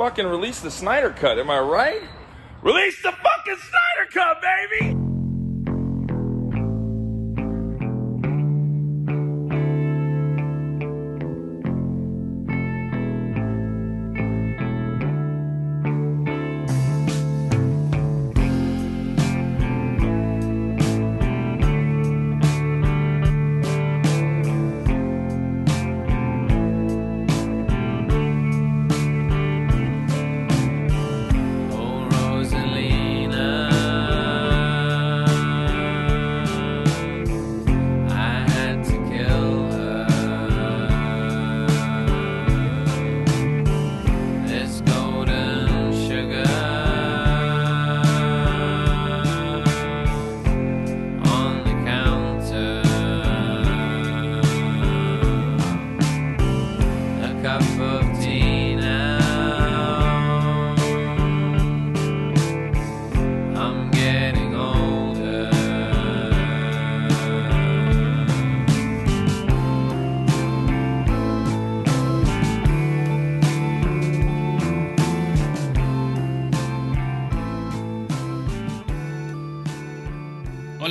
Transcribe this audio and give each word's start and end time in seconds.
fucking 0.00 0.26
release 0.26 0.60
the 0.60 0.70
Snyder 0.70 1.10
Cut, 1.10 1.38
am 1.38 1.50
I 1.50 1.58
right? 1.58 2.00
Release 2.62 3.02
the 3.02 3.12
fucking 3.12 3.56
Snyder 3.56 4.10
Cut, 4.10 4.40
baby! 4.40 4.99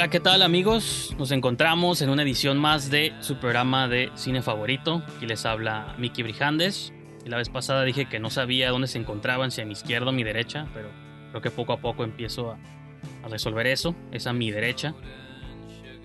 Hola, 0.10 0.14
¿qué 0.14 0.20
tal 0.22 0.42
amigos? 0.42 1.16
Nos 1.20 1.30
encontramos 1.30 2.02
en 2.02 2.10
una 2.10 2.24
edición 2.24 2.58
más 2.58 2.90
de 2.90 3.14
su 3.20 3.36
programa 3.36 3.88
de 3.88 4.10
cine 4.16 4.42
favorito. 4.42 5.04
Aquí 5.16 5.28
les 5.28 5.46
habla 5.46 5.94
Miki 6.00 6.24
Brijandes. 6.24 6.92
Y 7.24 7.30
la 7.30 7.38
vez 7.38 7.50
pasada 7.50 7.84
dije 7.84 8.08
que 8.10 8.20
no 8.20 8.32
sabía 8.32 8.72
dónde 8.72 8.88
se 8.88 8.98
encontraban, 8.98 9.52
si 9.52 9.62
a 9.62 9.68
mi 9.68 9.74
izquierda 9.74 10.10
o 10.10 10.12
mi 10.12 10.24
derecha, 10.24 10.66
pero 10.74 10.90
creo 11.30 11.44
que 11.44 11.52
poco 11.52 11.74
a 11.74 11.78
poco 11.78 12.04
empiezo 12.04 12.50
a, 12.50 12.58
a 13.24 13.28
resolver 13.28 13.68
eso. 13.68 13.94
Es 14.12 14.26
a 14.26 14.34
mi 14.34 14.50
derecha. 14.50 14.96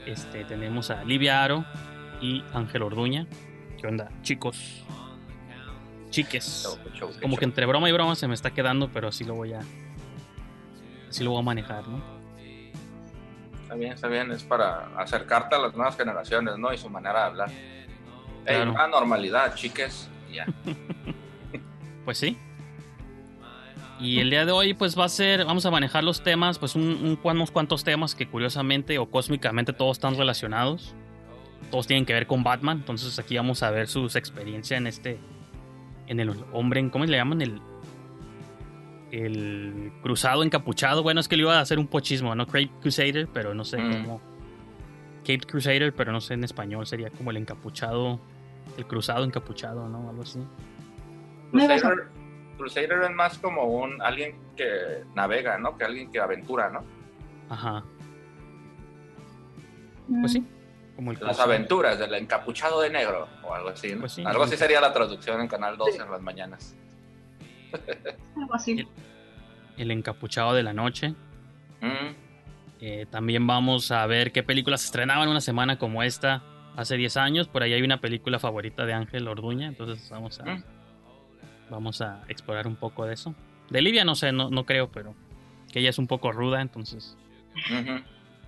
Este, 0.04 0.44
tenemos 0.44 0.90
a 0.90 1.02
Livia 1.02 1.42
Aro 1.42 1.64
y 2.20 2.44
Ángel 2.52 2.82
Orduña. 2.82 3.26
¿Qué 3.80 3.86
onda, 3.86 4.10
chicos? 4.20 4.84
Chiques. 6.10 6.78
Como 7.22 7.38
que 7.38 7.46
entre 7.46 7.64
broma 7.64 7.88
y 7.88 7.92
broma 7.92 8.16
se 8.16 8.28
me 8.28 8.34
está 8.34 8.50
quedando, 8.50 8.90
pero 8.92 9.08
así 9.08 9.24
lo 9.24 9.34
voy 9.34 9.54
a. 9.54 9.60
Así 11.08 11.24
lo 11.24 11.30
voy 11.30 11.40
a 11.40 11.42
manejar, 11.42 11.88
¿no? 11.88 12.13
Está 13.64 13.74
bien, 13.74 13.92
está 13.92 14.08
bien, 14.08 14.30
es 14.30 14.42
para 14.44 14.86
acercarte 14.96 15.56
a 15.56 15.58
las 15.58 15.74
nuevas 15.74 15.96
generaciones, 15.96 16.56
¿no? 16.58 16.72
Y 16.72 16.78
su 16.78 16.88
manera 16.88 17.20
de 17.20 17.24
hablar. 17.26 17.50
Claro. 18.44 18.70
una 18.72 18.86
normalidad, 18.86 19.54
chiques. 19.54 20.08
Ya. 20.32 20.46
Pues 22.04 22.18
sí. 22.18 22.36
Y 23.98 24.18
el 24.20 24.28
día 24.28 24.44
de 24.44 24.52
hoy, 24.52 24.74
pues 24.74 24.98
va 24.98 25.06
a 25.06 25.08
ser, 25.08 25.44
vamos 25.46 25.64
a 25.64 25.70
manejar 25.70 26.04
los 26.04 26.22
temas, 26.22 26.58
pues 26.58 26.74
un, 26.74 26.82
un- 26.82 27.18
unos 27.22 27.50
cuantos 27.50 27.82
temas 27.84 28.14
que 28.14 28.28
curiosamente 28.28 28.98
o 28.98 29.08
cósmicamente 29.10 29.72
todos 29.72 29.96
están 29.96 30.14
relacionados. 30.16 30.94
Todos 31.70 31.86
tienen 31.86 32.04
que 32.04 32.12
ver 32.12 32.26
con 32.26 32.42
Batman. 32.44 32.76
Entonces 32.78 33.18
aquí 33.18 33.36
vamos 33.38 33.62
a 33.62 33.70
ver 33.70 33.88
sus 33.88 34.16
experiencias 34.16 34.76
en 34.78 34.86
este, 34.86 35.18
en 36.06 36.20
el 36.20 36.34
hombre, 36.52 36.86
¿cómo 36.90 37.06
le 37.06 37.16
llaman? 37.16 37.40
El, 37.40 37.62
el 39.22 39.92
cruzado 40.02 40.42
encapuchado. 40.42 41.02
Bueno, 41.02 41.20
es 41.20 41.28
que 41.28 41.36
le 41.36 41.42
iba 41.42 41.56
a 41.58 41.60
hacer 41.60 41.78
un 41.78 41.86
pochismo, 41.86 42.34
¿no? 42.34 42.46
Cape 42.46 42.70
Crusader, 42.80 43.28
pero 43.32 43.54
no 43.54 43.64
sé 43.64 43.78
Mm. 43.78 43.92
cómo. 44.04 44.20
Cape 45.20 45.40
Crusader, 45.46 45.92
pero 45.94 46.12
no 46.12 46.20
sé 46.20 46.34
en 46.34 46.44
español, 46.44 46.86
sería 46.86 47.10
como 47.10 47.30
el 47.30 47.36
encapuchado, 47.38 48.20
el 48.76 48.86
cruzado 48.86 49.24
encapuchado, 49.24 49.88
¿no? 49.88 50.10
Algo 50.10 50.22
así. 50.22 50.40
Crusader, 51.50 52.08
Crusader 52.58 53.02
es 53.04 53.10
más 53.12 53.38
como 53.38 53.64
un 53.64 54.00
alguien 54.02 54.36
que 54.56 55.04
navega, 55.14 55.58
¿no? 55.58 55.76
Que 55.78 55.84
alguien 55.84 56.10
que 56.10 56.20
aventura, 56.20 56.70
¿no? 56.70 56.84
Ajá. 57.48 57.82
Mm. 60.08 60.20
Pues 60.20 60.32
sí. 60.32 60.44
Como 60.96 61.10
el 61.10 61.18
Las 61.20 61.40
aventuras 61.40 61.98
del 61.98 62.14
encapuchado 62.14 62.80
de 62.80 62.90
negro 62.90 63.26
o 63.42 63.54
algo 63.54 63.70
así, 63.70 63.92
¿no? 63.94 64.00
Pues 64.00 64.12
sí. 64.12 64.22
algo 64.24 64.44
así 64.44 64.56
sería 64.56 64.80
la 64.80 64.92
traducción 64.92 65.40
en 65.40 65.48
Canal 65.48 65.76
2 65.76 65.88
Sí. 65.94 66.00
en 66.00 66.10
las 66.10 66.22
mañanas. 66.22 66.76
Algo 68.36 68.54
así. 68.54 68.86
El 69.76 69.90
encapuchado 69.90 70.54
de 70.54 70.62
la 70.62 70.72
noche. 70.72 71.14
Mm, 71.80 72.14
Eh, 72.80 73.06
también 73.10 73.46
vamos 73.46 73.90
a 73.92 74.04
ver 74.06 74.30
qué 74.32 74.42
películas 74.42 74.80
se 74.82 74.86
estrenaban 74.86 75.28
una 75.28 75.40
semana 75.40 75.78
como 75.78 76.02
esta 76.02 76.42
hace 76.76 76.96
10 76.96 77.16
años. 77.16 77.48
Por 77.48 77.62
ahí 77.62 77.72
hay 77.72 77.82
una 77.82 78.00
película 78.00 78.38
favorita 78.38 78.84
de 78.84 78.92
Ángel 78.92 79.26
Orduña. 79.28 79.68
Entonces 79.68 80.08
vamos 80.10 80.38
a, 80.40 80.44
Mm. 80.44 80.64
vamos 81.70 82.00
a 82.02 82.22
explorar 82.28 82.66
un 82.66 82.76
poco 82.76 83.06
de 83.06 83.14
eso. 83.14 83.34
De 83.70 83.80
Livia 83.80 84.04
no 84.04 84.14
sé, 84.14 84.32
no, 84.32 84.50
no 84.50 84.66
creo, 84.66 84.90
pero 84.92 85.14
que 85.72 85.78
ella 85.80 85.90
es 85.90 85.98
un 85.98 86.06
poco 86.06 86.30
ruda, 86.32 86.60
entonces. 86.60 87.16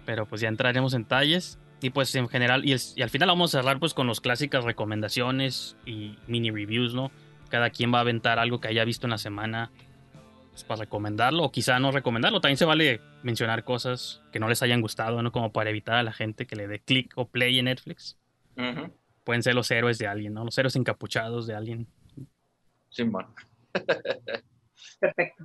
Pero 0.05 0.27
pues 0.27 0.41
ya 0.41 0.49
entraremos 0.49 0.93
en 0.95 1.03
detalles. 1.03 1.59
Y 1.81 1.91
pues 1.91 2.15
en 2.15 2.29
general, 2.29 2.65
y, 2.65 2.73
el- 2.73 2.81
y 2.97 3.03
al 3.03 3.11
final 3.11 3.29
vamos 3.29 3.55
a 3.55 3.59
cerrar 3.61 3.79
pues 3.79 3.93
con 3.95 4.07
las 4.07 4.21
clásicas 4.21 4.65
recomendaciones 4.65 5.77
y 5.85 6.17
mini 6.27 6.51
reviews, 6.51 6.95
¿no? 6.95 7.11
Cada 7.49 7.71
quien 7.71 7.93
va 7.93 7.99
a 7.99 8.01
aventar 8.03 8.39
algo 8.39 8.61
que 8.61 8.69
haya 8.69 8.85
visto 8.85 9.07
en 9.07 9.13
la 9.13 9.19
semana 9.19 9.71
pues, 10.51 10.65
para 10.65 10.81
recomendarlo 10.81 11.45
o 11.45 11.53
quizá 11.53 11.79
no 11.79 11.93
recomendarlo. 11.93 12.41
También 12.41 12.57
se 12.57 12.65
vale 12.65 13.01
mencionar 13.23 13.65
cosas 13.65 14.23
que 14.33 14.39
no 14.41 14.49
les 14.49 14.63
hayan 14.63 14.81
gustado, 14.81 15.23
¿no? 15.23 15.31
Como 15.31 15.53
para 15.53 15.71
evitar 15.71 15.97
a 15.97 16.03
la 16.03 16.13
gente 16.13 16.47
que 16.47 16.57
le 16.57 16.67
dé 16.67 16.81
click 16.81 17.13
o 17.17 17.29
play 17.29 17.59
en 17.59 17.67
Netflix. 17.67 18.17
Pueden 19.25 19.43
ser 19.43 19.55
los 19.55 19.71
héroes 19.71 19.99
de 19.99 20.07
alguien, 20.07 20.33
¿no? 20.33 20.45
Los 20.45 20.57
héroes 20.57 20.77
encapuchados 20.77 21.47
de 21.47 21.55
alguien. 21.55 21.87
Simón. 22.89 23.27
Perfecto. 25.01 25.45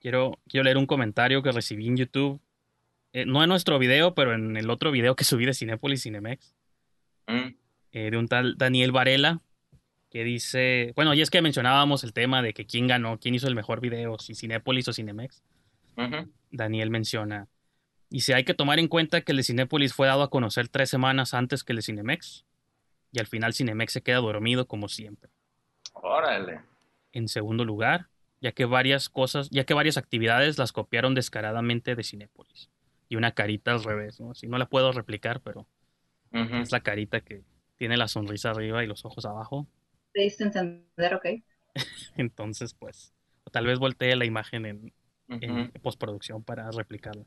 Quiero, 0.00 0.38
quiero 0.48 0.64
leer 0.64 0.78
un 0.78 0.86
comentario 0.86 1.42
que 1.42 1.52
recibí 1.52 1.86
en 1.86 1.96
YouTube. 1.96 2.40
Eh, 3.12 3.26
no 3.26 3.42
en 3.42 3.50
nuestro 3.50 3.78
video, 3.78 4.14
pero 4.14 4.32
en 4.34 4.56
el 4.56 4.70
otro 4.70 4.90
video 4.90 5.14
que 5.14 5.24
subí 5.24 5.44
de 5.44 5.52
Cinépolis 5.52 6.02
Cinemex. 6.02 6.54
Mm, 7.26 7.54
eh, 7.92 8.10
de 8.10 8.16
un 8.16 8.26
tal 8.26 8.56
Daniel 8.56 8.90
Varela, 8.92 9.40
que 10.12 10.24
dice, 10.24 10.92
bueno, 10.94 11.14
y 11.14 11.22
es 11.22 11.30
que 11.30 11.40
mencionábamos 11.40 12.04
el 12.04 12.12
tema 12.12 12.42
de 12.42 12.52
que 12.52 12.66
quién 12.66 12.86
ganó, 12.86 13.18
quién 13.18 13.34
hizo 13.34 13.48
el 13.48 13.54
mejor 13.54 13.80
video, 13.80 14.18
si 14.18 14.34
Cinépolis 14.34 14.86
o 14.88 14.92
Cinemex. 14.92 15.42
ujú. 15.96 16.30
Daniel 16.50 16.90
menciona, 16.90 17.48
y 18.10 18.20
si 18.20 18.34
hay 18.34 18.44
que 18.44 18.52
tomar 18.52 18.78
en 18.78 18.88
cuenta 18.88 19.22
que 19.22 19.32
el 19.32 19.38
de 19.38 19.42
Cinépolis 19.42 19.94
fue 19.94 20.06
dado 20.06 20.22
a 20.22 20.28
conocer 20.28 20.68
tres 20.68 20.90
semanas 20.90 21.32
antes 21.32 21.64
que 21.64 21.72
el 21.72 21.78
de 21.78 21.82
Cinemex, 21.82 22.44
y 23.10 23.20
al 23.20 23.26
final 23.26 23.54
Cinemex 23.54 23.90
se 23.94 24.02
queda 24.02 24.18
dormido 24.18 24.68
como 24.68 24.88
siempre. 24.88 25.30
Órale. 25.94 26.60
En 27.12 27.28
segundo 27.28 27.64
lugar, 27.64 28.08
ya 28.42 28.52
que 28.52 28.66
varias 28.66 29.08
cosas, 29.08 29.48
ya 29.48 29.64
que 29.64 29.72
varias 29.72 29.96
actividades 29.96 30.58
las 30.58 30.72
copiaron 30.72 31.14
descaradamente 31.14 31.94
de 31.94 32.04
Cinépolis. 32.04 32.68
Y 33.08 33.16
una 33.16 33.32
carita 33.32 33.72
al 33.72 33.82
revés, 33.82 34.20
¿no? 34.20 34.32
Así 34.32 34.46
no 34.46 34.58
la 34.58 34.66
puedo 34.66 34.92
replicar, 34.92 35.40
pero 35.40 35.66
es 36.32 36.70
la 36.70 36.80
carita 36.80 37.20
que 37.20 37.44
tiene 37.76 37.96
la 37.96 38.08
sonrisa 38.08 38.50
arriba 38.50 38.84
y 38.84 38.86
los 38.86 39.06
ojos 39.06 39.24
abajo. 39.24 39.66
Te 40.12 40.22
diste 40.22 40.44
a 40.44 40.46
entender, 40.46 41.14
ok. 41.14 41.26
Entonces, 42.16 42.74
pues, 42.74 43.14
o 43.44 43.50
tal 43.50 43.66
vez 43.66 43.78
voltee 43.78 44.14
la 44.16 44.24
imagen 44.24 44.66
en, 44.66 44.94
en 45.28 45.72
postproducción 45.82 46.44
para 46.44 46.70
replicarla. 46.70 47.24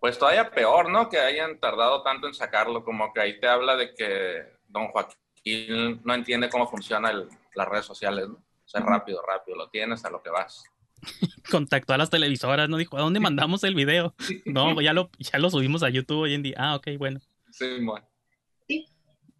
Pues 0.00 0.18
todavía 0.18 0.50
peor, 0.50 0.90
¿no? 0.90 1.08
Que 1.08 1.18
hayan 1.18 1.58
tardado 1.58 2.02
tanto 2.02 2.26
en 2.26 2.34
sacarlo, 2.34 2.84
como 2.84 3.12
que 3.12 3.20
ahí 3.20 3.40
te 3.40 3.48
habla 3.48 3.76
de 3.76 3.94
que 3.94 4.44
don 4.68 4.88
Joaquín 4.88 6.00
no 6.04 6.14
entiende 6.14 6.50
cómo 6.50 6.66
funcionan 6.66 7.28
las 7.54 7.68
redes 7.68 7.86
sociales, 7.86 8.28
¿no? 8.28 8.34
O 8.34 8.68
sea, 8.68 8.80
rápido, 8.80 9.22
rápido, 9.26 9.56
lo 9.56 9.68
tienes 9.68 10.04
a 10.04 10.10
lo 10.10 10.22
que 10.22 10.30
vas. 10.30 10.64
Contactó 11.50 11.92
a 11.92 11.98
las 11.98 12.10
televisoras, 12.10 12.68
no 12.68 12.76
dijo, 12.76 12.96
¿a 12.96 13.00
dónde 13.00 13.20
mandamos 13.20 13.64
el 13.64 13.74
video? 13.74 14.14
No, 14.46 14.80
ya 14.80 14.92
lo, 14.92 15.10
ya 15.18 15.38
lo 15.38 15.50
subimos 15.50 15.82
a 15.82 15.90
YouTube 15.90 16.20
hoy 16.20 16.34
en 16.34 16.42
día. 16.42 16.56
Ah, 16.58 16.76
ok, 16.76 16.88
bueno. 16.98 17.20
Sí, 17.50 17.78
bueno. 17.82 18.06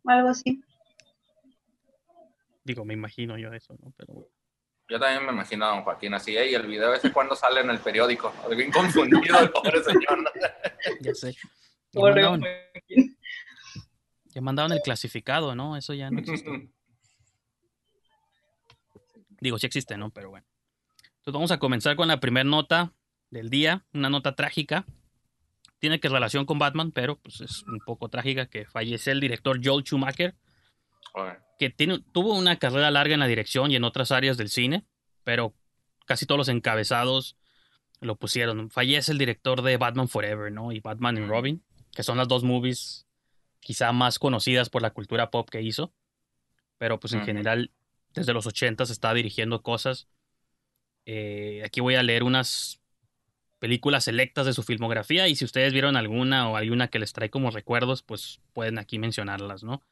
Algo 0.07 0.29
así. 0.29 0.63
Digo, 2.65 2.85
me 2.85 2.95
imagino 2.95 3.37
yo 3.39 3.53
eso, 3.53 3.77
¿no? 3.83 3.93
Pero 3.97 4.15
bueno. 4.15 4.29
Yo 4.89 4.99
también 4.99 5.25
me 5.25 5.33
imagino 5.33 5.65
a 5.65 5.69
don 5.69 5.83
Joaquín 5.83 6.13
así, 6.15 6.37
¿eh? 6.37 6.51
Y 6.51 6.55
el 6.55 6.67
video 6.67 6.93
ese 6.93 7.13
cuando 7.13 7.35
sale 7.35 7.61
en 7.61 7.71
el 7.71 7.79
periódico. 7.79 8.33
Bien 8.55 8.71
confundido 8.71 9.39
el 9.39 9.51
pobre 9.51 9.83
señor, 9.83 10.23
¿no? 10.23 10.31
ya 11.01 11.15
sé. 11.15 11.33
Ya 11.33 11.39
Pobre 11.93 12.23
mandaban, 12.23 12.41
Joaquín. 12.73 13.19
ya 14.27 14.41
mandaban 14.41 14.73
el 14.73 14.81
clasificado, 14.81 15.55
¿no? 15.55 15.77
Eso 15.77 15.95
ya 15.95 16.11
no 16.11 16.19
existe. 16.19 16.51
Digo, 19.41 19.59
sí 19.59 19.67
existe, 19.67 19.97
¿no? 19.97 20.11
Pero 20.11 20.31
bueno. 20.31 20.47
Entonces 21.19 21.35
vamos 21.35 21.51
a 21.51 21.59
comenzar 21.59 21.97
con 21.97 22.09
la 22.09 22.21
primera 22.21 22.45
nota 22.45 22.93
del 23.31 23.49
día, 23.51 23.85
una 23.93 24.11
nota 24.11 24.35
trágica. 24.35 24.85
Tiene 25.79 26.01
que 26.01 26.09
relación 26.09 26.47
con 26.47 26.59
Batman, 26.59 26.93
pero 26.93 27.17
pues 27.17 27.41
es 27.41 27.63
un 27.65 27.79
poco 27.81 28.09
trágica 28.09 28.47
que 28.47 28.65
fallece 28.67 29.11
el 29.11 29.21
director 29.21 29.61
Joel 29.63 29.85
Schumacher. 29.85 30.35
Que 31.59 31.71
tiene, 31.71 32.01
tuvo 32.13 32.35
una 32.35 32.59
carrera 32.59 32.91
larga 32.91 33.15
en 33.15 33.21
la 33.21 33.27
dirección 33.27 33.71
y 33.71 33.77
en 33.77 33.85
otras 33.85 34.11
áreas 34.11 34.37
del 34.37 34.49
cine, 34.49 34.85
pero 35.23 35.55
casi 36.07 36.27
todos 36.27 36.39
los 36.39 36.49
encabezados 36.49 37.37
lo 38.01 38.17
pusieron. 38.17 38.71
Fallece 38.71 39.13
el 39.13 39.19
director 39.19 39.63
de 39.63 39.77
Batman 39.77 40.09
Forever, 40.09 40.53
¿no? 40.53 40.73
Y 40.73 40.81
Batman 40.81 41.17
and 41.17 41.29
Robin, 41.29 41.65
que 41.93 42.03
son 42.03 42.19
las 42.19 42.29
dos 42.29 42.45
movies 42.45 43.07
quizá 43.61 43.93
más 43.93 44.19
conocidas 44.19 44.69
por 44.69 44.83
la 44.83 44.91
cultura 44.91 45.31
pop 45.31 45.49
que 45.49 45.63
hizo. 45.63 45.93
Pero 46.79 47.01
pues 47.01 47.13
en 47.15 47.25
general, 47.25 47.71
desde 48.13 48.35
los 48.35 48.47
80 48.47 48.85
está 48.85 49.15
dirigiendo 49.15 49.63
cosas. 49.63 50.09
Eh, 51.07 51.63
aquí 51.65 51.81
voy 51.81 51.95
a 51.95 52.03
leer 52.03 52.25
unas 52.25 52.81
películas 53.59 54.05
selectas 54.05 54.45
de 54.45 54.53
su 54.53 54.63
filmografía 54.63 55.29
y 55.29 55.37
si 55.37 55.45
ustedes 55.45 55.73
vieron 55.73 55.97
alguna 55.97 56.51
o 56.51 56.57
alguna 56.57 56.89
que 56.89 56.99
les 56.99 57.13
trae 57.13 57.31
como 57.31 57.51
recuerdos, 57.51 58.03
pues 58.03 58.41
pueden 58.53 58.79
aquí 58.79 58.99
mencionarlas, 58.99 59.63
¿no? 59.65 59.83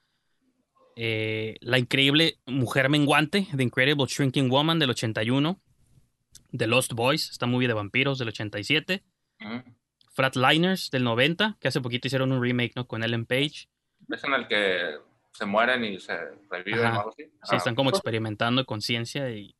Eh, 0.96 1.56
la 1.60 1.78
increíble 1.78 2.38
Mujer 2.46 2.88
Menguante, 2.88 3.46
The 3.56 3.62
Incredible 3.62 4.06
Shrinking 4.06 4.50
Woman 4.50 4.78
del 4.78 4.90
81, 4.90 5.60
The 6.56 6.66
Lost 6.66 6.92
Boys, 6.92 7.30
esta 7.30 7.46
movie 7.46 7.68
de 7.68 7.74
vampiros 7.74 8.18
del 8.18 8.28
87, 8.28 9.02
Ujú. 9.40 9.62
Flatliners 10.14 10.90
del 10.90 11.04
90, 11.04 11.56
que 11.60 11.68
hace 11.68 11.80
poquito 11.80 12.06
hicieron 12.06 12.32
un 12.32 12.42
remake, 12.42 12.72
¿no? 12.76 12.86
Con 12.86 13.02
Ellen 13.02 13.24
Page. 13.24 13.68
Es 14.10 14.24
en 14.24 14.34
el 14.34 14.46
que 14.46 14.96
se 15.32 15.46
mueren 15.46 15.84
y 15.84 15.98
se 15.98 16.14
reviven 16.50 16.84
Ajá. 16.84 16.96
o 16.96 17.00
algo 17.00 17.10
así. 17.10 17.22
Sí, 17.24 17.30
Ah, 17.52 17.56
están 17.56 17.74
como 17.74 17.88
experimentando 17.90 18.66
con 18.66 18.82
ciencia 18.82 19.30
y 19.30 19.54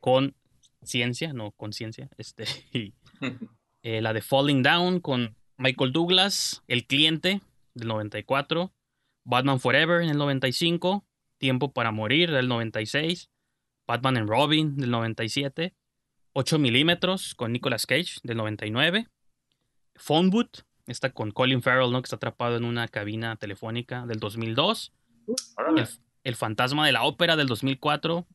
con 0.00 0.34
ciencia, 0.82 1.32
no 1.32 1.52
conciencia. 1.52 2.08
Este, 2.18 2.44
y, 2.72 2.92
eh, 3.82 4.02
la 4.02 4.12
de 4.12 4.20
Falling 4.20 4.62
Down 4.62 5.00
con 5.00 5.34
Michael 5.56 5.92
Douglas, 5.92 6.62
El 6.68 6.86
Cliente 6.86 7.40
del 7.74 7.88
94, 7.88 8.72
Batman 9.28 9.60
Forever 9.60 10.00
en 10.00 10.08
el 10.08 10.16
95, 10.16 11.04
Tiempo 11.36 11.74
para 11.74 11.92
Morir 11.92 12.30
del 12.30 12.48
96, 12.48 13.30
Batman 13.86 14.16
and 14.16 14.30
Robin 14.30 14.74
del 14.78 14.90
97, 14.90 15.74
8 16.32 16.58
milímetros 16.58 17.34
con 17.34 17.52
Nicolas 17.52 17.84
Cage 17.84 18.20
del 18.22 18.38
99, 18.38 19.06
Phone 19.96 20.30
Booth, 20.30 20.62
esta 20.86 21.10
con 21.10 21.30
Colin 21.30 21.60
Farrell, 21.60 21.92
¿no? 21.92 22.00
que 22.00 22.06
está 22.06 22.16
atrapado 22.16 22.56
en 22.56 22.64
una 22.64 22.88
cabina 22.88 23.36
telefónica 23.36 24.06
del 24.06 24.18
2002, 24.18 24.94
Órale. 25.58 25.82
el, 25.82 25.88
el 26.24 26.34
Fantasma 26.34 26.86
de 26.86 26.92
la 26.92 27.04
Ópera 27.04 27.36
del 27.36 27.48
2004 27.48 28.26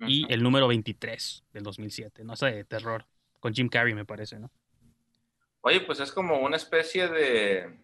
y 0.00 0.26
el 0.32 0.42
número 0.42 0.66
23 0.66 1.44
del 1.52 1.62
2007, 1.62 2.24
¿no? 2.24 2.32
Esa 2.32 2.46
de 2.46 2.64
terror, 2.64 3.06
con 3.38 3.54
Jim 3.54 3.68
Carrey 3.68 3.94
me 3.94 4.04
parece, 4.04 4.40
¿no? 4.40 4.50
Oye, 5.60 5.82
pues 5.82 6.00
es 6.00 6.10
como 6.10 6.40
una 6.40 6.56
especie 6.56 7.06
de, 7.06 7.78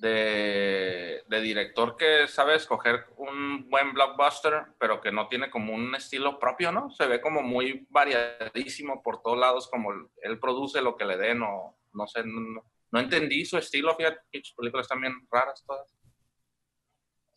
de, 0.00 1.22
de 1.28 1.40
director 1.40 1.96
que 1.96 2.26
sabe 2.28 2.54
escoger 2.56 3.06
un 3.16 3.68
buen 3.68 3.92
blockbuster, 3.92 4.64
pero 4.78 5.00
que 5.00 5.12
no 5.12 5.28
tiene 5.28 5.50
como 5.50 5.74
un 5.74 5.94
estilo 5.94 6.38
propio, 6.38 6.72
¿no? 6.72 6.90
Se 6.90 7.06
ve 7.06 7.20
como 7.20 7.42
muy 7.42 7.86
variadísimo 7.90 9.02
por 9.02 9.22
todos 9.22 9.38
lados, 9.38 9.68
como 9.68 9.90
él 10.22 10.38
produce 10.40 10.80
lo 10.80 10.96
que 10.96 11.04
le 11.04 11.16
den 11.16 11.42
o 11.42 11.76
no 11.92 12.06
sé, 12.06 12.22
no, 12.24 12.62
no- 12.90 13.00
entendí 13.00 13.44
su 13.44 13.58
estilo, 13.58 13.94
fíjate, 13.96 14.20
que 14.30 14.42
sus 14.42 14.54
películas 14.54 14.84
están 14.84 15.00
bien 15.00 15.14
raras 15.30 15.62
todas. 15.66 15.92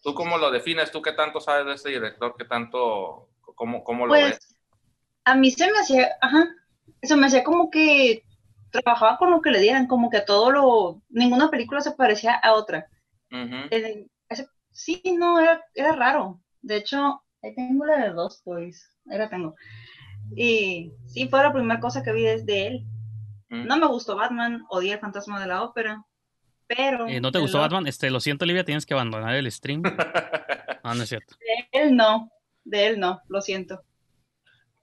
¿Tú 0.03 0.13
cómo 0.13 0.37
lo 0.37 0.49
defines? 0.49 0.91
¿Tú 0.91 1.01
qué 1.01 1.11
tanto 1.13 1.39
sabes 1.39 1.65
de 1.65 1.73
este 1.73 1.89
director? 1.89 2.35
¿Qué 2.37 2.45
tanto, 2.45 3.29
cómo, 3.55 3.83
cómo 3.83 4.07
lo 4.07 4.13
ves? 4.13 4.37
Pues 4.39 4.57
a 5.25 5.35
mí 5.35 5.51
se 5.51 5.71
me 5.71 5.77
hacía, 5.77 6.09
ajá, 6.21 6.47
se 7.03 7.15
me 7.15 7.27
hacía 7.27 7.43
como 7.43 7.69
que 7.69 8.23
trabajaba 8.71 9.17
con 9.17 9.31
lo 9.31 9.41
que 9.41 9.51
le 9.51 9.59
dieran, 9.59 9.87
como 9.87 10.09
que 10.09 10.21
todo 10.21 10.51
lo, 10.51 11.01
ninguna 11.09 11.49
película 11.49 11.81
se 11.81 11.91
parecía 11.91 12.33
a 12.35 12.53
otra. 12.53 12.87
Eh, 13.29 14.07
ese- 14.29 14.47
sí, 14.71 15.01
no, 15.17 15.39
era, 15.39 15.63
era 15.75 15.93
raro. 15.93 16.41
De 16.61 16.77
hecho, 16.77 17.23
ahí 17.43 17.53
tengo 17.55 17.85
la 17.85 17.97
de 18.05 18.09
dos 18.11 18.41
boys, 18.45 18.89
ahí 19.09 19.17
la 19.17 19.29
tengo. 19.29 19.55
Y 20.35 20.93
sí, 21.07 21.27
fue 21.27 21.41
la 21.43 21.51
primera 21.53 21.79
cosa 21.79 22.03
que 22.03 22.13
vi 22.13 22.23
desde 22.23 22.67
él. 22.67 22.85
No 23.49 23.75
me 23.77 23.85
gustó 23.87 24.15
Batman, 24.15 24.63
odié 24.69 24.93
el 24.93 24.99
fantasma 24.99 25.37
de 25.41 25.47
la 25.47 25.61
ópera, 25.63 26.05
pero... 26.67 27.05
Eh, 27.07 27.19
¿No 27.19 27.33
te 27.33 27.39
gustó 27.39 27.57
lo- 27.57 27.63
Batman? 27.63 27.85
Este, 27.85 28.09
lo 28.09 28.21
siento, 28.21 28.45
Olivia, 28.45 28.63
tienes 28.63 28.85
que 28.85 28.93
abandonar 28.93 29.35
el 29.35 29.51
stream. 29.51 29.81
No, 29.81 29.91
no 30.95 31.03
es 31.03 31.09
cierto. 31.09 31.35
De 31.37 31.79
él 31.81 31.95
no, 31.97 32.31
de 32.63 32.87
él 32.87 32.99
no, 32.99 33.19
lo 33.27 33.41
siento. 33.41 33.81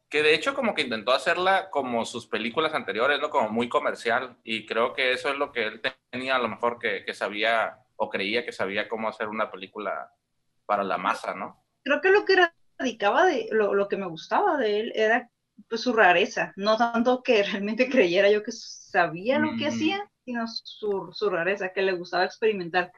Que 0.09 0.23
de 0.23 0.35
hecho 0.35 0.55
como 0.55 0.75
que 0.75 0.83
intentó 0.83 1.13
hacerla 1.13 1.69
como 1.71 2.05
sus 2.07 2.27
películas 2.27 2.75
anteriores, 2.75 3.21
¿no? 3.21 3.29
Como 3.31 3.51
muy 3.51 3.69
comercial. 3.69 4.37
Y 4.43 4.65
creo 4.67 4.95
que 4.95 5.13
eso 5.13 5.29
es 5.29 5.37
lo 5.37 5.53
que 5.53 5.65
él 5.67 5.83
tenía 6.11 6.37
a 6.37 6.39
lo 6.39 6.49
mejor 6.49 6.79
que, 6.79 7.05
que 7.05 7.15
sabía 7.15 7.79
o 7.97 8.09
creía 8.09 8.45
que 8.45 8.53
sabía 8.53 8.89
cómo 8.89 9.09
hacer 9.09 9.29
una 9.29 9.51
película 9.51 10.13
para 10.67 10.85
la 10.85 10.99
masa, 10.99 11.35
¿no? 11.35 11.65
creo 11.83 12.01
que 12.01 12.11
lo 12.11 12.25
que 12.25 12.37
radicaba 12.79 13.27
de 13.27 13.49
lo, 13.51 13.75
lo 13.75 13.89
que 13.89 13.97
me 13.97 14.07
gustaba 14.07 14.57
de 14.59 14.81
él 14.81 14.93
era 14.95 15.31
pues 15.69 15.81
su 15.81 15.93
rareza, 15.93 16.53
no 16.57 16.77
tanto 16.77 17.23
que 17.23 17.43
realmente 17.53 17.89
creyera 17.89 18.31
yo 18.31 18.43
que 18.43 18.53
sabía 18.53 19.39
lo 19.39 19.57
que 19.57 19.65
Mm. 19.65 19.69
hacía, 19.69 20.11
sino 20.25 20.47
su, 20.47 21.11
su 21.13 21.31
rareza, 21.31 21.73
que 21.73 21.83
le 21.83 21.93
gustaba 21.93 22.25
experimentar. 22.25 22.93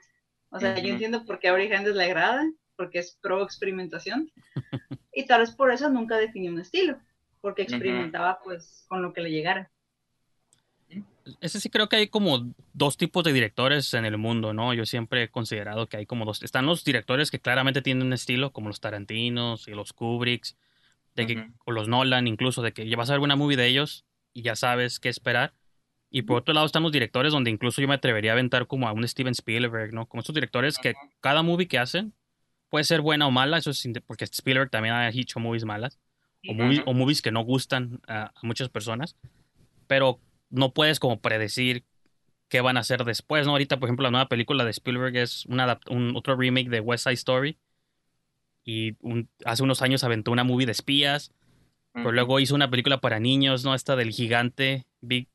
O 0.51 0.59
sea, 0.59 0.75
yo 0.75 0.81
Ujú. 0.83 0.93
entiendo 0.93 1.25
por 1.25 1.39
qué 1.39 1.49
a 1.49 1.57
Hendes 1.57 1.95
le 1.95 2.05
agrada, 2.05 2.45
porque 2.81 3.01
es 3.01 3.19
pro 3.21 3.43
experimentación, 3.43 4.33
y 5.13 5.27
tal 5.27 5.43
vez 5.43 5.51
por 5.51 5.71
eso 5.71 5.91
nunca 5.91 6.17
definió 6.17 6.51
un 6.51 6.61
estilo, 6.61 6.97
porque 7.43 7.61
experimentaba 7.61 8.39
pues 8.43 8.87
con 8.89 9.03
lo 9.03 9.13
que 9.13 9.21
le 9.21 9.31
llegara. 9.31 9.71
Ese 11.43 11.61
sí 11.61 11.69
creo 11.69 11.91
que 11.91 11.97
hay 11.97 12.09
como 12.09 12.55
dos 12.73 12.97
tipos 12.97 13.23
de 13.23 13.35
directores 13.35 13.93
en 13.93 14.07
el 14.07 14.17
mundo, 14.17 14.55
¿no? 14.55 14.73
Yo 14.73 14.87
siempre 14.87 15.25
he 15.25 15.29
considerado 15.29 15.91
que 15.91 15.99
hay 15.99 16.07
como 16.07 16.25
dos. 16.25 16.43
Están 16.43 16.65
los 16.65 16.83
directores 16.83 17.31
que 17.31 17.39
claramente 17.39 17.83
tienen 17.83 18.07
un 18.07 18.15
estilo, 18.15 18.51
como 18.51 18.69
los 18.69 18.81
Tarantinos 18.81 19.69
y 19.69 19.73
los 19.73 19.93
Kubricks, 19.93 20.57
de 21.15 21.27
que, 21.27 21.37
Ujú. 21.37 21.53
o 21.67 21.73
los 21.73 21.87
Nolan, 21.87 22.27
incluso, 22.27 22.63
de 22.63 22.73
que 22.73 22.89
ya 22.89 22.97
vas 22.97 23.11
a 23.11 23.13
ver 23.13 23.21
una 23.21 23.37
movie 23.37 23.59
de 23.59 23.67
ellos 23.67 24.07
y 24.33 24.41
ya 24.41 24.57
sabes 24.57 25.01
qué 25.01 25.11
esperar. 25.11 25.53
Y 26.09 26.23
por 26.23 26.39
otro 26.39 26.55
lado 26.55 26.65
están 26.65 26.83
los 26.83 26.93
directores 26.93 27.31
donde 27.31 27.51
incluso 27.51 27.83
yo 27.83 27.89
me 27.89 27.95
atrevería 27.95 28.31
a 28.31 28.35
aventar 28.35 28.67
como 28.67 28.89
a 28.89 28.93
un 28.93 29.07
Steven 29.07 29.33
Spielberg, 29.33 29.93
¿no? 29.93 30.07
Como 30.07 30.23
estos 30.23 30.35
directores 30.35 30.79
que 30.79 30.95
cada 31.21 31.43
movie 31.43 31.69
que 31.69 31.79
hacen 31.79 32.15
puede 32.71 32.85
ser 32.85 33.01
buena 33.03 33.27
o 33.27 33.31
mala, 33.31 33.59
eso 33.59 33.71
es 33.71 33.87
porque 34.07 34.25
Spielberg 34.25 34.71
también 34.71 34.95
ha 34.95 35.09
hecho 35.09 35.41
movies 35.41 35.65
malas 35.65 35.99
o, 36.49 36.55
movies, 36.55 36.81
Ujú. 36.81 36.91
o 36.91 36.95
movies 36.95 37.21
que 37.21 37.33
no 37.33 37.43
gustan 37.43 38.01
a, 38.07 38.33
a 38.35 38.41
muchas 38.43 38.69
personas, 38.71 39.17
pero 39.87 40.21
no 40.49 40.73
puedes 40.73 40.99
como 41.01 41.21
predecir 41.21 41.85
qué 42.49 42.61
van 42.61 42.77
a 42.77 42.81
hacer 42.81 43.05
después, 43.05 43.47
¿no? 43.47 43.53
Ahorita, 43.53 43.79
por 43.79 43.89
ejemplo, 43.89 44.05
la 44.05 44.11
nueva 44.11 44.29
película 44.29 44.65
de 44.65 44.71
Spielberg 44.71 45.17
es 45.17 45.47
una 45.47 45.79
un, 45.89 46.17
otro 46.17 46.37
remake 46.37 46.69
de 46.71 46.81
West 46.81 47.05
Side 47.05 47.15
Story 47.15 47.59
y 48.65 48.97
un- 49.01 49.29
hace 49.45 49.63
unos 49.63 49.83
años 49.83 50.05
aventó 50.05 50.31
una 50.31 50.45
movie 50.45 50.67
de 50.67 50.73
espías, 50.73 51.33
pero 51.93 52.09
Ujú. 52.09 52.15
luego 52.15 52.41
hizo 52.41 52.55
una 52.55 52.71
película 52.71 53.01
para 53.01 53.21
niños, 53.21 53.65
¿no? 53.65 53.75
Esta 53.75 53.97
del 53.97 54.11
gigante, 54.13 54.87
Big 55.01 55.29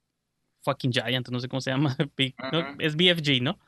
Fucking 0.61 0.91
Giant, 0.91 1.29
no 1.29 1.39
sé 1.39 1.47
cómo 1.47 1.61
se 1.61 1.71
llama, 1.71 1.95
Big, 2.17 2.35
no, 2.51 2.75
es 2.79 2.95
BFG, 2.95 3.41
¿no? 3.41 3.59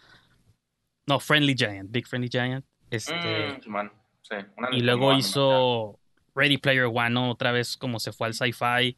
No, 1.08 1.20
Friendly 1.20 1.56
Giant, 1.56 1.89
Big 1.92 2.08
Friendly 2.08 2.30
Giant. 2.30 2.65
Este, 2.89 3.48
Mm, 3.48 3.62
Simón, 3.62 3.91
sí, 4.22 4.36
una 4.58 4.70
y 4.72 4.82
luego 4.82 5.13
hizo 5.13 6.00
Ready 6.36 6.58
Player 6.58 6.86
One, 6.86 7.10
¿no? 7.12 7.32
Otra 7.32 7.51
vez 7.51 7.77
como 7.77 8.00
se 8.00 8.12
fue 8.12 8.27
al 8.27 8.34
sci-fi. 8.34 8.98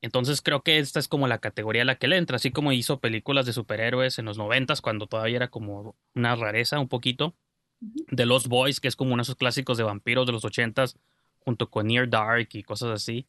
Entonces 0.00 0.42
creo 0.42 0.62
que 0.62 0.78
esta 0.78 0.98
es 0.98 1.08
como 1.08 1.28
la 1.28 1.38
categoría 1.38 1.82
a 1.82 1.86
la 1.86 1.96
que 1.96 2.08
le 2.08 2.18
entra, 2.18 2.36
así 2.36 2.50
como 2.50 2.72
hizo 2.72 3.00
películas 3.00 3.46
de 3.46 3.54
superhéroes 3.54 4.18
en 4.18 4.26
los 4.26 4.36
noventas, 4.36 4.82
cuando 4.82 5.06
todavía 5.06 5.36
era 5.36 5.48
como 5.48 5.96
una 6.14 6.36
rareza 6.36 6.78
un 6.78 6.88
poquito. 6.88 7.34
The 8.14 8.26
Lost 8.26 8.48
Boys, 8.48 8.80
que 8.80 8.88
es 8.88 8.96
como 8.96 9.14
uno 9.14 9.22
de 9.22 9.24
esos 9.24 9.36
clásicos 9.36 9.78
de 9.78 9.84
vampiros 9.84 10.26
de 10.26 10.32
los 10.32 10.44
ochentas, 10.44 10.98
junto 11.38 11.70
con 11.70 11.86
Near 11.86 12.08
Dark 12.08 12.48
y 12.52 12.62
cosas 12.62 12.90
así. 12.90 13.26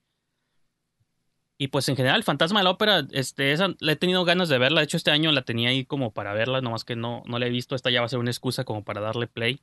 Y 1.57 1.69
pues 1.69 1.87
en 1.87 1.95
general, 1.95 2.23
Fantasma 2.23 2.59
de 2.59 2.65
la 2.65 2.71
Ópera, 2.71 3.07
este, 3.11 3.53
esa 3.53 3.73
la 3.79 3.93
he 3.93 3.95
tenido 3.95 4.25
ganas 4.25 4.49
de 4.49 4.57
verla. 4.57 4.81
De 4.81 4.85
hecho, 4.85 4.97
este 4.97 5.11
año 5.11 5.31
la 5.31 5.43
tenía 5.43 5.69
ahí 5.69 5.85
como 5.85 6.11
para 6.11 6.33
verla, 6.33 6.59
nomás 6.59 6.83
que 6.83 6.97
no, 6.97 7.23
no 7.25 7.39
la 7.39 7.47
he 7.47 7.49
visto. 7.49 7.75
Esta 7.75 7.89
ya 7.89 8.01
va 8.01 8.07
a 8.07 8.09
ser 8.09 8.19
una 8.19 8.31
excusa 8.31 8.65
como 8.65 8.83
para 8.83 8.99
darle 8.99 9.27
play. 9.27 9.61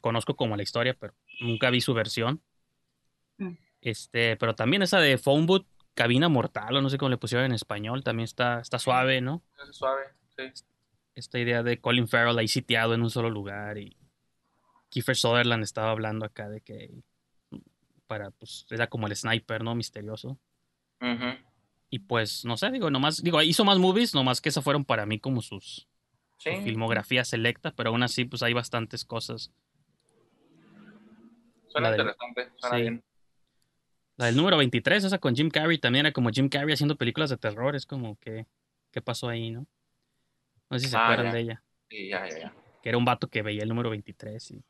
Conozco 0.00 0.34
como 0.34 0.56
la 0.56 0.62
historia, 0.62 0.96
pero 0.98 1.14
nunca 1.40 1.70
vi 1.70 1.80
su 1.80 1.94
versión. 1.94 2.42
Mm. 3.38 3.52
Este, 3.80 4.36
pero 4.36 4.54
también 4.56 4.82
esa 4.82 4.98
de 4.98 5.18
Phone 5.18 5.46
Booth, 5.46 5.66
Cabina 5.94 6.28
Mortal, 6.28 6.76
o 6.76 6.82
no 6.82 6.90
sé 6.90 6.98
cómo 6.98 7.10
le 7.10 7.16
pusieron 7.16 7.46
en 7.46 7.52
español, 7.52 8.02
también 8.02 8.24
está, 8.24 8.60
está 8.60 8.78
suave, 8.78 9.20
¿no? 9.20 9.42
Es 9.68 9.76
suave, 9.76 10.02
sí. 10.36 10.64
Esta 11.14 11.38
idea 11.38 11.62
de 11.62 11.80
Colin 11.80 12.08
Farrell 12.08 12.38
ahí 12.38 12.48
sitiado 12.48 12.94
en 12.94 13.02
un 13.02 13.10
solo 13.10 13.30
lugar 13.30 13.78
y 13.78 13.96
Kiefer 14.88 15.16
Sutherland 15.16 15.62
estaba 15.62 15.90
hablando 15.90 16.24
acá 16.24 16.48
de 16.48 16.60
que 16.60 16.90
para, 18.06 18.30
pues, 18.32 18.66
era 18.70 18.88
como 18.88 19.06
el 19.06 19.14
sniper, 19.14 19.62
¿no? 19.62 19.74
Misterioso. 19.74 20.38
Y 21.90 21.98
pues, 22.00 22.44
no 22.44 22.56
sé, 22.56 22.70
digo, 22.70 22.90
nomás, 22.90 23.22
digo, 23.22 23.40
hizo 23.42 23.64
más 23.64 23.78
movies, 23.78 24.14
nomás 24.14 24.40
que 24.40 24.48
esas 24.50 24.62
fueron 24.62 24.84
para 24.84 25.06
mí 25.06 25.18
como 25.18 25.42
sus, 25.42 25.88
Sí. 26.38 26.54
su 26.56 26.62
filmografía 26.62 27.24
selecta, 27.24 27.72
pero 27.74 27.90
aún 27.90 28.02
así, 28.02 28.24
pues 28.24 28.42
hay 28.42 28.52
bastantes 28.52 29.04
cosas. 29.04 29.50
Suena 31.68 31.90
La 31.90 31.96
del- 31.96 32.00
interesante, 32.08 32.48
suena 32.56 32.76
sí. 32.76 32.82
bien. 32.82 33.04
La 34.16 34.26
del 34.26 34.36
número 34.36 34.56
23, 34.58 35.04
esa 35.04 35.18
con 35.18 35.34
Jim 35.34 35.48
Carrey, 35.50 35.78
también 35.78 36.06
era 36.06 36.12
como 36.12 36.30
Jim 36.30 36.48
Carrey 36.48 36.74
haciendo 36.74 36.96
películas 36.96 37.30
de 37.30 37.38
terror. 37.38 37.74
Es 37.74 37.86
como 37.86 38.16
que, 38.18 38.46
¿qué 38.90 39.00
pasó 39.00 39.28
ahí, 39.28 39.50
no? 39.50 39.66
No 40.68 40.78
sé 40.78 40.84
si 40.86 40.90
se 40.90 40.96
Ah, 40.96 41.04
acuerdan 41.04 41.26
ya. 41.26 41.32
de 41.32 41.40
ella. 41.40 41.62
Sí, 41.88 42.08
ya, 42.08 42.28
ya, 42.28 42.38
ya. 42.38 42.54
Que 42.82 42.88
era 42.90 42.98
un 42.98 43.04
vato 43.04 43.28
que 43.28 43.42
veía 43.42 43.62
el 43.62 43.68
número 43.68 43.88
23 43.90 44.50
y 44.52 44.62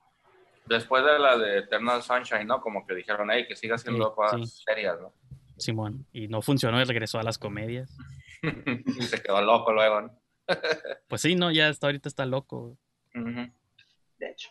Después 0.66 1.04
de 1.04 1.18
la 1.18 1.36
de 1.36 1.58
Eternal 1.58 2.00
Sunshine, 2.02 2.46
¿no? 2.46 2.60
Como 2.60 2.86
que 2.86 2.94
dijeron, 2.94 3.28
hey, 3.32 3.44
que 3.48 3.56
siga 3.56 3.74
haciendo 3.74 4.08
Sí, 4.10 4.14
cosas 4.14 4.50
sí. 4.52 4.62
serias, 4.64 5.00
¿no? 5.00 5.12
Simón. 5.60 6.06
Y 6.12 6.28
no 6.28 6.42
funcionó 6.42 6.80
y 6.80 6.84
regresó 6.84 7.18
a 7.18 7.22
las 7.22 7.38
comedias. 7.38 7.96
y 8.42 9.02
se 9.02 9.22
quedó 9.22 9.42
loco 9.42 9.72
luego, 9.72 10.02
¿no? 10.02 10.20
Pues 11.08 11.22
sí, 11.22 11.34
no, 11.34 11.50
ya 11.50 11.68
hasta 11.68 11.86
ahorita 11.86 12.08
está 12.08 12.26
loco. 12.26 12.76
De 13.14 14.30
hecho. 14.30 14.50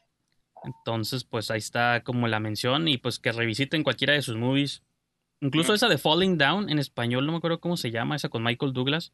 Entonces, 0.64 1.24
pues 1.24 1.52
ahí 1.52 1.60
está 1.60 2.04
como 2.04 2.28
la 2.28 2.40
mención 2.40 2.88
y 2.88 2.98
pues 2.98 3.20
que 3.20 3.32
revisiten 3.32 3.84
cualquiera 3.84 4.14
de 4.14 4.22
sus 4.22 4.36
movies. 4.36 4.84
Incluso 5.42 5.74
esa 5.74 5.88
de 5.88 5.98
Falling 5.98 6.38
Down 6.38 6.70
en 6.70 6.80
español, 6.80 7.26
no 7.26 7.32
me 7.32 7.38
acuerdo 7.38 7.62
cómo 7.62 7.78
se 7.78 7.92
llama, 7.92 8.16
esa 8.16 8.30
con 8.30 8.44
Michael 8.44 8.74
Douglas. 8.74 9.14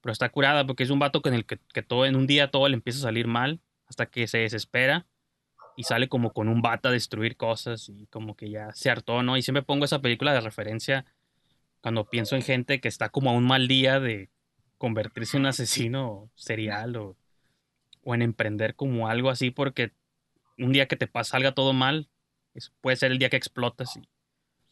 Pero 0.00 0.12
está 0.12 0.28
curada 0.30 0.66
porque 0.66 0.84
es 0.84 0.90
un 0.90 0.98
vato 0.98 1.22
con 1.22 1.34
el 1.34 1.44
que, 1.44 1.58
que 1.74 1.82
todo 1.82 2.06
en 2.06 2.16
un 2.16 2.26
día 2.26 2.50
todo 2.50 2.68
le 2.68 2.74
empieza 2.74 3.00
a 3.00 3.02
salir 3.02 3.26
mal 3.26 3.60
hasta 3.86 4.06
que 4.06 4.26
se 4.28 4.38
desespera 4.38 5.06
y 5.80 5.84
sale 5.84 6.08
como 6.08 6.32
con 6.32 6.48
un 6.48 6.60
bata 6.60 6.90
a 6.90 6.92
destruir 6.92 7.36
cosas 7.36 7.88
y 7.88 8.06
como 8.08 8.36
que 8.36 8.50
ya 8.50 8.72
se 8.74 8.90
hartó, 8.90 9.22
¿no? 9.22 9.36
Y 9.38 9.42
siempre 9.42 9.62
pongo 9.62 9.86
esa 9.86 10.00
película 10.00 10.34
de 10.34 10.40
referencia 10.42 11.06
cuando 11.80 12.04
pienso 12.04 12.36
en 12.36 12.42
gente 12.42 12.80
que 12.80 12.88
está 12.88 13.08
como 13.08 13.30
a 13.30 13.32
un 13.32 13.46
mal 13.46 13.66
día 13.66 13.98
de 14.00 14.28
convertirse 14.76 15.36
en 15.38 15.42
un 15.44 15.46
asesino 15.46 16.30
serial 16.34 16.96
o, 16.96 17.16
o 18.02 18.14
en 18.14 18.22
emprender 18.22 18.74
como 18.74 19.08
algo 19.08 19.30
así 19.30 19.50
porque 19.50 19.92
un 20.58 20.72
día 20.72 20.86
que 20.86 20.96
te 20.96 21.06
pasa, 21.06 21.32
salga 21.32 21.52
todo 21.52 21.72
mal, 21.72 22.08
es- 22.54 22.72
puede 22.82 22.96
ser 22.96 23.12
el 23.12 23.18
día 23.18 23.30
que 23.30 23.36
explotas. 23.36 23.96
Y, 23.96 24.02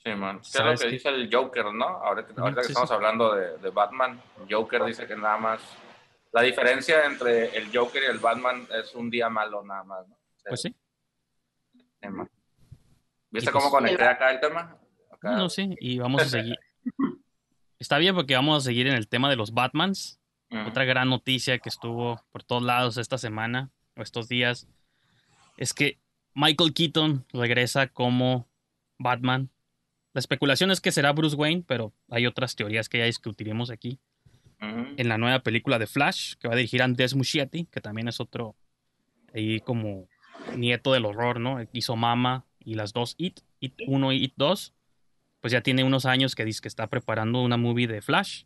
Sí, 0.04 0.10
man. 0.14 0.40
¿Qué 0.40 0.46
es 0.46 0.54
lo 0.54 0.60
¿Sabes 0.60 0.80
que 0.82 0.88
dice 0.88 1.08
el 1.08 1.28
Joker, 1.32 1.72
no? 1.72 1.86
Ahorita, 1.86 2.28
que 2.54 2.62
sí, 2.62 2.68
estamos 2.68 2.88
sí. 2.88 2.94
hablando 2.94 3.34
de, 3.34 3.58
de 3.58 3.70
Batman, 3.70 4.20
Joker 4.48 4.84
dice 4.84 5.06
que 5.06 5.16
nada 5.16 5.38
más... 5.38 5.60
La 6.30 6.42
diferencia 6.42 7.06
entre 7.06 7.56
el 7.56 7.74
Joker 7.74 8.02
y 8.02 8.06
el 8.06 8.18
Batman 8.18 8.66
es 8.70 8.94
un 8.94 9.08
día 9.10 9.30
malo 9.30 9.64
nada 9.64 9.82
más, 9.84 10.06
¿no? 10.06 10.14
O 10.14 10.40
sea, 10.40 10.50
pues 10.50 10.60
sí, 10.60 10.74
sí. 12.02 12.08
¿Viste 13.30 13.50
Y 13.50 13.52
pues- 13.52 13.64
cómo 13.64 13.70
conecté 13.70 14.04
acá 14.04 14.30
el 14.30 14.40
tema? 14.40 14.76
Acá- 15.12 15.36
no 15.36 15.48
sé, 15.48 15.76
y 15.80 15.98
vamos 15.98 16.22
a 16.22 16.28
seguir. 16.28 16.56
Está 17.78 17.98
bien 17.98 18.14
porque 18.14 18.34
vamos 18.34 18.62
a 18.62 18.66
seguir 18.66 18.86
en 18.86 18.94
el 18.94 19.08
tema 19.08 19.28
de 19.30 19.36
los 19.36 19.52
Batmans. 19.52 20.18
Otra 20.66 20.84
gran 20.84 21.10
noticia 21.10 21.58
que 21.58 21.68
estuvo 21.68 22.24
por 22.32 22.42
todos 22.42 22.62
lados 22.62 22.96
esta 22.96 23.18
semana 23.18 23.70
o 23.96 24.02
estos 24.02 24.28
días 24.28 24.66
es 25.58 25.74
que 25.74 25.98
Michael 26.34 26.72
Keaton 26.72 27.26
regresa 27.34 27.86
como 27.88 28.48
Batman. 28.98 29.50
La 30.14 30.20
especulación 30.20 30.70
es 30.70 30.80
que 30.80 30.90
será 30.90 31.12
Bruce 31.12 31.36
Wayne, 31.36 31.64
pero 31.66 31.92
hay 32.08 32.26
otras 32.26 32.56
teorías 32.56 32.88
que 32.88 32.96
ya 32.98 33.04
discutiremos 33.04 33.70
aquí. 33.70 34.00
En 34.60 35.08
la 35.08 35.18
nueva 35.18 35.40
película 35.40 35.78
de 35.78 35.86
Flash, 35.86 36.34
que 36.40 36.48
va 36.48 36.54
a 36.54 36.56
dirigir 36.56 36.82
Andes 36.82 37.14
Muschietti, 37.14 37.66
que 37.66 37.80
también 37.82 38.08
es 38.08 38.18
otro 38.18 38.56
ahí 39.34 39.60
como 39.60 40.08
nieto 40.56 40.92
del 40.92 41.04
horror, 41.04 41.40
¿no? 41.40 41.58
Hizo 41.72 41.96
Mama 41.96 42.44
y 42.60 42.74
las 42.74 42.92
dos 42.92 43.14
It, 43.18 43.40
It 43.60 43.74
1 43.86 44.12
y 44.12 44.24
It 44.24 44.34
2. 44.36 44.74
Pues 45.40 45.52
ya 45.52 45.62
tiene 45.62 45.84
unos 45.84 46.04
años 46.04 46.34
que 46.34 46.44
dice 46.44 46.60
que 46.60 46.68
está 46.68 46.86
preparando 46.88 47.42
una 47.42 47.56
movie 47.56 47.86
de 47.86 48.02
Flash, 48.02 48.44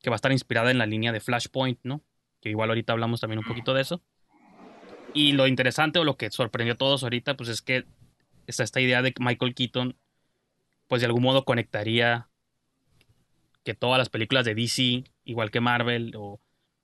que 0.00 0.10
va 0.10 0.14
a 0.14 0.16
estar 0.16 0.32
inspirada 0.32 0.70
en 0.70 0.78
la 0.78 0.86
línea 0.86 1.12
de 1.12 1.20
Flashpoint, 1.20 1.80
¿no? 1.82 2.02
Que 2.40 2.50
igual 2.50 2.70
ahorita 2.70 2.92
hablamos 2.92 3.20
también 3.20 3.38
un 3.38 3.44
poquito 3.44 3.74
de 3.74 3.82
eso. 3.82 4.02
Y 5.14 5.32
lo 5.32 5.46
interesante 5.46 5.98
o 5.98 6.04
lo 6.04 6.16
que 6.16 6.30
sorprendió 6.30 6.74
a 6.74 6.78
todos 6.78 7.02
ahorita, 7.02 7.36
pues 7.36 7.48
es 7.48 7.60
que 7.60 7.84
está 8.46 8.62
esta 8.62 8.80
idea 8.80 9.02
de 9.02 9.12
que 9.12 9.22
Michael 9.22 9.54
Keaton, 9.54 9.96
pues 10.88 11.02
de 11.02 11.06
algún 11.06 11.22
modo 11.22 11.44
conectaría 11.44 12.28
que 13.64 13.74
todas 13.74 13.98
las 13.98 14.08
películas 14.08 14.44
de 14.44 14.54
DC, 14.54 15.04
igual 15.24 15.50
que 15.50 15.60
Marvel 15.60 16.14
o, 16.16 16.40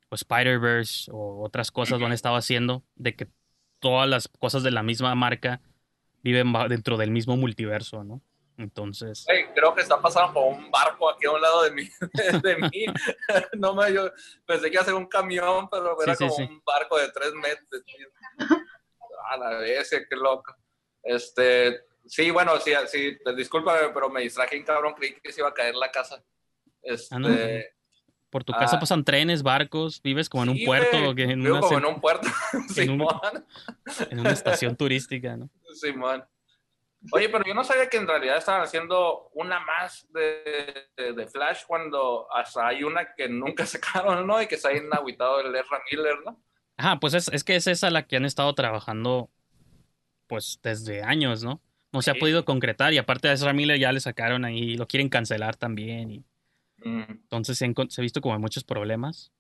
o 0.08 0.14
Spider-Verse 0.14 1.10
o 1.12 1.42
otras 1.42 1.70
cosas 1.70 2.00
lo 2.00 2.06
han 2.06 2.12
estado 2.12 2.36
haciendo, 2.36 2.84
de 2.94 3.14
que 3.14 3.28
todas 3.80 4.08
las 4.08 4.28
cosas 4.28 4.62
de 4.62 4.70
la 4.70 4.82
misma 4.82 5.14
marca 5.14 5.60
viven 6.22 6.52
dentro 6.68 6.96
del 6.96 7.10
mismo 7.10 7.36
multiverso, 7.36 8.04
¿no? 8.04 8.20
Entonces, 8.58 9.24
creo 9.54 9.72
que 9.72 9.82
está 9.82 10.00
pasando 10.02 10.34
por 10.34 10.52
un 10.52 10.68
barco 10.68 11.08
aquí 11.08 11.26
a 11.26 11.30
un 11.30 11.40
lado 11.40 11.62
de 11.62 11.70
mí. 11.70 11.88
De 12.42 12.56
mí. 12.56 12.86
No 13.56 13.72
me, 13.74 13.92
yo 13.92 14.10
pensé 14.44 14.66
que 14.66 14.74
iba 14.74 14.82
a 14.82 14.84
ser 14.84 14.94
un 14.94 15.06
camión, 15.06 15.68
pero 15.70 16.00
era 16.02 16.16
sí, 16.16 16.24
como 16.24 16.36
sí. 16.36 16.42
un 16.42 16.60
barco 16.64 16.98
de 16.98 17.08
tres 17.12 17.32
metros. 17.34 17.84
A 19.30 19.36
la 19.36 19.58
vez, 19.58 19.90
qué 19.90 20.16
loco. 20.16 20.56
Este, 21.04 21.82
sí, 22.04 22.32
bueno, 22.32 22.58
sí, 22.58 22.72
sí, 22.88 23.16
discúlpame, 23.36 23.90
pero 23.94 24.10
me 24.10 24.22
distraje 24.22 24.58
un 24.58 24.64
cabrón, 24.64 24.94
creí 24.94 25.14
que 25.20 25.32
se 25.32 25.40
iba 25.40 25.50
a 25.50 25.54
caer 25.54 25.76
la 25.76 25.92
casa. 25.92 26.24
Este, 26.82 27.14
Ah, 27.14 27.18
no. 27.20 27.28
Por 28.30 28.44
tu 28.44 28.52
casa 28.52 28.76
Ah. 28.76 28.80
pasan 28.80 29.04
trenes, 29.04 29.42
barcos, 29.42 30.02
vives 30.02 30.28
como 30.28 30.42
en 30.44 30.50
un 30.50 30.64
puerto 30.64 31.14
que 31.14 31.22
en 31.24 31.42
vivo 31.42 31.56
una, 31.58 31.60
como 31.66 31.78
en 31.78 31.84
un 31.86 32.00
puerto. 32.00 32.28
en 32.76 32.90
un- 33.00 33.08
en 34.10 34.20
una 34.20 34.30
estación 34.30 34.76
turística, 34.76 35.36
¿no? 35.36 35.48
Simón. 35.74 36.24
Oye, 37.12 37.28
pero 37.28 37.44
yo 37.46 37.54
no 37.54 37.62
sabía 37.62 37.88
que 37.88 37.96
en 37.96 38.08
realidad 38.08 38.38
estaban 38.38 38.60
haciendo 38.62 39.30
una 39.34 39.60
más 39.60 40.06
de, 40.12 40.88
de- 40.96 41.12
de 41.12 41.26
Flash 41.28 41.62
cuando 41.66 42.26
hasta 42.34 42.66
hay 42.66 42.82
una 42.84 43.14
que 43.14 43.28
nunca 43.28 43.64
sacaron, 44.16 44.26
¿no? 44.26 44.42
Y 44.42 44.46
que 44.48 44.56
está 44.56 44.70
ahí 44.70 44.80
agüitado 44.90 45.40
el 45.40 45.54
Ezra 45.54 45.80
Miller, 45.90 46.16
¿no? 46.24 46.42
Ajá, 46.76 46.98
pues 47.00 47.14
es, 47.14 47.28
es 47.32 47.44
que 47.44 47.56
es 47.56 47.66
esa 47.66 47.90
la 47.90 48.06
que 48.06 48.16
han 48.16 48.24
estado 48.24 48.52
trabajando 48.54 49.30
pues 50.26 50.60
desde 50.62 51.02
años, 51.02 51.42
¿no? 51.42 51.60
No 51.92 52.02
se 52.02 52.10
ha 52.10 52.14
podido 52.14 52.44
concretar 52.44 52.92
y 52.92 52.98
aparte 52.98 53.28
de 53.28 53.34
Ezra 53.34 53.52
Miller 53.54 53.78
ya 53.78 53.92
le 53.92 54.00
sacaron 54.00 54.44
ahí, 54.44 54.76
lo 54.76 54.86
quieren 54.86 55.08
cancelar 55.08 55.56
también 55.56 56.10
y 56.10 56.24
Entonces 57.24 57.58
se, 57.58 57.64
han 57.66 57.74
con- 57.74 57.90
se 57.90 58.00
ha 58.00 58.02
visto 58.02 58.20
como 58.20 58.38
muchos 58.40 58.64
problemas. 58.64 59.32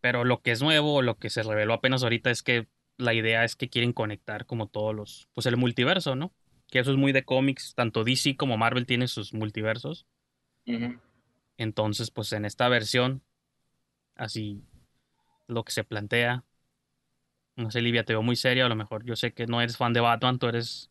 Pero 0.00 0.24
lo 0.24 0.42
que 0.42 0.52
es 0.52 0.62
nuevo, 0.62 1.02
lo 1.02 1.18
que 1.18 1.30
se 1.30 1.42
reveló 1.42 1.74
apenas 1.74 2.02
ahorita 2.02 2.30
es 2.30 2.42
que 2.42 2.68
la 2.96 3.14
idea 3.14 3.44
es 3.44 3.56
que 3.56 3.68
quieren 3.68 3.92
conectar 3.92 4.46
como 4.46 4.68
todos 4.68 4.94
los, 4.94 5.28
pues 5.34 5.46
el 5.46 5.56
multiverso, 5.56 6.14
¿no? 6.16 6.32
Que 6.68 6.80
eso 6.80 6.90
es 6.92 6.96
muy 6.96 7.12
de 7.12 7.24
cómics, 7.24 7.74
tanto 7.74 8.04
DC 8.04 8.36
como 8.36 8.56
Marvel 8.56 8.86
tiene 8.86 9.08
sus 9.08 9.32
multiversos. 9.34 10.06
Entonces, 11.56 12.10
pues 12.10 12.32
en 12.32 12.44
esta 12.44 12.68
versión, 12.68 13.22
así 14.16 14.64
lo 15.48 15.64
que 15.64 15.72
se 15.72 15.84
plantea. 15.84 16.44
No 17.56 17.70
sé, 17.70 17.82
Livia, 17.82 18.04
te 18.04 18.12
veo 18.14 18.22
muy 18.22 18.36
seria, 18.36 18.64
a 18.66 18.68
lo 18.68 18.76
mejor 18.76 19.04
yo 19.04 19.14
sé 19.16 19.32
que 19.34 19.46
no 19.46 19.60
eres 19.60 19.76
fan 19.76 19.92
de 19.92 20.00
Batman, 20.00 20.38
tú 20.38 20.46
eres... 20.46 20.90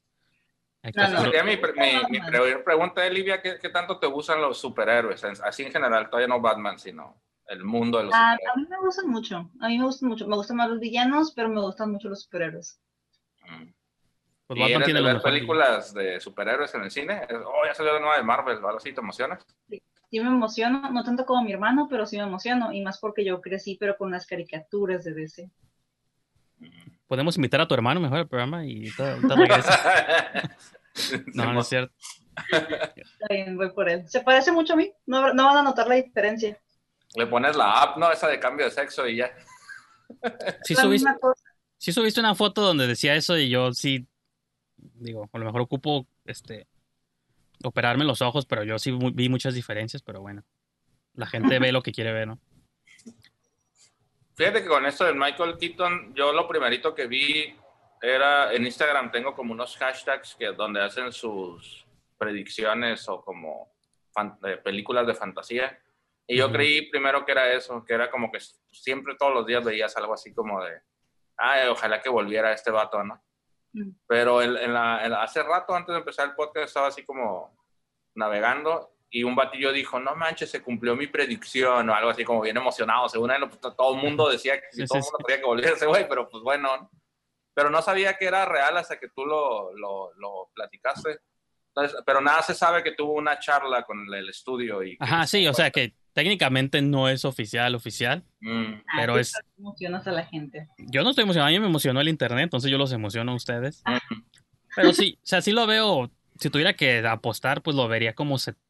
No, 0.95 1.07
no. 1.09 1.21
Sería 1.21 1.43
mi, 1.43 1.57
pre- 1.57 1.73
mi, 1.73 2.01
mi 2.09 2.19
pre- 2.21 2.59
pregunta, 2.59 3.05
Olivia, 3.05 3.41
¿qué, 3.41 3.57
¿qué 3.59 3.69
tanto 3.69 3.99
te 3.99 4.07
gustan 4.07 4.41
los 4.41 4.57
superhéroes? 4.57 5.23
Así 5.23 5.63
en 5.63 5.71
general, 5.71 6.09
todavía 6.09 6.27
no 6.27 6.39
Batman, 6.39 6.79
sino 6.79 7.21
el 7.47 7.63
mundo 7.63 7.97
de 7.97 8.05
los 8.05 8.15
Ah, 8.15 8.31
a 8.31 8.35
superhéroes. 8.35 8.57
mí 8.57 8.67
me 8.69 8.77
gustan 8.85 9.09
mucho. 9.09 9.51
A 9.59 9.67
mí 9.67 9.77
me 9.77 9.85
gustan 9.85 10.09
mucho. 10.09 10.27
Me 10.27 10.35
gustan 10.35 10.57
más 10.57 10.69
los 10.69 10.79
villanos, 10.79 11.33
pero 11.35 11.49
me 11.49 11.61
gustan 11.61 11.91
mucho 11.91 12.09
los 12.09 12.23
superhéroes. 12.23 12.79
Mm. 13.49 13.71
Pues 14.47 14.59
¿Y 14.59 14.61
Batman 14.61 14.75
eres 14.75 14.85
tiene 14.85 15.01
de 15.01 15.13
ver 15.13 15.21
películas 15.21 15.93
de 15.93 16.19
superhéroes 16.21 16.73
en 16.75 16.83
el 16.83 16.91
cine? 16.91 17.21
Oh, 17.45 17.65
ya 17.65 17.73
salió 17.73 17.93
la 17.93 17.99
nueva 17.99 18.17
de 18.17 18.23
Marvel, 18.23 18.63
¿o 18.63 18.67
algo 18.67 18.77
así? 18.77 18.93
¿Te 18.93 19.01
emocionas? 19.01 19.45
Sí 20.09 20.21
me 20.21 20.27
emociono, 20.27 20.89
no 20.89 21.03
tanto 21.03 21.25
como 21.25 21.43
mi 21.43 21.51
hermano, 21.51 21.87
pero 21.89 22.05
sí 22.05 22.15
me 22.15 22.23
emociono. 22.23 22.71
Y 22.71 22.81
más 22.81 22.97
porque 22.99 23.25
yo 23.25 23.41
crecí, 23.41 23.75
pero 23.77 23.97
con 23.97 24.09
las 24.09 24.25
caricaturas 24.25 25.03
de 25.03 25.13
DC. 25.13 25.51
Podemos 27.07 27.35
invitar 27.37 27.61
a 27.61 27.67
tu 27.67 27.73
hermano 27.73 27.99
mejor 27.99 28.19
al 28.19 28.27
programa 28.27 28.65
y 28.65 28.89
regresa. 29.21 30.57
No, 31.35 31.53
no 31.53 31.61
es 31.61 31.67
cierto. 31.67 31.93
Está 32.51 33.27
bien, 33.29 33.55
voy 33.55 33.69
por 33.69 33.87
él. 33.87 34.09
Se 34.09 34.21
parece 34.21 34.51
mucho 34.51 34.73
a 34.73 34.75
mí. 34.75 34.91
No, 35.05 35.31
no 35.31 35.45
van 35.45 35.57
a 35.57 35.61
notar 35.61 35.87
la 35.87 35.93
diferencia. 35.93 36.59
Le 37.15 37.27
pones 37.27 37.55
la 37.55 37.83
app, 37.83 37.97
¿no? 37.97 38.11
Esa 38.11 38.27
de 38.27 38.39
cambio 38.39 38.65
de 38.65 38.71
sexo 38.71 39.07
y 39.07 39.17
ya. 39.17 39.31
Sí 40.63 40.73
la 40.73 40.81
subiste, 40.81 40.87
misma 40.87 41.19
cosa. 41.19 41.43
sí 41.77 41.91
subiste 41.93 42.19
una 42.19 42.33
foto 42.33 42.61
donde 42.63 42.87
decía 42.87 43.13
eso 43.13 43.37
y 43.37 43.47
yo 43.47 43.73
sí, 43.73 44.07
digo, 44.75 45.29
a 45.31 45.37
lo 45.37 45.45
mejor 45.45 45.61
ocupo 45.61 46.07
este 46.25 46.65
operarme 47.63 48.05
los 48.05 48.21
ojos, 48.21 48.45
pero 48.45 48.63
yo 48.63 48.79
sí 48.79 48.91
vi 49.13 49.29
muchas 49.29 49.53
diferencias, 49.53 50.01
pero 50.01 50.21
bueno, 50.21 50.43
la 51.13 51.27
gente 51.27 51.59
ve 51.59 51.71
lo 51.71 51.81
que 51.81 51.91
quiere 51.91 52.13
ver, 52.13 52.27
¿no? 52.27 52.39
Fíjate 54.37 54.61
que 54.61 54.69
con 54.69 54.85
esto 54.85 55.03
del 55.03 55.15
Michael 55.15 55.57
Keaton, 55.57 56.13
yo 56.13 56.31
lo 56.31 56.47
primerito 56.47 56.93
que 56.93 57.07
vi 57.07 57.57
era 57.99 58.53
en 58.53 58.65
Instagram, 58.65 59.11
tengo 59.11 59.33
como 59.33 59.51
unos 59.51 59.75
hashtags 59.77 60.35
que 60.35 60.51
donde 60.53 60.79
hacen 60.83 61.11
sus 61.11 61.87
predicciones 62.19 63.09
o 63.09 63.21
como 63.23 63.73
fan- 64.13 64.37
eh, 64.45 64.57
películas 64.57 65.07
de 65.07 65.15
fantasía. 65.15 65.79
Y 66.27 66.37
yo 66.37 66.51
creí 66.51 66.87
primero 66.91 67.25
que 67.25 67.31
era 67.31 67.51
eso, 67.51 67.83
que 67.83 67.93
era 67.95 68.11
como 68.11 68.31
que 68.31 68.39
siempre 68.71 69.15
todos 69.17 69.33
los 69.33 69.47
días 69.47 69.63
veías 69.63 69.97
algo 69.97 70.13
así 70.13 70.31
como 70.35 70.63
de, 70.63 70.81
ay, 71.37 71.67
ojalá 71.69 71.99
que 71.99 72.09
volviera 72.09 72.51
este 72.53 72.69
vato, 72.69 73.03
¿no? 73.03 73.19
Mm. 73.73 73.89
Pero 74.05 74.41
el- 74.43 74.57
en 74.57 74.73
la- 74.73 75.03
en 75.03 75.11
la- 75.11 75.23
hace 75.23 75.41
rato, 75.41 75.73
antes 75.73 75.93
de 75.93 75.99
empezar 75.99 76.27
el 76.27 76.35
podcast, 76.35 76.67
estaba 76.67 76.87
así 76.87 77.03
como 77.03 77.57
navegando 78.13 78.96
y 79.09 79.23
un 79.23 79.35
batillo 79.35 79.71
dijo, 79.71 79.99
no 79.99 80.15
manches, 80.15 80.49
se 80.51 80.61
cumplió 80.61 80.95
mi 80.95 81.07
predicción 81.07 81.89
o 81.89 81.93
algo 81.95 82.09
así 82.09 82.23
como 82.23 82.41
bien 82.41 82.57
emocionado. 82.57 83.07
Según 83.09 83.31
él, 83.31 83.41
pues, 83.47 83.59
todo 83.75 83.95
el 83.95 84.01
mundo 84.01 84.29
decía 84.29 84.59
que 84.59 84.67
Sí, 84.71 84.85
todo 84.85 84.97
el 84.97 85.03
sí, 85.03 85.09
mundo 85.11 85.25
quería 85.25 85.41
que 85.41 85.47
volviera 85.47 85.73
ese 85.73 85.85
güey, 85.85 86.07
pero 86.07 86.29
pues 86.29 86.43
bueno. 86.43 86.77
¿no? 86.77 86.91
pero 87.53 87.71
no 87.71 87.81
sabía 87.81 88.13
que 88.15 88.25
era 88.25 88.45
real 88.45 88.77
hasta 88.77 88.99
que 88.99 89.07
tú 89.09 89.25
lo, 89.25 89.75
lo, 89.75 90.13
lo 90.19 90.51
platicaste. 90.53 91.17
Entonces, 91.69 91.97
pero 92.05 92.21
nada 92.21 92.43
se 92.43 92.53
sabe 92.53 92.83
que 92.83 92.91
tuvo 92.91 93.13
una 93.13 93.39
charla 93.39 93.81
con 93.83 94.13
el 94.13 94.29
estudio 94.29 94.83
y... 94.83 94.95
Ajá, 94.99 95.25
sí, 95.25 95.47
o 95.47 95.53
sea 95.55 95.71
que 95.71 95.95
técnicamente 96.13 96.83
no 96.83 97.09
es 97.09 97.25
oficial, 97.25 97.73
oficial. 97.73 98.23
Mm, 98.41 98.73
Ah, 98.87 98.97
Pero 98.99 99.13
tú 99.13 99.19
es- 99.19 99.33
emocionas 99.57 100.05
a 100.05 100.11
la 100.11 100.25
gente. 100.25 100.67
Yo 100.77 101.03
no 101.03 101.09
estoy 101.09 101.23
emocionado, 101.23 101.47
a 101.47 101.51
mí 101.51 101.59
me 101.59 101.65
emocionó 101.65 101.99
el 101.99 102.09
internet, 102.09 102.43
entonces 102.43 102.69
yo 102.69 102.77
los 102.77 102.91
emociono 102.91 103.31
a 103.31 103.35
ustedes. 103.35 103.81
mm, 103.87 104.21
Pero 104.75 104.93
sí, 104.93 105.17
o 105.17 105.25
sea, 105.25 105.41
sí 105.41 105.51
lo 105.51 105.65
veo, 105.65 106.11
si 106.39 106.51
tuviera 106.51 106.73
que 106.75 106.99
apostar, 107.07 107.63
pues 107.63 107.75
lo 107.75 107.87
vería 107.87 108.13
como 108.13 108.37
75, 108.37 108.66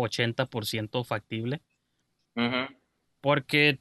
80% 0.00 1.04
factible. 1.04 1.62
ujú, 2.36 2.66
Porque, 3.20 3.80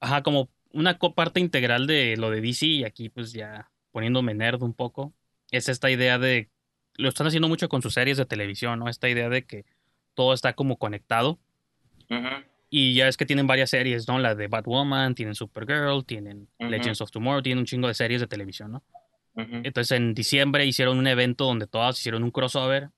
ajá, 0.00 0.22
como 0.22 0.50
una 0.72 0.98
parte 0.98 1.40
integral 1.40 1.86
de 1.86 2.16
lo 2.16 2.30
de 2.30 2.40
DC, 2.40 2.66
y 2.66 2.84
aquí 2.84 3.08
pues 3.08 3.32
ya 3.32 3.70
poniéndome 3.90 4.34
nerd 4.34 4.62
un 4.62 4.74
poco, 4.74 5.14
es 5.50 5.68
esta 5.68 5.90
idea 5.90 6.18
de, 6.18 6.50
lo 6.96 7.08
están 7.08 7.26
haciendo 7.26 7.48
mucho 7.48 7.68
con 7.68 7.82
sus 7.82 7.94
series 7.94 8.16
de 8.18 8.26
televisión, 8.26 8.78
¿no? 8.78 8.88
Esta 8.88 9.08
idea 9.08 9.28
de 9.28 9.44
que 9.46 9.64
todo 10.14 10.32
está 10.34 10.54
como 10.54 10.78
conectado. 10.78 11.38
ujú, 12.10 12.44
Y 12.70 12.94
ya 12.94 13.08
es 13.08 13.16
que 13.18 13.26
tienen 13.26 13.46
varias 13.46 13.70
series, 13.70 14.08
¿no? 14.08 14.18
La 14.18 14.34
de 14.34 14.48
Batwoman, 14.48 15.14
tienen 15.14 15.34
Supergirl, 15.34 16.04
tienen. 16.06 16.48
Legends 16.58 17.00
of 17.02 17.10
Tomorrow, 17.10 17.42
tienen 17.42 17.58
un 17.60 17.66
chingo 17.66 17.88
de 17.88 17.94
series 17.94 18.20
de 18.20 18.26
televisión, 18.26 18.72
¿no? 18.72 18.82
Entonces 19.36 19.96
en 19.96 20.14
diciembre 20.14 20.64
hicieron 20.64 20.98
un 20.98 21.06
evento 21.06 21.44
donde 21.44 21.66
todas 21.66 21.98
hicieron 21.98 22.22
un 22.22 22.30
crossover 22.30 22.90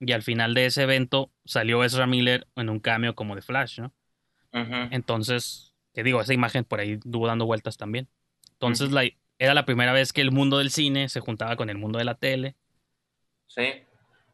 y 0.00 0.12
al 0.12 0.22
final 0.22 0.54
de 0.54 0.66
ese 0.66 0.82
evento 0.82 1.30
salió 1.44 1.82
Ezra 1.84 2.06
Miller 2.06 2.46
en 2.56 2.68
un 2.68 2.80
cameo 2.80 3.14
como 3.14 3.34
de 3.34 3.42
Flash, 3.42 3.80
¿no? 3.80 3.92
Entonces, 4.90 5.74
te 5.92 6.02
digo, 6.02 6.20
esa 6.20 6.32
imagen 6.34 6.64
por 6.64 6.80
ahí 6.80 6.92
estuvo 6.92 7.26
dando 7.26 7.46
vueltas 7.46 7.76
también. 7.76 8.08
Entonces, 8.52 8.90
la, 8.92 9.04
era 9.38 9.54
la 9.54 9.66
primera 9.66 9.92
vez 9.92 10.12
que 10.12 10.22
el 10.22 10.30
mundo 10.32 10.58
del 10.58 10.70
cine 10.70 11.08
se 11.08 11.20
juntaba 11.20 11.56
con 11.56 11.68
el 11.70 11.76
mundo 11.78 11.98
de 11.98 12.04
la 12.04 12.14
tele 12.14 12.56
Sí. 13.46 13.62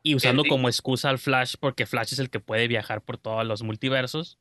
y 0.02 0.14
usando 0.14 0.42
sí. 0.44 0.48
como 0.48 0.68
excusa 0.68 1.10
al 1.10 1.18
Flash 1.18 1.54
porque 1.58 1.86
Flash 1.86 2.12
es 2.12 2.18
el 2.18 2.30
que 2.30 2.40
puede 2.40 2.68
viajar 2.68 3.02
por 3.02 3.18
todos 3.18 3.44
los 3.46 3.62
multiversos, 3.62 4.38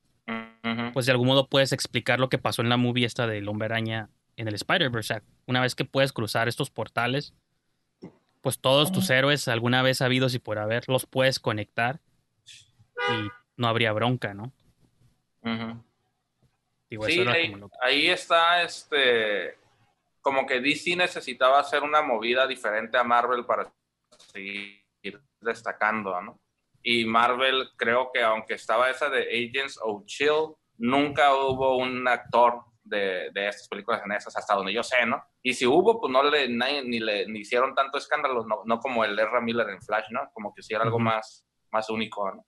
pues 0.93 1.05
de 1.05 1.11
algún 1.11 1.27
modo 1.27 1.47
puedes 1.47 1.71
explicar 1.73 2.19
lo 2.19 2.29
que 2.29 2.37
pasó 2.37 2.61
en 2.61 2.69
la 2.69 2.77
movie 2.77 3.05
esta 3.05 3.25
del 3.27 3.47
Hombre 3.47 3.65
Araña 3.65 4.09
en 4.37 4.47
el 4.47 4.53
Spider-Verse. 4.55 5.13
O 5.13 5.17
sea, 5.17 5.23
una 5.47 5.61
vez 5.61 5.75
que 5.75 5.85
puedes 5.85 6.13
cruzar 6.13 6.47
estos 6.47 6.69
portales, 6.69 7.33
pues 8.41 8.59
todos 8.59 8.91
tus 8.91 9.09
héroes 9.09 9.47
alguna 9.47 9.81
vez 9.81 10.01
habidos 10.01 10.33
y 10.33 10.39
por 10.39 10.57
haber 10.57 10.89
los 10.89 11.05
puedes 11.05 11.39
conectar 11.39 11.99
y 12.35 13.29
no 13.55 13.67
habría 13.67 13.93
bronca, 13.93 14.33
¿no? 14.33 14.51
Digo, 16.89 17.05
Sí, 17.05 17.21
eso 17.21 17.29
ahí, 17.29 17.51
como 17.51 17.71
ahí 17.81 18.07
está, 18.07 18.63
este, 18.63 19.57
como 20.21 20.45
que 20.45 20.59
DC 20.59 20.95
necesitaba 20.95 21.59
hacer 21.59 21.83
una 21.83 22.01
movida 22.01 22.45
diferente 22.47 22.97
a 22.97 23.03
Marvel 23.03 23.45
para 23.45 23.71
seguir 24.17 24.81
destacando, 25.39 26.19
¿no? 26.21 26.39
Y 26.83 27.05
Marvel, 27.05 27.69
creo 27.77 28.11
que 28.11 28.23
aunque 28.23 28.55
estaba 28.55 28.89
esa 28.89 29.09
de 29.09 29.21
Agents 29.21 29.79
of 29.81 30.05
Chill, 30.05 30.55
nunca 30.77 31.35
hubo 31.35 31.77
un 31.77 32.07
actor 32.07 32.63
de, 32.91 33.31
de 33.33 33.47
estas 33.47 33.67
películas 33.67 34.03
en 34.05 34.11
esas, 34.11 34.37
hasta 34.37 34.53
donde 34.53 34.71
yo 34.71 34.83
sé, 34.83 35.05
¿no? 35.07 35.23
Y 35.41 35.53
si 35.55 35.65
hubo, 35.65 35.99
pues 35.99 36.13
no 36.13 36.21
le, 36.21 36.47
nadie- 36.49 36.83
ni 36.83 36.99
le 36.99 37.25
ni 37.27 37.39
hicieron 37.39 37.73
tanto 37.73 37.97
escándalo, 37.97 38.45
no, 38.45 38.61
no 38.65 38.79
como 38.79 39.03
el 39.03 39.17
Ezra 39.17 39.41
Miller 39.41 39.67
en 39.69 39.81
Flash, 39.81 40.05
¿no? 40.11 40.29
Como 40.33 40.53
que 40.53 40.61
sí 40.61 40.75
era 40.75 40.83
algo 40.83 40.99
más, 40.99 41.43
más 41.71 41.89
único, 41.89 42.31
¿no? 42.31 42.45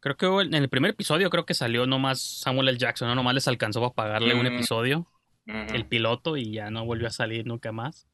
Creo 0.00 0.16
que 0.16 0.26
en 0.46 0.54
el 0.54 0.68
primer 0.68 0.92
episodio 0.92 1.30
creo 1.30 1.44
que 1.46 1.54
salió 1.54 1.86
nomás 1.86 2.20
Samuel 2.22 2.68
L. 2.68 2.78
Jackson, 2.78 3.08
¿no? 3.08 3.14
Nomás 3.14 3.34
les 3.34 3.48
alcanzó 3.48 3.84
a 3.84 3.92
pagarle 3.92 4.34
un 4.34 4.44
Mm. 4.44 4.54
episodio, 4.54 5.06
Ujú, 5.48 5.74
el 5.74 5.86
piloto, 5.86 6.36
y 6.36 6.52
ya 6.52 6.70
no 6.70 6.84
volvió 6.84 7.08
a 7.08 7.10
salir 7.10 7.46
nunca 7.46 7.72
más. 7.72 8.06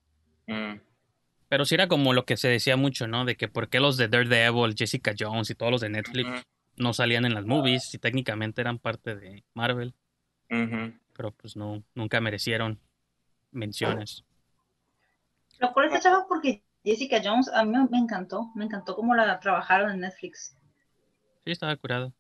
ujú. 0.49 0.81
Pero 1.49 1.67
sí 1.67 1.75
era 1.75 1.87
como 1.89 2.15
lo 2.15 2.25
que 2.25 2.39
se 2.39 2.49
decía 2.49 2.77
mucho, 2.79 3.07
¿no? 3.07 3.27
De 3.27 3.37
que 3.37 3.47
por 3.49 3.69
qué 3.69 3.79
los 3.79 3.99
de 3.99 4.09
Daredevil, 4.09 4.75
Jessica 4.75 5.13
Jones 5.19 5.51
y 5.51 5.55
todos 5.55 5.71
los 5.71 5.81
de 5.83 5.91
Netflix 5.91 6.31
Ujú, 6.31 6.41
no 6.77 6.95
salían 6.95 7.27
en 7.27 7.35
las 7.35 7.45
movies 7.45 7.91
si 7.91 7.99
técnicamente 7.99 8.63
eran 8.63 8.79
parte 8.79 9.15
de 9.15 9.45
Marvel, 9.53 9.95
pero 11.15 11.31
pues 11.33 11.57
no, 11.57 11.83
nunca 11.95 12.21
merecieron 12.21 12.79
menciones. 13.51 14.25
Lo 15.59 15.73
cual 15.73 15.87
está 15.87 16.01
chavo 16.01 16.27
porque 16.29 16.63
Jessica 16.85 17.21
Jones 17.23 17.49
a 17.53 17.65
mí 17.65 17.77
me, 17.91 17.99
encantó. 17.99 18.51
Me 18.55 18.65
encantó 18.65 18.95
cómo 18.95 19.15
la 19.15 19.39
trabajaron 19.41 19.91
en 19.91 20.01
Netflix. 20.01 20.57
Sí, 21.45 21.53
estaba 21.53 21.77
curado. 21.77 22.13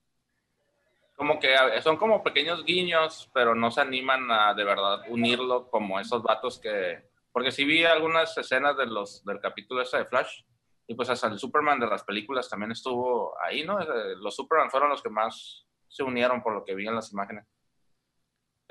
como 1.16 1.38
que 1.38 1.54
son 1.82 1.96
como 1.96 2.22
pequeños 2.22 2.64
guiños, 2.64 3.30
pero 3.34 3.54
no 3.54 3.70
se 3.70 3.80
animan 3.80 4.30
a 4.30 4.54
de 4.54 4.64
verdad 4.64 5.00
unirlo 5.08 5.70
como 5.70 6.00
esos 6.00 6.22
vatos 6.22 6.58
que... 6.58 7.10
Porque 7.32 7.50
sí 7.50 7.64
vi 7.64 7.84
algunas 7.84 8.36
escenas 8.36 8.76
de 8.76 8.86
los, 8.86 9.24
del 9.24 9.40
capítulo 9.40 9.82
ese 9.82 9.98
de 9.98 10.04
Flash, 10.04 10.42
y 10.86 10.94
pues 10.94 11.08
hasta 11.08 11.28
el 11.28 11.38
Superman 11.38 11.80
de 11.80 11.86
las 11.86 12.04
películas 12.04 12.48
también 12.48 12.72
estuvo 12.72 13.34
ahí, 13.40 13.64
¿no? 13.64 13.80
Eh, 13.80 14.16
Los 14.16 14.36
Superman 14.36 14.70
fueron 14.70 14.90
los 14.90 15.02
que 15.02 15.08
más 15.08 15.64
se 15.88 16.02
unieron 16.02 16.42
por 16.42 16.54
lo 16.54 16.64
que 16.64 16.74
vi 16.74 16.86
en 16.86 16.94
las 16.94 17.12
imágenes. 17.12 17.46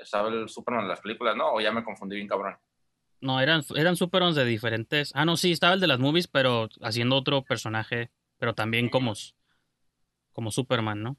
Estaba 0.02 0.28
el 0.28 0.48
Superman 0.48 0.84
de 0.84 0.90
las 0.90 1.00
películas, 1.00 1.36
¿no? 1.36 1.52
O 1.54 1.60
ya 1.60 1.72
me 1.72 1.84
confundí 1.84 2.16
bien 2.16 2.28
cabrón. 2.28 2.56
No, 3.20 3.40
eran, 3.40 3.62
eran 3.76 3.96
superons 3.96 4.34
de 4.34 4.44
diferentes. 4.44 5.12
Ah, 5.14 5.24
no, 5.24 5.36
sí, 5.36 5.52
estaba 5.52 5.74
el 5.74 5.80
de 5.80 5.86
las 5.86 6.00
movies, 6.00 6.26
pero 6.26 6.68
haciendo 6.80 7.16
otro 7.16 7.42
personaje, 7.42 8.10
pero 8.38 8.54
también 8.54 8.88
como, 8.88 9.12
como 10.32 10.50
Superman, 10.50 11.02
¿no? 11.02 11.16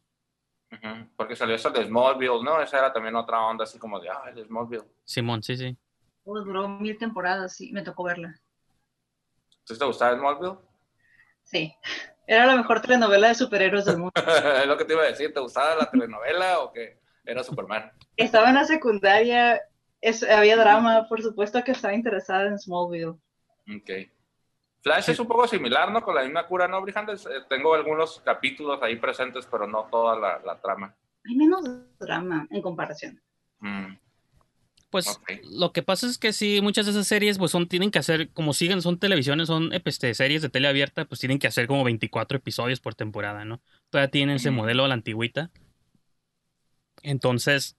Porque 1.15 1.35
salió 1.35 1.55
esa 1.55 1.69
de 1.69 1.85
Smallville, 1.85 2.43
¿no? 2.43 2.61
Esa 2.61 2.79
era 2.79 2.91
también 2.91 3.15
otra 3.15 3.39
onda 3.45 3.63
así 3.63 3.77
como 3.77 3.99
de, 3.99 4.09
ah, 4.09 4.23
el 4.27 4.35
de 4.35 4.45
Smallville. 4.45 4.83
Simón, 5.05 5.43
sí, 5.43 5.55
sí. 5.55 5.77
Duró 6.25 6.67
mil 6.67 6.97
temporadas 6.97 7.61
y 7.61 7.71
me 7.71 7.83
tocó 7.83 8.03
verla. 8.03 8.39
¿Sí 9.65 9.77
te 9.77 9.85
gustaba 9.85 10.17
Smallville? 10.17 10.57
Sí. 11.43 11.73
Era 12.25 12.45
la 12.47 12.55
mejor 12.55 12.81
telenovela 12.81 13.29
de 13.29 13.35
superhéroes 13.35 13.85
del 13.85 13.97
mundo. 13.99 14.11
es 14.15 14.67
lo 14.67 14.77
que 14.77 14.85
te 14.85 14.93
iba 14.93 15.03
a 15.03 15.07
decir, 15.07 15.33
¿te 15.33 15.39
gustaba 15.39 15.75
la 15.75 15.91
telenovela 15.91 16.59
o 16.59 16.73
qué? 16.73 16.99
Era 17.25 17.43
Superman. 17.43 17.91
Estaba 18.17 18.49
en 18.49 18.55
la 18.55 18.65
secundaria, 18.65 19.61
es- 20.01 20.23
había 20.23 20.57
drama, 20.57 21.07
por 21.07 21.21
supuesto 21.21 21.63
que 21.63 21.71
estaba 21.71 21.93
interesada 21.93 22.47
en 22.47 22.59
Smallville. 22.59 23.15
Ok. 23.75 23.89
Flash 24.81 25.09
es 25.11 25.19
un 25.19 25.27
poco 25.27 25.47
similar, 25.47 25.89
¿no? 25.91 26.01
Con 26.03 26.13
la 26.15 26.23
misma 26.23 26.45
cura, 26.45 26.67
¿no, 26.67 26.81
Brijandes? 26.81 27.25
Eh, 27.25 27.29
tengo 27.47 27.73
algunos 27.73 28.19
capítulos 28.25 28.79
ahí 28.81 28.97
presentes, 28.97 29.47
pero 29.49 29.65
no 29.65 29.87
toda 29.89 30.19
la, 30.19 30.39
la 30.45 30.59
trama. 30.59 30.93
Hay 31.25 31.35
menos 31.37 31.63
drama 31.97 32.45
en 32.51 32.61
comparación. 32.61 33.21
Mm, 33.59 33.95
Pues 34.89 35.17
lo 35.49 35.71
que 35.71 35.81
pasa 35.83 36.05
es 36.05 36.17
que 36.17 36.33
sí, 36.33 36.59
muchas 36.61 36.85
de 36.85 36.91
esas 36.91 37.07
series 37.07 37.37
pues 37.39 37.49
son, 37.51 37.67
tienen 37.69 37.89
que 37.91 37.97
hacer, 37.99 38.29
como 38.31 38.51
siguen, 38.53 38.81
son 38.81 38.99
televisiones, 38.99 39.47
son 39.47 39.71
este, 39.71 40.13
series 40.13 40.41
de 40.41 40.49
tele 40.49 40.67
abierta, 40.67 41.05
pues 41.05 41.21
tienen 41.21 41.39
que 41.39 41.47
hacer 41.47 41.65
como 41.65 41.85
24 41.85 42.37
episodios 42.37 42.81
por 42.81 42.93
temporada, 42.93 43.45
¿no? 43.45 43.61
Todavía 43.89 44.11
tienen 44.11 44.35
ese 44.35 44.51
modelo 44.51 44.83
a 44.83 44.89
la 44.89 44.93
antigüita. 44.95 45.49
Entonces, 47.03 47.77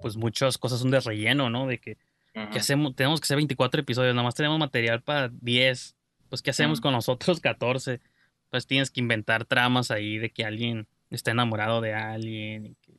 pues 0.00 0.16
muchas 0.16 0.56
cosas 0.58 0.80
son 0.80 0.90
de 0.90 1.00
relleno, 1.00 1.50
¿no? 1.50 1.66
De 1.66 1.78
que. 1.78 1.98
¿qué 2.32 2.58
hacemos? 2.58 2.96
Tenemos 2.96 3.20
que 3.20 3.26
hacer 3.26 3.36
24 3.36 3.82
episodios, 3.82 4.14
nada 4.14 4.24
más 4.24 4.34
tenemos 4.34 4.58
material 4.58 5.02
para 5.02 5.28
10. 5.28 5.96
Pues, 6.30 6.40
¿qué 6.40 6.50
hacemos 6.50 6.80
con 6.80 6.94
los 6.94 7.08
otros 7.10 7.40
14? 7.40 8.00
Pues 8.48 8.66
tienes 8.66 8.90
que 8.90 9.00
inventar 9.00 9.44
tramas 9.44 9.90
ahí 9.90 10.18
de 10.18 10.30
que 10.30 10.44
alguien 10.44 10.88
está 11.10 11.30
enamorado 11.32 11.80
de 11.80 11.94
alguien, 11.94 12.66
y 12.66 12.74
que 12.76 12.98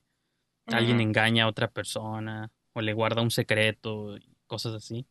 alguien 0.68 1.02
engaña 1.02 1.46
a 1.46 1.48
otra 1.48 1.70
persona 1.70 2.52
o 2.74 2.82
le 2.82 2.94
guarda 2.94 3.22
un 3.22 3.32
secreto 3.32 4.18
y 4.18 4.28
cosas 4.48 4.76
así. 4.76 5.06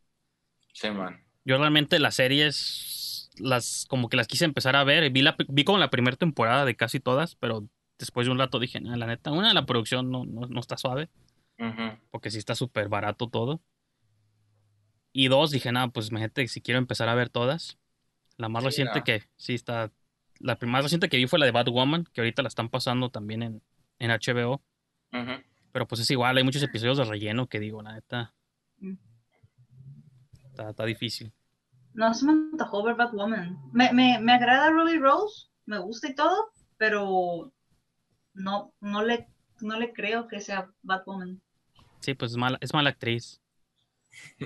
Sí, 0.73 0.91
man. 0.91 1.23
Yo 1.45 1.59
realmente 1.59 1.99
las 1.99 2.15
series 2.15 3.31
las 3.39 3.87
como 3.89 4.09
que 4.09 4.17
las 4.17 4.29
quise 4.29 4.45
empezar 4.45 4.77
a 4.77 4.85
ver, 4.85 5.11
vi 5.11 5.23
la 5.23 5.37
vi 5.49 5.65
como 5.65 5.79
la 5.79 5.91
primera 5.91 6.17
temporada 6.17 6.65
de 6.65 6.77
casi 6.77 7.01
todas, 7.01 7.35
pero 7.37 7.67
después 8.05 8.27
de 8.27 8.33
un 8.33 8.39
rato 8.39 8.59
dije, 8.59 8.81
"Nah, 8.81 8.97
la 8.97 9.07
neta, 9.07 9.31
una 9.33 9.53
la 9.55 9.67
producción 9.67 10.11
no, 10.11 10.25
no, 10.25 10.47
no 10.47 10.61
está 10.61 10.77
suave, 10.77 11.09
Ujú. 11.59 11.99
porque 12.11 12.31
sí 12.31 12.39
está 12.39 12.55
súper 12.55 12.89
barato 12.89 13.29
todo. 13.29 13.61
Y 15.13 15.29
dos, 15.29 15.51
dije, 15.51 15.71
nada, 15.73 15.89
pues 15.89 16.09
imagínate 16.11 16.49
si 16.49 16.61
quiero 16.61 16.79
empezar 16.79 17.09
a 17.09 17.15
ver 17.15 17.29
todas. 17.29 17.79
La 18.39 18.49
más 18.49 18.63
Sí, 18.63 18.69
reciente 18.69 19.01
ah. 19.01 19.05
que 19.05 19.23
sí 19.37 19.55
está 19.55 19.93
la 20.41 20.59
más 20.63 20.83
reciente 20.83 21.09
que 21.09 21.17
vi 21.19 21.27
fue 21.27 21.39
la 21.39 21.47
de 21.47 21.53
Batwoman, 21.53 22.05
que 22.13 22.21
ahorita 22.21 22.43
la 22.43 22.49
están 22.49 22.69
pasando 22.69 23.11
también 23.11 23.43
en, 23.43 23.63
en 23.99 24.11
HBO. 24.11 24.63
Ujú. 25.13 25.43
Pero 25.71 25.87
pues 25.87 26.01
es 26.01 26.11
igual, 26.11 26.37
hay 26.37 26.45
muchos 26.45 26.63
episodios 26.63 26.99
de 26.99 27.05
relleno 27.05 27.47
que 27.47 27.61
digo, 27.61 27.81
la 27.83 27.93
neta. 27.93 28.35
Mm. 28.79 28.95
Está, 30.47 30.71
está 30.71 30.85
difícil. 30.85 31.33
No 31.95 32.13
se 32.15 32.25
me 32.27 32.33
antojó 32.33 32.83
ver 32.83 32.97
Batwoman. 32.97 33.59
Me, 33.73 33.93
me, 33.93 34.19
me 34.21 34.33
agrada 34.33 34.71
Ruby 34.71 34.99
Rose, 34.99 35.49
me 35.67 35.79
gusta 35.79 36.09
y 36.09 36.15
todo, 36.15 36.51
pero 36.77 37.53
no, 38.35 38.73
no, 38.81 39.05
le, 39.05 39.29
no 39.61 39.79
le 39.79 39.93
creo 39.93 40.29
que 40.29 40.41
sea 40.41 40.71
Batwoman. 40.83 41.41
Sí, 42.01 42.15
pues 42.15 42.33
es 42.33 42.37
mala, 42.37 42.59
es 42.61 42.73
mala 42.75 42.91
actriz. 42.91 43.41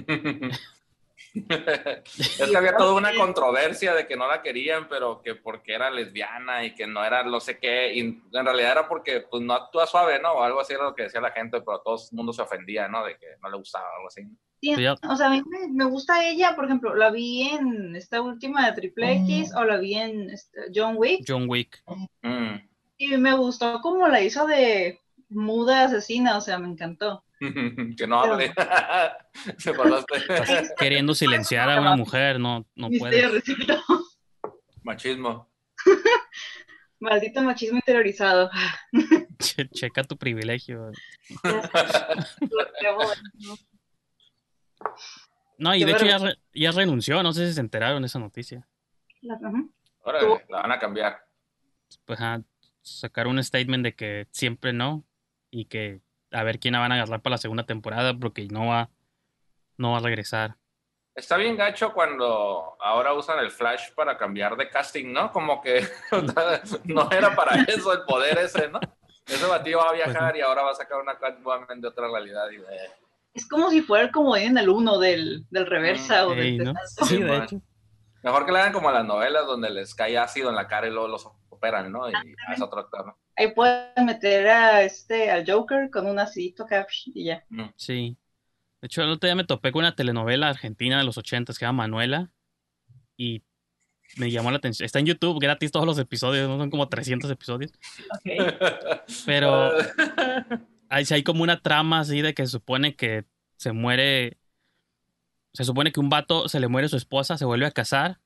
es 1.35 2.47
que 2.51 2.57
había 2.57 2.77
toda 2.77 2.95
una 2.95 3.15
controversia 3.15 3.95
de 3.95 4.07
que 4.07 4.17
no 4.17 4.27
la 4.29 4.43
querían, 4.43 4.89
pero 4.89 5.21
que 5.23 5.35
porque 5.35 5.75
era 5.75 5.91
lesbiana 5.91 6.65
y 6.65 6.75
que 6.75 6.87
no 6.87 7.05
era 7.05 7.25
no 7.25 7.41
sé 7.41 7.59
qué, 7.59 7.95
y 7.95 8.01
en 8.01 8.23
realidad 8.33 8.73
era 8.73 8.89
porque 8.89 9.23
pues 9.31 9.43
no 9.43 9.55
actúa 9.55 9.87
suave, 9.87 10.21
¿no? 10.21 10.33
O 10.33 10.43
algo 10.43 10.61
así 10.61 10.73
era 10.73 10.85
lo 10.85 10.95
que 10.95 11.05
decía 11.05 11.21
la 11.21 11.33
gente, 11.33 11.61
pero 11.61 11.81
todo 11.81 11.97
el 11.97 12.17
mundo 12.17 12.33
se 12.33 12.43
ofendía, 12.43 12.89
¿no? 12.89 13.05
De 13.05 13.17
que 13.19 13.27
no 13.43 13.51
le 13.51 13.57
gustaba 13.57 13.85
o 13.91 13.97
algo 13.97 14.09
así. 14.09 14.23
Sí, 14.61 14.75
Ya- 14.81 14.95
o 15.09 15.17
sea, 15.17 15.27
a 15.27 15.31
mí 15.31 15.43
me, 15.47 15.69
me 15.69 15.85
gusta 15.85 16.27
ella, 16.27 16.57
por 16.57 16.65
ejemplo, 16.65 16.95
la 16.95 17.11
vi 17.11 17.43
en 17.49 17.95
esta 17.95 18.23
última 18.23 18.67
de 18.67 18.73
Triple 18.73 19.13
X 19.25 19.55
o 19.55 19.65
la 19.65 19.77
vi 19.77 19.95
en 19.95 20.31
este, 20.31 20.61
John 20.75 20.95
Wick 20.97 21.25
John 21.27 21.47
Wick. 21.49 21.83
Mm. 22.23 22.57
Y 22.99 23.17
me 23.17 23.35
gustó 23.35 23.81
como 23.81 24.09
la 24.09 24.21
hizo 24.21 24.47
de 24.47 25.01
muda 25.29 25.85
asesina, 25.85 26.37
o 26.37 26.41
sea, 26.41 26.59
me 26.59 26.69
encantó. 26.69 27.25
que 27.97 28.07
no 28.07 28.21
hable. 28.21 28.53
Se 29.59 29.73
pasaste. 29.75 30.15
Queriendo 30.79 31.15
silenciar 31.15 31.69
a 31.71 31.81
una 31.81 31.97
mujer, 31.97 32.39
no, 32.41 32.67
no 32.75 32.89
puede. 32.99 33.43
Machismo. 34.83 35.51
Maldito 37.01 37.43
machismo 37.43 37.77
interiorizado. 37.77 38.51
Che- 39.39 39.69
checa 39.69 40.03
tu 40.03 40.17
privilegio. 40.17 40.91
No, 45.59 45.75
y 45.75 45.85
de 45.85 45.93
hecho 45.93 46.07
ya, 46.07 46.19
re- 46.19 46.39
ya 46.55 46.71
renunció, 46.71 47.23
no 47.23 47.33
sé 47.33 47.49
si 47.49 47.55
se 47.55 47.61
enteraron 47.61 48.03
de 48.03 48.07
esa 48.07 48.19
noticia. 48.19 48.67
Órale, 50.03 50.45
la 50.49 50.63
van 50.63 50.73
a 50.73 50.79
cambiar. 50.79 51.19
Pues 52.05 52.21
ajá, 52.21 52.43
sacar 52.87 53.27
un 53.27 53.43
statement 53.43 53.85
de 53.85 53.95
que 53.95 54.29
siempre 54.31 54.73
no 54.73 55.05
y 55.51 55.67
que 55.67 56.01
a 56.31 56.43
ver 56.45 56.59
quién 56.59 56.73
la 56.73 56.81
van 56.81 56.93
a 56.93 56.97
agarrar 56.97 57.23
para 57.23 57.35
la 57.35 57.39
segunda 57.39 57.65
temporada 57.65 58.15
porque 58.15 58.47
no 58.47 58.69
va, 58.69 58.91
no 59.77 59.93
va 59.93 59.99
a 59.99 60.03
regresar. 60.03 60.57
Está 61.15 61.37
bien 61.39 61.57
gacho 61.57 61.93
cuando 61.93 62.77
ahora 62.79 63.15
usan 63.15 63.39
el 63.39 63.51
flash 63.51 63.93
para 63.95 64.19
cambiar 64.19 64.57
de 64.57 64.69
casting, 64.69 65.13
¿no? 65.13 65.33
Como 65.33 65.63
que 65.63 65.87
no 66.85 67.11
era 67.11 67.35
para 67.35 67.63
eso 67.69 67.93
el 67.93 68.03
poder 68.03 68.39
ese, 68.39 68.69
¿no? 68.69 68.81
Ese 69.27 69.47
batido 69.47 69.81
va 69.81 69.91
a 69.91 69.95
viajar 69.95 70.37
y 70.37 70.41
ahora 70.41 70.63
va 70.63 70.71
a 70.71 70.75
sacar 70.75 71.01
una 71.01 71.19
Catwoman 71.19 71.81
de 71.81 71.89
otra 71.89 72.09
realidad. 72.09 72.49
Y, 72.51 72.57
eh, 72.57 72.91
Es 73.35 73.49
como 73.49 73.71
si 73.71 73.81
fuera 73.81 74.13
comodín 74.13 74.51
en 74.51 74.59
el 74.59 74.69
uno 74.69 74.99
del, 74.99 75.47
del 75.51 75.67
reversa 75.67 76.27
o 76.27 76.35
del 76.35 76.59
¿no? 76.59 76.75
Sí, 77.07 77.23
de 77.23 77.37
hecho. 77.37 77.63
Mejor 78.23 78.47
que 78.47 78.53
le 78.53 78.59
hagan 78.59 78.73
como 78.73 78.91
las 78.91 79.05
novelas 79.05 79.47
donde 79.47 79.71
les 79.71 79.95
cae 79.95 80.19
ácido 80.19 80.51
en 80.51 80.57
la 80.57 80.67
cara 80.67 80.89
y 80.89 80.91
luego 80.91 81.09
los 81.09 81.29
operan, 81.49 81.93
¿no? 81.93 82.09
Y 82.09 82.13
es 82.53 82.61
otro 82.61 82.81
actor, 82.81 83.07
¿no? 83.07 83.19
Ahí 83.37 83.53
pueden 83.53 84.07
meter 84.07 84.49
a 84.49 84.83
este, 84.83 85.31
al 85.31 85.45
Joker 85.49 85.91
con 85.91 86.07
un 86.07 86.19
acidito 86.19 86.65
acá 86.65 86.87
y 87.07 87.25
ya. 87.25 87.45
Sí. 87.77 88.17
De 88.81 88.87
hecho, 88.87 89.03
el 89.03 89.11
otro 89.11 89.27
día 89.27 89.35
me 89.35 89.45
topé 89.45 89.73
con 89.73 89.81
una 89.81 89.95
telenovela 89.95 90.49
argentina 90.49 90.99
de 90.99 91.05
los 91.05 91.19
80 91.19 91.53
que 91.53 91.59
se 91.59 91.65
llama 91.65 91.85
Manuela 91.85 92.31
y 93.17 93.43
me 94.17 94.31
llamó 94.31 94.51
la 94.51 94.59
atención. 94.59 94.85
Está 94.85 94.99
en 94.99 95.07
YouTube 95.07 95.41
gratis 95.41 95.73
todos 95.73 95.87
los 95.87 95.99
episodios, 95.99 96.49
¿no? 96.49 96.59
son 96.59 96.71
como 96.71 96.89
300 96.89 97.31
episodios. 97.31 97.73
Pero 99.27 99.73
hay, 100.89 101.05
sí 101.05 101.15
hay 101.15 101.23
como 101.23 101.43
una 101.43 101.61
trama 101.61 102.01
así 102.01 102.23
de 102.23 102.35
que 102.35 102.47
se 102.47 102.53
supone 102.53 102.97
que 102.97 103.25
se 103.57 103.73
muere. 103.73 104.39
Se 105.57 105.65
supone 105.65 105.91
que 105.93 106.01
un 106.01 106.09
vato 106.11 106.49
se 106.49 106.61
le 106.61 106.69
muere 106.69 106.89
su 106.89 106.97
esposa, 106.97 107.39
se 107.39 107.45
vuelve 107.45 107.67
a 107.67 107.71
casar, 107.71 108.21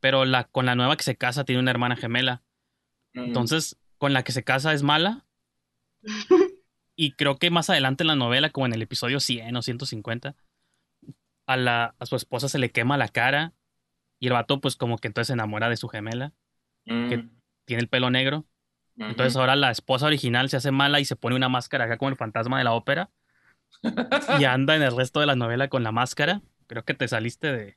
pero 0.00 0.24
la, 0.24 0.44
con 0.44 0.66
la 0.66 0.74
nueva 0.74 0.96
que 0.96 1.04
se 1.04 1.16
casa 1.16 1.44
tiene 1.44 1.60
una 1.60 1.70
hermana 1.70 1.96
gemela. 1.96 2.42
Mm. 3.14 3.20
Entonces, 3.24 3.78
con 3.98 4.12
la 4.12 4.22
que 4.22 4.32
se 4.32 4.44
casa 4.44 4.72
es 4.72 4.82
mala. 4.82 5.26
Y 6.98 7.12
creo 7.12 7.36
que 7.36 7.50
más 7.50 7.68
adelante 7.68 8.04
en 8.04 8.08
la 8.08 8.16
novela, 8.16 8.48
como 8.48 8.64
en 8.64 8.72
el 8.72 8.80
episodio 8.80 9.20
100 9.20 9.54
o 9.54 9.60
150, 9.60 10.34
a, 11.46 11.56
la, 11.58 11.94
a 11.98 12.06
su 12.06 12.16
esposa 12.16 12.48
se 12.48 12.58
le 12.58 12.70
quema 12.72 12.96
la 12.96 13.08
cara 13.08 13.52
y 14.18 14.28
el 14.28 14.32
vato 14.32 14.62
pues 14.62 14.76
como 14.76 14.96
que 14.96 15.08
entonces 15.08 15.26
se 15.26 15.32
enamora 15.34 15.68
de 15.68 15.76
su 15.76 15.88
gemela, 15.88 16.32
Mm. 16.86 17.08
que- 17.10 17.28
tiene 17.66 17.82
el 17.82 17.88
pelo 17.88 18.08
negro. 18.10 18.46
Entonces 18.96 19.36
ahora 19.36 19.56
la 19.56 19.70
esposa 19.70 20.06
original 20.06 20.48
se 20.48 20.56
hace 20.56 20.70
mala 20.70 20.98
y 21.00 21.04
se 21.04 21.16
pone 21.16 21.36
una 21.36 21.50
máscara 21.50 21.84
acá 21.84 21.98
como 21.98 22.08
el 22.10 22.16
fantasma 22.16 22.56
de 22.56 22.64
la 22.64 22.72
ópera. 22.72 23.10
Y 24.38 24.44
anda 24.44 24.76
en 24.76 24.82
el 24.82 24.96
resto 24.96 25.20
de 25.20 25.26
la 25.26 25.36
novela 25.36 25.68
con 25.68 25.82
la 25.82 25.92
máscara. 25.92 26.40
Creo 26.66 26.84
que 26.84 26.94
te 26.94 27.08
saliste 27.08 27.52
de 27.52 27.76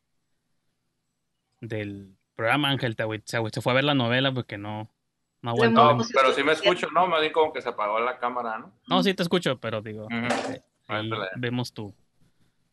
del 1.61 2.15
programa, 2.35 2.69
Ángel. 2.69 2.95
Te, 2.95 3.03
se, 3.25 3.37
se 3.51 3.61
fue 3.61 3.71
a 3.71 3.75
ver 3.75 3.83
la 3.83 3.93
novela 3.93 4.31
porque 4.31 4.57
no, 4.57 4.89
no 5.41 5.49
aguantó. 5.51 5.93
No, 5.95 6.05
pero 6.13 6.33
sí 6.33 6.43
me 6.43 6.53
escucho, 6.53 6.87
¿no? 6.91 7.07
Me 7.07 7.21
di 7.21 7.31
como 7.31 7.51
que 7.53 7.61
se 7.61 7.69
apagó 7.69 7.99
la 7.99 8.17
cámara, 8.17 8.57
¿no? 8.59 8.71
No, 8.87 9.03
sí 9.03 9.13
te 9.13 9.23
escucho, 9.23 9.57
pero 9.59 9.81
digo, 9.81 10.07
ahí 10.09 10.61
Ándale. 10.87 11.27
vemos 11.35 11.73
tu, 11.73 11.93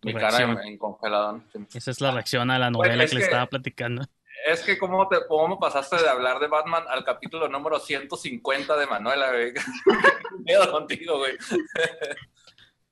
tu 0.00 0.08
Mi 0.08 0.14
cara 0.14 0.38
reacción. 0.38 0.50
en, 0.60 0.78
en 0.78 1.68
sí. 1.68 1.78
Esa 1.78 1.90
es 1.90 2.00
la 2.00 2.12
reacción 2.12 2.50
a 2.50 2.58
la 2.58 2.70
novela 2.70 3.04
es 3.04 3.10
que 3.10 3.18
le 3.18 3.24
estaba 3.24 3.46
platicando. 3.46 4.04
Es 4.46 4.62
que 4.62 4.78
cómo, 4.78 5.08
te, 5.08 5.16
cómo 5.26 5.58
pasaste 5.58 5.96
de 5.96 6.08
hablar 6.08 6.38
de 6.38 6.46
Batman 6.46 6.84
al 6.88 7.04
capítulo 7.04 7.48
número 7.48 7.80
150 7.80 8.76
de 8.76 8.86
Manuela, 8.86 9.30
güey. 9.32 9.52
Miedo 10.44 10.70
contigo, 10.70 11.18
güey. 11.18 11.32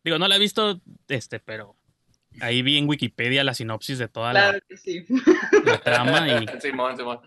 Digo, 0.05 0.19
no 0.19 0.29
la 0.29 0.37
he 0.37 0.39
visto, 0.39 0.81
este, 1.09 1.41
pero 1.41 1.77
ahí 2.41 2.63
vi 2.63 2.77
en 2.79 2.89
Wikipedia 2.89 3.43
la 3.45 3.55
sinopsis 3.55 3.99
de 3.99 4.09
toda 4.09 4.33
Claro 4.33 4.53
la, 4.55 4.61
que 4.61 4.77
sí. 4.77 5.05
la 5.65 5.81
trama 5.81 6.29
y 6.29 6.47
Simón, 6.61 6.97
Simón. 6.97 7.21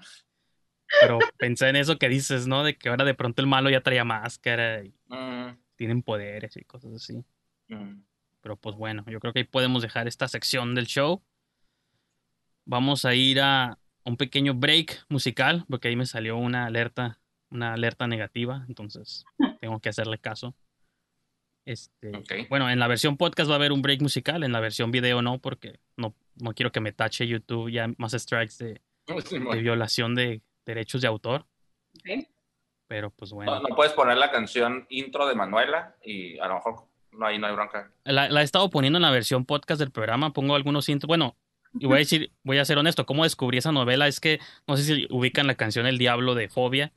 pero 1.02 1.18
pensé 1.38 1.70
en 1.70 1.76
eso 1.78 1.98
que 1.98 2.08
dices, 2.10 2.48
¿no? 2.48 2.64
De 2.64 2.78
que 2.78 2.90
ahora 2.90 3.04
de 3.06 3.14
pronto 3.16 3.42
el 3.42 3.48
malo 3.48 3.70
ya 3.70 3.82
traía 3.82 4.04
máscara 4.06 4.84
y 4.84 4.94
Mm, 5.10 5.58
tienen 5.76 6.04
poderes 6.04 6.56
y 6.58 6.64
cosas 6.66 6.94
así. 6.94 7.24
mm. 7.70 8.04
Pero 8.42 8.56
pues 8.58 8.76
bueno, 8.76 9.04
yo 9.08 9.20
creo 9.20 9.34
que 9.34 9.40
ahí 9.40 9.46
podemos 9.46 9.82
dejar 9.82 10.08
esta 10.08 10.28
sección 10.28 10.76
del 10.76 10.86
show. 10.86 11.24
Vamos 12.66 13.04
a 13.06 13.14
ir 13.16 13.40
a 13.42 13.78
un 14.04 14.18
pequeño 14.18 14.54
break 14.54 15.06
musical, 15.10 15.66
porque 15.70 15.88
ahí 15.88 15.96
me 15.96 16.06
salió 16.06 16.38
una 16.38 16.66
alerta, 16.66 17.20
una 17.50 17.74
alerta 17.74 18.08
negativa, 18.08 18.64
entonces 18.68 19.26
tengo 19.60 19.80
que 19.80 19.90
hacerle 19.90 20.18
caso. 20.20 20.56
Este, 21.68 22.16
Ok. 22.16 22.34
Bueno, 22.50 22.70
en 22.70 22.80
la 22.80 22.88
versión 22.88 23.18
podcast 23.18 23.50
va 23.50 23.56
a 23.56 23.58
haber 23.58 23.72
un 23.74 23.82
break 23.82 24.02
musical, 24.02 24.44
en 24.44 24.52
la 24.54 24.60
versión 24.62 24.90
video 24.90 25.22
no, 25.22 25.40
porque 25.40 25.80
no, 25.98 26.16
no 26.36 26.54
quiero 26.54 26.72
que 26.72 26.80
me 26.80 26.94
tache 26.94 27.28
YouTube 27.28 27.70
ya 27.70 27.90
más 27.98 28.14
strikes 28.14 28.56
de, 28.58 28.82
de 29.56 29.62
violación 29.62 30.16
de 30.16 30.42
derechos 30.66 31.02
de 31.02 31.08
autor, 31.08 31.46
pero 32.88 33.10
pues 33.12 33.32
No, 33.32 33.36
bueno. 33.36 33.60
no 33.62 33.76
puedes 33.76 33.94
poner 33.94 34.18
la 34.18 34.32
canción 34.32 34.86
intro 34.90 35.28
de 35.28 35.36
Manuela 35.36 35.96
y 36.04 36.40
a 36.40 36.48
lo 36.48 36.56
mejor 36.56 36.76
no, 37.12 37.26
ahí 37.26 37.38
no 37.38 37.48
hay 37.48 37.54
bronca. 37.54 37.92
La, 38.06 38.30
la 38.30 38.42
he 38.42 38.44
estado 38.44 38.70
poniendo 38.70 38.98
en 38.98 39.04
la 39.04 39.12
versión 39.12 39.46
podcast 39.46 39.80
del 39.80 39.92
programa, 39.92 40.32
pongo 40.34 40.56
algunos 40.56 40.88
intros. 40.88 41.08
Bueno, 41.08 41.36
y 41.80 41.86
voy 41.86 41.96
a 41.96 42.00
decir, 42.00 42.32
voy 42.44 42.60
a 42.60 42.66
ser 42.66 42.78
honesto, 42.78 43.06
cómo 43.06 43.24
descubrí 43.24 43.58
esa 43.58 43.72
novela 43.72 44.08
es 44.08 44.20
que 44.20 44.40
no 44.68 44.78
sé 44.78 44.84
si 44.84 45.08
ubican 45.10 45.48
la 45.48 45.56
canción 45.56 45.86
El 45.86 45.98
Diablo 45.98 46.34
de 46.36 46.48
Fobia, 46.48 46.92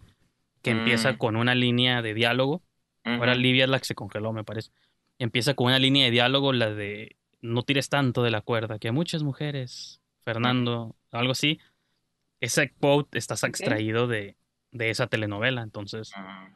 que 0.63 0.75
Mm. 0.75 0.79
empieza 0.79 1.19
con 1.19 1.37
una 1.37 1.55
línea 1.55 2.03
de 2.03 2.15
diálogo. 2.15 2.63
Ahora 3.05 3.33
Ujú. 3.33 3.41
Livia 3.41 3.65
es 3.65 3.71
la 3.71 3.79
que 3.79 3.85
se 3.87 3.95
congeló, 3.95 4.33
me 4.33 4.45
parece. 4.45 4.71
Empieza 5.19 5.55
con 5.55 5.67
una 5.67 5.79
línea 5.79 6.05
de 6.05 6.11
diálogo, 6.11 6.53
la 6.53 6.71
de 6.73 7.17
no 7.41 7.63
tires 7.63 7.89
tanto 7.89 8.23
de 8.23 8.31
la 8.31 8.41
cuerda, 8.43 8.79
que 8.79 8.89
a 8.89 8.93
muchas 8.93 9.23
mujeres, 9.23 10.01
Fernando, 10.25 10.97
algo 11.11 11.33
así. 11.33 11.59
Ese 12.41 12.71
quote 12.73 13.19
está 13.19 13.35
extraído 13.47 14.07
de, 14.07 14.37
de 14.73 14.91
esa 14.91 15.07
telenovela, 15.07 15.63
entonces 15.63 16.13
Mm, 16.17 16.55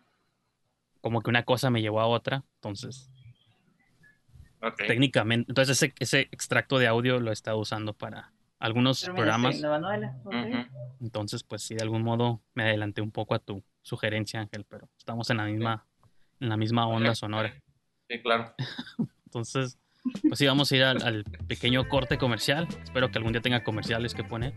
como 1.00 1.20
que 1.20 1.28
una 1.30 1.44
cosa 1.44 1.68
me 1.70 1.82
llevó 1.82 2.00
a 2.00 2.06
otra, 2.06 2.44
entonces 2.56 3.10
ok. 4.62 4.78
técnicamente, 4.86 5.50
entonces 5.50 5.82
ese, 5.82 5.94
ese 5.98 6.20
extracto 6.32 6.78
de 6.78 6.86
audio 6.86 7.20
lo 7.20 7.30
he 7.30 7.34
estado 7.34 7.58
usando 7.58 7.92
para 7.92 8.32
algunos 8.58 9.02
programas, 9.04 9.56
siendo 9.56 9.68
Manuela. 9.70 10.16
ok. 10.24 10.32
Ujú. 10.32 10.66
entonces 11.00 11.42
pues 11.42 11.62
sí, 11.62 11.74
de 11.74 11.82
algún 11.82 12.02
modo 12.02 12.40
me 12.54 12.62
adelanté 12.64 13.02
un 13.02 13.10
poco 13.10 13.34
a 13.34 13.38
tu 13.38 13.62
sugerencia, 13.82 14.40
Ángel, 14.40 14.64
pero 14.64 14.88
estamos 14.96 15.28
en 15.28 15.36
la 15.36 15.44
misma, 15.44 15.86
en 16.44 16.50
la 16.50 16.56
misma 16.56 16.86
onda 16.86 17.14
sonora. 17.14 17.52
Sí, 18.08 18.20
claro. 18.22 18.54
Entonces, 19.26 19.78
pues 20.22 20.38
sí, 20.38 20.46
vamos 20.46 20.70
a 20.70 20.76
ir 20.76 20.84
al, 20.84 21.02
al 21.02 21.24
pequeño 21.48 21.88
corte 21.88 22.18
comercial. 22.18 22.68
Espero 22.82 23.10
que 23.10 23.18
algún 23.18 23.32
día 23.32 23.40
tenga 23.40 23.64
comerciales 23.64 24.14
que 24.14 24.22
poner. 24.22 24.52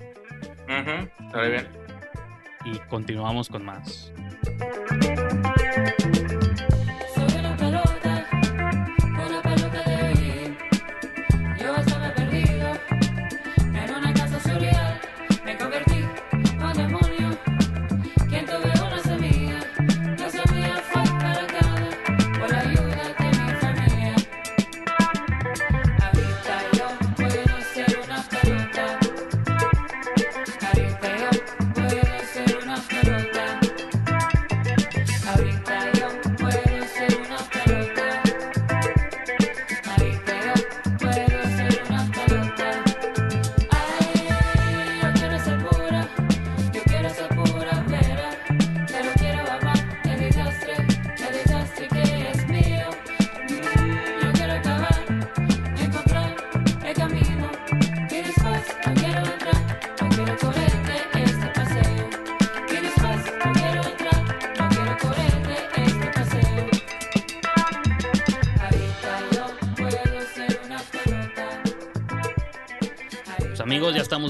Ujú, 0.66 1.26
Está 1.26 1.42
bien. 1.44 1.68
Y 2.66 2.78
continuamos 2.90 3.48
con 3.48 3.66
más. 3.66 4.12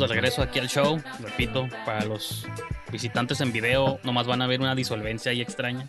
Estamos 0.06 0.10
de 0.10 0.16
regreso 0.16 0.42
aquí 0.42 0.60
al 0.60 0.68
show. 0.68 1.02
Repito, 1.22 1.68
para 1.86 2.06
los 2.06 2.46
visitantes 2.92 3.42
en 3.42 3.52
video, 3.52 4.00
nomás 4.04 4.28
van 4.28 4.42
a 4.42 4.48
ver 4.48 4.60
una 4.62 4.76
disolvencia 4.76 5.32
ahí 5.32 5.42
extraña. 5.42 5.88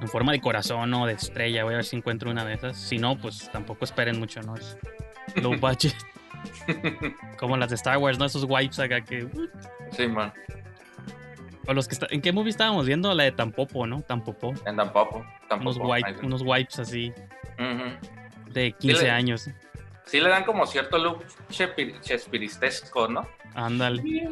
En 0.00 0.08
forma 0.08 0.32
de 0.32 0.40
corazón 0.40 0.92
o 0.94 1.06
de 1.06 1.12
estrella. 1.14 1.64
Voy 1.64 1.74
a 1.74 1.76
ver 1.76 1.84
si 1.84 1.96
encuentro 1.96 2.30
una 2.30 2.44
de 2.44 2.54
esas. 2.54 2.76
Si 2.76 2.98
no, 2.98 3.16
pues 3.18 3.50
tampoco 3.52 3.84
esperen 3.84 4.18
mucho, 4.18 4.40
¿no? 4.42 4.56
Es 4.56 4.76
low 5.36 5.56
budget. 5.60 5.94
Como 7.38 7.56
las 7.56 7.68
de 7.70 7.76
Star 7.76 7.98
Wars, 7.98 8.18
¿no? 8.18 8.24
Esos 8.24 8.44
wipes 8.48 8.78
acá 8.80 9.00
que. 9.00 9.28
Sí, 9.92 10.06
man. 10.08 10.32
O 11.68 11.72
los 11.74 11.86
que 11.86 11.94
está... 11.94 12.08
¿En 12.10 12.20
qué 12.20 12.32
movie 12.32 12.50
estábamos 12.50 12.86
viendo? 12.86 13.14
La 13.14 13.22
de 13.22 13.30
Tampopo, 13.30 13.86
¿no? 13.86 14.02
Tampopo. 14.02 14.52
En 14.66 14.74
tampoco. 14.76 15.24
tampoco. 15.48 15.78
Unos, 15.78 15.78
wipe- 15.78 16.24
unos 16.24 16.42
wipes 16.42 16.80
así 16.80 17.12
de 18.52 18.72
15 18.72 19.02
le- 19.04 19.10
años. 19.12 19.48
Sí 20.06 20.20
le 20.20 20.28
dan 20.28 20.44
como 20.44 20.66
cierto 20.66 20.98
look 20.98 21.24
chespiristesco, 22.00 23.08
¿no? 23.08 23.26
Ándale. 23.54 24.28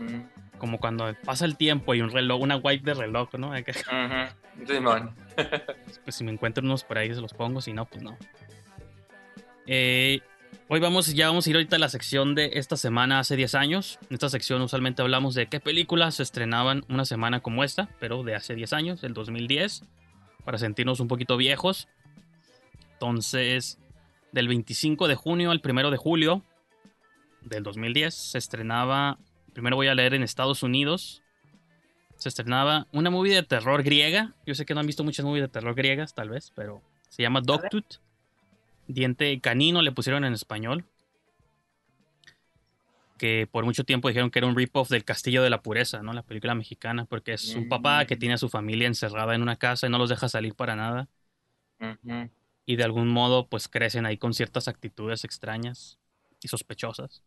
Ujú. 0.00 0.28
Como 0.58 0.78
cuando 0.78 1.14
pasa 1.24 1.44
el 1.44 1.56
tiempo 1.56 1.94
y 1.94 2.00
un 2.00 2.10
reloj, 2.10 2.40
una 2.40 2.56
wipe 2.56 2.84
de 2.84 2.94
reloj, 2.94 3.34
¿no? 3.34 3.52
Acá. 3.52 3.72
Ujú. 3.72 4.66
Sí, 4.66 4.80
man. 4.80 5.14
Pues 6.04 6.16
si 6.16 6.24
me 6.24 6.32
encuentro 6.32 6.64
unos 6.64 6.84
por 6.84 6.98
ahí 6.98 7.14
se 7.14 7.20
los 7.20 7.32
pongo, 7.32 7.60
si 7.60 7.72
no, 7.72 7.84
pues 7.86 8.02
no. 8.02 8.16
Eh, 9.66 10.20
hoy 10.68 10.80
vamos, 10.80 11.14
ya 11.14 11.28
vamos 11.28 11.46
a 11.46 11.50
ir 11.50 11.56
ahorita 11.56 11.76
a 11.76 11.78
la 11.78 11.88
sección 11.88 12.34
de 12.34 12.50
esta 12.54 12.76
semana 12.76 13.20
hace 13.20 13.36
10 13.36 13.54
años. 13.54 13.98
En 14.08 14.14
esta 14.14 14.28
sección 14.28 14.60
usualmente 14.62 15.02
hablamos 15.02 15.34
de 15.34 15.46
qué 15.46 15.60
películas 15.60 16.16
se 16.16 16.22
estrenaban 16.22 16.84
una 16.88 17.04
semana 17.04 17.40
como 17.40 17.62
esta, 17.62 17.88
pero 18.00 18.22
de 18.24 18.34
hace 18.34 18.54
10 18.54 18.72
años, 18.72 19.04
el 19.04 19.14
2010, 19.14 19.84
para 20.44 20.58
sentirnos 20.58 21.00
un 21.00 21.08
poquito 21.08 21.36
viejos. 21.36 21.86
Entonces, 22.94 23.78
del 24.32 24.48
25 24.48 25.08
de 25.08 25.14
junio 25.14 25.50
al 25.50 25.60
1 25.64 25.90
de 25.90 25.96
julio 25.96 26.44
del 27.42 27.62
2010 27.62 28.14
se 28.14 28.38
estrenaba, 28.38 29.18
primero 29.52 29.76
voy 29.76 29.88
a 29.88 29.94
leer 29.94 30.14
en 30.14 30.22
Estados 30.22 30.62
Unidos, 30.62 31.22
se 32.16 32.28
estrenaba 32.28 32.86
una 32.92 33.10
movie 33.10 33.34
de 33.34 33.42
terror 33.42 33.82
griega. 33.82 34.34
Yo 34.44 34.54
sé 34.54 34.66
que 34.66 34.74
no 34.74 34.80
han 34.80 34.86
visto 34.86 35.04
muchas 35.04 35.24
movies 35.24 35.42
de 35.42 35.48
terror 35.48 35.74
griegas, 35.74 36.14
tal 36.14 36.30
vez, 36.30 36.52
pero 36.54 36.82
se 37.08 37.22
llama 37.22 37.40
Dogtooth. 37.40 38.00
Diente 38.88 39.38
canino 39.40 39.82
le 39.82 39.92
pusieron 39.92 40.24
en 40.24 40.32
español. 40.32 40.84
Que 43.18 43.48
por 43.50 43.64
mucho 43.64 43.84
tiempo 43.84 44.08
dijeron 44.08 44.30
que 44.30 44.38
era 44.38 44.46
un 44.46 44.56
rip-off 44.56 44.90
del 44.90 45.04
Castillo 45.04 45.42
de 45.42 45.50
la 45.50 45.62
Pureza, 45.62 46.02
¿no? 46.02 46.12
La 46.12 46.22
película 46.22 46.54
mexicana, 46.54 47.04
porque 47.04 47.32
es 47.34 47.54
un 47.54 47.68
papá 47.68 48.04
que 48.04 48.16
tiene 48.16 48.34
a 48.34 48.38
su 48.38 48.48
familia 48.48 48.86
encerrada 48.86 49.34
en 49.34 49.42
una 49.42 49.56
casa 49.56 49.86
y 49.86 49.90
no 49.90 49.98
los 49.98 50.08
deja 50.08 50.28
salir 50.28 50.54
para 50.54 50.76
nada. 50.76 51.08
Y 52.68 52.76
de 52.76 52.84
algún 52.84 53.08
modo, 53.08 53.48
pues 53.48 53.66
crecen 53.66 54.04
ahí 54.04 54.18
con 54.18 54.34
ciertas 54.34 54.68
actitudes 54.68 55.24
extrañas 55.24 55.98
y 56.42 56.48
sospechosas. 56.48 57.24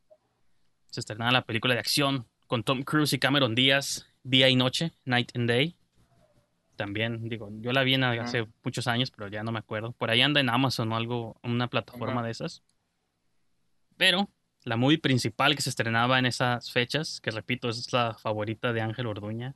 Se 0.92 1.00
estrenaba 1.00 1.32
la 1.32 1.46
película 1.46 1.74
de 1.74 1.80
acción 1.80 2.28
con 2.46 2.62
Tom 2.62 2.84
Cruise 2.84 3.12
y 3.14 3.18
Cameron 3.18 3.56
Díaz, 3.56 4.06
Día 4.22 4.50
y 4.50 4.56
Noche, 4.56 4.92
Night 5.04 5.36
and 5.36 5.50
Day. 5.50 5.76
También, 6.76 7.28
digo, 7.28 7.50
yo 7.54 7.72
la 7.72 7.82
vi 7.82 7.96
en 7.96 8.04
hace 8.04 8.48
muchos 8.64 8.86
años, 8.86 9.10
pero 9.10 9.30
ya 9.30 9.42
no 9.42 9.52
me 9.52 9.58
acuerdo. 9.58 9.94
Por 9.94 10.12
ahí 10.12 10.22
anda 10.22 10.40
en 10.40 10.48
Amazon 10.48 10.92
o 10.92 10.96
algo, 10.96 11.36
una 11.42 11.68
plataforma 11.68 12.22
de 12.22 12.30
esas. 12.30 12.62
Pero 13.98 14.30
la 14.64 14.78
movie 14.78 15.00
principal 15.00 15.56
que 15.56 15.64
se 15.64 15.72
estrenaba 15.72 16.20
en 16.20 16.28
esas 16.28 16.72
fechas, 16.72 17.20
que 17.20 17.32
repito, 17.32 17.68
es 17.68 17.92
la 17.92 18.14
favorita 18.14 18.74
de 18.74 18.82
Ángel 18.82 19.08
Orduña, 19.08 19.56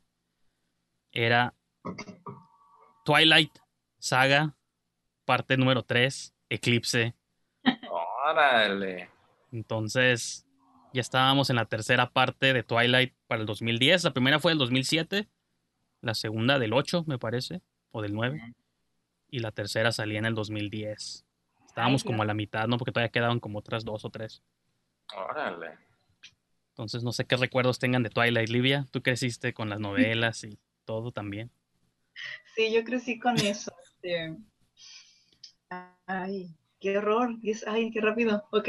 era 1.12 1.54
Twilight 3.04 3.56
Saga, 4.00 4.56
parte 5.26 5.58
número 5.58 5.82
3, 5.82 6.34
Eclipse. 6.48 7.14
Órale. 8.26 9.10
Entonces, 9.52 10.46
ya 10.94 11.00
estábamos 11.02 11.50
en 11.50 11.56
la 11.56 11.66
tercera 11.66 12.10
parte 12.10 12.54
de 12.54 12.62
Twilight 12.62 13.14
para 13.26 13.42
el 13.42 13.46
2010. 13.46 14.04
La 14.04 14.12
primera 14.12 14.38
fue 14.38 14.52
del 14.52 14.58
2007, 14.58 15.28
la 16.00 16.14
segunda 16.14 16.58
del 16.58 16.72
8, 16.72 17.04
me 17.06 17.18
parece, 17.18 17.60
o 17.90 18.00
del 18.00 18.14
9, 18.14 18.54
y 19.28 19.40
la 19.40 19.52
tercera 19.52 19.92
salía 19.92 20.18
en 20.18 20.26
el 20.26 20.34
2010. 20.34 21.26
Estábamos 21.66 22.02
Ay, 22.02 22.06
como 22.06 22.22
a 22.22 22.26
la 22.26 22.34
mitad, 22.34 22.66
¿no? 22.68 22.78
Porque 22.78 22.92
todavía 22.92 23.12
quedaban 23.12 23.40
como 23.40 23.58
otras 23.58 23.84
dos 23.84 24.04
o 24.04 24.10
tres. 24.10 24.42
Órale. 25.14 25.78
Entonces, 26.70 27.02
no 27.02 27.12
sé 27.12 27.26
qué 27.26 27.36
recuerdos 27.36 27.78
tengan 27.78 28.02
de 28.02 28.10
Twilight, 28.10 28.48
Livia. 28.48 28.86
Tú 28.90 29.02
creciste 29.02 29.52
con 29.52 29.68
las 29.68 29.80
novelas 29.80 30.44
y 30.44 30.58
todo 30.84 31.12
también. 31.12 31.50
Sí, 32.54 32.72
yo 32.72 32.82
crecí 32.84 33.18
con 33.18 33.36
eso. 33.36 33.72
este. 33.82 34.36
Ay, 36.06 36.54
qué 36.80 36.94
error. 36.94 37.30
Ay, 37.66 37.90
qué 37.90 38.00
rápido. 38.00 38.46
Ok. 38.52 38.68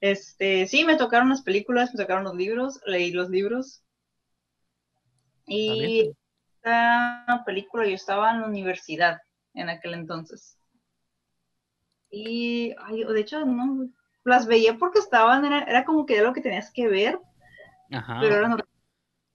Este, 0.00 0.66
sí, 0.66 0.84
me 0.84 0.96
tocaron 0.96 1.28
las 1.28 1.42
películas, 1.42 1.94
me 1.94 2.02
tocaron 2.02 2.24
los 2.24 2.34
libros, 2.34 2.80
leí 2.86 3.12
los 3.12 3.30
libros. 3.30 3.82
Y 5.46 6.12
esta 6.54 7.42
película 7.46 7.86
yo 7.86 7.94
estaba 7.94 8.32
en 8.32 8.40
la 8.40 8.46
universidad 8.48 9.20
en 9.54 9.68
aquel 9.68 9.94
entonces. 9.94 10.58
Y, 12.10 12.74
ay, 12.78 13.04
de 13.04 13.20
hecho, 13.20 13.44
no, 13.44 13.88
las 14.24 14.46
veía 14.46 14.76
porque 14.78 14.98
estaban, 14.98 15.44
era, 15.44 15.62
era 15.62 15.84
como 15.84 16.06
que 16.06 16.16
era 16.16 16.26
lo 16.26 16.32
que 16.32 16.40
tenías 16.40 16.70
que 16.72 16.88
ver, 16.88 17.18
Ajá. 17.92 18.18
pero 18.20 18.36
ahora 18.36 18.48
no. 18.48 18.56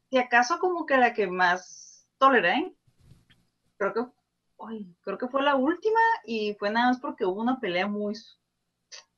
Si 0.10 0.18
acaso 0.18 0.60
como 0.60 0.86
que 0.86 0.98
la 0.98 1.14
que 1.14 1.28
más 1.28 2.06
toleré, 2.18 2.74
creo 3.78 3.94
que, 3.94 4.02
ay, 4.68 4.88
creo 5.02 5.18
que 5.18 5.28
fue 5.28 5.42
la 5.44 5.56
última 5.56 6.00
y 6.26 6.54
fue 6.56 6.70
nada 6.70 6.88
más 6.90 7.00
porque 7.00 7.26
hubo 7.26 7.42
una 7.42 7.60
pelea 7.60 7.88
muy 7.88 8.14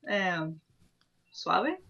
eh, 0.07 0.53
suave, 1.31 1.81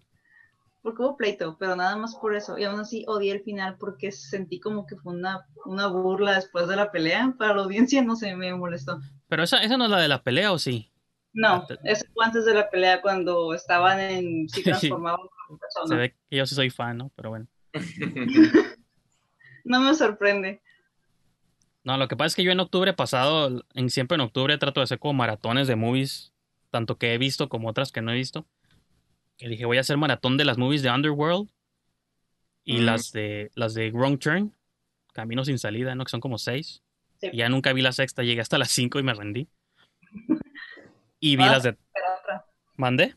porque 0.81 1.01
hubo 1.01 1.17
pleito, 1.17 1.57
pero 1.59 1.75
nada 1.75 1.95
más 1.95 2.15
por 2.15 2.35
eso. 2.35 2.57
Y 2.57 2.63
aún 2.65 2.79
así 2.79 3.05
odié 3.07 3.31
el 3.33 3.43
final 3.43 3.77
porque 3.77 4.11
sentí 4.11 4.59
como 4.59 4.85
que 4.85 4.95
fue 4.97 5.13
una, 5.13 5.45
una 5.65 5.87
burla 5.87 6.35
después 6.35 6.67
de 6.67 6.75
la 6.75 6.91
pelea. 6.91 7.33
Para 7.37 7.55
la 7.55 7.63
audiencia 7.63 8.01
no 8.03 8.15
sé, 8.15 8.35
me 8.35 8.53
molestó. 8.53 8.99
Pero 9.27 9.43
esa, 9.43 9.57
esa 9.63 9.77
no 9.77 9.85
es 9.85 9.91
la 9.91 9.99
de 9.99 10.07
la 10.07 10.21
pelea, 10.23 10.51
¿o 10.51 10.59
sí? 10.59 10.89
No, 11.35 11.65
eso 11.83 12.05
fue 12.13 12.25
antes 12.25 12.45
de 12.45 12.53
la 12.53 12.69
pelea 12.69 13.01
cuando 13.01 13.53
estaban 13.53 13.99
en, 13.99 14.47
sí 14.49 14.61
Sí. 14.63 14.63
transformaban 14.63 15.19
en 15.49 15.55
Se 15.55 15.59
persona. 15.59 15.95
ve 16.01 16.15
que 16.29 16.37
yo 16.37 16.45
sí 16.45 16.53
soy 16.55 16.69
fan, 16.69 16.97
¿no? 16.97 17.11
Pero 17.15 17.29
bueno. 17.29 17.47
No 19.65 19.79
me 19.79 19.95
sorprende. 19.95 20.61
No, 21.83 21.97
lo 21.97 22.07
que 22.07 22.15
pasa 22.15 22.27
es 22.27 22.35
que 22.35 22.43
yo 22.43 22.51
en 22.51 22.59
octubre 22.59 22.93
pasado, 22.93 23.65
en, 23.73 23.89
siempre 23.89 24.15
en 24.15 24.21
octubre 24.21 24.57
trato 24.57 24.79
de 24.79 24.85
hacer 24.85 24.99
como 24.99 25.13
maratones 25.13 25.67
de 25.67 25.75
movies, 25.75 26.33
tanto 26.69 26.97
que 26.97 27.13
he 27.13 27.17
visto 27.17 27.49
como 27.49 27.69
otras 27.69 27.91
que 27.91 28.01
no 28.01 28.11
he 28.11 28.15
visto. 28.15 28.45
Y 29.37 29.47
dije, 29.49 29.65
voy 29.65 29.77
a 29.77 29.81
hacer 29.81 29.97
maratón 29.97 30.37
de 30.37 30.45
las 30.45 30.57
movies 30.57 30.81
de 30.81 30.89
Underworld 30.91 31.49
y 32.63 32.77
Mm. 32.79 32.85
las 32.85 33.11
de 33.11 33.51
las 33.55 33.73
de 33.73 33.91
Wrong 33.91 34.17
Turn, 34.17 34.53
Camino 35.13 35.43
sin 35.45 35.59
salida, 35.59 35.93
¿no? 35.95 36.05
Que 36.05 36.09
son 36.11 36.21
como 36.21 36.37
seis. 36.37 36.81
Sí. 37.19 37.29
Y 37.33 37.37
ya 37.37 37.49
nunca 37.49 37.73
vi 37.73 37.81
la 37.81 37.91
sexta, 37.91 38.23
llegué 38.23 38.41
hasta 38.41 38.57
las 38.57 38.71
cinco 38.71 38.99
y 38.99 39.03
me 39.03 39.13
rendí. 39.13 39.47
Y 41.19 41.37
vi 41.37 41.43
Ah, 41.43 41.51
las 41.51 41.63
de... 41.63 41.77
¿Mandé? 42.75 43.15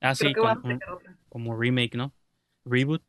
Ah, 0.00 0.14
sí, 0.14 0.32
Creo 0.32 0.60
como 1.28 1.56
remake, 1.58 1.96
¿no? 1.96 2.12
Reboot. 2.64 3.02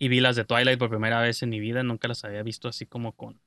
Y 0.00 0.08
vi 0.08 0.18
las 0.20 0.34
de 0.34 0.44
Twilight 0.44 0.78
por 0.80 0.90
primera 0.90 1.20
vez 1.20 1.42
en 1.44 1.50
mi 1.50 1.60
vida, 1.60 1.84
nunca 1.84 2.08
las 2.08 2.24
había 2.24 2.42
visto 2.42 2.66
así 2.68 2.86
como 2.86 3.12
con... 3.12 3.40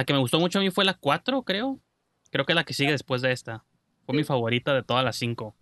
La 0.00 0.06
que 0.06 0.14
me 0.14 0.18
gustó 0.18 0.40
mucho 0.40 0.58
a 0.58 0.62
mí 0.62 0.70
fue 0.70 0.86
la 0.86 0.94
4, 0.94 1.42
creo. 1.42 1.78
Creo 2.30 2.46
que 2.46 2.52
es 2.52 2.56
la 2.56 2.64
que 2.64 2.72
sigue 2.72 2.90
después 2.90 3.20
de 3.20 3.32
esta. 3.32 3.66
Fue 4.06 4.16
mi 4.16 4.24
favorita 4.24 4.72
de 4.72 4.82
todas 4.82 5.04
las 5.04 5.14
cinco. 5.16 5.54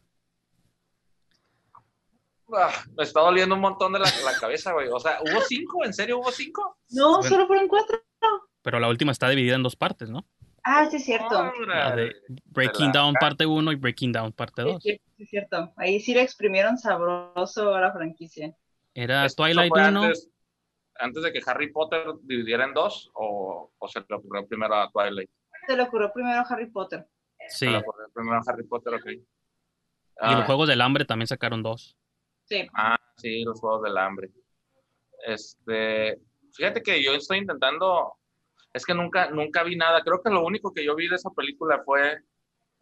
Ah, 2.57 2.71
me 2.97 3.03
está 3.03 3.19
doliendo 3.21 3.57
un 3.57 3.61
montón 3.61 3.93
de 3.95 3.99
la, 3.99 4.05
la 4.05 4.39
cabeza, 4.39 4.73
güey. 4.75 4.87
O 4.93 5.01
sea, 5.01 5.19
¿hubo 5.23 5.41
cinco? 5.41 5.85
¿En 5.85 5.93
serio 5.93 6.21
hubo 6.21 6.31
cinco? 6.31 6.79
No, 6.91 7.17
Bueno. 7.17 7.29
solo 7.29 7.47
fueron 7.49 7.67
cuatro. 7.67 8.01
Pero 8.63 8.79
la 8.79 8.87
última 8.89 9.11
está 9.11 9.29
dividida 9.29 9.57
en 9.57 9.65
dos 9.65 9.75
partes, 9.75 10.09
¿no? 10.09 10.25
Ah, 10.63 10.87
sí, 10.89 10.99
es 10.99 11.05
cierto. 11.05 11.53
La 11.67 11.97
de 11.97 12.15
Breaking 12.45 12.87
la- 12.87 12.93
Down 12.93 13.15
parte 13.15 13.45
1 13.45 13.73
y 13.73 13.75
Breaking 13.75 14.13
Down 14.13 14.31
parte 14.35 14.63
Sí, 14.63 14.69
2. 14.69 14.83
sí, 14.85 15.01
sí, 15.17 15.23
es 15.25 15.31
cierto. 15.31 15.73
Ahí 15.77 15.99
sí 15.99 16.15
le 16.15 16.23
exprimieron 16.23 16.79
sabroso 16.79 17.75
a 17.75 17.81
la 17.81 17.93
franquicia. 17.93 18.55
Era 18.95 19.25
¿Esto 19.25 19.43
Twilight 19.43 19.69
fue 19.73 19.89
1. 19.89 20.03
Antes, 20.05 20.29
antes 20.99 21.23
de 21.23 21.33
que 21.33 21.41
Harry 21.47 21.73
Potter 21.73 22.05
dividiera 22.23 22.65
en 22.65 22.75
dos 22.75 23.11
o, 23.15 23.73
o 23.79 23.89
se 23.89 24.01
le 24.01 24.17
ocurrió 24.17 24.47
primero 24.47 24.75
a 24.75 24.91
Twilight? 24.91 25.31
Se 25.67 25.77
le 25.77 25.83
ocurrió 25.83 26.13
primero 26.13 26.39
a 26.39 26.43
Harry 26.43 26.71
Potter. 26.71 27.07
Sí. 27.49 27.67
Se 27.67 27.71
le 27.71 27.79
ocurrió 27.79 28.09
primero 28.13 28.37
a 28.37 28.43
Harry 28.47 28.65
Potter, 28.65 28.95
ok. 28.95 29.07
Y 29.11 29.25
Ah, 30.21 30.37
los 30.39 30.47
Juegos 30.47 30.69
del 30.69 30.81
Hambre 30.81 31.05
también 31.05 31.29
sacaron 31.29 31.63
dos. 31.63 31.97
Sí. 32.45 32.67
Ah, 32.75 32.99
sí, 33.17 33.45
los 33.45 33.61
Juegos 33.61 33.83
del 33.83 33.97
Hambre. 33.99 34.31
Este, 35.25 36.21
fíjate 36.55 36.83
que 36.83 37.03
yo 37.03 37.13
estoy 37.13 37.39
intentando, 37.39 38.15
es 38.73 38.85
que 38.85 38.95
nunca, 38.95 39.31
nunca 39.31 39.63
vi 39.63 39.77
nada. 39.77 40.03
Creo 40.03 40.21
que 40.23 40.31
lo 40.31 40.45
único 40.45 40.73
que 40.73 40.85
yo 40.85 40.95
vi 40.97 41.09
de 41.09 41.17
esa 41.17 41.31
película 41.31 41.83
fue 41.85 42.19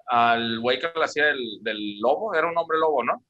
al 0.06 0.60
güey 0.60 0.78
que 0.78 0.90
le 0.94 1.04
hacía 1.04 1.26
del, 1.26 1.58
del 1.62 1.98
lobo, 2.00 2.34
era 2.34 2.48
un 2.48 2.56
hombre 2.56 2.78
lobo, 2.78 3.02
¿no? 3.04 3.22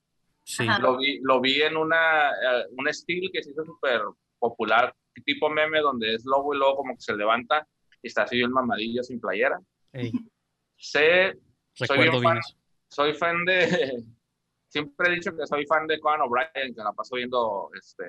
Sí. 0.44 0.66
Lo 0.81 0.96
vi, 0.99 1.18
lo 1.22 1.40
vi 1.40 1.62
en 1.62 1.77
una, 1.77 2.31
eh, 2.31 2.66
un 2.77 2.87
estilo 2.87 3.29
que 3.33 3.42
se 3.42 3.51
hizo 3.51 3.64
súper 3.64 4.03
popular, 4.38 4.94
tipo 5.25 5.49
meme, 5.51 5.81
donde 5.81 6.14
es 6.14 6.25
lobo 6.25 6.55
y 6.55 6.59
luego 6.59 6.77
como 6.77 6.94
que 6.94 7.01
se 7.01 7.16
levanta 7.16 7.66
y 8.03 8.09
está 8.09 8.22
así 8.22 8.37
bien 8.37 8.51
mamadillo 8.53 9.03
sin 9.03 9.20
playera. 9.20 9.59
Ey, 9.92 10.12
Sé, 10.77 11.35
soy 11.72 11.99
bien 11.99 12.22
fan, 12.22 12.38
soy 12.88 13.14
fan 13.14 13.44
de, 13.46 14.05
siempre 14.68 15.09
he 15.09 15.14
dicho 15.14 15.35
que 15.37 15.46
soy 15.46 15.64
fan 15.66 15.87
de 15.87 15.99
Conan 16.01 16.22
O'Brien, 16.22 16.75
que 16.75 16.83
la 16.83 16.92
paso 16.92 17.16
viendo 17.16 17.70
este, 17.79 18.05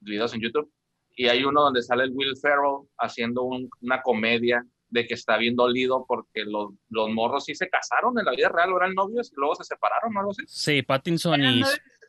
videos 0.00 0.34
en 0.34 0.40
YouTube. 0.40 0.70
Y 1.16 1.28
hay 1.28 1.44
uno 1.44 1.62
donde 1.62 1.82
sale 1.82 2.04
el 2.04 2.12
Will 2.12 2.36
Ferrell 2.40 2.86
haciendo 2.98 3.42
un- 3.42 3.68
una 3.80 4.00
comedia 4.02 4.64
de 4.88 5.06
que 5.06 5.14
está 5.14 5.36
bien 5.36 5.54
dolido 5.56 6.04
porque 6.06 6.44
los, 6.44 6.72
los 6.88 7.10
morros 7.10 7.44
sí 7.44 7.54
se 7.54 7.68
casaron 7.68 8.18
en 8.18 8.24
la 8.24 8.32
vida 8.32 8.48
real, 8.48 8.70
eran 8.76 8.94
novios 8.94 9.30
y 9.32 9.34
luego 9.36 9.54
se 9.54 9.64
separaron, 9.64 10.12
¿no? 10.12 10.20
Algo 10.20 10.32
así. 10.32 10.42
Sí, 10.46 10.82
Pattinson 10.82 11.40
y... 11.42 11.62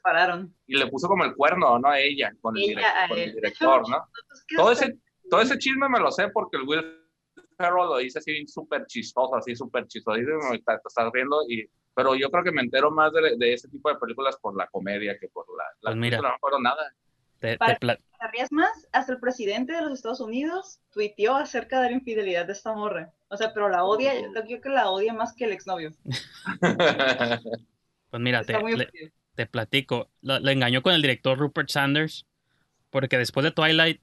que 0.04 0.10
separaron. 0.10 0.56
Y 0.68 0.78
le 0.78 0.88
puso 0.88 1.08
como 1.08 1.24
el 1.24 1.36
cuerno, 1.36 1.80
¿no? 1.80 1.90
A 1.90 2.00
ella, 2.00 2.32
con 2.42 2.58
el, 2.58 2.64
Ella 2.64 3.08
con 3.08 3.18
el 3.18 3.34
director, 3.34 3.82
hecho, 3.82 3.92
¿no? 3.92 3.98
Entonces, 4.22 4.46
¿qué 4.48 4.56
Todo 4.56 4.72
ese, 4.72 4.98
todo 5.30 5.42
ese 5.42 5.58
chisme 5.58 5.88
me 5.90 6.00
lo 6.00 6.12
sé 6.12 6.30
porque 6.30 6.58
el 6.58 6.64
Will 6.68 6.84
Ferrell 7.58 7.86
lo 7.88 7.98
dice 7.98 8.20
así 8.20 8.46
súper 8.48 8.86
chistoso, 8.88 9.36
así 9.36 9.56
súper 9.56 9.88
chistoso. 9.88 10.18
Dice, 10.18 10.32
"Me 10.50 10.56
está- 10.58 10.78
te 10.80 10.88
estás 10.88 11.12
riendo 11.12 11.42
y... 11.48 11.66
Pero 11.94 12.16
yo 12.16 12.30
creo 12.32 12.44
que 12.44 12.54
me 12.54 12.62
entero 12.62 12.90
más 12.90 13.12
de, 13.12 13.36
de 13.38 13.54
ese 13.54 13.68
tipo 13.68 13.90
de 13.90 13.98
películas 13.98 14.38
por 14.42 14.56
la 14.56 14.66
comedia 14.68 15.18
que 15.20 15.28
por 15.28 15.46
la, 15.58 15.64
la 15.82 15.92
Pues 15.92 15.96
mira. 15.98 16.18
película, 16.18 16.30
no 16.30 16.34
me 16.34 16.36
acuerdo 16.38 16.60
nada. 16.62 16.96
te- 17.40 17.58
Para- 17.58 17.78
¿Te 17.78 18.28
ríes 18.32 18.52
más? 18.52 18.88
Hasta 18.94 19.14
el 19.14 19.20
presidente 19.20 19.74
de 19.74 19.82
los 19.82 19.94
Estados 19.94 20.20
Unidos 20.22 20.80
tuiteó 20.92 21.36
acerca 21.36 21.82
de 21.82 21.90
la 21.90 21.96
infidelidad 21.98 22.46
de 22.46 22.54
esta 22.54 22.74
morra. 22.74 23.12
O 23.30 23.36
sea, 23.38 23.52
pero 23.54 23.68
la 23.68 23.84
odia, 23.84 24.14
yo 24.22 24.32
creo 24.32 24.62
que 24.62 24.70
la 24.70 24.90
odia 24.92 25.14
más 25.14 25.34
que 25.34 25.46
el 25.46 25.52
exnovio. 25.52 25.92
Pues 28.12 28.22
mira, 28.22 28.44
te, 28.44 28.54
le-. 28.62 28.90
Te 29.36 29.46
platico. 29.46 30.10
La, 30.22 30.40
la 30.40 30.52
engañó 30.52 30.82
con 30.82 30.94
el 30.94 31.02
director 31.02 31.38
Rupert 31.38 31.70
Sanders, 31.70 32.26
porque 32.90 33.18
después 33.18 33.44
de 33.44 33.52
Twilight, 33.52 34.02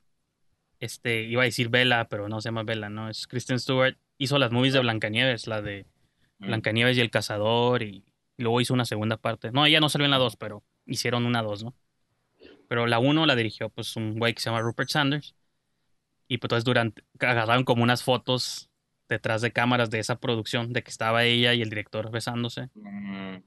este, 0.80 1.22
iba 1.24 1.42
a 1.42 1.46
decir 1.46 1.68
Bella, 1.68 2.08
pero 2.08 2.28
no 2.28 2.40
se 2.40 2.48
llama 2.48 2.62
Bella, 2.62 2.88
¿no? 2.88 3.08
Es 3.08 3.26
Kristen 3.26 3.58
Stewart. 3.58 3.96
Hizo 4.18 4.38
las 4.38 4.52
movies 4.52 4.72
de 4.74 4.80
Blancanieves, 4.80 5.46
la 5.46 5.62
de 5.62 5.86
Blancanieves 6.38 6.96
y 6.96 7.00
el 7.00 7.10
Cazador, 7.10 7.82
y, 7.82 8.04
y 8.36 8.42
luego 8.42 8.60
hizo 8.60 8.74
una 8.74 8.84
segunda 8.84 9.16
parte. 9.16 9.50
No, 9.52 9.66
ella 9.66 9.80
no 9.80 9.88
salió 9.88 10.04
en 10.06 10.10
la 10.12 10.18
2, 10.18 10.36
pero 10.36 10.64
hicieron 10.86 11.26
una 11.26 11.42
2, 11.42 11.64
¿no? 11.64 11.74
Pero 12.68 12.86
la 12.86 12.98
1 12.98 13.26
la 13.26 13.36
dirigió, 13.36 13.70
pues, 13.70 13.96
un 13.96 14.18
güey 14.18 14.34
que 14.34 14.40
se 14.40 14.50
llama 14.50 14.62
Rupert 14.62 14.90
Sanders. 14.90 15.34
Y 16.28 16.38
pues 16.38 16.48
entonces 16.48 16.64
durante, 16.64 17.02
agarraron 17.20 17.64
como 17.64 17.82
unas 17.82 18.02
fotos 18.02 18.70
detrás 19.08 19.40
de 19.40 19.52
cámaras 19.52 19.90
de 19.90 19.98
esa 19.98 20.20
producción, 20.20 20.72
de 20.72 20.82
que 20.82 20.90
estaba 20.90 21.24
ella 21.24 21.54
y 21.54 21.62
el 21.62 21.70
director 21.70 22.10
besándose. 22.10 22.68
Mm, 22.74 23.38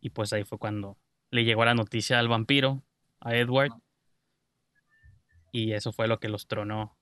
Y 0.00 0.10
pues 0.10 0.32
ahí 0.32 0.44
fue 0.44 0.58
cuando 0.58 0.96
le 1.30 1.44
llegó 1.44 1.64
la 1.64 1.74
noticia 1.74 2.18
al 2.18 2.28
vampiro, 2.28 2.82
a 3.20 3.34
Edward. 3.36 3.72
Y 5.52 5.72
eso 5.72 5.92
fue 5.92 6.06
lo 6.08 6.20
que 6.20 6.28
los 6.28 6.46
tronó. 6.46 6.96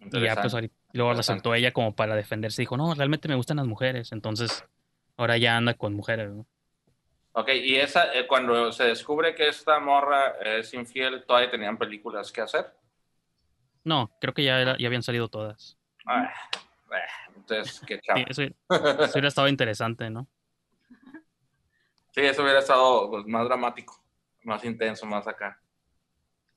Y 0.00 0.20
ya 0.20 0.34
pues 0.34 0.52
ahorita, 0.52 0.74
luego 0.92 1.10
Interesante. 1.12 1.16
resultó 1.38 1.54
ella 1.54 1.72
como 1.72 1.94
para 1.94 2.16
defenderse. 2.16 2.62
Dijo, 2.62 2.76
no, 2.76 2.92
realmente 2.94 3.28
me 3.28 3.34
gustan 3.36 3.58
las 3.58 3.66
mujeres. 3.66 4.12
Entonces, 4.12 4.64
ahora 5.16 5.38
ya 5.38 5.56
anda 5.56 5.74
con 5.74 5.94
mujeres. 5.94 6.30
¿no? 6.30 6.46
Ok, 7.32 7.48
y 7.54 7.76
esa, 7.76 8.12
eh, 8.12 8.26
cuando 8.26 8.72
se 8.72 8.84
descubre 8.84 9.34
que 9.34 9.48
esta 9.48 9.78
morra 9.80 10.32
es 10.44 10.74
infiel, 10.74 11.24
todavía 11.24 11.50
tenían 11.50 11.78
películas 11.78 12.30
que 12.32 12.40
hacer. 12.42 12.74
No, 13.84 14.10
creo 14.20 14.34
que 14.34 14.44
ya, 14.44 14.60
era- 14.60 14.76
ya 14.78 14.86
habían 14.86 15.02
salido 15.02 15.28
todas. 15.28 15.78
Ah, 16.06 16.30
eh, 16.92 17.32
entonces, 17.36 17.80
qué 17.86 18.00
chavo. 18.00 18.18
Sí, 18.18 18.24
eso, 18.28 18.42
eso 18.42 18.54
hubiera 19.14 19.28
estado 19.28 19.48
interesante, 19.48 20.10
¿no? 20.10 20.28
Sí, 22.12 22.20
eso 22.20 22.42
hubiera 22.42 22.58
estado 22.58 23.10
pues, 23.10 23.26
más 23.26 23.44
dramático, 23.46 24.00
más 24.42 24.64
intenso, 24.64 25.06
más 25.06 25.26
acá. 25.26 25.60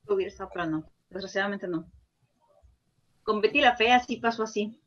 Hubiera 0.08 0.32
estado, 0.32 0.50
pero 0.54 0.66
no. 0.66 0.92
Desgraciadamente 1.10 1.68
no. 1.68 1.90
Con 3.24 3.42
Betty 3.42 3.62
la 3.62 3.76
Fea 3.76 4.00
sí 4.02 4.18
pasó 4.18 4.44
así. 4.44 4.80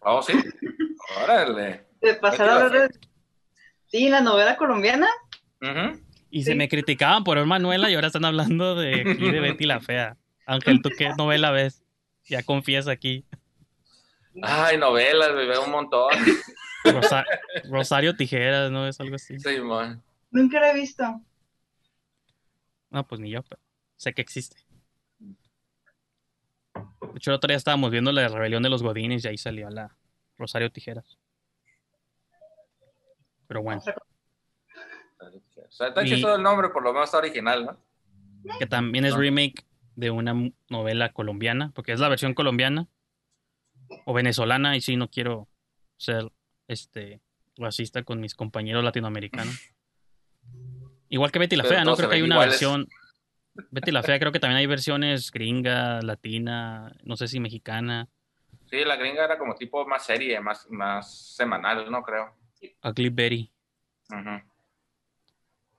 Oh, 0.00 0.22
sí. 0.22 0.32
Órale. 1.22 1.86
De 2.00 2.14
pasar 2.14 2.48
a 2.48 2.68
la. 2.68 2.88
Sí, 3.86 4.08
la 4.08 4.20
novela 4.20 4.56
colombiana. 4.56 5.08
Y 6.30 6.42
se 6.42 6.54
me 6.54 6.68
criticaban 6.68 7.24
por 7.24 7.36
ver 7.36 7.46
Manuela 7.46 7.90
y 7.90 7.94
ahora 7.94 8.08
están 8.08 8.24
hablando 8.24 8.74
de 8.74 9.02
aquí 9.02 9.30
de 9.30 9.40
Betty 9.40 9.66
la 9.66 9.80
Fea. 9.80 10.16
Ángel, 10.46 10.80
¿tú 10.82 10.90
qué 10.96 11.10
novela 11.16 11.50
ves? 11.50 11.84
Ya 12.24 12.42
confiesa 12.42 12.90
aquí. 12.90 13.24
Ay, 14.42 14.78
novelas, 14.78 15.34
me 15.34 15.46
veo 15.46 15.64
un 15.64 15.70
montón. 15.70 16.10
Rosa- 16.92 17.24
Rosario 17.70 18.16
Tijeras, 18.16 18.70
¿no? 18.70 18.86
Es 18.86 19.00
algo 19.00 19.16
así. 19.16 19.38
Sí, 19.38 19.60
man. 19.60 20.02
Nunca 20.30 20.60
la 20.60 20.70
he 20.72 20.74
visto. 20.74 21.04
No, 22.90 23.06
pues 23.06 23.20
ni 23.20 23.30
yo, 23.30 23.42
pero 23.42 23.60
sé 23.96 24.12
que 24.14 24.22
existe. 24.22 24.56
De 26.78 27.18
hecho, 27.18 27.30
el 27.30 27.36
otro 27.36 27.48
día 27.48 27.56
estábamos 27.56 27.90
viendo 27.90 28.12
la 28.12 28.28
rebelión 28.28 28.62
de 28.62 28.68
los 28.68 28.82
Godines 28.82 29.24
y 29.24 29.28
ahí 29.28 29.38
salió 29.38 29.70
la 29.70 29.96
Rosario 30.38 30.70
Tijeras. 30.70 31.18
Pero 33.46 33.62
bueno, 33.62 33.80
O 33.80 35.70
sea, 35.70 35.88
está 35.88 36.04
Y- 36.04 36.22
el 36.22 36.42
nombre, 36.42 36.68
por 36.70 36.82
lo 36.82 36.92
menos 36.92 37.08
está 37.08 37.18
original, 37.18 37.64
¿no? 37.66 37.78
que 38.58 38.66
también 38.66 39.04
es 39.04 39.14
remake 39.14 39.64
de 39.96 40.10
una 40.10 40.34
novela 40.68 41.12
colombiana, 41.12 41.72
porque 41.74 41.92
es 41.92 42.00
la 42.00 42.08
versión 42.08 42.34
colombiana 42.34 42.86
o 44.04 44.12
venezolana, 44.12 44.76
y 44.76 44.80
sí, 44.80 44.96
no 44.96 45.08
quiero 45.08 45.48
ser 45.96 46.30
este 46.68 47.20
racista 47.56 48.02
con 48.02 48.20
mis 48.20 48.34
compañeros 48.34 48.84
latinoamericanos. 48.84 49.54
Igual 51.08 51.30
que 51.30 51.38
Betty 51.38 51.56
la 51.56 51.62
Pero 51.62 51.74
Fea, 51.74 51.84
¿no? 51.84 51.96
Creo 51.96 52.08
que 52.08 52.16
hay 52.16 52.22
una 52.22 52.34
iguales. 52.34 52.52
versión. 52.54 52.88
Betty 53.70 53.90
la 53.90 54.02
Fea, 54.02 54.18
creo 54.18 54.32
que 54.32 54.40
también 54.40 54.58
hay 54.58 54.66
versiones 54.66 55.30
gringa, 55.30 56.02
latina, 56.02 56.92
no 57.04 57.16
sé 57.16 57.28
si 57.28 57.40
mexicana. 57.40 58.08
Sí, 58.68 58.84
la 58.84 58.96
gringa 58.96 59.24
era 59.24 59.38
como 59.38 59.54
tipo 59.54 59.86
más 59.86 60.04
serie, 60.04 60.40
más, 60.40 60.66
más 60.70 61.34
semanal, 61.36 61.90
¿no? 61.90 62.02
Creo. 62.02 62.34
Ugly 62.82 63.08
Betty. 63.10 63.50
Ujú. 64.10 64.42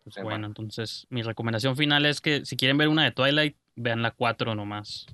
Pues 0.03 0.15
Sí, 0.15 0.21
bueno, 0.21 0.29
bueno. 0.29 0.47
entonces 0.47 1.05
mi 1.09 1.21
recomendación 1.21 1.75
final 1.75 2.05
es 2.05 2.21
que 2.21 2.45
si 2.45 2.55
quieren 2.55 2.77
ver 2.77 2.87
una 2.87 3.03
de 3.03 3.11
Twilight, 3.11 3.57
vean 3.75 4.01
la 4.01 4.11
4 4.11 4.55
nomás. 4.55 5.05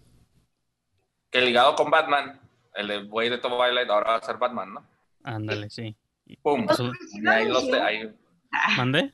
Que 1.32 1.42
ligado 1.42 1.76
con 1.76 1.90
Batman, 1.90 2.40
el 2.76 3.08
güey 3.08 3.30
de 3.30 3.40
Twilight 3.40 3.90
ahora 3.90 4.12
va 4.12 4.16
a 4.18 4.22
ser 4.22 4.38
Batman, 4.38 4.76
¿no? 4.76 4.86
Ándale, 5.24 5.70
sí. 5.70 5.96
¡Pum! 6.42 6.66
Eso- 6.70 6.92
Y 7.14 7.28
ahí 7.28 7.48
los 7.48 7.70
te- 7.70 7.82
ahí- 7.82 8.14
¿Mandé? 8.78 9.14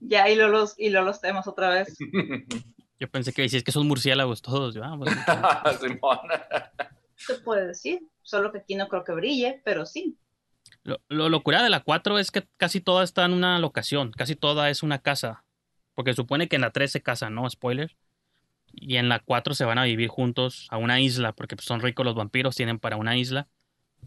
Ya, 0.00 0.28
y 0.28 0.34
lo 0.36 0.48
los, 0.48 0.78
y 0.78 0.90
lo 0.90 1.02
los 1.02 1.20
temas 1.20 1.46
otra 1.46 1.68
vez. 1.70 1.96
Yo 2.98 3.08
pensé 3.10 3.32
que 3.32 3.42
decías 3.42 3.62
que 3.62 3.72
son 3.72 3.86
murciélagos 3.88 4.42
todos. 4.42 4.74
Yo, 4.74 4.82
ah. 4.84 4.98
Se 7.16 7.34
puede 7.36 7.66
decir. 7.66 8.00
Solo 8.22 8.52
que 8.52 8.58
aquí 8.58 8.74
no 8.76 8.88
creo 8.88 9.04
que 9.04 9.12
brille, 9.12 9.60
pero 9.64 9.86
sí. 9.86 10.16
Lo, 10.84 10.98
lo 11.08 11.28
locura 11.28 11.62
de 11.62 11.70
la 11.70 11.80
4 11.80 12.18
es 12.18 12.30
que 12.30 12.46
casi 12.56 12.80
toda 12.80 13.02
está 13.04 13.24
en 13.24 13.32
una 13.32 13.58
locación, 13.58 14.12
casi 14.12 14.36
toda 14.36 14.70
es 14.70 14.82
una 14.82 15.00
casa. 15.00 15.44
Porque 15.94 16.14
supone 16.14 16.48
que 16.48 16.56
en 16.56 16.62
la 16.62 16.70
3 16.70 16.92
se 16.92 17.02
casan, 17.02 17.34
¿no? 17.34 17.48
Spoiler. 17.48 17.96
Y 18.72 18.96
en 18.96 19.08
la 19.08 19.18
4 19.18 19.54
se 19.54 19.64
van 19.64 19.78
a 19.78 19.84
vivir 19.84 20.08
juntos 20.08 20.66
a 20.70 20.76
una 20.76 21.00
isla, 21.00 21.32
porque 21.32 21.56
pues, 21.56 21.66
son 21.66 21.80
ricos 21.80 22.04
los 22.06 22.14
vampiros, 22.14 22.54
tienen 22.54 22.78
para 22.78 22.96
una 22.96 23.16
isla. 23.16 23.48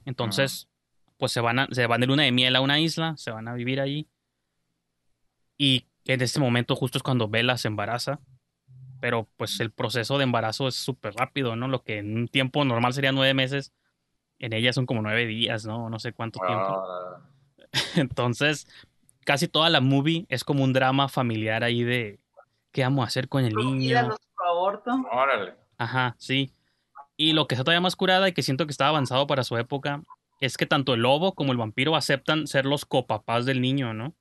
Entonces, 0.06 0.70
pues 1.18 1.32
se 1.32 1.42
van, 1.42 1.60
a, 1.60 1.68
se 1.72 1.88
van 1.88 2.02
de 2.02 2.08
luna 2.08 2.24
de 2.24 2.32
miel 2.32 2.56
a 2.56 2.62
una 2.62 2.80
isla, 2.80 3.16
se 3.18 3.32
van 3.32 3.48
a 3.48 3.54
vivir 3.54 3.80
allí. 3.80 4.08
Y 5.58 5.88
en 6.06 6.22
este 6.22 6.40
momento 6.40 6.76
justo 6.76 6.98
es 6.98 7.04
cuando 7.04 7.28
Bella 7.28 7.58
se 7.58 7.68
embaraza. 7.68 8.20
Pero 9.00 9.28
pues 9.36 9.60
el 9.60 9.72
proceso 9.72 10.18
de 10.18 10.24
embarazo 10.24 10.68
es 10.68 10.76
súper 10.76 11.14
rápido, 11.14 11.56
¿no? 11.58 11.68
Lo 11.68 11.84
que 11.84 11.98
en 11.98 12.16
un 12.18 12.28
tiempo 12.28 12.64
normal 12.64 12.94
sería 12.94 13.12
nueve 13.12 13.34
meses, 13.34 13.74
en 14.40 14.54
ella 14.54 14.72
son 14.72 14.86
como 14.86 15.02
nueve 15.02 15.26
días, 15.26 15.66
¿no? 15.66 15.90
No 15.90 16.00
sé 16.00 16.14
cuánto 16.14 16.40
tiempo. 16.40 16.86
Ah, 16.88 17.20
Entonces, 17.96 18.66
casi 19.26 19.48
toda 19.50 19.70
la 19.70 19.82
movie 19.82 20.26
es 20.30 20.44
como 20.44 20.64
un 20.64 20.72
drama 20.72 21.10
familiar 21.10 21.64
ahí 21.64 21.84
de 21.84 22.20
qué 22.72 22.84
vamos 22.84 23.04
a 23.04 23.08
hacer 23.08 23.28
con 23.28 23.44
el 23.44 23.54
niño. 23.54 24.10
aborto. 24.38 24.92
órale. 25.12 25.56
Ajá, 25.78 26.16
sí. 26.18 26.54
Y 27.18 27.34
lo 27.34 27.48
que 27.48 27.56
está 27.56 27.64
todavía 27.64 27.82
más 27.82 27.96
curada 27.96 28.28
y 28.30 28.34
que 28.34 28.42
siento 28.42 28.66
que 28.66 28.72
está 28.72 28.88
avanzado 28.88 29.28
para 29.28 29.44
su 29.44 29.58
época 29.58 30.02
es 30.46 30.58
que 30.58 30.66
tanto 30.66 30.94
el 30.94 31.02
lobo 31.02 31.36
como 31.36 31.54
el 31.54 31.58
vampiro 31.58 31.96
aceptan 31.96 32.48
ser 32.48 32.66
los 32.66 32.86
copapás 32.86 33.46
del 33.46 33.62
niño, 33.62 33.94
¿no? 33.94 34.14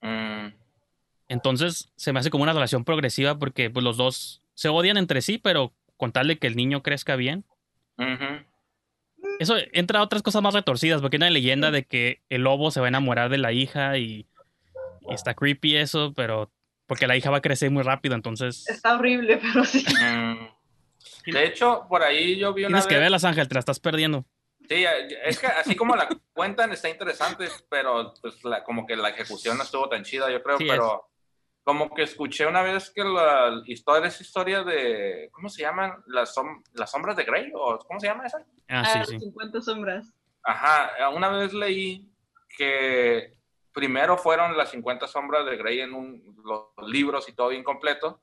Mm, 0.00 0.54
Entonces 1.28 1.92
se 1.96 2.14
me 2.14 2.20
hace 2.20 2.30
como 2.30 2.44
una 2.44 2.54
relación 2.54 2.84
progresiva 2.84 3.38
porque 3.38 3.68
pues, 3.68 3.84
los 3.84 3.98
dos 3.98 4.42
se 4.54 4.70
odian 4.70 4.96
entre 4.96 5.20
sí, 5.20 5.36
pero 5.36 5.74
con 5.98 6.12
tal 6.12 6.28
de 6.28 6.38
que 6.38 6.46
el 6.46 6.56
niño 6.56 6.82
crezca 6.82 7.14
bien. 7.16 7.44
Eso 9.38 9.56
entra 9.72 10.00
a 10.00 10.02
otras 10.02 10.22
cosas 10.22 10.40
más 10.40 10.54
retorcidas, 10.54 11.02
porque 11.02 11.16
hay 11.16 11.18
una 11.18 11.30
leyenda 11.30 11.70
de 11.70 11.84
que 11.84 12.22
el 12.30 12.42
lobo 12.42 12.70
se 12.70 12.80
va 12.80 12.86
a 12.86 12.88
enamorar 12.88 13.28
de 13.28 13.36
la 13.36 13.52
hija 13.52 13.98
y, 13.98 14.26
y 15.02 15.12
está 15.12 15.34
creepy 15.34 15.76
eso, 15.76 16.14
pero 16.14 16.50
porque 16.86 17.06
la 17.06 17.18
hija 17.18 17.30
va 17.30 17.36
a 17.38 17.42
crecer 17.42 17.70
muy 17.70 17.82
rápido, 17.82 18.14
entonces 18.14 18.66
Está 18.66 18.94
horrible, 18.94 19.36
pero 19.36 19.64
sí. 19.64 19.84
Mm. 19.94 21.32
De 21.32 21.44
hecho, 21.44 21.84
por 21.88 22.02
ahí 22.02 22.38
yo 22.38 22.54
vi 22.54 22.62
una 22.62 22.68
tienes 22.68 22.86
que 22.86 22.98
verlas, 22.98 23.24
Ángel, 23.24 23.46
te 23.46 23.54
la 23.54 23.60
estás 23.60 23.78
perdiendo. 23.78 24.24
Sí, 24.70 24.84
es 25.24 25.40
que 25.40 25.48
así 25.48 25.74
como 25.74 25.96
la 25.96 26.06
cuentan 26.32 26.70
está 26.70 26.88
interesante, 26.88 27.48
pero 27.68 28.14
pues 28.22 28.44
la, 28.44 28.62
como 28.62 28.86
que 28.86 28.94
la 28.94 29.08
ejecución 29.08 29.56
no 29.58 29.64
estuvo 29.64 29.88
tan 29.88 30.04
chida, 30.04 30.30
yo 30.30 30.40
creo, 30.44 30.58
Sí, 30.58 30.66
pero 30.68 31.08
como 31.64 31.92
que 31.92 32.04
escuché 32.04 32.46
una 32.46 32.62
vez 32.62 32.90
que 32.90 33.02
la 33.02 33.62
historia 33.66 34.06
es 34.06 34.20
historia 34.20 34.62
de, 34.62 35.28
¿cómo 35.32 35.48
se 35.48 35.62
llaman? 35.62 36.04
Las, 36.06 36.36
som- 36.36 36.62
las 36.74 36.88
sombras 36.88 37.16
de 37.16 37.24
Grey, 37.24 37.50
o 37.52 37.78
¿cómo 37.80 37.98
se 37.98 38.06
llama 38.06 38.26
esa? 38.26 38.38
Ah, 38.68 38.82
Ah, 38.86 39.04
sí, 39.04 39.14
sí. 39.14 39.18
50 39.18 39.60
sombras. 39.60 40.14
Ajá, 40.44 41.08
una 41.10 41.30
vez 41.30 41.52
leí 41.52 42.08
que 42.56 43.34
primero 43.72 44.16
fueron 44.18 44.56
las 44.56 44.70
50 44.70 45.08
sombras 45.08 45.46
de 45.46 45.56
Grey 45.56 45.80
en 45.80 45.94
un, 45.94 46.36
los 46.44 46.88
libros 46.88 47.28
y 47.28 47.32
todo 47.32 47.48
bien 47.48 47.64
completo, 47.64 48.22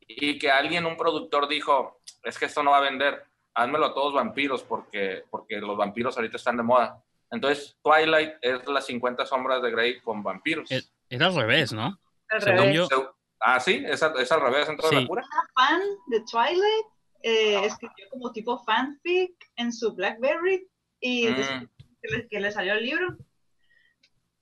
y 0.00 0.38
que 0.38 0.50
alguien, 0.50 0.86
un 0.86 0.96
productor, 0.96 1.48
dijo, 1.48 2.00
es 2.22 2.38
que 2.38 2.46
esto 2.46 2.62
no 2.62 2.70
va 2.70 2.78
a 2.78 2.82
vender, 2.82 3.26
házmelo 3.62 3.86
a 3.86 3.94
todos 3.94 4.14
vampiros, 4.14 4.62
porque, 4.62 5.24
porque 5.30 5.56
los 5.58 5.76
vampiros 5.76 6.16
ahorita 6.16 6.36
están 6.36 6.56
de 6.56 6.62
moda. 6.62 7.02
Entonces, 7.30 7.76
Twilight 7.82 8.32
es 8.42 8.66
las 8.68 8.86
50 8.86 9.24
sombras 9.26 9.62
de 9.62 9.70
Grey 9.70 10.00
con 10.00 10.22
vampiros. 10.22 10.70
Es- 10.70 10.92
Era 11.08 11.26
al 11.26 11.34
revés, 11.36 11.72
¿no? 11.72 11.98
Al 12.28 12.42
Según 12.42 12.58
revés. 12.60 12.88
yo- 12.90 13.14
Ah, 13.42 13.58
sí, 13.58 13.82
es, 13.86 14.02
al- 14.02 14.18
es 14.20 14.30
al 14.32 14.40
revés, 14.42 14.68
entonces 14.68 14.98
Sí. 14.98 15.02
la 15.02 15.08
pura. 15.08 15.24
fan 15.54 15.80
de 16.08 16.20
Twilight 16.30 16.86
eh, 17.22 17.64
escribió 17.64 18.06
como 18.10 18.32
tipo 18.32 18.58
fanfic 18.64 19.32
en 19.56 19.72
su 19.72 19.94
Blackberry 19.94 20.66
y 21.00 21.28
Mm. 21.28 21.68
que 22.02 22.08
le, 22.16 22.28
que 22.28 22.40
le 22.40 22.50
salió 22.52 22.74
el 22.74 22.84
libro. 22.84 23.16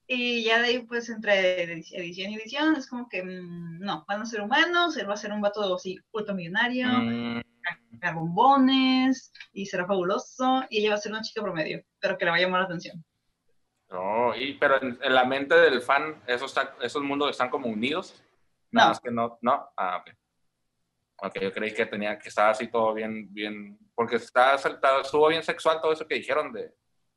Y 0.06 0.42
ya 0.44 0.60
de 0.62 0.68
ahí, 0.68 0.78
pues, 0.80 1.08
entre 1.10 1.62
edición 1.64 2.30
y 2.32 2.36
edición, 2.36 2.74
es 2.76 2.88
como 2.88 3.08
que 3.08 3.22
mm, 3.22 3.80
no, 3.80 4.04
van 4.08 4.22
a 4.22 4.26
ser 4.26 4.40
humanos, 4.40 4.96
él 4.96 5.08
va 5.08 5.14
a 5.14 5.18
ser 5.18 5.32
un 5.32 5.40
vato 5.42 5.74
así 5.74 5.98
ultramillonario, 6.12 6.86
Mm, 6.88 7.42
a 8.03 8.12
bombones, 8.12 9.32
y 9.53 9.66
será 9.66 9.86
fabuloso, 9.86 10.64
y 10.70 10.80
ella 10.80 10.90
va 10.90 10.94
a 10.96 10.99
ser 10.99 11.12
una 11.12 11.22
chica 11.22 11.42
promedio, 11.42 11.82
pero 12.01 12.16
que 12.16 12.24
le 12.24 12.30
va 12.30 12.36
a 12.36 12.40
llamar 12.40 12.61
la 12.61 12.66
atención. 12.66 13.05
no, 13.90 14.36
y, 14.36 14.55
pero 14.55 14.80
en, 14.82 14.99
en 15.03 15.14
la 15.14 15.24
mente 15.24 15.55
del 15.55 15.80
fan, 15.80 16.22
esos, 16.26 16.51
está- 16.51 16.76
esos 16.82 17.03
mundos 17.03 17.30
están 17.30 17.49
como 17.51 17.68
unidos. 17.68 18.22
Nada 18.70 18.88
No. 18.88 18.90
más 18.90 19.01
que 19.01 19.11
no, 19.11 19.38
no. 19.40 19.68
Ah, 19.76 19.96
ok. 19.99 20.11
Ok, 21.20 21.40
yo 21.40 21.53
creí 21.53 21.72
que 21.74 21.86
tenía 21.86 22.18
que 22.18 22.28
estar 22.28 22.51
así 22.51 22.68
todo 22.68 22.92
bien, 22.94 23.32
bien, 23.32 23.78
porque 23.94 24.16
está, 24.16 24.55
está- 24.55 25.01
estuvo 25.01 25.26
bien 25.28 25.42
sexual 25.42 25.80
todo 25.80 25.92
eso 25.92 26.07
que 26.07 26.14
dijeron 26.16 26.53
de, 26.53 26.72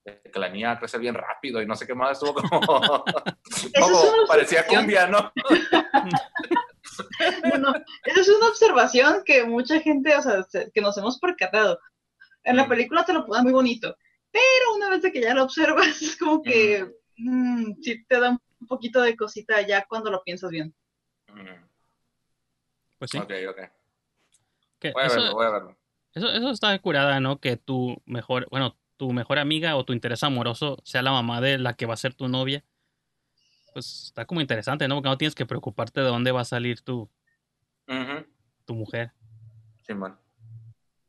de 0.05 0.21
que 0.31 0.39
la 0.39 0.49
niña 0.49 0.79
crece 0.79 0.97
bien 0.97 1.13
rápido 1.13 1.61
y 1.61 1.67
no 1.67 1.75
sé 1.75 1.85
qué 1.85 1.93
más, 1.93 2.13
estuvo 2.13 2.33
como, 2.33 2.49
como 3.79 4.01
parecía 4.27 4.65
cumbia, 4.65 5.05
¿no? 5.07 5.31
No, 7.53 7.57
no, 7.57 7.73
esa 8.05 8.21
es 8.21 8.29
una 8.29 8.47
observación 8.47 9.23
que 9.25 9.43
mucha 9.45 9.79
gente, 9.81 10.15
o 10.15 10.21
sea, 10.21 10.43
se- 10.43 10.71
que 10.73 10.81
nos 10.81 10.97
hemos 10.97 11.19
percatado. 11.19 11.79
En 12.43 12.55
la 12.57 12.65
Mm. 12.65 12.69
película 12.69 13.05
te 13.05 13.13
lo 13.13 13.25
ponen 13.25 13.43
muy 13.43 13.53
bonito, 13.53 13.95
pero 14.31 14.75
una 14.75 14.89
vez 14.89 15.01
que 15.11 15.21
ya 15.21 15.33
lo 15.33 15.43
observas, 15.43 15.87
es 16.01 16.17
como 16.17 16.41
que 16.41 16.85
mm, 17.17 17.73
sí 17.81 18.03
te 18.05 18.19
da 18.19 18.29
un 18.31 18.67
poquito 18.67 19.01
de 19.01 19.15
cosita 19.15 19.61
ya 19.61 19.85
cuando 19.87 20.09
lo 20.11 20.23
piensas 20.23 20.49
bien. 20.51 20.73
Mm, 21.27 21.65
Pues 22.99 23.11
sí. 23.11 23.17
Ok, 23.17 23.31
ok. 23.49 23.59
Que 24.79 24.91
Voy 24.91 25.03
a 25.03 25.05
eso, 25.07 25.15
verlo, 25.17 25.33
voy 25.33 25.45
a 25.45 25.49
verlo. 25.51 25.77
eso, 26.13 26.29
eso 26.31 26.49
está 26.51 26.77
curada, 26.79 27.19
¿no? 27.19 27.39
Que 27.39 27.57
tu 27.57 28.01
mejor, 28.05 28.47
bueno, 28.49 28.77
tu 28.97 29.11
mejor 29.13 29.39
amiga 29.39 29.75
o 29.75 29.85
tu 29.85 29.93
interés 29.93 30.23
amoroso 30.23 30.77
sea 30.83 31.01
la 31.01 31.11
mamá 31.11 31.41
de 31.41 31.57
la 31.57 31.75
que 31.75 31.85
va 31.85 31.93
a 31.95 31.97
ser 31.97 32.13
tu 32.15 32.27
novia. 32.27 32.63
Pues 33.73 34.05
está 34.07 34.25
como 34.25 34.41
interesante, 34.41 34.87
¿no? 34.87 34.95
Porque 34.95 35.09
no 35.09 35.17
tienes 35.17 35.35
que 35.35 35.45
preocuparte 35.45 36.01
de 36.01 36.07
dónde 36.07 36.31
va 36.31 36.41
a 36.41 36.45
salir 36.45 36.81
tu, 36.81 37.09
tu 38.65 38.75
mujer. 38.75 39.11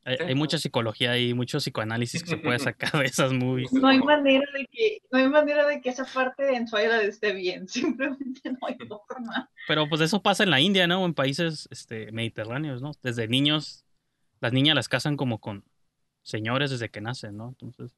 Hay, 0.05 0.17
Sí. 0.17 0.23
hay 0.23 0.35
mucha 0.35 0.57
psicología 0.57 1.17
y 1.17 1.33
mucho 1.33 1.59
psicoanálisis 1.59 2.23
que 2.23 2.29
se 2.31 2.37
puede 2.37 2.59
sacar 2.91 2.91
de 2.91 3.05
esas 3.05 3.31
movies. 3.31 3.71
No 3.71 3.87
hay 3.87 3.99
manera 3.99 4.45
de 4.53 4.67
que, 4.69 4.97
no 5.11 5.19
hay 5.19 5.29
manera 5.29 5.65
de 5.65 5.79
que 5.79 5.89
esa 5.89 6.05
parte 6.05 6.55
en 6.55 6.65
Twilight 6.67 7.03
esté 7.07 7.31
bien, 7.31 7.67
simplemente 7.69 8.51
no 8.51 8.67
hay 8.67 8.75
forma. 8.85 9.49
Pero 9.67 9.87
pues 9.87 10.01
eso 10.01 10.21
pasa 10.21 10.43
en 10.43 10.49
la 10.49 10.59
India, 10.59 10.87
¿no? 10.87 11.03
O 11.03 11.05
en 11.05 11.13
países 11.13 11.69
este, 11.71 12.11
mediterráneos, 12.11 12.81
¿no? 12.81 12.91
Desde 13.01 13.29
niños, 13.29 13.85
las 14.41 14.51
niñas 14.51 14.75
las 14.75 14.89
casan 14.89 15.15
como 15.15 15.39
con 15.39 15.63
señores 16.21 16.71
desde 16.71 16.89
que 16.89 16.99
nacen, 16.99 17.37
¿no? 17.37 17.49
Entonces, 17.49 17.95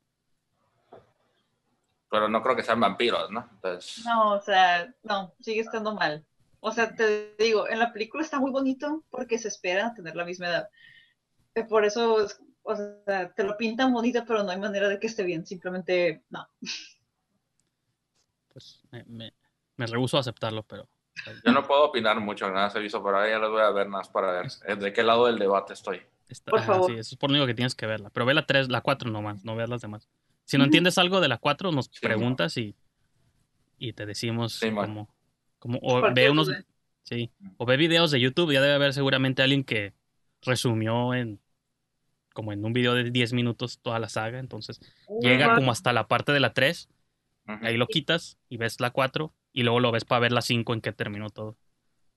Pero 2.15 2.29
no 2.29 2.41
creo 2.41 2.55
que 2.55 2.63
sean 2.63 2.79
vampiros, 2.79 3.29
¿no? 3.31 3.49
Entonces, 3.55 4.05
No, 4.05 4.33
o 4.33 4.41
sea, 4.41 4.93
no, 5.03 5.33
sigue 5.41 5.61
estando 5.61 5.93
mal. 5.93 6.25
O 6.61 6.71
sea, 6.71 6.95
te 6.95 7.35
digo, 7.37 7.67
en 7.69 7.79
la 7.79 7.91
película 7.93 8.23
está 8.23 8.39
muy 8.39 8.51
bonito 8.51 9.03
porque 9.09 9.37
se 9.37 9.49
esperan 9.49 9.93
tener 9.93 10.15
la 10.15 10.25
misma 10.25 10.47
edad. 10.47 10.69
Eh, 11.55 11.63
Por 11.65 11.85
eso, 11.85 12.23
es- 12.25 12.39
o 12.63 12.75
sea, 12.75 13.33
te 13.33 13.43
lo 13.43 13.57
pintan 13.57 13.93
bonito, 13.93 14.23
pero 14.27 14.43
no 14.43 14.51
hay 14.51 14.59
manera 14.59 14.89
de 14.89 14.99
que 14.99 15.07
esté 15.07 15.23
bien. 15.23 15.45
Simplemente, 15.45 16.23
no. 16.29 16.47
pues 18.51 18.81
me, 18.91 19.03
me, 19.05 19.33
me 19.77 19.85
rehúso 19.87 20.17
a 20.17 20.21
aceptarlo, 20.21 20.63
pero 20.63 20.87
yo 21.43 21.51
no 21.51 21.65
puedo 21.65 21.85
opinar 21.85 22.19
mucho, 22.19 22.49
nada 22.51 22.69
se 22.69 22.83
hizo, 22.83 23.03
pero 23.03 23.17
ahora 23.17 23.29
ya 23.29 23.39
los 23.39 23.51
voy 23.51 23.61
a 23.61 23.69
ver 23.71 23.87
más 23.87 24.09
para 24.09 24.31
ver 24.31 24.47
eh, 24.67 24.75
de 24.75 24.93
qué 24.93 25.03
lado 25.03 25.25
del 25.27 25.39
debate 25.39 25.73
estoy. 25.73 26.01
está, 26.29 26.51
Por 26.51 26.61
favor. 26.63 26.91
sí, 26.91 26.97
eso 26.97 27.15
es 27.15 27.17
por 27.17 27.29
lo 27.29 27.35
único 27.35 27.47
que 27.47 27.53
tienes 27.53 27.75
que 27.75 27.85
verla. 27.85 28.09
Pero 28.09 28.25
ve 28.25 28.33
la 28.33 28.45
3, 28.45 28.69
la 28.69 28.81
4 28.81 29.09
nomás, 29.09 29.43
no 29.45 29.55
veas 29.55 29.69
las 29.69 29.81
demás. 29.81 30.07
Si 30.45 30.57
no 30.57 30.63
entiendes 30.65 30.97
algo 30.97 31.21
de 31.21 31.27
la 31.27 31.37
4, 31.37 31.71
nos 31.71 31.87
Sí, 31.87 31.99
preguntas 32.01 32.57
y, 32.57 32.75
y 33.77 33.93
te 33.93 34.05
decimos 34.05 34.53
Sí, 34.53 34.71
cómo, 34.71 35.09
cómo- 35.59 35.79
o 35.81 36.01
ve 36.13 36.29
unos, 36.29 36.51
sí, 37.03 37.31
o 37.57 37.65
ve 37.65 37.77
videos 37.77 38.11
de 38.11 38.19
YouTube, 38.19 38.53
ya 38.53 38.61
debe 38.61 38.73
haber 38.75 38.93
seguramente 38.93 39.41
alguien 39.41 39.63
que 39.63 39.93
resumió 40.41 41.13
en 41.13 41.39
como 42.33 42.51
en 42.51 42.65
un 42.65 42.73
video 42.73 42.93
de 42.93 43.11
10 43.11 43.31
minutos 43.31 43.79
toda 43.81 43.97
la 43.97 44.09
saga, 44.09 44.39
entonces 44.39 44.79
llega 45.21 45.55
como 45.55 45.71
hasta 45.71 45.93
la 45.93 46.07
parte 46.07 46.31
de 46.33 46.39
la 46.41 46.53
3 46.53 46.89
Ujú. 47.47 47.65
Ahí 47.65 47.77
lo 47.77 47.87
quitas 47.87 48.37
y 48.49 48.57
ves 48.57 48.79
la 48.79 48.89
4 48.89 49.33
y 49.53 49.63
luego 49.63 49.79
lo 49.79 49.91
ves 49.91 50.03
para 50.03 50.19
ver 50.19 50.31
la 50.31 50.41
5 50.41 50.73
en 50.73 50.81
qué 50.81 50.91
terminó 50.91 51.29
todo. 51.29 51.55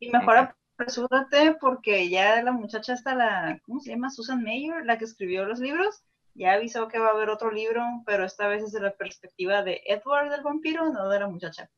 Y 0.00 0.10
mejor 0.10 0.54
apresúrate 0.76 1.54
porque 1.60 2.08
ya 2.08 2.42
la 2.42 2.52
muchacha 2.52 2.94
está 2.94 3.14
la, 3.14 3.60
¿cómo 3.64 3.80
se 3.80 3.90
llama? 3.90 4.10
Susan 4.10 4.42
Mayer, 4.42 4.86
la 4.86 4.96
que 4.96 5.04
escribió 5.04 5.44
los 5.44 5.60
libros, 5.60 6.02
ya 6.38 6.52
avisó 6.52 6.88
que 6.88 6.98
va 6.98 7.08
a 7.08 7.10
haber 7.10 7.28
otro 7.30 7.50
libro, 7.50 7.82
pero 8.06 8.24
esta 8.24 8.46
vez 8.48 8.62
desde 8.62 8.80
la 8.80 8.92
perspectiva 8.94 9.62
de 9.62 9.82
Edward 9.86 10.32
el 10.32 10.42
vampiro, 10.42 10.90
no 10.92 11.08
de 11.08 11.18
la 11.20 11.26
muchacha. 11.28 11.68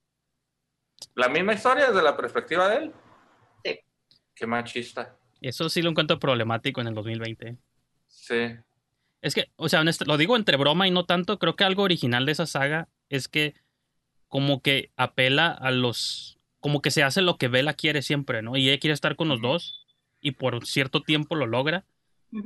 La 1.15 1.29
misma 1.29 1.55
historia 1.55 1.87
desde 1.89 2.03
la 2.03 2.17
perspectiva 2.17 2.69
de 2.69 2.77
él. 2.77 2.93
Sí. 3.65 3.81
Qué 4.35 4.47
machista. 4.47 5.17
Eso 5.41 5.69
sí 5.71 5.81
lo 5.81 5.91
encuentro 5.91 6.19
problemático 6.19 6.81
en 6.83 6.89
el 6.89 6.95
2020. 6.95 7.57
Sí. 8.09 8.55
Es 9.23 9.35
que, 9.35 9.51
o 9.57 9.69
sea, 9.69 9.81
honest- 9.81 10.07
lo 10.07 10.17
digo 10.19 10.37
entre 10.37 10.57
broma 10.59 10.87
y 10.87 10.91
no 10.91 11.07
tanto, 11.07 11.39
creo 11.39 11.57
que 11.57 11.65
algo 11.65 11.83
original 11.83 12.27
de 12.27 12.33
esa 12.33 12.47
saga 12.47 12.89
es 13.09 13.29
que 13.29 13.55
como 14.29 14.61
que 14.63 14.93
apela 14.97 15.49
a 15.51 15.71
los... 15.71 16.39
como 16.61 16.83
que 16.83 16.91
se 16.91 17.03
hace 17.03 17.23
lo 17.23 17.37
que 17.39 17.49
Bella 17.49 17.73
quiere 17.75 18.03
siempre, 18.03 18.43
¿no? 18.43 18.57
Y 18.57 18.69
ella 18.69 18.79
quiere 18.79 18.95
estar 18.95 19.17
con 19.17 19.29
los 19.29 19.41
dos 19.41 19.87
y 20.21 20.33
por 20.33 20.67
cierto 20.67 21.03
tiempo 21.03 21.35
lo 21.35 21.47
logra. 21.47 21.85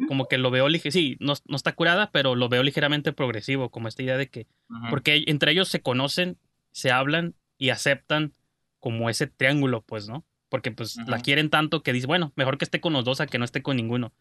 Como 0.08 0.28
que 0.28 0.38
lo 0.38 0.50
veo, 0.50 0.66
sí, 0.70 1.16
no, 1.20 1.34
no 1.46 1.56
está 1.56 1.74
curada, 1.74 2.10
pero 2.10 2.34
lo 2.34 2.48
veo 2.48 2.62
ligeramente 2.62 3.12
progresivo, 3.12 3.70
como 3.70 3.88
esta 3.88 4.02
idea 4.02 4.16
de 4.16 4.28
que 4.28 4.46
Ujú. 4.70 4.90
Porque 4.90 5.24
entre 5.26 5.52
ellos 5.52 5.68
se 5.68 5.82
conocen, 5.82 6.38
se 6.72 6.90
hablan 6.90 7.34
y 7.58 7.70
aceptan 7.70 8.32
como 8.80 9.08
ese 9.10 9.26
triángulo, 9.26 9.82
pues, 9.82 10.08
¿no? 10.08 10.24
Porque 10.48 10.70
pues 10.72 10.96
Ujú. 10.96 11.10
la 11.10 11.20
quieren 11.20 11.50
tanto 11.50 11.82
que 11.82 11.92
dice, 11.92 12.06
bueno, 12.06 12.32
mejor 12.36 12.58
que 12.58 12.64
esté 12.64 12.80
con 12.80 12.92
los 12.92 13.04
dos 13.04 13.20
a 13.20 13.26
que 13.26 13.38
no 13.38 13.44
esté 13.44 13.62
con 13.62 13.76
ninguno. 13.76 14.12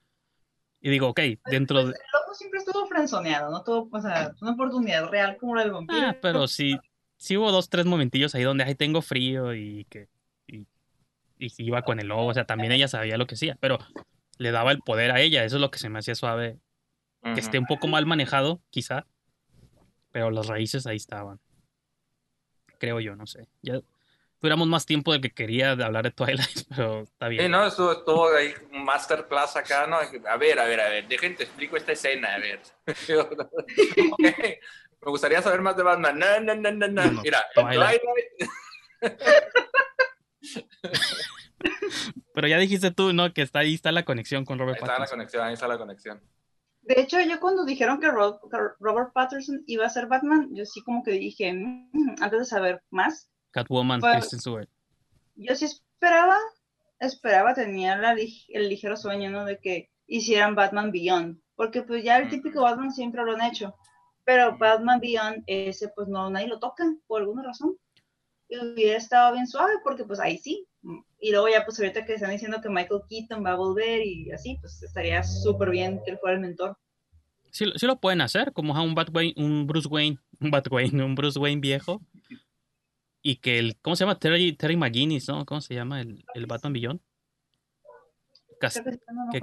Y 0.81 0.89
digo, 0.89 1.07
ok, 1.07 1.19
dentro 1.45 1.79
de... 1.79 1.91
El 1.91 1.99
loco 2.13 2.33
siempre 2.33 2.59
estuvo 2.59 2.85
frenzoneado, 2.87 3.49
no 3.51 3.63
tuvo, 3.63 3.89
o 3.91 4.01
sea, 4.01 4.33
una 4.41 4.51
oportunidad 4.51 5.07
real 5.09 5.37
como 5.37 5.55
la 5.55 5.63
del 5.63 5.71
vampiro. 5.71 6.07
Ah, 6.07 6.17
pero 6.21 6.47
sí, 6.47 6.77
sí 7.17 7.37
hubo 7.37 7.51
dos, 7.51 7.69
tres 7.69 7.85
momentillos 7.85 8.35
ahí 8.35 8.43
donde, 8.43 8.65
ay, 8.65 8.75
tengo 8.75 9.01
frío 9.01 9.53
y 9.53 9.85
que... 9.85 10.09
Y, 10.45 10.67
y 11.39 11.51
iba 11.57 11.81
con 11.83 11.99
el 11.99 12.07
lobo, 12.07 12.27
o 12.27 12.33
sea, 12.33 12.45
también 12.45 12.73
ella 12.73 12.87
sabía 12.87 13.17
lo 13.17 13.27
que 13.27 13.35
hacía, 13.35 13.57
pero 13.59 13.79
le 14.37 14.51
daba 14.51 14.71
el 14.71 14.79
poder 14.79 15.11
a 15.11 15.21
ella, 15.21 15.43
eso 15.43 15.57
es 15.57 15.61
lo 15.61 15.71
que 15.71 15.79
se 15.79 15.89
me 15.89 15.99
hacía 15.99 16.15
suave, 16.15 16.59
que 17.21 17.31
Ujú. 17.31 17.39
esté 17.39 17.59
un 17.59 17.65
poco 17.65 17.87
mal 17.87 18.05
manejado, 18.05 18.61
quizá, 18.69 19.05
pero 20.11 20.31
las 20.31 20.47
raíces 20.47 20.85
ahí 20.87 20.97
estaban. 20.97 21.39
Creo 22.79 22.99
yo, 22.99 23.15
no 23.15 23.25
sé. 23.25 23.47
Ya 23.61 23.79
tuviéramos 24.39 24.67
más 24.67 24.85
tiempo 24.85 25.13
del 25.13 25.21
que 25.21 25.31
quería 25.31 25.75
de 25.75 25.85
hablar 25.85 26.03
de 26.03 26.11
Twilight, 26.11 26.65
pero 26.69 27.03
está 27.03 27.29
bien. 27.29 27.45
Sí, 27.45 27.49
no, 27.49 27.65
estuvo, 27.65 27.91
estuvo 27.93 28.35
ahí 28.35 28.53
un 28.71 28.83
masterclass 28.83 29.55
acá, 29.55 29.87
¿no? 29.87 29.97
A 29.97 30.37
ver, 30.37 30.59
a 30.59 30.65
ver, 30.65 30.81
a 30.81 30.89
ver, 30.89 31.07
dejen 31.07 31.35
te 31.35 31.43
explico 31.43 31.77
esta 31.77 31.93
escena, 31.93 32.35
a 32.35 32.39
ver. 32.39 32.61
Ok, 34.11 34.21
Me 35.05 35.11
gustaría 35.11 35.41
saber 35.41 35.61
más 35.61 35.75
de 35.75 35.83
Batman. 35.83 36.17
No, 36.17 36.39
no, 36.39 36.55
no, 36.55 36.71
no, 36.71 36.87
no. 36.87 37.11
No, 37.11 37.21
Mira, 37.21 37.43
Twilight. 37.55 38.01
Twilight, 38.01 38.49
Pero 42.33 42.47
ya 42.47 42.57
dijiste 42.57 42.91
tú, 42.91 43.13
¿no? 43.13 43.33
Que 43.33 43.41
está 43.41 43.59
ahí 43.59 43.73
está 43.75 43.91
la 43.91 44.03
conexión 44.05 44.45
con 44.45 44.55
ahí 44.59 44.65
Robert 44.65 44.79
está 44.81 44.99
la 44.99 45.07
conexión, 45.07 45.43
ahí 45.45 45.53
está 45.53 45.67
la 45.67 45.77
conexión. 45.77 46.21
De 46.81 46.99
hecho, 46.99 47.19
yo 47.21 47.39
cuando 47.39 47.63
dijeron 47.63 47.99
que 47.99 48.09
Ro- 48.11 48.39
que 48.51 48.57
Robert 48.79 49.13
Patterson 49.13 49.63
iba 49.67 49.85
a 49.85 49.89
ser 49.89 50.07
Batman, 50.07 50.49
yo 50.53 50.65
sí 50.65 50.81
como 50.81 51.01
que 51.03 51.11
dije, 51.11 51.53
"Mm", 51.53 52.15
antes 52.21 52.39
de 52.39 52.45
saber 52.45 52.83
más, 52.89 53.29
Catwoman, 53.51 54.01
Fue- 54.01 54.11
Kristen 54.13 54.39
Stewart. 54.39 54.67
yo 55.35 55.55
sí 55.55 55.65
esperaba, 55.65 56.37
esperaba, 56.99 57.53
tenía 57.53 57.95
la 57.97 58.11
el 58.13 58.69
ligero 58.69 58.97
sueño, 58.97 59.29
¿no? 59.29 59.45
De 59.45 59.59
que 59.59 59.91
hicieran 60.07 60.55
Batman 60.55 60.91
Beyond, 60.91 61.39
porque 61.55 61.83
pues 61.83 62.03
ya 62.03 62.17
el 62.17 62.29
típico 62.29 62.63
Batman 62.63 62.91
siempre 62.91 63.23
lo 63.23 63.33
han 63.33 63.41
hecho, 63.41 63.75
pero 64.25 64.57
Batman 64.57 64.99
Beyond, 64.99 65.43
ese 65.47 65.87
pues 65.95 66.07
no, 66.09 66.29
nadie 66.29 66.47
lo 66.47 66.59
toca, 66.59 66.83
por 67.07 67.21
alguna 67.21 67.43
razón. 67.43 67.77
Y 68.49 68.57
hubiera 68.57 68.97
estado 68.97 69.33
bien 69.33 69.47
suave, 69.47 69.73
porque 69.83 70.03
pues 70.03 70.19
ahí 70.19 70.37
sí. 70.37 70.67
Y 71.19 71.31
luego 71.31 71.47
ya 71.49 71.63
pues 71.65 71.79
ahorita 71.79 72.05
que 72.05 72.15
están 72.15 72.31
diciendo 72.31 72.59
que 72.61 72.69
Michael 72.69 73.01
Keaton 73.09 73.43
va 73.43 73.51
a 73.51 73.55
volver 73.55 74.05
y 74.05 74.31
así, 74.31 74.57
pues 74.61 74.81
estaría 74.83 75.23
súper 75.23 75.69
bien 75.69 76.01
que 76.05 76.11
él 76.11 76.17
fuera 76.19 76.35
el 76.35 76.41
mentor. 76.41 76.77
Sí, 77.51 77.65
lo- 77.65 77.77
sí 77.77 77.85
lo 77.85 77.99
pueden 77.99 78.21
hacer, 78.21 78.51
como 78.51 78.75
a 78.75 78.81
un, 78.81 78.95
Batwayne, 78.95 79.33
un 79.37 79.65
Bruce 79.67 79.87
Wayne, 79.87 80.17
un 80.41 80.51
Batwayne, 80.51 81.03
un 81.03 81.15
Bruce 81.15 81.39
Wayne 81.39 81.61
viejo. 81.61 82.01
y 83.21 83.37
que 83.37 83.57
el, 83.57 83.77
¿cómo 83.81 83.95
se 83.95 84.03
llama? 84.03 84.19
Terry, 84.19 84.53
Terry 84.53 84.75
McGuinness, 84.75 85.29
¿no? 85.29 85.45
¿Cómo 85.45 85.61
se 85.61 85.73
llama? 85.73 86.01
El, 86.01 86.25
el 86.35 86.45
Batman 86.45 86.73
Creo 88.73 88.83
que 88.83 89.13
no 89.13 89.31
que 89.31 89.37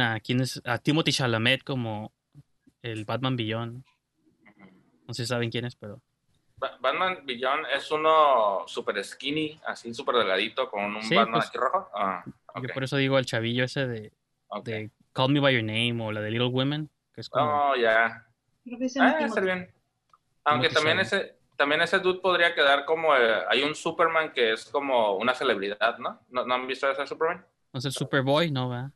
a, 0.00 0.20
¿quién 0.20 0.40
es? 0.40 0.60
a 0.64 0.78
Timothy 0.78 1.12
Chalamet 1.12 1.64
como 1.64 2.12
el 2.82 3.04
Batman 3.04 3.36
Beyond. 3.36 3.84
No 5.06 5.14
sé 5.14 5.24
si 5.24 5.26
saben 5.28 5.50
quién 5.50 5.64
es, 5.64 5.74
pero 5.74 6.00
Batman 6.58 7.20
Beyond 7.24 7.66
es 7.74 7.90
uno 7.90 8.64
super 8.66 9.02
skinny, 9.04 9.60
así 9.66 9.92
súper 9.94 10.16
delgadito, 10.16 10.70
con 10.70 10.96
un 10.96 11.02
Sí, 11.02 11.14
Batman 11.14 11.34
pues, 11.34 11.48
aquí 11.48 11.58
rojo. 11.58 11.90
Ah, 11.94 12.24
yo 12.62 12.68
por 12.74 12.84
eso 12.84 12.96
digo 12.96 13.18
el 13.18 13.26
chavillo 13.26 13.64
ese 13.64 13.86
de, 13.86 14.12
Call 15.12 15.32
Me 15.32 15.40
By 15.40 15.54
Your 15.54 15.64
Name 15.64 15.96
o 16.02 16.12
la 16.12 16.20
de 16.20 16.30
Little 16.30 16.48
Women, 16.48 16.90
que 17.12 17.20
es 17.20 17.28
como... 17.28 17.70
Oh, 17.70 17.76
ya. 17.76 18.24
Sí, 18.64 19.00
Ah, 19.00 19.28
bien. 19.40 19.72
Aunque 20.44 20.68
también 20.68 21.00
ese, 21.00 21.38
también 21.56 21.82
ese 21.82 21.98
dude 21.98 22.20
podría 22.20 22.54
quedar 22.54 22.84
como. 22.84 23.14
eh, 23.14 23.44
hay 23.48 23.62
un 23.62 23.74
Superman 23.74 24.32
que 24.32 24.52
es 24.52 24.66
como 24.66 25.16
una 25.16 25.34
celebridad, 25.34 25.98
¿no? 25.98 26.20
¿No, 26.30 26.44
no 26.44 26.54
han 26.54 26.66
visto 26.66 26.90
ese 26.90 27.06
Superman? 27.06 27.44
¿No 27.72 27.78
es 27.78 27.84
el 27.84 27.92
Superboy? 27.92 28.50
No, 28.50 28.68
va. 28.68 28.90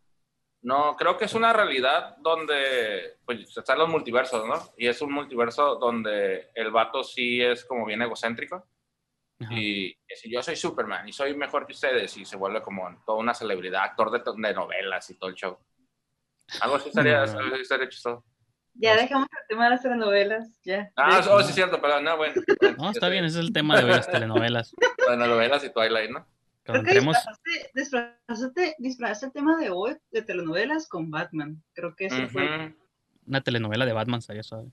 No, 0.63 0.95
creo 0.97 1.17
que 1.19 1.25
es 1.25 1.35
una 1.35 1.53
realidad 1.53 2.17
donde 2.19 3.17
pues, 3.25 3.57
están 3.57 3.79
los 3.79 3.89
multiversos, 3.89 4.47
¿no? 4.47 4.55
Y 4.77 4.87
es 4.87 5.03
un 5.03 5.13
multiverso 5.13 5.75
donde 5.77 6.51
el 6.55 6.71
vato 6.71 7.03
sí 7.03 7.43
es 7.43 7.65
como 7.65 7.85
bien 7.85 8.01
egocéntrico 8.03 8.65
Ajá. 9.41 9.53
y 9.55 9.97
dice, 10.09 10.31
yo 10.31 10.41
soy 10.41 10.55
Superman 10.55 11.09
y 11.09 11.13
soy 11.13 11.35
mejor 11.35 11.67
que 11.67 11.73
ustedes 11.73 12.17
y 12.17 12.25
se 12.25 12.37
vuelve 12.37 12.63
como 12.63 12.89
toda 13.05 13.19
una 13.19 13.35
celebridad, 13.35 13.83
actor 13.83 14.11
de, 14.13 14.23
de 14.25 14.55
novelas 14.55 15.11
y 15.11 15.19
todo 15.19 15.31
el 15.31 15.37
show. 15.37 15.59
Algo 16.61 16.77
así 16.77 16.89
estaría, 16.91 17.27
No. 17.27 17.39
algo 17.41 17.55
así 17.55 17.63
estaría 17.63 17.89
chistoso. 17.89 18.25
Ya 18.75 18.97
dejamos 18.97 19.29
el 19.33 19.47
tema 19.49 19.65
de 19.65 19.71
las 19.71 19.83
telenovelas, 19.83 20.61
ya. 20.65 20.91
Ah, 20.97 21.21
oh, 21.29 21.43
sí 21.43 21.49
es 21.51 21.55
cierto, 21.55 21.81
perdón, 21.81 22.05
no, 22.05 22.17
bueno. 22.17 22.35
No, 22.79 22.91
está 22.91 23.09
bien, 23.09 23.25
ese 23.25 23.41
es 23.41 23.45
el 23.47 23.53
tema 23.53 23.77
de 23.77 23.85
hoy, 23.85 23.91
las 23.91 24.11
telenovelas. 24.11 24.75
Bueno, 25.09 25.27
novelas 25.27 25.65
y 25.65 25.71
Twilight, 25.73 26.11
¿no? 26.11 26.25
Creo 26.65 26.83
que 26.85 26.95
disfrazaste, 27.75 28.77
disfrazaste, 28.79 29.27
el 29.27 29.33
tema 29.33 29.57
de 29.57 29.71
hoy 29.71 29.97
de 30.11 30.23
telenovelas 30.23 30.89
con 30.89 31.11
Batman. 31.11 31.63
Creo 31.73 31.97
que 31.97 32.07
ese 32.07 32.29
fue. 32.29 32.75
Una 33.27 33.41
telenovela 33.41 33.85
de 33.85 33.93
Batman 33.93 34.21
estaría 34.21 34.43
suave. 34.43 34.71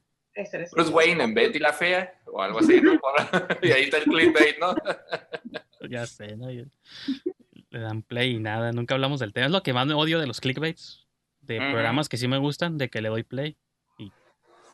Bruce 0.72 0.92
Wayne 0.92 1.24
en 1.24 1.34
Betty 1.34 1.60
la 1.60 1.74
Fea 1.74 2.14
o 2.26 2.42
algo 2.42 2.60
así, 2.60 2.80
¿no? 2.82 2.94
y 3.62 3.72
ahí 3.72 3.84
está 3.84 3.98
el 3.98 4.04
clickbait, 4.04 4.60
¿no? 4.60 4.76
Ya 5.90 6.06
sé, 6.06 6.36
¿no? 6.36 6.50
Le 6.50 7.80
dan 7.80 8.04
play 8.04 8.36
y 8.36 8.40
nada, 8.40 8.72
nunca 8.74 8.94
hablamos 8.94 9.20
del 9.22 9.34
tema. 9.34 9.48
Es 9.48 9.52
lo 9.52 9.64
que 9.64 9.74
más 9.74 9.88
me 9.88 9.94
odio 9.94 10.20
de 10.20 10.28
los 10.28 10.42
clickbaits, 10.42 11.08
de 11.42 11.58
programas 11.58 12.10
que 12.10 12.18
sí 12.18 12.28
me 12.28 12.38
gustan, 12.38 12.78
de 12.78 12.90
que 12.90 13.02
le 13.02 13.10
doy 13.10 13.24
play 13.24 13.58
y 13.98 14.12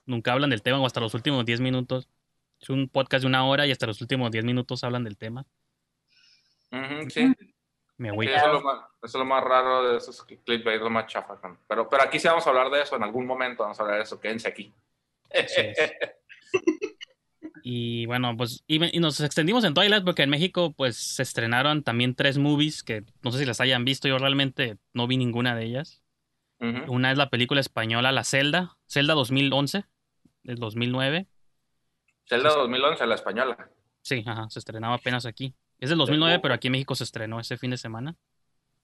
nunca 0.06 0.34
hablan 0.34 0.50
del 0.50 0.62
tema 0.62 0.80
o 0.80 0.86
hasta 0.86 1.00
los 1.00 1.14
últimos 1.14 1.46
10 1.46 1.62
minutos. 1.62 2.10
Es 2.60 2.70
un 2.70 2.90
podcast 2.90 3.22
de 3.22 3.28
una 3.28 3.46
hora 3.46 3.68
y 3.68 3.72
hasta 3.72 3.86
los 3.86 4.02
últimos 4.02 4.32
10 4.32 4.44
minutos 4.46 4.84
hablan 4.84 5.04
del 5.04 5.16
tema. 5.16 5.46
Sí. 7.10 7.34
Me 7.98 8.10
Sí, 8.10 8.14
agüita. 8.14 8.36
eso, 8.36 8.46
es 8.48 8.54
lo 8.54 8.62
más, 8.62 8.76
eso 8.80 8.90
es 9.04 9.14
lo 9.16 9.26
más 9.26 9.44
raro 9.44 9.90
de 9.90 9.98
esos 9.98 10.24
clickbait, 10.24 10.82
lo 10.82 10.90
más 10.90 11.08
chafa. 11.08 11.40
Pero, 11.68 11.90
pero 11.90 12.04
aquí 12.04 12.20
sí 12.20 12.28
vamos 12.28 12.46
a 12.46 12.50
hablar 12.50 12.70
de 12.70 12.82
eso, 12.82 12.96
en 12.98 13.04
algún 13.04 13.26
momento 13.26 13.64
vamos 13.64 13.80
a 13.80 13.84
hablar 13.84 13.98
de 13.98 14.04
eso, 14.04 14.20
quédense 14.20 14.48
aquí. 14.48 14.74
Y 17.68 18.06
bueno, 18.06 18.38
pues 18.38 18.64
y, 18.68 18.78
nos 19.00 19.20
extendimos 19.22 19.64
en 19.64 19.74
Twilight 19.74 20.04
porque 20.06 20.22
en 20.22 20.30
México 20.30 20.72
pues 20.78 20.98
se 20.98 21.24
estrenaron 21.24 21.82
también 21.82 22.14
tres 22.14 22.38
movies 22.38 22.84
que 22.84 23.04
no 23.24 23.32
sé 23.32 23.40
si 23.40 23.46
las 23.46 23.60
hayan 23.60 23.86
visto, 23.86 24.08
yo 24.08 24.20
realmente 24.20 24.78
no 24.94 25.08
vi 25.08 25.18
ninguna 25.18 25.56
de 25.56 25.66
ellas. 25.66 26.04
Una 26.60 27.12
es 27.12 27.18
la 27.18 27.32
película 27.32 27.62
española 27.62 28.12
La 28.12 28.24
Celda, 28.24 28.78
Celda 28.88 29.16
2011, 29.16 29.84
del 30.44 30.58
2009. 30.58 31.28
Zelda 32.28 32.50
2011, 32.54 33.08
la 33.08 33.16
española. 33.16 33.72
Sí, 34.04 34.24
ajá, 34.28 34.48
se 34.50 34.60
estrenaba 34.60 34.94
apenas 34.94 35.26
aquí. 35.26 35.56
Es 35.86 35.90
del 35.90 35.98
2009, 36.00 36.40
pero 36.40 36.54
aquí 36.54 36.68
en 36.68 36.74
México 36.74 36.96
se 36.96 37.04
estrenó 37.04 37.40
ese 37.40 37.58
fin 37.58 37.72
de 37.72 37.78
semana. 37.78 38.16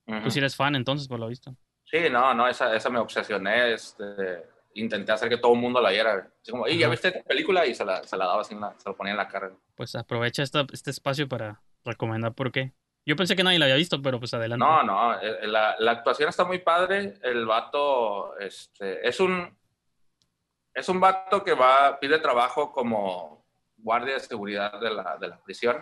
Ujú. 0.07 0.23
Tú 0.23 0.31
sí 0.31 0.39
eres 0.39 0.55
fan 0.55 0.75
entonces, 0.75 1.07
por 1.07 1.19
lo 1.19 1.27
visto. 1.27 1.55
Sí, 1.85 1.99
no, 2.11 2.33
no, 2.33 2.47
esa, 2.47 2.73
esa 2.75 2.89
me 2.89 2.99
obsesioné. 2.99 3.73
Este, 3.73 4.43
intenté 4.75 5.11
hacer 5.11 5.29
que 5.29 5.37
todo 5.37 5.53
el 5.53 5.59
mundo 5.59 5.81
la 5.81 5.89
viera. 5.89 6.31
Así 6.41 6.51
como, 6.51 6.65
"Ey, 6.65 6.77
¿ya 6.77 6.87
viste 6.89 7.09
esta 7.09 7.23
película? 7.23 7.65
Y 7.65 7.75
se 7.75 7.83
la, 7.85 8.03
se 8.03 8.15
la 8.17 8.25
daba 8.25 8.41
así, 8.41 8.53
en 8.53 8.61
la- 8.61 8.73
se 8.77 8.87
lo 8.89 8.95
ponía 8.95 9.11
en 9.11 9.17
la 9.17 9.27
cara. 9.27 9.51
Pues 9.75 9.95
aprovecha 9.95 10.43
esta- 10.43 10.65
este 10.71 10.91
espacio 10.91 11.27
para 11.27 11.61
recomendar 11.83 12.33
por 12.33 12.51
qué. 12.51 12.71
Yo 13.05 13.15
pensé 13.15 13.35
que 13.35 13.43
nadie 13.43 13.57
la 13.59 13.65
había 13.65 13.75
visto, 13.75 14.01
pero 14.01 14.19
pues 14.19 14.33
adelante. 14.33 14.63
No, 14.63 14.83
no, 14.83 15.19
eh, 15.19 15.47
la, 15.47 15.75
la 15.79 15.91
actuación 15.91 16.29
está 16.29 16.45
muy 16.45 16.59
padre. 16.59 17.15
El 17.23 17.45
vato 17.45 18.37
este, 18.39 19.07
es 19.07 19.19
un 19.19 19.57
es 20.73 20.87
un 20.87 20.99
vato 21.01 21.43
que 21.43 21.53
va, 21.53 21.99
pide 21.99 22.19
trabajo 22.19 22.71
como 22.71 23.45
guardia 23.77 24.13
de 24.13 24.19
seguridad 24.21 24.79
de 24.79 24.89
la, 24.93 25.17
de 25.17 25.27
la 25.27 25.37
prisión. 25.41 25.77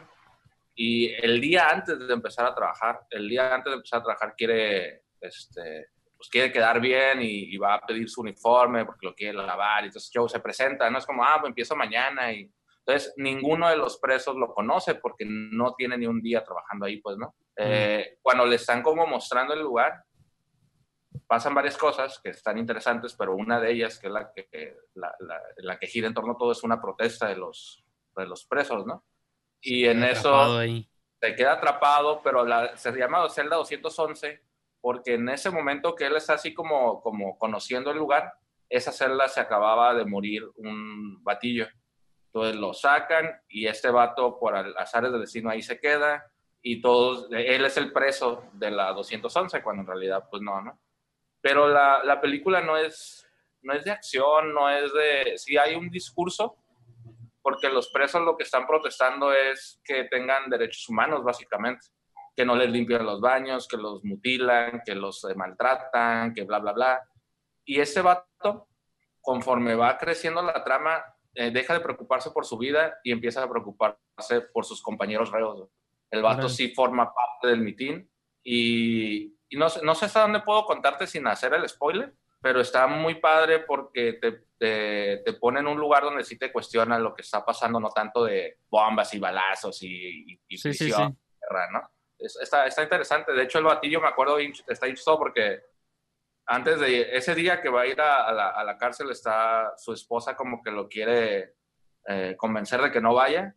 Y 0.82 1.12
el 1.14 1.42
día 1.42 1.68
antes 1.68 2.00
de 2.00 2.14
empezar 2.14 2.46
a 2.46 2.56
trabajar, 2.56 3.02
el 3.10 3.28
día 3.28 3.54
antes 3.54 3.70
de 3.70 3.76
empezar 3.76 4.00
a 4.00 4.04
trabajar 4.04 4.34
quiere, 4.38 5.04
este, 5.20 5.88
pues 6.16 6.30
quiere 6.30 6.54
quedar 6.54 6.80
bien 6.80 7.22
y, 7.22 7.54
y 7.54 7.58
va 7.58 7.74
a 7.74 7.82
pedir 7.82 8.10
su 8.10 8.22
uniforme 8.22 8.86
porque 8.86 9.06
lo 9.08 9.14
quiere 9.14 9.34
lavar. 9.38 9.84
Y 9.84 9.88
entonces 9.88 10.10
Joe 10.14 10.30
se 10.30 10.40
presenta, 10.40 10.90
no 10.90 10.98
es 11.00 11.06
como, 11.06 11.22
ah, 11.24 11.36
pues 11.42 11.50
empiezo 11.50 11.76
mañana. 11.76 12.32
Y 12.32 12.50
entonces 12.86 13.14
ninguno 13.18 13.68
de 13.70 13.76
los 13.76 14.00
presos 14.00 14.38
lo 14.38 14.54
conoce 14.54 14.96
porque 14.96 15.26
no 15.28 15.74
tiene 15.76 15.98
ni 15.98 16.08
un 16.08 16.22
día 16.22 16.46
trabajando 16.46 16.86
ahí, 16.86 17.02
pues, 17.02 17.18
¿no? 17.18 17.36
Eh, 17.58 18.18
cuando 18.22 18.46
le 18.46 18.56
están 18.56 18.82
como 18.82 19.06
mostrando 19.06 19.54
el 19.54 19.60
lugar, 19.60 20.02
pasan 21.28 21.54
varias 21.54 21.78
cosas 21.78 22.22
que 22.24 22.30
están 22.30 22.58
interesantes, 22.58 23.16
pero 23.20 23.36
una 23.36 23.60
de 23.60 23.72
ellas, 23.72 24.00
que 24.00 24.08
es 24.08 24.14
la 24.14 24.32
que, 24.34 24.78
la, 24.94 25.14
la- 25.20 25.42
la 25.58 25.78
que 25.78 25.88
gira 25.88 26.08
en 26.08 26.14
torno 26.14 26.32
a 26.34 26.38
todo, 26.38 26.54
es 26.54 26.64
una 26.64 26.80
protesta 26.82 27.28
de 27.28 27.36
los, 27.36 27.84
de 28.16 28.26
los 28.26 28.46
presos, 28.46 28.86
¿no? 28.86 29.04
Y 29.62 29.86
en 29.86 30.04
Atrapado 30.04 30.54
eso 30.54 30.58
ahí. 30.60 30.90
se 31.22 31.36
queda 31.36 31.54
atrapado, 31.54 32.22
pero 32.24 32.46
la, 32.46 32.76
se 32.78 32.92
llama 32.92 33.28
celda 33.30 33.58
211 33.58 34.42
porque 34.82 35.16
en 35.16 35.30
ese 35.30 35.50
momento 35.50 35.96
que 35.96 36.06
él 36.06 36.16
está 36.16 36.34
así 36.34 36.54
como, 36.54 37.02
como 37.02 37.38
conociendo 37.38 37.92
el 37.92 37.98
lugar, 37.98 38.34
esa 38.70 38.92
celda 38.92 39.28
se 39.28 39.42
acababa 39.42 39.94
de 39.94 40.06
morir 40.06 40.44
un 40.56 41.24
batillo. 41.24 41.68
Entonces 42.28 42.56
lo 42.56 42.74
sacan 42.74 43.42
y 43.50 43.66
este 43.66 43.90
vato 43.90 44.40
por 44.40 44.56
azares 44.56 45.12
del 45.12 45.22
destino 45.22 45.50
ahí 45.50 45.62
se 45.62 45.80
queda 45.80 46.32
y 46.62 46.82
todos, 46.82 47.28
él 47.32 47.66
es 47.66 47.78
el 47.78 47.92
preso 47.92 48.44
de 48.54 48.70
la 48.70 48.94
211 48.94 49.64
cuando 49.64 49.82
en 49.82 49.88
realidad 49.88 50.28
pues 50.30 50.42
no, 50.42 50.62
¿no? 50.62 50.80
Pero 51.42 51.68
la, 51.68 52.04
la 52.04 52.22
película 52.22 52.62
no 52.62 52.78
es, 52.78 53.26
no 53.62 53.74
es 53.74 53.84
de 53.84 53.92
acción, 53.92 54.54
no 54.54 54.70
es 54.70 54.94
de, 54.94 55.38
sí 55.38 55.58
hay 55.58 55.76
un 55.76 55.90
discurso, 55.90 56.58
porque 57.50 57.70
los 57.70 57.90
presos 57.90 58.22
lo 58.22 58.38
que 58.38 58.44
están 58.44 58.68
protestando 58.68 59.34
es 59.34 59.82
que 59.84 60.04
tengan 60.04 60.52
derechos 60.52 60.88
humanos, 60.88 61.24
básicamente. 61.24 61.88
Que 62.36 62.46
no 62.46 62.56
les 62.56 62.70
limpian 62.70 63.04
los 63.04 63.20
baños, 63.20 63.68
que 63.68 63.76
los 63.76 64.04
mutilan, 64.04 64.84
que 64.86 64.94
los 64.94 65.24
eh, 65.24 65.34
maltratan, 65.34 66.32
que 66.36 66.44
bla, 66.44 66.60
bla, 66.60 66.74
bla. 66.74 67.02
Y 67.66 67.80
ese 67.80 68.04
vato, 68.04 68.68
conforme 69.20 69.74
va 69.74 69.98
creciendo 69.98 70.44
la 70.44 70.64
trama, 70.64 71.04
eh, 71.34 71.50
deja 71.50 71.74
de 71.74 71.80
preocuparse 71.80 72.30
por 72.30 72.46
su 72.46 72.56
vida 72.56 73.00
y 73.04 73.12
empieza 73.12 73.42
a 73.42 73.50
preocuparse 73.50 74.42
por 74.54 74.64
sus 74.64 74.80
compañeros 74.84 75.32
reos. 75.32 75.70
El 76.12 76.22
vato 76.22 76.50
sí 76.50 76.72
forma 76.76 77.12
parte 77.12 77.48
del 77.48 77.62
mitin 77.62 78.08
y, 78.44 79.36
y 79.50 79.58
no, 79.58 79.68
no 79.82 79.96
sé 79.96 80.06
hasta 80.06 80.22
dónde 80.22 80.42
puedo 80.42 80.66
contarte 80.66 81.08
sin 81.08 81.26
hacer 81.26 81.56
el 81.56 81.68
spoiler, 81.68 82.14
pero 82.42 82.62
está 82.62 82.88
muy 82.88 83.16
padre 83.16 83.60
porque 83.60 84.14
te, 84.14 84.44
te, 84.58 85.18
te 85.26 85.34
pone 85.34 85.60
en 85.60 85.68
un 85.68 85.78
lugar 85.80 86.04
donde 86.04 86.24
sí 86.24 86.38
te 86.38 86.52
cuestiona 86.52 86.98
lo 87.00 87.14
que 87.14 87.22
está 87.22 87.44
pasando, 87.46 87.80
no 87.80 87.90
tanto 87.90 88.24
de 88.26 88.60
bombas 88.70 89.14
y 89.14 89.20
balazos 89.20 89.82
y, 89.84 90.34
y, 90.34 90.40
y 90.48 90.58
Sí, 90.58 90.70
prisión, 90.70 91.14
sí. 91.14 91.38
guerra, 91.42 91.70
¿no? 91.72 91.90
Es- 92.18 92.38
está, 92.42 92.66
está 92.68 92.84
interesante. 92.84 93.32
De 93.34 93.44
hecho, 93.44 93.60
el 93.60 93.66
batillo 93.66 94.02
me 94.02 94.08
acuerdo, 94.08 94.38
está 94.40 94.88
hinchado 94.88 95.18
porque 95.18 95.62
antes 96.46 96.80
de 96.80 97.16
ese 97.16 97.36
día 97.36 97.62
que 97.62 97.70
va 97.70 97.82
a 97.82 97.88
ir 97.88 98.00
a, 98.02 98.26
a 98.28 98.32
la, 98.34 98.48
a 98.50 98.64
la 98.64 98.78
cárcel, 98.78 99.10
está 99.12 99.74
su 99.78 99.94
esposa 99.94 100.36
como 100.36 100.62
que 100.64 100.72
lo 100.72 100.88
quiere 100.90 101.54
eh, 102.08 102.36
convencer 102.38 102.82
de 102.82 102.92
que 102.92 103.02
no 103.02 103.14
vaya 103.14 103.56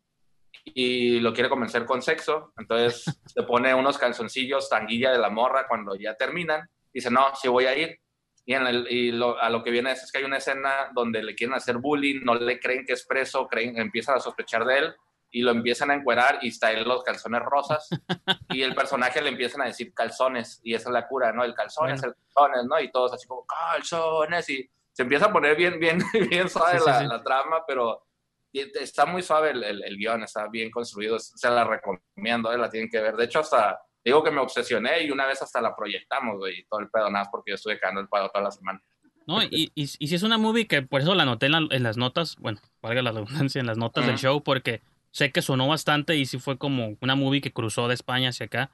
y 0.65 1.19
lo 1.21 1.33
quiere 1.33 1.49
convencer 1.49 1.87
con 1.87 2.03
sexo. 2.03 2.53
Entonces 2.59 3.05
se 3.27 3.43
pone 3.45 3.75
unos 3.75 3.97
calzoncillos 3.97 4.69
tanguilla 4.69 5.11
de 5.11 5.19
la 5.19 5.31
morra 5.31 5.67
cuando 5.67 5.95
ya 5.97 6.15
terminan. 6.17 6.69
Dice, 6.93 7.11
no, 7.11 7.35
sí 7.35 7.49
voy 7.49 7.65
a 7.65 7.77
ir. 7.77 7.99
Y, 8.45 8.55
en 8.55 8.67
el- 8.67 8.87
y 8.91 9.13
lo- 9.13 9.39
a 9.41 9.49
lo 9.51 9.63
que 9.63 9.71
viene 9.71 9.93
es, 9.93 10.03
es 10.03 10.11
que 10.13 10.19
hay 10.19 10.25
una 10.25 10.39
escena 10.39 10.91
donde 10.95 11.23
le 11.23 11.35
quieren 11.35 11.55
hacer 11.55 11.79
bullying, 11.79 12.23
no 12.25 12.35
le 12.35 12.59
creen 12.59 12.85
que 12.85 12.95
es 12.95 13.07
preso, 13.07 13.47
creen, 13.47 13.79
empiezan 13.79 14.17
a 14.17 14.21
sospechar 14.21 14.65
de 14.65 14.79
él 14.79 14.95
y 15.31 15.43
lo 15.43 15.51
empiezan 15.53 15.91
a 15.91 15.95
encuerar 15.95 16.39
y 16.43 16.49
está 16.49 16.73
en 16.73 16.87
los 16.87 17.03
calzones 17.05 17.41
rosas 17.43 17.89
y 18.51 18.63
el 18.63 18.75
personaje 18.75 19.23
le 19.23 19.31
empiezan 19.31 19.63
a 19.63 19.67
decir 19.67 19.95
calzones 19.95 20.61
y 20.65 20.75
esa 20.75 20.89
es 20.89 20.93
la 20.93 21.07
cura, 21.09 21.33
¿no? 21.33 21.45
El 21.45 21.55
calzones, 21.55 22.03
el 22.03 22.15
calzones, 22.15 22.65
¿no? 22.67 22.81
Y 22.81 22.91
todos 22.91 23.13
así 23.15 23.27
como 23.29 23.47
calzones 23.47 24.49
y 24.51 24.69
se 24.93 25.03
empieza 25.05 25.27
a 25.27 25.33
poner 25.33 25.57
bien, 25.57 25.79
bien, 25.79 25.99
bien 26.31 26.49
suave 26.49 26.79
Sí, 26.79 26.85
sí, 26.85 26.91
la, 26.91 26.99
sí. 26.99 27.07
la 27.07 27.23
trama, 27.23 27.65
pero 27.67 28.05
está 28.53 29.07
muy 29.07 29.23
suave 29.23 29.51
el, 29.53 29.63
el, 29.65 29.83
el 29.85 29.97
guion, 29.97 30.25
está 30.25 30.49
bien 30.49 30.71
construido, 30.71 31.19
se 31.19 31.49
la 31.49 31.65
recomiendo, 31.65 32.53
¿eh? 32.53 32.59
la 32.59 32.69
tienen 32.69 32.91
que 32.91 33.01
ver. 33.01 33.17
De 33.17 33.25
hecho, 33.25 33.39
hasta 33.41 33.81
digo 34.05 34.23
que 34.23 34.31
me 34.31 34.41
obsesioné 34.41 35.05
y 35.05 35.11
una 35.11 35.27
vez 35.27 35.41
hasta 35.43 35.61
la 35.61 35.75
proyectamos, 35.77 36.39
güey, 36.39 36.61
y 36.61 36.65
todo 36.65 36.81
el 36.81 36.91
pedo, 36.91 37.05
nada 37.11 37.25
más 37.25 37.29
porque 37.31 37.51
yo 37.53 37.55
estuve 37.57 37.79
cagando 37.79 38.01
el 38.01 38.09
pedo 38.09 38.29
toda 38.31 38.45
la 38.45 38.51
semana. 38.51 38.83
No, 39.27 39.43
y, 39.43 39.71
y, 39.77 39.85
y 39.85 39.87
si 40.09 40.15
es 40.15 40.23
una 40.25 40.37
movie 40.39 40.67
que 40.67 40.83
por 40.83 41.01
eso 41.01 41.15
la 41.15 41.23
anoté 41.23 41.47
en, 41.47 41.53
la- 41.53 41.69
en 41.71 41.83
las 41.85 41.97
notas, 41.97 42.37
bueno, 42.41 42.61
valga 42.81 43.03
la 43.03 43.13
redundancia, 43.13 43.61
en 43.61 43.67
las 43.67 43.79
notas 43.79 44.05
del 44.07 44.19
show, 44.19 44.43
porque 44.43 44.83
sé 45.13 45.31
que 45.31 45.43
sonó 45.43 45.69
bastante 45.69 46.17
y 46.17 46.27
sí 46.27 46.39
fue 46.41 46.59
como 46.59 46.97
una 47.01 47.15
movie 47.15 47.41
que 47.41 47.53
cruzó 47.53 47.87
de 47.87 47.95
España 47.95 48.31
hacia 48.31 48.47
acá, 48.47 48.71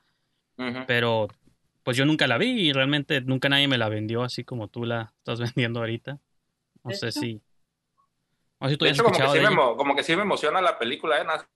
Ujú. 0.56 0.84
pero 0.86 1.28
pues 1.82 1.96
yo 1.98 2.06
nunca 2.06 2.26
la 2.26 2.38
vi 2.38 2.48
y 2.68 2.72
realmente 2.72 3.20
nunca 3.20 3.48
nadie 3.50 3.68
me 3.68 3.76
la 3.78 3.88
vendió 3.90 4.22
así 4.22 4.44
como 4.44 4.68
tú 4.68 4.84
la 4.84 5.12
estás 5.18 5.38
vendiendo 5.54 5.80
ahorita. 5.80 6.18
No 6.84 6.92
sé 6.92 7.12
si... 7.12 7.42
No 8.60 8.68
sé 8.68 8.74
si 8.74 8.78
tú 8.78 8.84
De 8.86 8.90
hecho, 8.90 9.04
como 9.04 9.16
que, 9.18 9.28
sí 9.28 9.38
de 9.38 9.50
me, 9.50 9.56
como 9.56 9.96
que 9.96 10.02
sí 10.02 10.16
me 10.16 10.22
emociona 10.22 10.60
la 10.62 10.78
película, 10.78 11.20
¿eh? 11.20 11.24
Nada- 11.24 11.48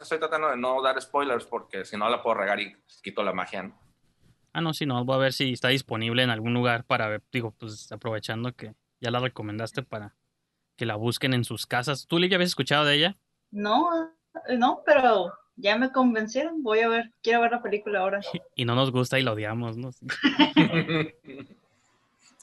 Estoy 0.00 0.18
tratando 0.18 0.48
de 0.48 0.56
no 0.56 0.80
dar 0.80 1.00
spoilers 1.00 1.44
porque 1.44 1.84
si 1.84 1.96
no 1.96 2.08
la 2.08 2.22
puedo 2.22 2.34
regar 2.36 2.60
y 2.60 2.76
quito 3.02 3.22
la 3.22 3.32
magia. 3.32 3.64
¿no? 3.64 3.78
Ah, 4.52 4.60
no, 4.60 4.72
sí, 4.72 4.86
no, 4.86 5.04
voy 5.04 5.16
a 5.16 5.18
ver 5.18 5.32
si 5.32 5.52
está 5.52 5.68
disponible 5.68 6.22
en 6.22 6.30
algún 6.30 6.54
lugar 6.54 6.84
para 6.84 7.08
ver, 7.08 7.22
digo, 7.32 7.52
pues 7.52 7.90
aprovechando 7.90 8.52
que 8.52 8.74
ya 9.00 9.10
la 9.10 9.18
recomendaste 9.20 9.82
para 9.82 10.16
que 10.76 10.86
la 10.86 10.96
busquen 10.96 11.34
en 11.34 11.44
sus 11.44 11.66
casas. 11.66 12.06
¿Tú, 12.06 12.18
Livia, 12.18 12.36
habías 12.36 12.50
escuchado 12.50 12.84
de 12.84 12.94
ella? 12.94 13.16
No, 13.50 14.12
eh, 14.46 14.56
no, 14.56 14.82
pero 14.86 15.32
ya 15.56 15.76
me 15.76 15.90
convencieron. 15.90 16.62
Voy 16.62 16.80
a 16.80 16.88
ver, 16.88 17.12
quiero 17.22 17.40
ver 17.40 17.50
la 17.50 17.62
película 17.62 18.00
ahora. 18.00 18.20
Y 18.54 18.64
no 18.64 18.74
nos 18.74 18.90
gusta 18.92 19.18
y 19.18 19.22
la 19.22 19.32
odiamos, 19.32 19.76
¿no? 19.76 19.90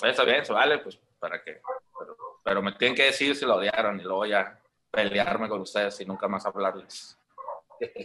Está 0.03 0.23
bien, 0.25 0.41
eso 0.41 0.53
vale, 0.53 0.79
pues 0.79 0.99
para 1.19 1.41
qué. 1.41 1.61
Pero, 1.99 2.17
pero 2.43 2.61
me 2.61 2.73
tienen 2.73 2.95
que 2.95 3.03
decir 3.03 3.35
si 3.35 3.45
lo 3.45 3.55
odiaron 3.55 3.99
y 3.99 4.03
luego 4.03 4.25
ya 4.25 4.59
pelearme 4.91 5.47
con 5.47 5.61
ustedes 5.61 5.99
y 6.01 6.05
nunca 6.05 6.27
más 6.27 6.45
hablarles. 6.45 7.17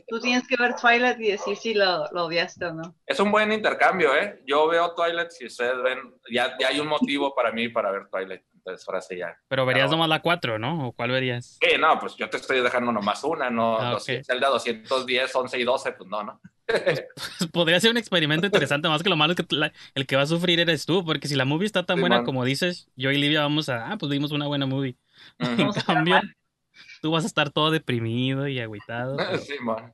Tú 0.08 0.20
tienes 0.20 0.46
que 0.48 0.56
ver 0.56 0.74
Twilight 0.74 1.20
y 1.20 1.30
decir 1.32 1.56
si 1.56 1.74
lo, 1.74 2.06
lo 2.12 2.24
odiaste 2.26 2.64
o 2.66 2.72
no. 2.74 2.94
Es 3.06 3.20
un 3.20 3.30
buen 3.30 3.52
intercambio, 3.52 4.14
¿eh? 4.16 4.42
Yo 4.46 4.66
veo 4.68 4.94
Twilight, 4.94 5.30
si 5.30 5.46
ustedes 5.46 5.82
ven, 5.82 5.98
ya, 6.30 6.56
ya 6.58 6.68
hay 6.68 6.80
un 6.80 6.88
motivo 6.88 7.34
para 7.34 7.52
mí 7.52 7.68
para 7.68 7.90
ver 7.90 8.08
Twilight. 8.10 8.42
Entonces, 8.54 8.86
ahora 8.86 9.00
sí 9.00 9.16
ya. 9.16 9.38
Pero 9.48 9.64
verías 9.64 9.84
Claro. 9.84 9.92
nomás 9.96 10.08
la 10.10 10.20
4, 10.20 10.58
¿no? 10.58 10.88
¿O 10.88 10.92
cuál 10.92 11.10
verías? 11.12 11.58
Sí, 11.62 11.78
no, 11.78 11.98
pues 11.98 12.14
yo 12.16 12.28
te 12.28 12.36
estoy 12.36 12.60
dejando 12.60 12.92
nomás 12.92 13.24
una, 13.24 13.48
no. 13.48 13.78
Ah, 13.78 13.92
los- 13.92 14.02
ok. 14.08 14.22
Zelda 14.22 14.48
210, 14.50 15.34
11 15.34 15.58
y 15.58 15.64
12, 15.64 15.92
pues 15.92 16.08
no, 16.10 16.22
¿no? 16.22 16.40
Podría 17.52 17.80
ser 17.80 17.90
un 17.90 17.96
experimento 17.96 18.46
interesante, 18.46 18.88
más 18.88 19.02
que 19.02 19.08
lo 19.08 19.16
malo 19.16 19.32
es 19.32 19.38
que 19.44 19.56
la- 19.56 19.72
el 19.94 20.06
que 20.06 20.16
va 20.16 20.22
a 20.22 20.26
sufrir 20.26 20.60
eres 20.60 20.84
tú, 20.86 21.04
porque 21.04 21.26
si 21.26 21.34
la 21.36 21.44
movie 21.44 21.66
está 21.66 21.84
tan 21.86 21.96
Sí, 21.96 22.00
buena 22.00 22.16
man. 22.16 22.24
como 22.26 22.44
dices, 22.44 22.88
yo 22.96 23.10
y 23.10 23.16
Livia 23.18 23.40
vamos 23.40 23.68
a, 23.70 23.90
ah, 23.92 23.96
pues 23.98 24.10
vimos 24.10 24.30
una 24.30 24.46
buena 24.46 24.66
movie. 24.66 24.96
En 25.38 25.72
cambio. 25.86 26.20
Tú 27.02 27.10
vas 27.10 27.24
a 27.24 27.26
estar 27.26 27.50
todo 27.50 27.70
deprimido 27.70 28.48
y 28.48 28.58
agüitado. 28.60 29.16
Pero, 29.16 29.38
Sí, 29.38 29.54
man. 29.62 29.92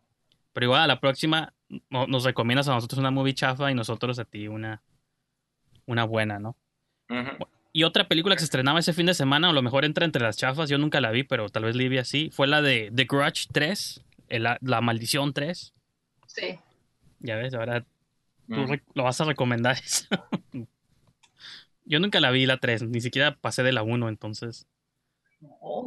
pero 0.52 0.66
igual, 0.66 0.82
a 0.82 0.86
la 0.86 1.00
próxima 1.00 1.52
no- 1.90 2.06
nos 2.06 2.24
recomiendas 2.24 2.68
a 2.68 2.74
nosotros 2.74 2.98
una 2.98 3.10
movie 3.10 3.34
chafa 3.34 3.70
y 3.70 3.74
nosotros 3.74 4.18
a 4.18 4.24
ti 4.24 4.48
una, 4.48 4.82
una 5.86 6.04
buena, 6.04 6.38
¿no? 6.38 6.56
Y 7.72 7.84
otra 7.84 8.08
película 8.08 8.34
que 8.34 8.40
se 8.40 8.46
estrenaba 8.46 8.78
ese 8.80 8.92
fin 8.94 9.06
de 9.06 9.14
semana, 9.14 9.48
o 9.48 9.50
a 9.50 9.54
lo 9.54 9.62
mejor 9.62 9.84
entra 9.84 10.04
entre 10.06 10.22
las 10.22 10.36
chafas, 10.36 10.68
yo 10.70 10.78
nunca 10.78 11.00
la 11.00 11.10
vi, 11.10 11.24
pero 11.24 11.48
tal 11.50 11.64
vez 11.64 11.76
Livia 11.76 12.04
sí, 12.04 12.30
fue 12.32 12.46
la 12.46 12.62
de 12.62 12.90
The 12.94 13.04
Grudge 13.04 13.48
3, 13.52 14.02
el- 14.28 14.44
la, 14.44 14.58
la 14.62 14.80
Maldición 14.80 15.32
3. 15.34 15.74
Sí. 16.26 16.58
Ya 17.20 17.36
ves, 17.36 17.52
ahora 17.54 17.82
tú 18.48 18.66
lo 18.94 19.04
vas 19.04 19.20
a 19.20 19.24
recomendar 19.24 19.76
eso. 19.84 20.06
Yo 21.84 22.00
nunca 22.00 22.18
la 22.20 22.30
vi 22.30 22.46
la 22.46 22.56
3, 22.58 22.82
ni 22.82 23.00
siquiera 23.00 23.36
pasé 23.36 23.62
de 23.62 23.72
la 23.72 23.82
1, 23.82 24.08
entonces. 24.08 24.66
Oh, 25.60 25.86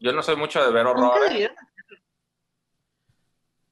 Yo 0.00 0.12
no 0.12 0.22
soy 0.22 0.34
mucho 0.36 0.64
de 0.64 0.72
ver 0.72 0.86
horror. 0.86 1.12
¿eh? 1.30 1.50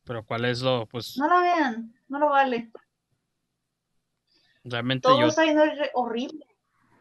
Pero 0.04 0.24
cuál 0.24 0.44
es 0.44 0.60
lo, 0.60 0.86
pues 0.86 1.16
No 1.18 1.26
la 1.26 1.40
vean, 1.40 1.94
no 2.08 2.18
lo 2.18 2.28
vale. 2.30 2.70
realmente 4.64 5.08
Todo 5.08 5.20
yo, 5.20 5.26
está 5.28 5.44
yendo 5.44 5.64
horri- 5.64 5.90
horrible. 5.94 6.46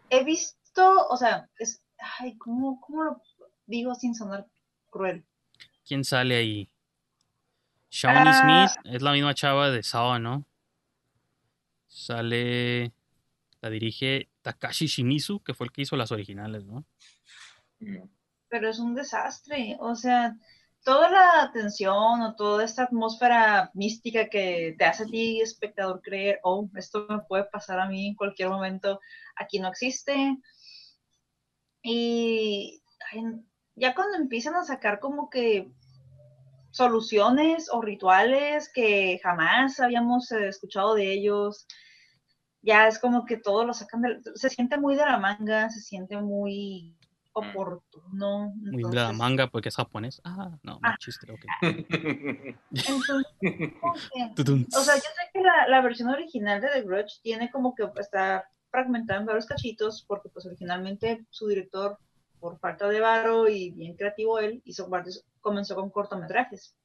He 0.09 0.23
visto, 0.23 1.07
o 1.07 1.17
sea, 1.17 1.49
es, 1.57 1.81
ay, 2.19 2.37
¿cómo, 2.37 2.79
cómo 2.81 3.03
lo 3.03 3.21
digo 3.65 3.93
sin 3.95 4.15
sonar 4.15 4.45
cruel? 4.89 5.25
¿quién 5.85 6.03
sale 6.03 6.35
ahí? 6.35 6.69
Shawnee 7.89 8.31
Ah. 8.33 8.67
Smith 8.67 8.93
es 8.93 9.01
la 9.01 9.13
misma 9.13 9.33
chava 9.33 9.69
de 9.71 9.81
Saw, 9.83 10.19
¿no? 10.19 10.45
Sale, 11.87 12.91
la 13.61 13.69
dirige 13.69 14.29
Takashi 14.41 14.87
Shimizu, 14.87 15.39
que 15.41 15.53
fue 15.53 15.67
el 15.67 15.71
que 15.71 15.81
hizo 15.83 15.95
las 15.95 16.11
originales, 16.11 16.65
¿no? 16.65 16.83
Pero 18.49 18.69
es 18.69 18.79
un 18.79 18.93
desastre. 18.95 19.77
O 19.79 19.95
sea, 19.95 20.35
toda 20.83 21.09
la 21.09 21.41
atención 21.43 22.21
o 22.21 22.35
toda 22.35 22.63
esta 22.65 22.83
atmósfera 22.83 23.71
mística 23.73 24.27
que 24.29 24.75
te 24.77 24.85
hace 24.85 25.03
a 25.03 25.07
ti, 25.07 25.41
espectador, 25.41 26.01
creer, 26.01 26.39
oh, 26.43 26.69
esto 26.75 27.05
me 27.09 27.19
puede 27.19 27.45
pasar 27.45 27.79
a 27.79 27.87
mí 27.89 28.07
en 28.09 28.15
cualquier 28.15 28.49
momento, 28.49 28.99
aquí 29.37 29.59
no 29.59 29.67
existe. 29.69 30.37
Y 31.81 32.83
ya 33.75 33.95
cuando 33.95 34.17
empiezan 34.17 34.55
a 34.55 34.63
sacar 34.63 34.99
como 34.99 35.29
que 35.29 35.71
soluciones 36.71 37.69
o 37.71 37.81
rituales 37.81 38.69
que 38.73 39.19
jamás 39.23 39.79
habíamos 39.79 40.31
eh, 40.31 40.47
escuchado 40.47 40.95
de 40.95 41.11
ellos, 41.13 41.65
ya 42.63 42.87
es 42.87 42.99
como 42.99 43.25
que 43.25 43.37
todo 43.37 43.65
lo 43.65 43.73
sacan, 43.73 44.01
de- 44.03 44.21
se 44.35 44.49
siente 44.49 44.77
muy 44.79 44.95
de 44.95 45.05
la 45.05 45.19
manga, 45.19 45.69
se 45.69 45.81
siente 45.81 46.17
muy 46.17 46.96
oportuno. 47.39 48.53
Muy 48.55 48.83
de 48.83 48.95
la 48.95 49.13
manga 49.13 49.47
porque 49.47 49.69
es 49.69 49.75
japonés. 49.75 50.21
Ah, 50.23 50.57
no, 50.63 50.79
Ah. 50.83 50.95
chiste, 50.99 51.31
ok. 51.31 51.45
Entonces, 53.41 54.75
o 54.75 54.81
sea, 54.81 54.95
yo 54.95 55.01
sé 55.01 55.29
que 55.33 55.41
la, 55.41 55.67
la 55.67 55.81
versión 55.81 56.09
original 56.09 56.61
de 56.61 56.69
The 56.69 56.81
Grudge 56.81 57.19
tiene 57.21 57.49
como 57.51 57.75
que 57.75 57.87
está 57.99 58.49
fragmentada 58.69 59.19
en 59.19 59.25
varios 59.25 59.45
cachitos, 59.45 60.03
porque 60.07 60.29
pues 60.29 60.45
originalmente 60.45 61.25
su 61.29 61.47
director, 61.47 61.97
por 62.39 62.59
falta 62.59 62.87
de 62.87 62.99
varo 62.99 63.47
y 63.47 63.71
bien 63.71 63.95
creativo 63.95 64.39
él, 64.39 64.61
hizo 64.65 64.87
varios, 64.89 65.25
comenzó 65.41 65.75
con 65.75 65.89
cortometrajes. 65.89 66.75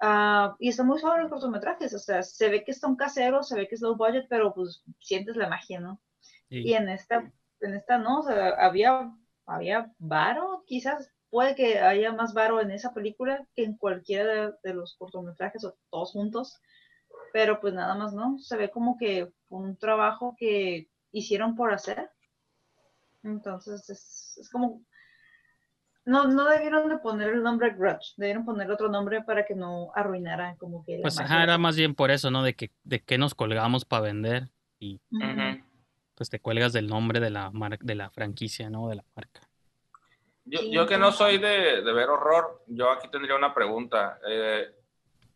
Ah, 0.00 0.56
y 0.58 0.68
está 0.68 0.82
muy 0.82 0.98
suave 0.98 1.22
los 1.22 1.30
cortometrajes, 1.30 1.94
o 1.94 1.98
sea, 1.98 2.22
se 2.22 2.48
ve 2.48 2.64
que 2.64 2.72
son 2.74 2.96
caseros, 2.96 3.48
se 3.48 3.56
ve 3.56 3.68
que 3.68 3.76
es 3.76 3.80
low 3.80 3.96
budget, 3.96 4.26
pero 4.28 4.52
pues 4.52 4.82
sientes 5.00 5.36
la 5.36 5.48
magia, 5.48 5.80
¿no? 5.80 6.00
Sí. 6.48 6.62
Y 6.64 6.74
en 6.74 6.88
esta, 6.88 7.30
en 7.60 7.74
esta 7.74 7.98
no, 7.98 8.18
o 8.20 8.22
sea, 8.24 8.48
había, 8.58 9.12
había 9.54 9.92
varo, 9.98 10.64
quizás 10.66 11.10
puede 11.30 11.54
que 11.54 11.78
haya 11.78 12.12
más 12.12 12.34
varo 12.34 12.60
en 12.60 12.70
esa 12.70 12.92
película 12.92 13.46
que 13.54 13.64
en 13.64 13.76
cualquiera 13.76 14.24
de, 14.24 14.52
de 14.62 14.74
los 14.74 14.96
cortometrajes 14.96 15.64
o 15.64 15.74
todos 15.90 16.12
juntos, 16.12 16.60
pero 17.32 17.60
pues 17.60 17.74
nada 17.74 17.94
más 17.94 18.12
no, 18.12 18.38
se 18.38 18.56
ve 18.56 18.70
como 18.70 18.96
que 18.98 19.32
un 19.48 19.76
trabajo 19.76 20.36
que 20.38 20.88
hicieron 21.10 21.54
por 21.56 21.72
hacer. 21.72 22.10
Entonces 23.22 23.88
es, 23.88 24.38
es 24.40 24.50
como, 24.50 24.82
no, 26.04 26.26
no 26.26 26.48
debieron 26.48 26.88
de 26.88 26.98
poner 26.98 27.28
el 27.28 27.42
nombre 27.42 27.70
Grudge, 27.70 28.14
debieron 28.16 28.44
poner 28.44 28.70
otro 28.70 28.88
nombre 28.88 29.22
para 29.22 29.46
que 29.46 29.54
no 29.54 29.92
arruinara 29.94 30.56
como 30.58 30.84
que 30.84 30.98
Pues 31.00 31.18
ajá, 31.18 31.44
era 31.44 31.58
más 31.58 31.76
bien 31.76 31.94
por 31.94 32.10
eso, 32.10 32.30
¿no? 32.30 32.42
De 32.42 32.54
que, 32.54 32.72
de 32.82 33.00
que 33.00 33.18
nos 33.18 33.34
colgamos 33.34 33.84
para 33.84 34.02
vender 34.02 34.50
y 34.78 35.00
Ujú. 35.10 35.24
Ujú. 35.24 35.71
Pues 36.14 36.30
te 36.30 36.40
cuelgas 36.40 36.72
del 36.72 36.86
nombre 36.86 37.20
de 37.20 37.30
la 37.30 37.50
mar- 37.50 37.78
de 37.78 37.94
la 37.94 38.10
franquicia, 38.10 38.70
¿no? 38.70 38.88
De 38.88 38.96
la 38.96 39.04
marca. 39.14 39.48
Yo, 40.44 40.86
que 40.86 40.98
no 40.98 41.12
soy 41.12 41.38
de, 41.38 41.82
de 41.82 41.92
ver 41.92 42.08
horror, 42.10 42.64
yo 42.66 42.90
aquí 42.90 43.08
tendría 43.10 43.36
una 43.36 43.54
pregunta. 43.54 44.18
Eh, 44.28 44.74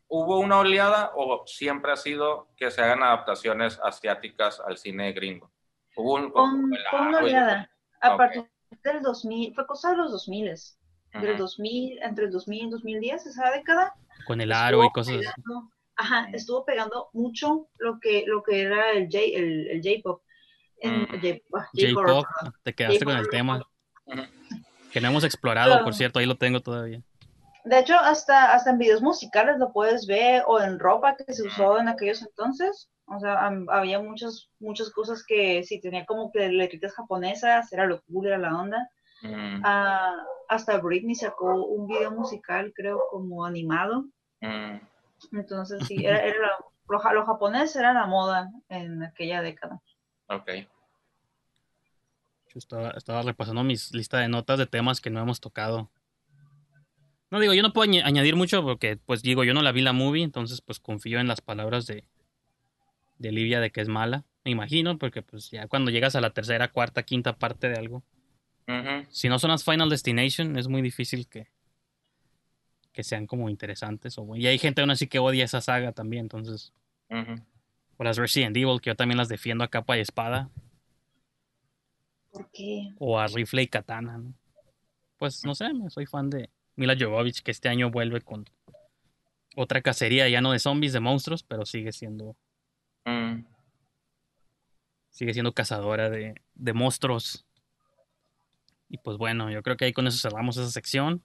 ¿Hubo 0.09 0.39
una 0.39 0.59
oleada 0.59 1.13
o 1.15 1.45
siempre 1.47 1.93
ha 1.93 1.97
sido 1.97 2.49
que 2.57 2.71
se 2.71 2.83
hagan 2.83 3.03
adaptaciones 3.03 3.79
asiáticas 3.83 4.61
al 4.61 4.77
cine 4.77 5.13
gringo? 5.13 5.51
Hubo 5.97 6.15
un, 6.15 6.25
el 6.75 6.81
con 6.91 7.07
una 7.07 7.19
oleada. 7.19 7.71
A 8.01 8.17
partir 8.17 8.45
del 8.83 9.01
2000, 9.03 9.55
fue 9.55 9.67
cosa 9.67 9.91
de 9.93 9.97
los 9.97 10.11
2000, 10.13 10.45
del 11.15 11.31
Ujú. 11.31 11.39
2000, 11.39 12.03
entre 12.03 12.25
el 12.27 12.31
2000 12.33 12.67
y 12.67 12.71
2010, 12.71 13.27
esa 13.27 13.51
década. 13.53 13.95
Con 14.27 14.41
el 14.41 14.53
aro 14.53 14.85
y 14.85 14.91
cosas 14.91 15.15
así. 15.17 15.25
pegando- 15.25 15.71
Ajá, 15.99 16.29
estuvo 16.35 16.65
pegando 16.67 17.09
mucho 17.15 17.69
lo 17.79 17.99
que, 18.01 18.25
lo 18.27 18.43
que 18.43 18.61
era 18.63 18.91
el 18.93 19.05
J, 19.07 19.19
el, 19.35 19.69
el 19.69 19.81
J-pop. 19.83 20.21
En- 20.81 21.03
Mm. 21.03 21.07
Ah, 21.55 21.69
J-pop, 21.75 22.27
perdón. 22.41 22.55
te 22.63 22.75
quedaste 22.75 23.05
con 23.05 23.17
el 23.17 23.29
tema 23.31 23.63
que 24.93 25.01
no 25.01 25.09
hemos 25.09 25.25
explorado, 25.25 25.83
por 25.85 25.95
cierto, 25.95 26.19
ahí 26.19 26.27
lo 26.27 26.37
tengo 26.37 26.61
todavía. 26.61 27.03
De 27.65 27.79
hecho, 27.81 27.95
hasta, 27.99 28.53
hasta 28.53 28.71
en 28.71 28.79
videos 28.79 29.03
musicales 29.03 29.59
lo 29.59 29.73
puedes 29.73 30.07
ver, 30.07 30.45
o 30.47 30.61
en 30.61 30.79
ropa 30.79 31.17
que 31.17 31.33
se 31.33 31.43
usó 31.47 31.79
en 31.79 31.89
aquellos 31.89 32.23
entonces. 32.23 32.89
O 33.07 33.19
sea, 33.21 33.45
am- 33.47 33.67
había 33.71 34.01
muchas, 34.01 34.49
muchas 34.61 34.91
cosas 34.91 35.25
que 35.27 35.63
si 35.65 35.81
tenía 35.81 36.07
como 36.07 36.31
que 36.33 36.49
letritas 36.49 36.93
japonesas, 36.95 37.73
era 37.73 37.87
lo 37.87 38.03
cool, 38.03 38.27
era 38.29 38.39
la 38.39 38.57
onda. 38.57 38.89
Mm, 39.23 39.63
Ah, 39.65 40.15
hasta 40.49 40.79
Britney 40.79 41.15
sacó 41.17 41.55
un 41.67 41.87
video 41.89 42.11
musical, 42.13 42.73
creo, 42.75 43.01
como 43.11 43.45
animado. 43.45 44.05
mm. 44.41 44.77
Entonces, 45.33 45.87
sí, 45.87 46.05
era, 46.05 46.21
era 46.23 46.37
lo, 46.89 47.13
lo 47.13 47.25
japonés 47.27 47.75
era 47.75 47.93
la 47.93 48.07
moda 48.07 48.51
en 48.69 49.03
aquella 49.03 49.43
década. 49.43 49.81
Ok. 50.29 50.51
Yo 52.49 52.59
estaba, 52.59 52.91
estaba 52.91 53.23
repasando 53.23 53.63
mis 53.65 53.93
lista 53.93 54.19
de 54.19 54.29
notas 54.29 54.59
de 54.59 54.67
temas 54.67 55.01
que 55.01 55.11
no 55.11 55.21
hemos 55.21 55.41
tocado. 55.41 55.91
No 57.31 57.41
digo, 57.41 57.55
yo 57.55 57.63
no 57.63 57.73
puedo 57.73 57.91
añ- 57.91 58.03
añadir 58.05 58.37
mucho 58.37 58.63
porque, 58.63 58.97
pues 58.97 59.23
digo, 59.23 59.45
yo 59.45 59.53
no 59.53 59.63
la 59.63 59.73
vi 59.73 59.83
la 59.83 59.93
movie, 59.93 60.23
entonces 60.23 60.61
pues 60.61 60.79
confío 60.79 61.19
en 61.19 61.27
las 61.29 61.41
palabras 61.41 61.87
de, 61.87 62.05
de 63.19 63.33
Livia 63.33 63.61
de 63.61 63.71
que 63.71 63.81
es 63.81 63.89
mala. 63.89 64.25
Me 64.45 64.53
imagino, 64.53 64.97
porque 64.97 65.23
pues 65.23 65.51
ya 65.51 65.67
cuando 65.67 65.91
llegas 65.91 66.15
a 66.15 66.21
la 66.21 66.31
tercera, 66.31 66.71
cuarta, 66.71 67.03
quinta 67.03 67.37
parte 67.37 67.69
de 67.69 67.77
algo. 67.77 68.03
Si 69.11 69.29
no 69.29 69.39
son 69.39 69.51
las 69.51 69.65
Final 69.65 69.89
Destination, 69.91 70.57
es 70.59 70.69
muy 70.69 70.83
difícil 70.83 71.27
que, 71.29 71.49
que 72.93 73.03
sean 73.05 73.27
como 73.27 73.49
interesantes. 73.49 74.19
O, 74.19 74.37
y 74.37 74.47
hay 74.47 74.59
gente 74.59 74.81
aún 74.81 74.91
así 74.91 75.07
que 75.09 75.19
odia 75.19 75.45
esa 75.45 75.61
saga 75.61 75.93
también, 75.93 76.25
entonces. 76.25 76.73
Ujú. 77.11 77.41
O 77.99 78.05
las 78.05 78.17
Resident 78.17 78.57
Evil, 78.57 78.81
que 78.81 78.91
yo 78.91 78.97
también 78.97 79.19
las 79.19 79.29
defiendo 79.29 79.65
a 79.65 79.69
capa 79.69 79.97
y 79.97 80.01
espada. 80.01 80.51
¿Por 82.31 82.51
qué? 82.53 82.93
O 82.99 83.19
a 83.19 83.27
rifle 83.27 83.63
y 83.63 83.67
katana, 83.69 84.19
¿no? 84.19 84.35
Pues 85.19 85.45
no 85.45 85.55
sé, 85.55 85.71
soy 85.89 86.05
fan 86.07 86.29
de 86.29 86.51
Mila 86.75 86.95
Jovovich, 86.99 87.43
que 87.43 87.51
este 87.51 87.71
año 87.71 87.91
vuelve 87.91 88.21
con 88.21 88.45
otra 89.57 89.81
cacería, 89.81 90.29
ya 90.29 90.43
no 90.43 90.53
de 90.53 90.59
zombies, 90.59 90.93
de 90.93 91.01
monstruos, 91.01 91.43
pero 91.43 91.65
sigue 91.65 91.93
siendo, 91.93 92.37
Mm. 93.07 93.45
sigue 95.11 95.33
siendo 95.33 95.55
cazadora 95.55 96.11
de, 96.11 96.35
de 96.55 96.73
monstruos. 96.75 97.47
Y 98.89 98.99
pues 98.99 99.17
bueno, 99.17 99.51
yo 99.51 99.63
creo 99.63 99.77
que 99.77 99.87
ahí 99.87 99.93
con 99.93 100.07
eso 100.07 100.19
cerramos 100.19 100.57
esa 100.59 100.71
sección. 100.71 101.25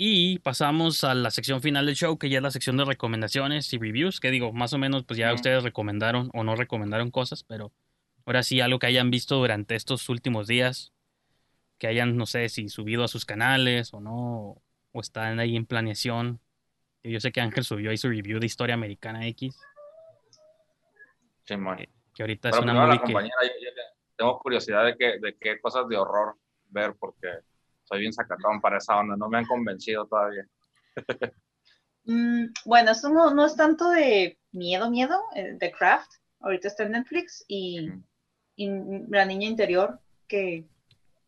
Y 0.00 0.38
pasamos 0.38 1.02
a 1.02 1.12
la 1.14 1.30
sección 1.32 1.60
final 1.60 1.84
del 1.86 1.96
show, 1.96 2.16
que 2.18 2.30
ya 2.30 2.38
es 2.38 2.42
la 2.42 2.52
sección 2.52 2.76
de 2.76 2.84
recomendaciones 2.84 3.72
y 3.72 3.78
reviews, 3.78 4.20
que 4.20 4.30
digo, 4.30 4.52
más 4.52 4.72
o 4.72 4.78
menos, 4.78 5.02
pues 5.04 5.18
ya 5.18 5.32
ustedes 5.34 5.64
recomendaron 5.64 6.30
o 6.34 6.44
no 6.44 6.54
recomendaron 6.54 7.10
cosas, 7.10 7.42
pero 7.42 7.72
ahora 8.24 8.44
sí 8.44 8.60
algo 8.60 8.78
que 8.78 8.86
hayan 8.86 9.10
visto 9.10 9.34
durante 9.36 9.74
estos 9.74 10.08
últimos 10.08 10.46
días, 10.46 10.92
que 11.78 11.88
hayan, 11.88 12.16
no 12.16 12.26
sé, 12.26 12.48
si 12.48 12.68
subido 12.68 13.02
a 13.02 13.08
sus 13.08 13.24
canales 13.26 13.92
o 13.92 14.00
no, 14.00 14.62
o 14.92 15.00
están 15.00 15.40
ahí 15.40 15.56
en 15.56 15.66
planeación. 15.66 16.38
Que 17.02 17.10
Yo 17.10 17.18
sé 17.18 17.32
que 17.32 17.40
Ángel 17.40 17.64
subió 17.64 17.90
ahí 17.90 17.96
su 17.96 18.08
review 18.08 18.38
de 18.38 18.46
Historia 18.46 18.74
Americana 18.74 19.26
X, 19.26 19.56
Simón. 21.44 21.78
que 22.14 22.22
ahorita 22.22 22.50
es 22.50 22.58
una 22.58 22.86
la 22.86 23.02
que... 23.02 23.12
yo- 23.12 23.20
yo- 23.20 23.82
tengo 24.16 24.38
curiosidad 24.40 24.84
de 24.84 24.96
qué, 24.96 25.18
de 25.20 25.36
qué 25.40 25.60
cosas 25.60 25.88
de 25.88 25.96
horror 25.96 26.36
ver, 26.70 26.94
porque 26.98 27.28
soy 27.88 28.00
bien 28.00 28.12
sacatón 28.12 28.60
para 28.60 28.78
esa 28.78 28.96
onda, 28.96 29.16
no 29.16 29.28
me 29.28 29.38
han 29.38 29.46
convencido 29.46 30.06
todavía. 30.06 30.46
Mm, 32.04 32.54
bueno, 32.64 32.92
esto 32.92 33.10
no, 33.10 33.34
no 33.34 33.44
es 33.44 33.54
tanto 33.54 33.90
de 33.90 34.38
miedo, 34.52 34.90
miedo, 34.90 35.20
eh, 35.34 35.52
de 35.58 35.70
Craft. 35.70 36.10
Ahorita 36.40 36.68
está 36.68 36.84
en 36.84 36.92
Netflix 36.92 37.44
y, 37.46 37.90
la 38.56 39.26
niña 39.26 39.46
interior, 39.46 40.00
que 40.26 40.66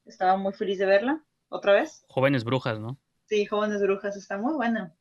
estaba 0.07 0.39
muy 0.39 0.55
feliz 0.55 0.79
de 0.79 0.87
verla 0.87 1.23
otra 1.51 1.75
vez. 1.75 2.03
Jóvenes 2.09 2.45
brujas, 2.45 2.81
¿no? 2.81 2.99
Sí, 3.27 3.45
Jóvenes 3.45 3.83
Brujas, 3.83 4.17
está 4.17 4.39
muy 4.39 4.55
buena. 4.55 4.93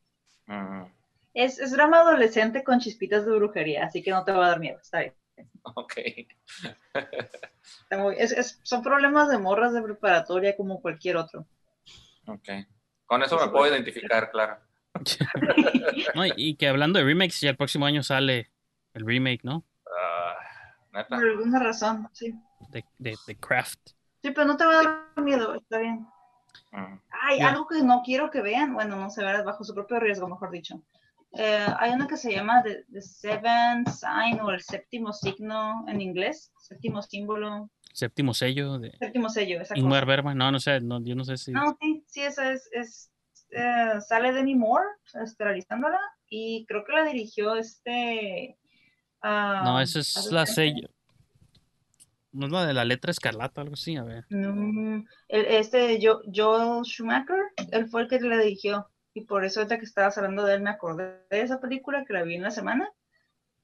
Mm, 0.46 0.84
Es, 1.32 1.58
es 1.58 1.72
drama 1.72 2.00
adolescente 2.00 2.62
con 2.62 2.78
chispitas 2.78 3.24
de 3.24 3.32
brujería, 3.32 3.86
así 3.86 4.02
que 4.02 4.10
no 4.10 4.22
te 4.22 4.32
va 4.32 4.46
a 4.46 4.50
dar 4.50 4.60
miedo, 4.60 4.78
está 4.80 5.00
bien. 5.00 5.14
ok. 5.62 5.94
Es- 8.16 8.32
es- 8.32 8.60
son 8.62 8.82
problemas 8.82 9.28
de 9.28 9.38
morras 9.38 9.72
de 9.72 9.82
preparatoria 9.82 10.56
como 10.56 10.80
cualquier 10.80 11.16
otro. 11.16 11.46
Ok. 12.26 12.48
Con 13.06 13.22
eso 13.22 13.36
Por 13.36 13.46
me 13.46 13.52
puedo 13.52 13.72
identificar, 13.74 14.30
claro. 14.30 14.58
No, 16.14 16.26
y, 16.26 16.32
y 16.36 16.54
que 16.56 16.68
hablando 16.68 16.98
de 16.98 17.04
remakes, 17.04 17.40
ya 17.40 17.50
el 17.50 17.56
próximo 17.56 17.86
año 17.86 18.02
sale 18.02 18.50
el 18.94 19.06
remake, 19.06 19.40
¿no? 19.44 19.64
Ah, 19.86 20.34
neta. 20.92 21.16
Por 21.16 21.24
alguna 21.28 21.58
razón, 21.60 22.08
sí. 22.12 22.34
De, 22.70 22.84
de, 22.98 23.16
de 23.26 23.36
Craft. 23.36 23.90
Sí, 24.22 24.30
pero 24.32 24.44
no 24.46 24.56
te 24.56 24.64
va 24.66 24.80
a 24.80 24.82
dar 25.14 25.24
miedo, 25.24 25.54
está 25.54 25.78
bien. 25.78 26.06
Mm, 26.72 26.98
Hay 27.22 27.38
Ya. 27.38 27.50
algo 27.50 27.66
que 27.66 27.82
no 27.82 28.02
quiero 28.04 28.30
que 28.30 28.42
vean, 28.42 28.74
bueno, 28.74 28.96
no 28.96 29.10
se 29.10 29.22
verá 29.24 29.42
bajo 29.42 29.64
su 29.64 29.74
propio 29.74 29.98
riesgo, 30.00 30.28
mejor 30.28 30.50
dicho. 30.50 30.80
Eh, 31.32 31.66
hay 31.78 31.92
una 31.92 32.08
que 32.08 32.16
se 32.16 32.32
llama 32.32 32.62
The, 32.62 32.84
The 32.90 33.00
Seven 33.02 33.84
Sign 33.86 34.40
o 34.40 34.50
el 34.50 34.60
séptimo 34.60 35.12
signo 35.12 35.84
en 35.88 36.00
inglés, 36.00 36.52
séptimo 36.58 37.02
símbolo, 37.02 37.70
Séptimo 37.92 38.32
sello 38.34 38.78
de 38.78 38.92
séptimo 38.98 39.28
sello, 39.28 39.60
esa 39.60 39.76
Ingmar. 39.76 40.06
Bergman. 40.06 40.38
No, 40.38 40.50
no 40.52 40.60
sé, 40.60 40.80
no, 40.80 41.00
yo 41.04 41.14
no 41.16 41.24
sé 41.24 41.36
si. 41.36 41.50
No, 41.52 41.76
sí, 41.80 42.04
sí, 42.06 42.20
esa 42.22 42.52
es, 42.52 42.68
es 42.72 43.10
eh, 43.50 44.00
sale 44.00 44.32
Demi 44.32 44.54
Moore, 44.54 44.86
este, 45.22 45.42
realizándola, 45.44 45.98
y 46.28 46.64
creo 46.66 46.84
que 46.84 46.92
la 46.92 47.04
dirigió 47.04 47.56
este... 47.56 48.56
ah, 49.22 49.62
No, 49.64 49.80
esa 49.80 49.98
es 50.00 50.16
¿algo 50.16 50.30
la 50.34 50.46
sello. 50.46 50.88
No 52.32 52.46
es 52.46 52.52
la 52.52 52.64
de 52.64 52.74
la 52.74 52.84
letra 52.84 53.10
escarlata, 53.10 53.60
algo 53.60 53.74
así, 53.74 53.96
a 53.96 54.04
ver. 54.04 54.24
No, 54.30 55.04
el- 55.28 55.46
este 55.46 55.98
Jo- 56.00 56.22
Joel 56.32 56.84
Schumacher, 56.84 57.42
él 57.72 57.88
fue 57.88 58.02
el 58.02 58.08
que 58.08 58.20
la 58.20 58.38
dirigió. 58.38 58.88
Y 59.14 59.22
por 59.22 59.44
eso 59.44 59.60
ahorita 59.60 59.78
que 59.78 59.84
estabas 59.84 60.16
hablando 60.18 60.44
de 60.44 60.54
él 60.54 60.62
me 60.62 60.70
acordé 60.70 61.24
de 61.30 61.40
esa 61.40 61.60
película 61.60 62.04
que 62.04 62.12
la 62.12 62.22
vi 62.22 62.36
en 62.36 62.42
la 62.42 62.50
semana. 62.50 62.90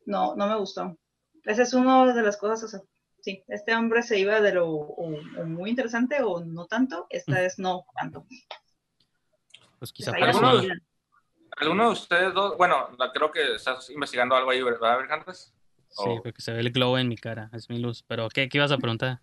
No, 0.04 0.34
no 0.36 0.46
me 0.48 0.56
gustó. 0.56 0.96
Esa 1.44 1.62
es 1.62 1.72
una 1.74 2.12
de 2.12 2.22
las 2.22 2.36
cosas, 2.36 2.64
o 2.64 2.68
sea, 2.68 2.80
sí, 3.20 3.42
este 3.48 3.74
hombre 3.74 4.02
se 4.02 4.18
iba 4.18 4.40
de 4.40 4.52
lo 4.54 4.68
o- 4.68 5.04
o 5.38 5.44
muy 5.44 5.70
interesante 5.70 6.20
o 6.22 6.44
no 6.44 6.66
tanto, 6.66 7.06
esta 7.10 7.40
es 7.42 7.58
no 7.58 7.84
tanto. 7.94 8.26
Pues 9.78 9.92
quizá 9.92 10.12
¿Alguno? 10.12 10.54
movida. 10.54 10.74
¿Alguno 11.58 11.84
de 11.86 11.92
ustedes 11.92 12.34
dos? 12.34 12.56
Bueno, 12.56 12.88
creo 13.14 13.30
que 13.30 13.54
estás 13.54 13.88
investigando 13.90 14.34
algo 14.34 14.50
ahí, 14.50 14.62
¿verdad, 14.62 14.98
Virgantes? 14.98 15.52
Sí, 15.88 16.04
Oh. 16.04 16.22
porque 16.22 16.42
se 16.42 16.52
ve 16.52 16.60
el 16.60 16.72
glow 16.72 16.96
en 16.98 17.08
mi 17.08 17.16
cara, 17.16 17.48
es 17.52 17.70
mi 17.70 17.78
luz. 17.78 18.02
Pero, 18.06 18.28
¿qué, 18.28 18.48
qué 18.48 18.58
ibas 18.58 18.72
a 18.72 18.76
preguntar? 18.78 19.20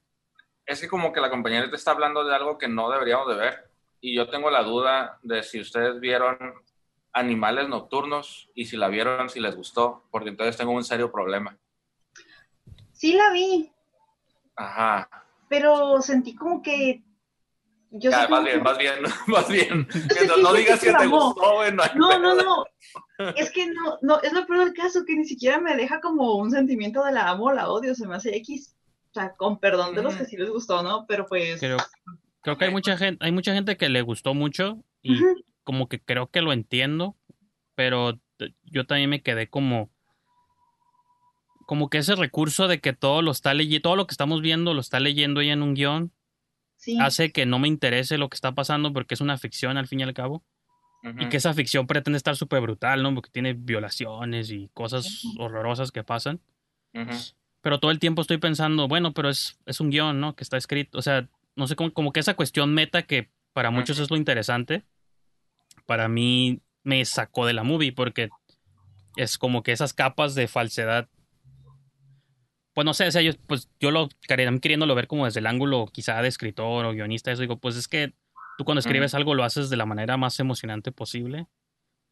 Es 0.65 0.79
que 0.81 0.87
como 0.87 1.11
que 1.11 1.19
la 1.21 1.29
compañera 1.29 1.69
te 1.69 1.75
está 1.75 1.91
hablando 1.91 2.23
de 2.23 2.33
algo 2.33 2.57
que 2.57 2.67
no 2.67 2.89
deberíamos 2.89 3.27
de 3.27 3.35
ver. 3.35 3.69
Y 4.05 4.13
yo 4.13 4.29
tengo 4.29 4.49
la 4.51 4.63
duda 4.63 5.17
de 5.23 5.43
si 5.43 5.61
ustedes 5.61 5.97
vieron 6.01 6.37
Animales 7.13 7.69
Nocturnos 7.69 8.49
y 8.53 8.65
si 8.65 8.75
la 8.75 8.89
vieron, 8.89 9.29
si 9.29 9.39
les 9.39 9.55
gustó, 9.55 10.03
porque 10.11 10.27
entonces 10.27 10.57
tengo 10.57 10.73
un 10.73 10.83
serio 10.83 11.09
problema. 11.09 11.57
Sí 12.91 13.13
la 13.13 13.31
vi, 13.31 13.71
Ajá. 14.57 15.09
pero 15.47 16.01
sentí 16.01 16.35
como 16.35 16.61
que 16.61 17.01
yo 17.91 18.11
Ya, 18.11 18.27
más 18.27 18.43
bien, 18.43 18.57
que- 18.57 18.63
más 18.63 18.77
bien, 18.77 18.95
más 19.27 19.47
bien. 19.47 19.87
Mientras 19.93 20.37
no 20.39 20.53
digas 20.53 20.81
que 20.81 20.91
te 20.93 21.07
gustó, 21.07 21.53
güey, 21.53 21.71
no 21.71 21.83
No, 21.95 22.35
no. 22.35 22.65
Es 23.37 23.51
que 23.51 23.67
no, 23.67 23.99
no, 24.01 24.19
es 24.21 24.33
lo 24.33 24.45
peor 24.45 24.65
del 24.65 24.73
caso, 24.73 25.05
que 25.05 25.15
ni 25.15 25.23
siquiera 25.23 25.61
me 25.61 25.77
deja 25.77 26.01
como 26.01 26.35
un 26.35 26.51
sentimiento 26.51 27.05
de 27.05 27.13
la 27.13 27.29
amo 27.29 27.45
o 27.45 27.53
la 27.53 27.69
odio, 27.69 27.95
se 27.95 28.05
me 28.05 28.15
hace 28.15 28.35
X. 28.35 28.75
O 29.11 29.13
sea, 29.13 29.33
con 29.35 29.59
perdón 29.59 29.95
de 29.95 30.01
los 30.03 30.15
que 30.15 30.25
sí 30.25 30.35
les 30.35 30.49
gustó, 30.49 30.81
¿no? 30.83 31.05
Pero 31.07 31.25
pues. 31.25 31.59
Creo, 31.61 31.77
creo 32.43 32.57
que 32.57 32.65
hay 32.65 32.71
mucha 32.71 32.97
gente, 32.97 33.25
hay 33.25 33.31
mucha 33.31 33.53
gente 33.53 33.77
que 33.77 33.89
le 33.89 34.01
gustó 34.01 34.33
mucho 34.33 34.83
y 35.01 35.15
Ujú. 35.15 35.43
como 35.63 35.87
que 35.89 35.99
creo 35.99 36.27
que 36.29 36.41
lo 36.41 36.53
entiendo, 36.53 37.15
pero 37.75 38.19
yo 38.63 38.85
también 38.85 39.09
me 39.09 39.21
quedé 39.21 39.47
como 39.49 39.89
como 41.65 41.89
que 41.89 41.99
ese 41.99 42.15
recurso 42.15 42.67
de 42.67 42.79
que 42.81 42.91
todo 42.93 43.21
lo 43.21 43.31
está 43.31 43.53
leyendo, 43.53 43.81
todo 43.83 43.95
lo 43.95 44.05
que 44.05 44.13
estamos 44.13 44.41
viendo 44.41 44.73
lo 44.73 44.81
está 44.81 44.99
leyendo 44.99 45.39
ella 45.41 45.53
en 45.53 45.63
un 45.63 45.73
guion, 45.75 46.11
Sí. 46.75 46.97
hace 46.99 47.31
que 47.31 47.45
no 47.45 47.59
me 47.59 47.69
interese 47.69 48.17
lo 48.17 48.27
que 48.27 48.35
está 48.35 48.51
pasando 48.51 48.91
porque 48.91 49.13
es 49.13 49.21
una 49.21 49.37
ficción 49.37 49.77
al 49.77 49.87
fin 49.87 50.01
y 50.01 50.03
al 50.03 50.13
cabo. 50.13 50.43
Ujú. 51.03 51.21
Y 51.23 51.29
que 51.29 51.37
esa 51.37 51.53
ficción 51.53 51.87
pretende 51.87 52.17
estar 52.17 52.35
súper 52.35 52.59
brutal, 52.61 53.01
¿no? 53.01 53.13
Porque 53.15 53.29
tiene 53.31 53.53
violaciones 53.53 54.51
y 54.51 54.69
cosas 54.73 55.23
horrorosas 55.39 55.91
que 55.93 56.03
pasan. 56.03 56.41
Pero 57.61 57.79
todo 57.79 57.91
el 57.91 57.99
tiempo 57.99 58.21
estoy 58.21 58.37
pensando, 58.37 58.89
bueno, 58.89 59.13
pero 59.13 59.29
es, 59.29 59.57
es 59.65 59.79
un 59.79 59.89
guion, 59.89 60.19
¿no? 60.19 60.35
Que 60.35 60.43
está 60.43 60.57
escrito. 60.57 60.97
O 60.97 61.01
sea, 61.01 61.29
no 61.55 61.67
sé, 61.67 61.75
como, 61.75 61.93
como 61.93 62.11
que 62.11 62.19
esa 62.19 62.33
cuestión 62.35 62.73
meta 62.73 63.03
que 63.03 63.29
para 63.53 63.69
muchos 63.71 63.99
es 63.99 64.09
lo 64.09 64.17
interesante, 64.17 64.83
para 65.85 66.07
mí 66.07 66.61
me 66.83 67.03
sacó 67.05 67.45
de 67.45 67.53
la 67.53 67.63
movie 67.63 67.91
porque 67.93 68.29
es 69.15 69.37
como 69.37 69.63
que 69.63 69.71
esas 69.71 69.93
capas 69.93 70.35
de 70.35 70.47
falsedad. 70.47 71.07
Pues 72.73 72.85
no 72.85 72.93
sé, 72.95 73.07
o 73.07 73.11
sea, 73.11 73.21
yo, 73.21 73.31
pues 73.47 73.69
yo 73.79 73.91
lo 73.91 74.09
queriéndolo 74.27 74.95
ver 74.95 75.07
como 75.07 75.25
desde 75.25 75.39
el 75.39 75.45
ángulo 75.47 75.85
quizá 75.91 76.19
de 76.21 76.27
escritor 76.27 76.85
o 76.85 76.91
guionista, 76.91 77.31
eso 77.31 77.41
digo, 77.41 77.57
pues 77.57 77.75
es 77.75 77.87
que 77.87 78.13
tú 78.57 78.65
cuando 78.65 78.79
escribes 78.79 79.13
algo 79.13 79.35
lo 79.35 79.43
haces 79.43 79.69
de 79.69 79.77
la 79.77 79.85
manera 79.85 80.17
más 80.17 80.39
emocionante 80.39 80.91
posible. 80.91 81.45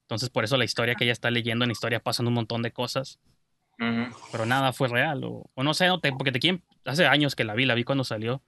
Entonces 0.04 0.30
por 0.30 0.44
eso 0.44 0.58
la 0.58 0.66
historia 0.66 0.94
que 0.96 1.06
ella 1.06 1.14
está 1.14 1.32
leyendo 1.32 1.64
en 1.66 1.70
la 1.70 1.74
historia 1.74 2.00
pasan 2.02 2.28
un 2.28 2.34
montón 2.34 2.62
de 2.62 2.72
cosas 2.72 3.20
pero 4.32 4.46
nada 4.46 4.72
fue 4.74 4.88
real. 4.90 5.24
O, 5.24 5.50
o 5.56 5.64
no 5.64 5.74
sé, 5.74 5.88
no 5.88 6.00
te- 6.00 6.12
porque 6.12 6.32
te 6.32 6.40
quieren. 6.40 6.64
Hace 6.86 7.08
años 7.08 7.36
que 7.36 7.44
la 7.44 7.56
vi, 7.56 7.66
la 7.66 7.74
vi 7.74 7.84
cuando 7.84 8.04
salió. 8.04 8.44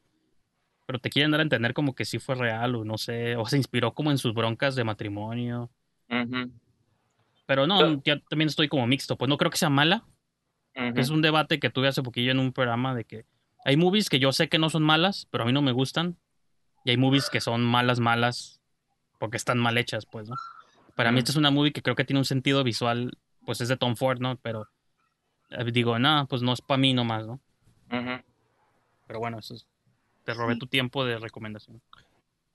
Pero 0.86 1.00
te 1.00 1.10
quieren 1.10 1.32
dar 1.32 1.40
a 1.40 1.44
entender 1.44 1.74
como 1.74 1.96
que 1.96 2.06
sí 2.06 2.20
fue 2.20 2.36
real, 2.36 2.76
o 2.76 2.84
no 2.84 2.98
sé, 2.98 3.36
o 3.36 3.46
se 3.46 3.58
inspiró 3.58 3.94
como 3.94 4.12
en 4.12 4.18
sus 4.18 4.34
broncas 4.34 4.76
de 4.76 4.84
matrimonio. 4.84 5.72
Ujú. 6.10 6.52
Pero 7.46 7.68
no, 7.68 8.02
ya 8.04 8.20
también 8.30 8.50
estoy 8.50 8.68
como 8.68 8.88
mixto. 8.88 9.18
Pues 9.18 9.30
no 9.30 9.38
creo 9.38 9.52
que 9.52 9.58
sea 9.58 9.70
mala. 9.70 10.06
Ujú. 10.76 10.94
que 10.96 11.02
Es 11.02 11.10
un 11.10 11.22
debate 11.22 11.60
que 11.60 11.70
tuve 11.70 11.88
hace 11.88 12.02
poquillo 12.02 12.32
en 12.32 12.40
un 12.40 12.52
programa 12.52 12.96
de 12.96 13.06
que 13.06 13.26
hay 13.64 13.78
movies 13.78 14.10
que 14.10 14.20
yo 14.20 14.32
sé 14.32 14.50
que 14.50 14.58
no 14.58 14.70
son 14.70 14.84
malas, 14.84 15.28
pero 15.32 15.44
a 15.44 15.48
mí 15.48 15.54
no 15.54 15.62
me 15.62 15.72
gustan. 15.72 16.18
Y 16.84 16.90
hay 16.90 16.98
movies 16.98 17.30
que 17.30 17.40
son 17.40 17.64
malas, 17.64 18.00
malas, 18.00 18.62
porque 19.20 19.38
están 19.38 19.58
mal 19.58 19.78
hechas, 19.78 20.06
pues, 20.06 20.28
¿no? 20.28 20.36
Para 20.96 21.12
mí 21.12 21.18
Ujú. 21.18 21.20
esta 21.20 21.32
es 21.32 21.38
una 21.38 21.52
movie 21.52 21.72
que 21.72 21.82
creo 21.82 21.96
que 21.96 22.04
tiene 22.04 22.20
un 22.20 22.26
sentido 22.26 22.64
visual, 22.64 23.18
pues 23.46 23.62
es 23.62 23.70
de 23.70 23.78
Tom 23.78 23.96
Ford, 23.96 24.20
¿no? 24.20 24.36
Pero 24.38 24.68
eh, 25.50 25.64
digo, 25.72 25.98
nada, 25.98 26.26
pues 26.26 26.42
no 26.42 26.52
es 26.54 26.62
para 26.62 26.78
mí 26.78 26.94
nomás, 26.94 27.26
¿no? 27.26 27.40
Pero 29.08 29.20
bueno, 29.20 29.40
eso 29.40 29.54
es. 29.56 29.68
Te 30.24 30.34
robé 30.34 30.54
Sí. 30.54 30.60
tu 30.60 30.68
tiempo 30.68 31.04
de 31.06 31.20
recomendación. 31.20 31.82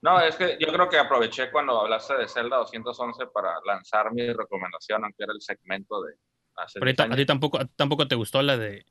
No, 0.01 0.19
es 0.21 0.35
que 0.37 0.57
yo 0.59 0.71
creo 0.71 0.87
que 0.87 0.97
aproveché 0.97 1.51
cuando 1.51 1.81
hablaste 1.81 2.15
de 2.15 2.27
Zelda 2.27 2.57
211 2.57 3.27
para 3.27 3.53
lanzar 3.65 4.13
mi 4.13 4.31
recomendación, 4.31 5.03
aunque 5.03 5.23
era 5.23 5.33
el 5.33 5.41
segmento 5.41 6.01
de 6.01 6.13
hace 6.55 6.79
Pero 6.79 6.91
a 7.03 7.05
10 7.07 7.17
ti- 7.17 7.25
tampoco, 7.25 7.59
tampoco 7.75 8.07
te 8.07 8.15
gustó 8.15 8.41
la 8.41 8.57
de 8.57 8.85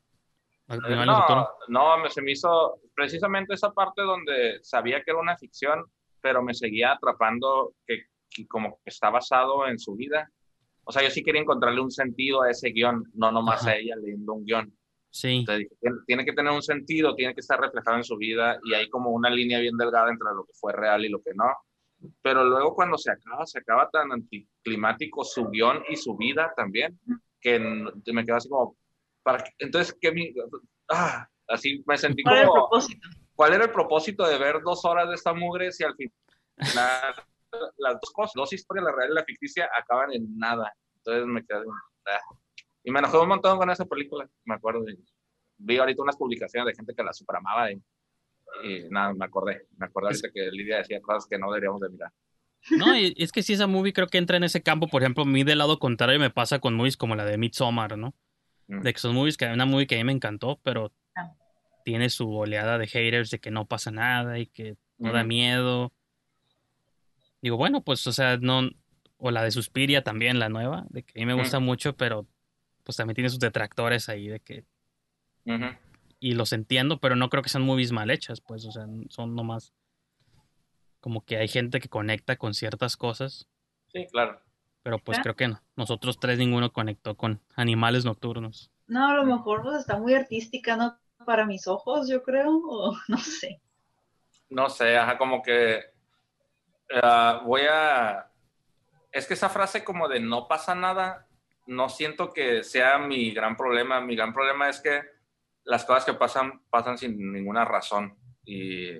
Nocturnos. 0.67 1.25
No, 1.67 1.95
no, 1.97 1.97
me, 2.03 2.09
se 2.11 2.21
me 2.21 2.31
hizo 2.31 2.79
precisamente 2.93 3.55
esa 3.55 3.71
parte 3.71 4.03
donde 4.03 4.59
sabía 4.61 5.01
que 5.03 5.09
era 5.11 5.19
una 5.19 5.35
ficción, 5.35 5.83
pero 6.21 6.43
me 6.43 6.53
seguía 6.53 6.91
atrapando 6.91 7.73
que, 7.87 8.03
que 8.29 8.47
como 8.47 8.75
que 8.83 8.89
está 8.91 9.09
basado 9.09 9.67
en 9.67 9.79
su 9.79 9.95
vida. 9.95 10.29
O 10.83 10.91
sea, 10.91 11.01
yo 11.03 11.09
sí 11.09 11.23
quería 11.23 11.41
encontrarle 11.41 11.81
un 11.81 11.89
sentido 11.91 12.43
a 12.43 12.51
ese 12.51 12.69
guion, 12.69 13.03
no 13.15 13.31
nomás 13.31 13.61
Ajá. 13.63 13.71
a 13.71 13.75
ella 13.77 13.95
leyendo 13.95 14.33
un 14.33 14.45
guion. 14.45 14.71
Sí, 15.11 15.39
Entonces, 15.39 15.67
tiene, 16.05 16.23
que 16.23 16.33
tener 16.33 16.51
un 16.51 16.61
sentido, 16.61 17.15
tiene 17.15 17.33
que 17.33 17.41
estar 17.41 17.59
reflejado 17.59 17.97
en 17.97 18.03
su 18.03 18.15
vida 18.17 18.59
y 18.63 18.73
hay 18.75 18.89
como 18.89 19.09
una 19.09 19.29
línea 19.29 19.59
bien 19.59 19.75
delgada 19.75 20.09
entre 20.09 20.27
lo 20.35 20.45
que 20.45 20.53
fue 20.53 20.71
real 20.71 21.03
y 21.03 21.09
lo 21.09 21.21
que 21.21 21.31
no. 21.33 21.45
Pero 22.21 22.43
luego 22.43 22.75
cuando 22.75 22.97
se 22.97 23.11
acaba, 23.11 23.45
se 23.45 23.59
acaba 23.59 23.89
tan 23.89 24.11
anticlimático 24.11 25.23
su 25.23 25.47
guion 25.49 25.83
y 25.89 25.95
su 25.95 26.15
vida 26.15 26.53
también, 26.55 26.97
que 27.41 27.59
me 27.59 28.25
quedo 28.25 28.35
así 28.37 28.49
como, 28.49 28.75
¿para 29.23 29.43
qué? 29.43 29.51
entonces, 29.59 29.97
¿qué 29.99 30.11
mi- 30.11 30.33
ah, 30.89 31.27
así 31.47 31.83
me 31.87 31.97
sentí 31.97 32.23
¿Cuál 32.23 32.35
era 32.35 32.43
el 32.43 32.47
como, 32.49 32.61
propósito? 32.69 33.07
¿cuál 33.35 33.53
era 33.53 33.63
el 33.65 33.71
propósito 33.71 34.27
de 34.27 34.37
ver 34.37 34.61
dos 34.63 34.85
horas 34.85 35.09
de 35.09 35.15
esta 35.15 35.33
mugre 35.33 35.71
si 35.71 35.83
al 35.83 35.95
final 35.95 36.13
las 37.77 37.99
dos 37.99 38.11
cosas, 38.13 38.33
dos 38.35 38.53
historias, 38.53 38.85
la 38.85 38.91
real 38.91 39.09
y 39.11 39.15
la 39.15 39.23
ficticia, 39.23 39.69
acaban 39.77 40.13
en 40.13 40.37
nada? 40.37 40.71
Entonces 40.97 41.25
me 41.25 41.43
quedé 41.43 41.63
como, 41.63 41.75
ah. 42.07 42.19
Y 42.83 42.91
me 42.91 42.99
enojé 42.99 43.17
un 43.17 43.27
montón 43.27 43.57
con 43.57 43.69
esa 43.69 43.85
película, 43.85 44.29
me 44.45 44.55
acuerdo. 44.55 44.87
y 44.89 44.97
vi 45.57 45.77
ahorita 45.77 46.01
unas 46.01 46.15
publicaciones 46.15 46.67
de 46.67 46.75
gente 46.75 46.93
que 46.95 47.03
la 47.03 47.11
superamaba 47.13 47.69
y, 47.71 47.81
y 48.63 48.89
nada, 48.89 49.13
me 49.13 49.25
acordé. 49.25 49.67
Me 49.77 49.85
acordé 49.87 50.07
ahorita 50.07 50.29
que 50.33 50.49
Lidia 50.51 50.77
decía 50.77 51.01
cosas 51.01 51.27
que 51.29 51.37
no 51.37 51.47
deberíamos 51.51 51.81
de 51.81 51.89
mirar. 51.89 52.11
No, 52.71 52.95
y 52.97 53.13
es 53.17 53.31
que 53.31 53.43
sí, 53.43 53.53
esa 53.53 53.67
movie 53.67 53.93
creo 53.93 54.07
que 54.07 54.17
entra 54.17 54.37
en 54.37 54.43
ese 54.43 54.61
campo. 54.63 54.87
Por 54.87 55.01
ejemplo, 55.01 55.23
a 55.23 55.27
mí 55.27 55.43
del 55.43 55.57
lado 55.57 55.77
contrario 55.79 56.19
me 56.19 56.29
pasa 56.29 56.59
con 56.59 56.75
movies 56.75 56.97
como 56.97 57.15
la 57.15 57.25
de 57.25 57.37
Midsommar, 57.37 57.97
¿no? 57.97 58.13
Mm. 58.67 58.81
De 58.81 58.93
que 58.93 58.99
son 58.99 59.15
movies 59.15 59.35
que 59.37 59.45
una 59.47 59.65
movie 59.65 59.87
que 59.87 59.95
a 59.95 59.97
mí 59.97 60.03
me 60.05 60.11
encantó, 60.13 60.59
pero 60.63 60.91
Ah. 61.15 61.33
tiene 61.83 62.09
su 62.09 62.29
oleada 62.33 62.77
de 62.77 62.87
haters 62.87 63.29
de 63.31 63.39
que 63.39 63.51
no 63.51 63.65
pasa 63.65 63.91
nada 63.91 64.39
y 64.39 64.45
que 64.47 64.77
no 64.97 65.11
da 65.13 65.23
miedo. 65.23 65.91
Digo, 67.41 67.57
bueno, 67.57 67.81
pues, 67.83 68.05
o 68.07 68.11
sea, 68.13 68.37
no. 68.37 68.69
O 69.17 69.31
la 69.31 69.43
de 69.43 69.51
Suspiria 69.51 70.03
también, 70.03 70.39
la 70.39 70.47
nueva, 70.49 70.85
de 70.89 71.03
que 71.03 71.19
a 71.19 71.21
mí 71.21 71.25
me 71.25 71.35
Mm. 71.35 71.39
gusta 71.39 71.59
mucho, 71.59 71.95
pero 71.97 72.25
pues 72.89 72.97
también 72.97 73.13
tiene 73.13 73.29
sus 73.29 73.37
detractores 73.37 74.09
ahí 74.09 74.27
de 74.29 74.39
que. 74.39 74.65
Y 76.19 76.33
los 76.33 76.53
entiendo, 76.53 76.99
pero 76.99 77.15
no 77.15 77.29
creo 77.29 77.43
que 77.43 77.49
sean 77.49 77.63
movies 77.63 77.91
mal 77.91 78.09
hechas, 78.09 78.41
pues, 78.41 78.65
o 78.65 78.71
sea, 78.71 78.87
son 79.09 79.35
nomás. 79.35 79.75
Como 80.99 81.23
que 81.23 81.37
hay 81.37 81.47
gente 81.47 81.79
que 81.79 81.87
conecta 81.87 82.37
con 82.37 82.55
ciertas 82.55 82.97
cosas. 82.97 83.47
Sí, 83.89 84.07
claro. 84.11 84.41
Pero 84.81 84.97
pues 84.97 85.19
creo 85.19 85.35
que 85.35 85.49
no. 85.49 85.61
Nosotros 85.75 86.19
tres 86.19 86.39
ninguno 86.39 86.73
conectó 86.73 87.15
con 87.15 87.43
animales 87.55 88.05
nocturnos. 88.05 88.71
No, 88.87 89.07
a 89.07 89.13
lo 89.13 89.23
mejor 89.23 89.61
pues 89.61 89.75
está 89.75 89.99
muy 89.99 90.15
artística, 90.15 90.75
¿no? 90.75 90.97
Para 91.23 91.45
mis 91.45 91.67
ojos, 91.67 92.09
yo 92.09 92.23
creo, 92.23 92.49
o 92.49 92.97
no 93.07 93.17
sé. 93.19 93.61
No 94.49 94.67
sé, 94.67 94.97
ajá, 94.97 95.19
como 95.19 95.43
que 95.43 95.81
ah, 97.03 97.43
voy 97.45 97.61
a... 97.69 98.31
Es 99.11 99.27
que 99.27 99.35
esa 99.35 99.49
frase 99.49 99.83
como 99.83 100.07
de 100.07 100.19
no 100.19 100.47
pasa 100.47 100.73
nada, 100.73 101.28
no 101.69 101.87
siento 101.89 102.31
que 102.31 102.63
sea 102.63 102.97
mi 102.97 103.31
gran 103.31 103.55
problema. 103.55 104.01
Mi 104.01 104.15
gran 104.15 104.33
problema 104.33 104.69
es 104.69 104.79
que 104.81 105.01
las 105.63 105.85
cosas 105.85 106.05
que 106.05 106.13
pasan, 106.13 106.63
pasan 106.69 106.97
sin 106.97 107.31
ninguna 107.31 107.63
razón. 107.65 108.17
Y 108.43 108.93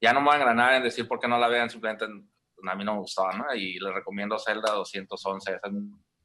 ya 0.00 0.12
no 0.12 0.20
me 0.20 0.26
voy 0.26 0.34
a 0.34 0.38
engranar 0.38 0.74
en 0.74 0.82
decir 0.82 1.08
por 1.08 1.18
qué 1.20 1.28
no 1.28 1.38
la 1.38 1.48
vean, 1.48 1.68
simplemente 1.70 2.04
a 2.04 2.74
mí 2.74 2.84
no 2.84 2.94
me 2.94 3.00
gustaba, 3.00 3.32
¿no? 3.36 3.54
Y 3.54 3.78
les 3.78 3.92
recomiendo 3.92 4.38
Zelda 4.38 4.72
211, 4.72 5.54
esa 5.56 5.66
es 5.66 5.72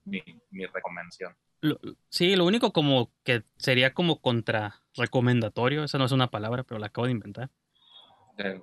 mi, 0.05 0.23
mi 0.51 0.65
recomendación. 0.65 1.35
Lo- 1.61 1.79
sí, 2.09 2.35
lo 2.35 2.45
único 2.45 2.71
como 2.71 3.11
que 3.23 3.43
sería 3.57 3.93
como 3.93 4.21
contra 4.21 4.81
recomendatorio, 4.95 5.83
esa 5.83 5.97
no 5.97 6.05
es 6.05 6.11
una 6.11 6.29
palabra, 6.31 6.63
pero 6.63 6.79
la 6.79 6.87
acabo 6.87 7.05
de 7.07 7.11
inventar. 7.11 7.49
Eh, 8.37 8.61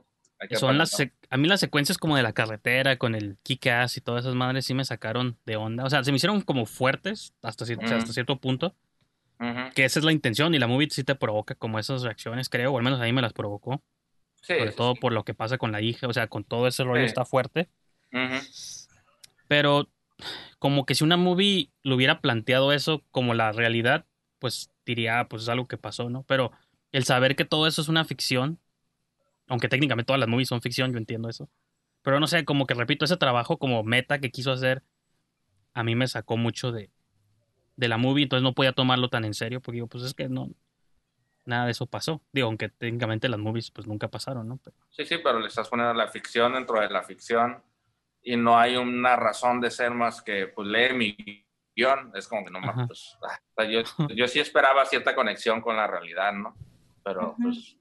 Son 0.59 0.77
las 0.79 0.95
a 1.31 1.37
mí 1.39 1.49
las 1.49 1.61
secuencias 1.61 1.97
como 1.99 2.17
de 2.17 2.23
la 2.23 2.33
carretera 2.33 2.97
con 2.99 3.15
el 3.15 3.39
kick-ass 3.43 3.97
y 3.97 4.01
todas 4.01 4.25
esas 4.25 4.35
madres 4.35 4.67
sí 4.67 4.75
me 4.75 4.85
sacaron 4.85 5.39
de 5.47 5.57
onda. 5.57 5.85
O 5.85 5.91
sea, 5.91 6.05
se 6.05 6.13
me 6.13 6.17
hicieron 6.17 6.43
como 6.43 6.67
fuertes 6.67 7.33
hasta, 7.43 7.65
cier- 7.65 7.81
sea, 7.87 7.97
Mm. 7.97 8.01
hasta 8.01 8.13
cierto 8.13 8.37
punto, 8.39 8.75
que 9.75 9.85
esa 9.85 9.99
es 9.99 10.05
la 10.05 10.13
intención 10.13 10.55
y 10.55 10.59
la 10.59 10.67
movie 10.67 10.89
sí 10.91 11.05
te 11.05 11.15
provoca 11.15 11.55
como 11.55 11.79
esas 11.79 12.03
reacciones, 12.03 12.49
creo, 12.49 12.73
o 12.73 12.79
al 12.79 12.85
menos 12.85 13.01
a 13.01 13.05
mí 13.05 13.13
me 13.13 13.23
las 13.23 13.33
provocó, 13.33 13.83
Sí, 14.43 14.55
sobre 14.59 14.73
todo 14.73 14.93
sí. 14.95 15.01
por 15.01 15.13
lo 15.13 15.25
que 15.25 15.35
pasa 15.35 15.59
con 15.59 15.73
la 15.73 15.81
hija, 15.81 16.07
o 16.07 16.13
sea, 16.13 16.27
con 16.29 16.45
todo 16.45 16.67
ese 16.67 16.85
rollo 16.85 17.01
Sí. 17.03 17.07
está 17.07 17.25
fuerte. 17.25 17.69
Ujú. 18.13 18.37
Pero 19.49 19.89
como 20.59 20.87
que 20.87 20.95
si 20.95 21.05
una 21.05 21.17
movie 21.17 21.71
lo 21.83 21.95
hubiera 21.97 22.21
planteado 22.21 22.73
eso 22.73 23.03
como 23.11 23.35
la 23.35 23.53
realidad, 23.53 24.05
pues 24.39 24.71
diría, 24.85 25.21
ah, 25.21 25.29
pues 25.29 25.43
es 25.43 25.49
algo 25.49 25.67
que 25.67 25.77
pasó, 25.77 26.09
¿no? 26.11 26.23
Pero 26.25 26.53
el 26.93 27.05
saber 27.05 27.37
que 27.37 27.45
todo 27.45 27.67
eso 27.67 27.83
es 27.83 27.89
una 27.89 28.05
ficción, 28.05 28.59
aunque 29.49 29.69
técnicamente 29.69 30.07
todas 30.07 30.21
las 30.21 30.29
movies 30.29 30.49
son 30.49 30.61
ficción, 30.61 30.93
yo 30.93 30.99
entiendo 30.99 31.29
eso. 31.29 31.49
Pero 32.03 32.21
no 32.21 32.27
sé, 32.27 32.45
como 32.45 32.67
que 32.67 32.75
repito, 32.75 33.05
ese 33.05 33.17
trabajo 33.17 33.59
como 33.59 33.83
meta 33.83 34.21
que 34.21 34.31
quiso 34.31 34.53
hacer, 34.53 34.83
a 35.75 35.83
mí 35.83 35.95
me 35.95 36.07
sacó 36.09 36.37
mucho 36.37 36.73
de, 36.73 36.91
de 37.77 37.89
la 37.89 37.99
movie, 37.99 38.25
entonces 38.25 38.43
no 38.43 38.55
podía 38.55 38.73
tomarlo 38.73 39.09
tan 39.09 39.25
en 39.25 39.35
serio, 39.35 39.61
porque 39.61 39.77
digo, 39.77 39.87
pues 39.89 40.05
es 40.05 40.15
que 40.15 40.29
no, 40.29 40.51
nada 41.45 41.67
de 41.67 41.73
eso 41.73 41.87
pasó. 41.87 42.23
Digo, 42.33 42.49
aunque 42.49 42.69
técnicamente 42.69 43.29
las 43.29 43.41
movies 43.41 43.71
pues 43.71 43.87
nunca 43.87 44.09
pasaron, 44.09 44.49
¿no? 44.49 44.59
Pero, 44.63 44.77
Sí, 44.91 45.05
sí, 45.05 45.17
pero 45.23 45.41
le 45.41 45.49
estás 45.49 45.69
poniendo 45.69 45.95
la 45.95 46.09
ficción 46.09 46.55
dentro 46.55 46.81
de 46.81 46.89
la 46.89 47.03
ficción 47.03 47.63
y 48.23 48.37
no 48.37 48.59
hay 48.59 48.77
una 48.77 49.17
razón 49.17 49.61
de 49.61 49.71
ser 49.71 49.91
más 49.93 50.23
que, 50.23 50.49
pues, 50.49 50.67
lee 50.69 50.95
mi 50.95 51.45
guion. 51.77 52.13
Es 52.15 52.27
como 52.27 52.45
que 52.45 52.51
no 52.51 52.59
Ajá. 52.59 52.73
más, 52.73 52.87
pues, 52.87 53.19
ah, 53.23 53.65
yo, 53.65 53.83
yo 54.09 54.27
sí 54.27 54.41
esperaba 54.41 54.85
cierta 54.87 55.15
conexión 55.15 55.61
con 55.61 55.77
la 55.77 55.87
realidad, 55.87 56.33
¿no? 56.33 56.57
Pero, 57.05 57.33
Ujú. 57.33 57.43
pues. 57.43 57.77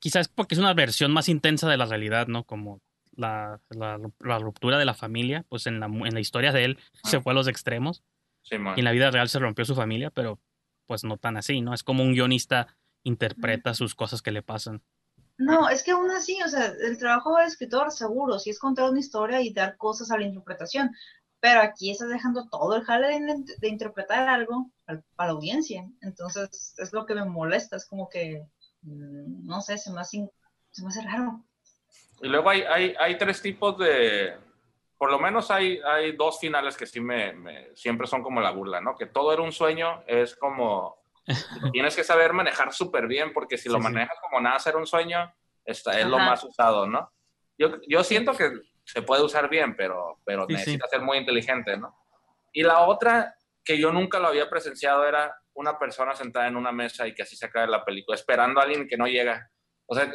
Quizás 0.00 0.28
porque 0.28 0.54
es 0.54 0.58
una 0.60 0.74
versión 0.74 1.12
más 1.12 1.28
intensa 1.28 1.68
de 1.68 1.76
la 1.76 1.86
realidad, 1.86 2.26
¿no? 2.28 2.44
Como 2.44 2.80
la, 3.12 3.60
la, 3.70 3.98
la 4.20 4.38
ruptura 4.38 4.78
de 4.78 4.84
la 4.84 4.94
familia, 4.94 5.44
pues 5.48 5.66
en 5.66 5.80
la, 5.80 5.86
en 5.86 6.14
la 6.14 6.20
historia 6.20 6.52
de 6.52 6.64
él 6.64 6.78
se 7.02 7.20
fue 7.20 7.32
a 7.32 7.34
los 7.34 7.48
extremos 7.48 8.02
Sí, 8.42 8.56
y 8.74 8.80
en 8.80 8.84
la 8.84 8.92
vida 8.92 9.10
real 9.10 9.28
se 9.28 9.38
rompió 9.38 9.64
su 9.64 9.74
familia, 9.74 10.10
pero 10.10 10.40
pues 10.86 11.04
no 11.04 11.18
tan 11.18 11.36
así, 11.36 11.60
¿no? 11.60 11.74
Es 11.74 11.82
como 11.82 12.02
un 12.02 12.12
guionista 12.14 12.76
interpreta 13.04 13.74
sus 13.74 13.94
cosas 13.94 14.22
que 14.22 14.32
le 14.32 14.42
pasan. 14.42 14.82
No, 15.38 15.68
es 15.68 15.82
que 15.84 15.92
aún 15.92 16.10
así, 16.10 16.36
o 16.44 16.48
sea, 16.48 16.66
el 16.66 16.98
trabajo 16.98 17.36
del 17.36 17.46
escritor, 17.46 17.90
seguro, 17.92 18.38
sí 18.38 18.50
es 18.50 18.58
contar 18.58 18.90
una 18.90 18.98
historia 19.00 19.40
y 19.40 19.52
dar 19.52 19.76
cosas 19.76 20.10
a 20.10 20.18
la 20.18 20.24
interpretación, 20.26 20.90
pero 21.40 21.60
aquí 21.60 21.90
estás 21.90 22.08
dejando 22.08 22.48
todo 22.48 22.74
el 22.76 22.82
jale 22.84 23.06
de, 23.20 23.44
de 23.58 23.68
interpretar 23.68 24.28
algo 24.28 24.70
al- 24.86 25.04
para 25.14 25.28
la 25.30 25.34
audiencia, 25.36 25.88
entonces 26.00 26.74
es 26.76 26.92
lo 26.92 27.06
que 27.06 27.14
me 27.14 27.24
molesta, 27.24 27.76
es 27.76 27.86
como 27.86 28.08
que, 28.08 28.44
no 28.94 29.60
sé, 29.60 29.78
se 29.78 29.92
me 29.92 30.00
hace, 30.00 30.30
se 30.70 30.82
me 30.82 30.88
hace 30.88 31.02
raro. 31.02 31.44
Y 32.20 32.28
luego 32.28 32.50
hay, 32.50 32.62
hay, 32.62 32.94
hay 32.98 33.16
tres 33.18 33.40
tipos 33.42 33.78
de... 33.78 34.36
Por 34.96 35.10
lo 35.12 35.18
menos 35.20 35.50
hay, 35.52 35.80
hay 35.86 36.12
dos 36.16 36.40
finales 36.40 36.76
que 36.76 36.86
sí 36.86 37.00
me, 37.00 37.32
me- 37.32 37.76
siempre 37.76 38.06
son 38.08 38.22
como 38.22 38.40
la 38.40 38.50
burla, 38.50 38.80
¿no? 38.80 38.96
Que 38.96 39.06
todo 39.06 39.32
era 39.32 39.42
un 39.42 39.52
sueño, 39.52 40.02
es 40.06 40.34
como... 40.36 40.96
Tienes 41.72 41.94
que 41.94 42.02
saber 42.04 42.32
manejar 42.32 42.72
súper 42.72 43.06
bien, 43.06 43.32
porque 43.32 43.58
si 43.58 43.68
lo 43.68 43.76
Sí, 43.78 43.86
sí. 43.86 43.92
manejas 43.92 44.16
como 44.20 44.40
nada 44.40 44.58
ser 44.58 44.76
un 44.76 44.86
sueño, 44.86 45.32
esta 45.64 45.98
es 46.00 46.06
lo 46.06 46.18
más 46.18 46.42
usado, 46.42 46.86
¿no? 46.86 47.12
Yo, 47.58 47.72
yo 47.86 48.02
siento 48.02 48.32
que 48.32 48.50
se 48.84 49.02
puede 49.02 49.22
usar 49.22 49.48
bien, 49.50 49.76
pero, 49.76 50.18
pero 50.24 50.46
sí. 50.46 50.54
necesita 50.54 50.88
ser 50.88 51.02
muy 51.02 51.18
inteligente, 51.18 51.76
¿no? 51.76 51.94
Y 52.52 52.62
la 52.62 52.80
otra, 52.80 53.36
que 53.62 53.78
yo 53.78 53.92
nunca 53.92 54.18
lo 54.18 54.28
había 54.28 54.48
presenciado, 54.48 55.06
era 55.06 55.36
una 55.58 55.76
persona 55.76 56.14
sentada 56.14 56.46
en 56.46 56.56
una 56.56 56.70
mesa 56.70 57.06
y 57.06 57.14
que 57.14 57.22
así 57.22 57.36
se 57.36 57.46
acabe 57.46 57.66
la 57.66 57.84
película, 57.84 58.14
esperando 58.14 58.60
a 58.60 58.62
alguien 58.62 58.86
que 58.86 58.96
no 58.96 59.06
llega. 59.06 59.50
O 59.86 59.94
sea, 59.94 60.10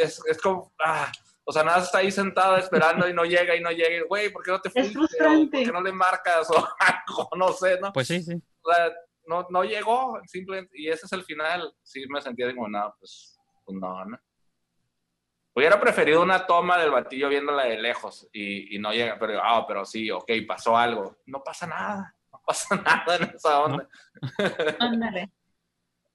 es, 0.00 0.22
es 0.26 0.40
como... 0.40 0.72
ah, 0.78 1.10
o 1.44 1.52
sea, 1.52 1.64
nada 1.64 1.82
está 1.82 1.98
ahí 1.98 2.12
sentada 2.12 2.58
esperando 2.58 3.08
y 3.08 3.12
no 3.12 3.24
llega 3.24 3.56
y 3.56 3.60
no 3.60 3.72
llega. 3.72 4.04
Güey, 4.06 4.30
¿por 4.30 4.44
qué 4.44 4.52
no 4.52 4.60
te 4.60 4.70
fuiste? 4.70 4.96
O, 4.96 5.00
frustrante. 5.00 5.58
¿Por 5.58 5.66
qué 5.66 5.72
no 5.72 5.82
le 5.82 5.90
marcas? 5.90 6.48
O 6.50 6.54
algo, 6.78 7.28
no 7.36 7.52
sé, 7.52 7.80
¿no? 7.80 7.92
Pues 7.92 8.06
sí, 8.06 8.22
sí. 8.22 8.34
O 8.62 8.72
sea, 8.72 8.92
no, 9.26 9.46
no 9.50 9.64
llegó, 9.64 10.20
simplemente, 10.26 10.78
y 10.78 10.88
ese 10.88 11.06
es 11.06 11.12
el 11.12 11.24
final. 11.24 11.74
Sí, 11.82 12.04
me 12.08 12.22
sentía 12.22 12.54
como, 12.54 12.68
no, 12.68 12.94
pues, 13.00 13.36
pues 13.64 13.76
no, 13.76 14.04
¿no? 14.04 14.18
Hubiera 15.52 15.80
preferido 15.80 16.22
una 16.22 16.46
toma 16.46 16.78
del 16.78 16.92
batillo 16.92 17.28
viéndola 17.28 17.64
de 17.64 17.80
lejos 17.80 18.28
y, 18.32 18.76
y 18.76 18.78
no 18.78 18.92
llega, 18.92 19.18
pero, 19.18 19.40
ah, 19.42 19.66
pero 19.66 19.84
sí, 19.84 20.08
ok, 20.08 20.30
pasó 20.46 20.76
algo. 20.76 21.16
No 21.26 21.42
pasa 21.42 21.66
nada, 21.66 22.14
no 22.40 22.44
pasa 22.46 22.76
nada 22.76 23.16
en 23.16 23.34
esa 23.34 23.60
onda. 23.62 23.88
Ándale. 24.78 25.30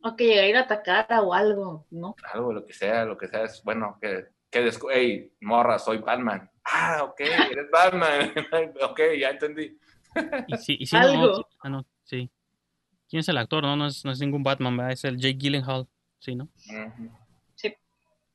O 0.03 0.15
que 0.15 0.39
a 0.39 0.47
ir 0.47 0.55
a 0.55 0.61
atacar 0.61 1.07
o 1.23 1.33
algo, 1.33 1.87
¿no? 1.91 2.15
Algo, 2.33 2.53
lo 2.53 2.65
que 2.65 2.73
sea, 2.73 3.05
lo 3.05 3.17
que 3.17 3.27
sea, 3.27 3.43
es 3.43 3.63
bueno, 3.63 3.97
que, 4.01 4.27
que 4.51 4.65
descu- 4.65 4.89
hey, 4.91 5.33
morra, 5.41 5.79
soy 5.79 5.97
Batman. 5.97 6.49
Ah, 6.63 7.03
ok, 7.03 7.19
eres 7.21 7.69
Batman. 7.71 8.31
ok, 8.89 8.99
ya 9.19 9.29
entendí. 9.29 9.77
Y 10.47 10.57
sí, 10.57 10.77
y 10.79 10.85
sí, 10.85 10.95
no, 10.95 11.01
Algo. 11.01 11.35
sí, 11.35 11.43
ah, 11.59 11.69
no, 11.69 11.85
sí. 12.03 12.29
¿Quién 13.09 13.19
es 13.19 13.29
el 13.29 13.37
actor? 13.37 13.63
No, 13.63 13.75
no 13.75 13.87
es, 13.87 14.05
no 14.05 14.11
es 14.11 14.19
ningún 14.19 14.43
Batman, 14.43 14.77
¿verdad? 14.77 14.93
Es 14.93 15.03
el 15.05 15.17
Jake 15.17 15.37
Gyllenhaal, 15.37 15.87
sí, 16.19 16.35
¿no? 16.35 16.49
Sí. 17.55 17.73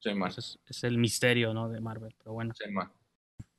Sí, 0.03 0.15
man. 0.15 0.33
Pues 0.35 0.39
es, 0.39 0.59
es 0.67 0.85
el 0.85 0.97
misterio, 0.97 1.53
¿no? 1.53 1.69
De 1.69 1.79
Marvel, 1.81 2.15
pero 2.19 2.33
bueno. 2.33 2.55
Sí, 2.55 2.71
man. 2.71 2.91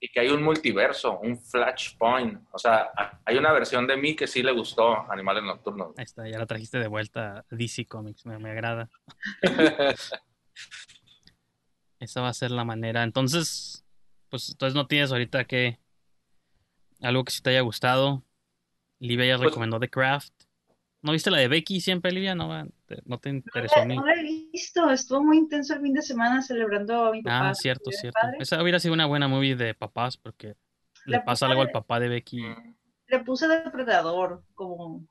Y 0.04 0.10
que 0.10 0.20
hay 0.20 0.30
un 0.30 0.42
multiverso, 0.42 1.20
un 1.20 1.38
flashpoint. 1.40 2.42
O 2.52 2.58
sea, 2.58 2.90
hay 3.24 3.38
una 3.38 3.52
versión 3.54 3.86
de 3.86 3.96
mí 3.98 4.16
que 4.16 4.26
sí 4.26 4.42
le 4.42 4.52
gustó 4.52 5.10
Animales 5.12 5.44
Nocturnos. 5.44 5.94
Ahí 5.96 6.04
está, 6.06 6.28
ya 6.28 6.40
la 6.40 6.48
trajiste 6.48 6.80
de 6.80 6.88
vuelta 6.88 7.38
a 7.38 7.46
DC 7.56 7.86
Comics, 7.86 8.26
me, 8.26 8.40
me 8.40 8.50
agrada. 8.50 8.90
Esa 12.00 12.22
va 12.22 12.30
a 12.30 12.34
ser 12.34 12.50
la 12.52 12.64
manera. 12.66 13.04
Entonces, 13.04 13.86
pues 14.30 14.50
entonces 14.50 14.74
no 14.76 14.88
tienes 14.88 15.12
ahorita 15.12 15.46
que 15.46 15.80
algo 17.02 17.24
que 17.24 17.32
sí 17.32 17.42
te 17.44 17.52
haya 17.52 17.62
gustado. 17.62 18.24
Livia 19.00 19.26
ya 19.28 19.38
Pues- 19.38 19.50
recomendó 19.50 19.80
The 19.80 19.90
Craft. 19.90 20.34
¿No 21.04 21.12
viste 21.14 21.32
la 21.32 21.38
de 21.40 21.48
Becky 21.48 21.82
siempre, 21.82 22.12
Livia? 22.12 22.36
¿No, 22.36 22.68
te- 22.86 23.02
no 23.06 23.18
te 23.20 23.30
interesó 23.30 23.80
a 23.82 23.86
mí? 23.86 23.96
No 23.96 24.06
lo 24.06 24.12
he 24.14 24.24
visto, 24.24 24.90
estuvo 24.92 25.24
muy 25.24 25.38
intenso 25.38 25.74
el 25.74 25.82
fin 25.82 25.94
de 25.94 26.02
semana 26.02 26.42
celebrando 26.42 27.06
a 27.06 27.12
mi 27.12 27.24
papá. 27.24 27.50
Ah, 27.50 27.56
cierto, 27.56 27.92
cierto. 27.92 28.20
Padre. 28.22 28.38
Esa 28.40 28.62
hubiera 28.62 28.80
sido 28.80 28.94
una 28.94 29.08
buena 29.08 29.28
movie 29.28 29.56
de 29.56 29.74
papás 29.74 30.18
porque 30.18 30.56
le 31.06 31.18
La 31.18 31.26
pasa 31.26 31.48
algo 31.48 31.62
al 31.62 31.72
papá 31.72 32.00
de 32.00 32.10
Becky. 32.10 32.44
Le 33.08 33.20
puse 33.20 33.48
Depredador 33.48 34.44
como 34.54 35.08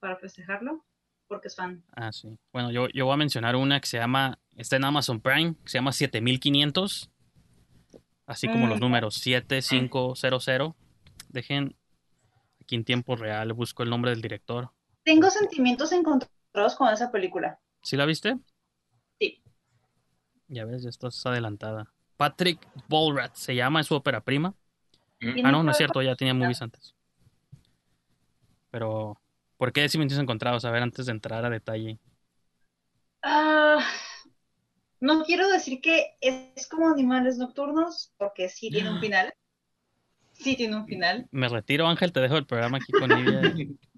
para 0.00 0.16
festejarlo, 0.16 0.84
porque 1.28 1.48
es 1.48 1.56
fan. 1.56 1.82
Ah, 1.94 2.10
sí. 2.10 2.38
Bueno, 2.52 2.70
yo, 2.70 2.88
yo 2.88 3.04
voy 3.04 3.14
a 3.14 3.18
mencionar 3.18 3.54
una 3.56 3.80
que 3.80 3.86
se 3.86 3.98
llama, 3.98 4.38
está 4.56 4.76
en 4.76 4.84
Amazon 4.84 5.20
Prime, 5.20 5.54
que 5.62 5.68
se 5.70 5.78
llama 5.78 5.92
7500. 5.92 7.10
Así 8.26 8.48
como 8.48 8.66
los 8.66 8.78
Mm. 8.78 8.80
números 8.80 9.14
7500. 9.16 10.74
Dejen 11.28 11.76
aquí 12.60 12.76
en 12.76 12.84
tiempo 12.84 13.16
real, 13.16 13.52
busco 13.52 13.82
el 13.82 13.90
nombre 13.90 14.10
del 14.10 14.22
director. 14.22 14.70
Tengo 15.04 15.30
sentimientos 15.30 15.92
encontrados 15.92 16.74
con 16.76 16.92
esa 16.92 17.12
película. 17.12 17.60
¿Sí 17.82 17.96
la 17.96 18.06
viste? 18.06 18.38
Sí. 19.20 19.42
Ya 20.48 20.64
ves, 20.64 20.82
ya 20.82 20.88
estás 20.88 21.24
adelantada. 21.26 21.92
Patrick 22.16 22.66
Bolrat 22.88 23.34
se 23.34 23.54
llama, 23.54 23.80
es 23.80 23.86
su 23.86 23.94
ópera 23.94 24.22
prima. 24.22 24.54
Ah, 25.20 25.50
no, 25.52 25.62
no 25.62 25.70
es 25.70 25.76
cierto, 25.76 26.02
ya 26.02 26.16
tenía 26.16 26.34
movies 26.34 26.62
antes. 26.62 26.94
Pero, 28.70 29.20
¿por 29.56 29.72
qué 29.72 29.82
sentimientos 29.82 30.18
encontrados? 30.18 30.64
A 30.64 30.70
ver, 30.70 30.82
antes 30.82 31.06
de 31.06 31.12
entrar 31.12 31.44
a 31.44 31.50
detalle. 31.50 31.98
Ah, 33.22 33.84
no 35.00 35.22
quiero 35.24 35.48
decir 35.48 35.80
que 35.80 36.16
es 36.20 36.66
como 36.68 36.88
Animales 36.88 37.36
Nocturnos, 37.36 38.12
porque 38.16 38.48
sí 38.48 38.70
tiene 38.70 38.90
un 38.90 39.00
final. 39.00 39.34
Sí 40.32 40.56
tiene 40.56 40.76
un 40.76 40.86
final. 40.86 41.28
Me 41.30 41.48
retiro, 41.48 41.86
Ángel, 41.86 42.12
te 42.12 42.20
dejo 42.20 42.36
el 42.36 42.46
programa 42.46 42.78
aquí 42.78 42.92
con 42.92 43.12
ella. 43.12 43.54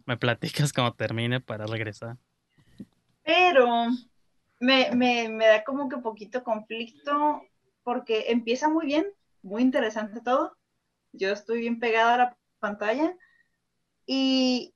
Me 0.06 0.16
platicas 0.16 0.72
cuando 0.72 0.94
termine 0.94 1.40
para 1.40 1.66
regresar. 1.66 2.16
Pero 3.24 3.88
me, 4.60 4.90
me, 4.92 5.28
me 5.28 5.46
da 5.46 5.64
como 5.64 5.88
que 5.88 5.98
poquito 5.98 6.44
conflicto 6.44 7.42
porque 7.82 8.26
empieza 8.28 8.68
muy 8.68 8.86
bien, 8.86 9.06
muy 9.42 9.62
interesante 9.62 10.20
todo. 10.20 10.56
Yo 11.12 11.30
estoy 11.32 11.60
bien 11.60 11.80
pegada 11.80 12.14
a 12.14 12.18
la 12.18 12.38
pantalla 12.60 13.16
y 14.06 14.72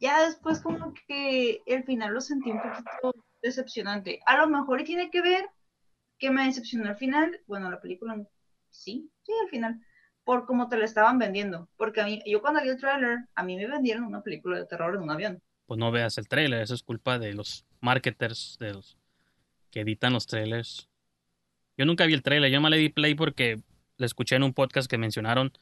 ya 0.00 0.24
después 0.24 0.60
como 0.60 0.92
que 1.06 1.62
el 1.66 1.84
final 1.84 2.12
lo 2.12 2.20
sentí 2.20 2.50
un 2.50 2.60
poquito 2.60 3.14
decepcionante. 3.42 4.20
A 4.26 4.36
lo 4.38 4.48
mejor 4.48 4.82
tiene 4.82 5.10
que 5.10 5.22
ver 5.22 5.48
que 6.18 6.30
me 6.30 6.44
decepcionó 6.46 6.90
el 6.90 6.96
final, 6.96 7.40
bueno, 7.46 7.70
la 7.70 7.80
película 7.80 8.16
sí, 8.70 9.10
sí, 9.22 9.32
al 9.42 9.48
final, 9.48 9.80
por 10.24 10.46
cómo 10.46 10.68
te 10.68 10.76
la 10.76 10.84
estaban 10.84 11.18
vendiendo. 11.18 11.68
Porque 11.76 12.00
a 12.00 12.04
mí, 12.04 12.22
yo 12.26 12.40
cuando 12.40 12.62
vi 12.62 12.68
el 12.68 12.78
trailer, 12.78 13.18
a 13.34 13.42
mí 13.42 13.56
me 13.56 13.66
vendieron 13.66 14.04
una 14.04 14.22
película 14.22 14.58
de 14.58 14.66
terror 14.66 14.94
en 14.94 15.02
un 15.02 15.10
avión. 15.10 15.42
Pues 15.66 15.78
no 15.78 15.90
veas 15.90 16.18
el 16.18 16.28
trailer, 16.28 16.62
eso 16.62 16.74
es 16.74 16.82
culpa 16.82 17.18
de 17.18 17.34
los 17.34 17.64
marketers, 17.80 18.56
de 18.58 18.74
los 18.74 18.96
que 19.70 19.80
editan 19.80 20.12
los 20.12 20.26
trailers. 20.26 20.88
Yo 21.76 21.84
nunca 21.84 22.06
vi 22.06 22.14
el 22.14 22.22
trailer, 22.22 22.50
yo 22.50 22.60
me 22.60 22.70
le 22.70 22.76
di 22.76 22.88
play 22.88 23.14
porque 23.14 23.60
le 23.96 24.06
escuché 24.06 24.36
en 24.36 24.42
un 24.42 24.52
podcast 24.52 24.90
que 24.90 24.98
mencionaron. 24.98 25.52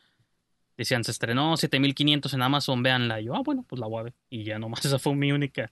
Decían, 0.76 1.04
se 1.04 1.10
estrenó 1.10 1.56
7500 1.56 2.34
en 2.34 2.42
Amazon, 2.42 2.82
véanla. 2.82 3.20
Y 3.20 3.24
yo, 3.24 3.34
ah, 3.34 3.42
bueno, 3.44 3.64
pues 3.68 3.78
la 3.78 3.86
voy 3.86 4.00
a 4.00 4.02
ver. 4.04 4.14
Y 4.30 4.44
ya 4.44 4.58
nomás 4.58 4.84
esa 4.84 4.98
fue 4.98 5.14
mi 5.14 5.32
única, 5.32 5.70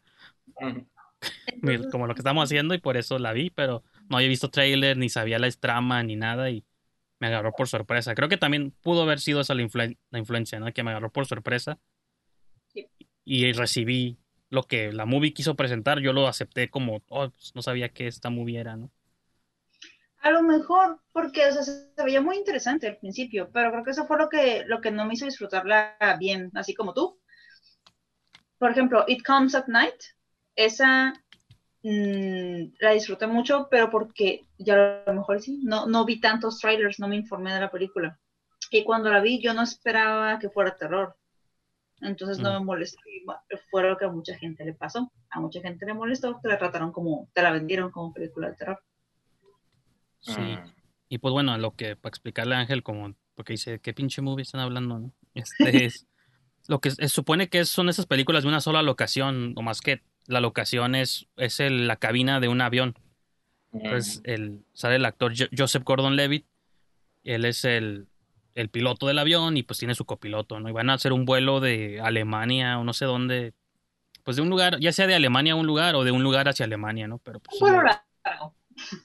como 1.91 2.07
lo 2.07 2.15
que 2.15 2.21
estamos 2.21 2.45
haciendo 2.45 2.75
y 2.75 2.79
por 2.79 2.97
eso 2.97 3.19
la 3.19 3.33
vi, 3.33 3.51
pero 3.51 3.83
no 4.09 4.17
había 4.17 4.29
visto 4.29 4.51
trailer, 4.51 4.97
ni 4.97 5.09
sabía 5.09 5.39
la 5.39 5.51
trama, 5.51 6.03
ni 6.03 6.17
nada 6.17 6.51
y 6.51 6.65
me 7.21 7.29
agarró 7.29 7.55
por 7.55 7.69
sorpresa. 7.69 8.15
Creo 8.15 8.29
que 8.29 8.39
también 8.39 8.73
pudo 8.83 9.03
haber 9.03 9.21
sido 9.21 9.41
esa 9.43 9.55
la, 9.55 9.69
la 10.11 10.19
influencia, 10.19 10.61
¿no? 10.61 10.73
Que 10.73 10.83
me 10.83 10.91
agarró 10.91 11.13
por 11.13 11.27
sorpresa 11.27 11.79
Sí. 12.75 12.87
y 13.25 13.53
recibí 13.53 14.19
lo 14.51 14.65
que 14.65 14.93
la 14.93 15.07
movie 15.07 15.33
quiso 15.33 15.55
presentar, 15.57 16.01
yo 16.01 16.13
lo 16.13 16.27
acepté 16.27 16.71
como, 16.71 17.03
oh, 17.09 17.31
pues, 17.31 17.53
no 17.55 17.63
sabía 17.63 17.91
que 17.91 18.07
esta 18.09 18.31
movie 18.31 18.59
era, 18.61 18.77
¿no? 18.77 18.91
A 20.23 20.31
lo 20.31 20.43
mejor, 20.43 21.01
porque 21.13 21.47
o 21.49 21.53
sea, 21.53 21.63
se 21.65 21.91
se 21.97 22.05
veía 22.05 22.21
muy 22.21 22.37
interesante 22.37 22.87
al 22.87 22.97
principio, 22.99 23.51
pero 23.53 23.71
creo 23.73 23.85
que 23.85 23.91
eso 23.91 24.07
fue 24.07 24.19
lo 24.19 24.29
que, 24.29 24.65
lo 24.67 24.81
que 24.81 24.91
no 24.93 25.05
me 25.05 25.15
hizo 25.15 25.25
disfrutarla 25.27 25.97
bien, 26.19 26.51
así 26.55 26.75
como 26.75 26.95
tú. 26.95 27.19
Por 28.59 28.71
ejemplo, 28.71 29.05
It 29.09 29.25
Comes 29.25 29.55
at 29.55 29.67
Night, 29.67 30.01
esa 30.55 31.13
mm, 31.83 32.75
la 32.81 32.93
disfruté 32.93 33.27
mucho, 33.27 33.69
pero 33.71 33.91
porque 33.91 34.47
ya 34.59 35.03
a 35.07 35.11
lo 35.11 35.15
mejor 35.15 35.41
sí, 35.41 35.61
no, 35.63 35.87
no 35.87 36.05
vi 36.05 36.21
tantos 36.21 36.59
trailers, 36.59 36.99
no 37.01 37.09
me 37.09 37.17
informé 37.17 37.53
de 37.55 37.61
la 37.61 37.71
película. 37.71 38.19
Y 38.71 38.85
cuando 38.85 39.11
la 39.11 39.21
vi, 39.21 39.41
yo 39.41 39.55
no 39.55 39.63
esperaba 39.63 40.39
que 40.39 40.51
fuera 40.51 40.77
terror. 40.77 41.17
Entonces 42.01 42.39
no 42.39 42.51
Mm. 42.51 42.53
me 42.55 42.65
molestó. 42.65 43.01
y 43.07 43.25
Fue 43.71 43.83
lo 43.83 43.97
que 43.99 44.05
a 44.07 44.11
mucha 44.11 44.37
gente 44.39 44.65
le 44.65 44.73
pasó. 44.73 45.13
A 45.31 45.41
mucha 45.41 45.61
gente 45.61 45.85
le 45.87 45.95
molestó 45.95 46.41
que 46.41 46.49
la 46.49 46.59
trataron 46.59 46.93
como, 46.93 47.29
te 47.35 47.43
la 47.43 47.51
vendieron 47.51 47.91
como 47.91 48.13
película 48.13 48.49
de 48.49 48.57
terror. 48.57 48.83
Sí. 50.21 50.41
Mm. 50.41 50.73
Y 51.09 51.19
pues 51.19 51.33
bueno, 51.33 51.57
lo 51.59 51.75
que, 51.75 51.97
para 51.97 52.11
explicarle 52.11 52.55
a 52.55 52.61
Ángel, 52.61 52.83
como, 52.83 53.15
porque 53.35 53.55
dice, 53.55 53.81
¿qué 53.81 53.93
pinche 53.93 54.23
movie 54.23 54.43
están 54.43 54.61
hablando, 54.61 54.99
no? 54.99 55.13
Este 55.35 55.85
es, 55.85 56.07
lo 56.69 56.81
que 56.81 56.91
se 56.91 57.09
supone 57.09 57.49
que 57.49 57.65
son 57.65 57.89
esas 57.89 58.07
películas 58.07 58.43
de 58.45 58.49
una 58.49 58.61
sola 58.61 58.83
locación, 58.83 59.55
o 59.57 59.63
más 59.63 59.81
que 59.81 60.03
la 60.27 60.41
locación 60.41 60.95
es, 60.95 61.27
es 61.37 61.61
el- 61.61 61.87
la 61.87 61.97
cabina 61.97 62.41
de 62.41 62.49
un 62.49 62.61
avión. 62.61 62.95
Entonces, 63.73 64.21
el, 64.25 64.65
sale 64.73 64.97
el 64.97 65.05
actor 65.05 65.33
Jo- 65.37 65.47
Joseph 65.57 65.85
Gordon-Levitt, 65.85 66.47
él 67.25 67.45
es 67.45 67.65
el, 67.65 68.09
el 68.55 68.69
piloto 68.69 69.07
del 69.07 69.19
avión 69.19 69.57
y 69.57 69.63
pues 69.63 69.79
tiene 69.79 69.95
su 69.95 70.05
copiloto, 70.05 70.59
¿no? 70.59 70.69
Y 70.69 70.73
van 70.73 70.91
a 70.91 70.95
hacer 70.95 71.13
un 71.13 71.25
vuelo 71.25 71.61
de 71.61 72.01
Alemania 72.01 72.79
o 72.79 72.85
no 72.85 72.93
sé 72.93 73.05
dónde, 73.05 73.55
pues 74.25 74.37
de 74.37 74.43
un 74.43 74.51
lugar, 74.51 74.81
ya 74.81 74.93
sea 74.93 75.07
de 75.07 75.15
Alemania 75.15 75.53
a 75.53 75.57
un 75.57 75.67
lugar 75.67 75.95
o 75.95 76.03
de 76.05 76.11
un 76.11 76.23
lugar 76.23 76.49
hacia 76.49 76.65
Alemania, 76.67 77.07
¿no? 77.07 77.19
Pero 77.19 77.41
pues, 77.41 77.61
Un 77.61 77.69
vuelo 77.69 77.83
largo. 77.85 78.55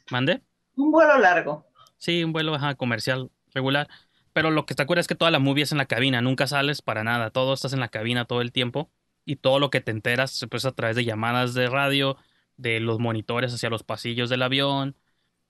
¿Mande? 0.09 0.41
Un 0.75 0.91
vuelo 0.91 1.17
largo. 1.19 1.67
Sí, 1.97 2.23
un 2.23 2.33
vuelo 2.33 2.55
ajá, 2.55 2.75
comercial 2.75 3.29
regular. 3.53 3.87
Pero 4.33 4.51
lo 4.51 4.65
que 4.65 4.75
te 4.75 4.83
acuerdas 4.83 5.03
es 5.03 5.07
que 5.07 5.15
toda 5.15 5.31
la 5.31 5.39
movie 5.39 5.63
es 5.63 5.71
en 5.71 5.77
la 5.77 5.85
cabina, 5.85 6.21
nunca 6.21 6.47
sales 6.47 6.81
para 6.81 7.03
nada, 7.03 7.29
todo 7.29 7.53
estás 7.53 7.71
en 7.73 7.79
la 7.79 7.87
cabina 7.87 8.25
todo 8.25 8.41
el 8.41 8.51
tiempo 8.51 8.89
y 9.25 9.37
todo 9.37 9.59
lo 9.59 9.69
que 9.69 9.81
te 9.81 9.91
enteras 9.91 10.45
pues 10.49 10.65
a 10.65 10.71
través 10.71 10.95
de 10.95 11.03
llamadas 11.03 11.53
de 11.53 11.67
radio, 11.67 12.17
de 12.57 12.79
los 12.79 12.99
monitores 12.99 13.53
hacia 13.53 13.69
los 13.69 13.83
pasillos 13.83 14.29
del 14.29 14.43
avión 14.43 14.95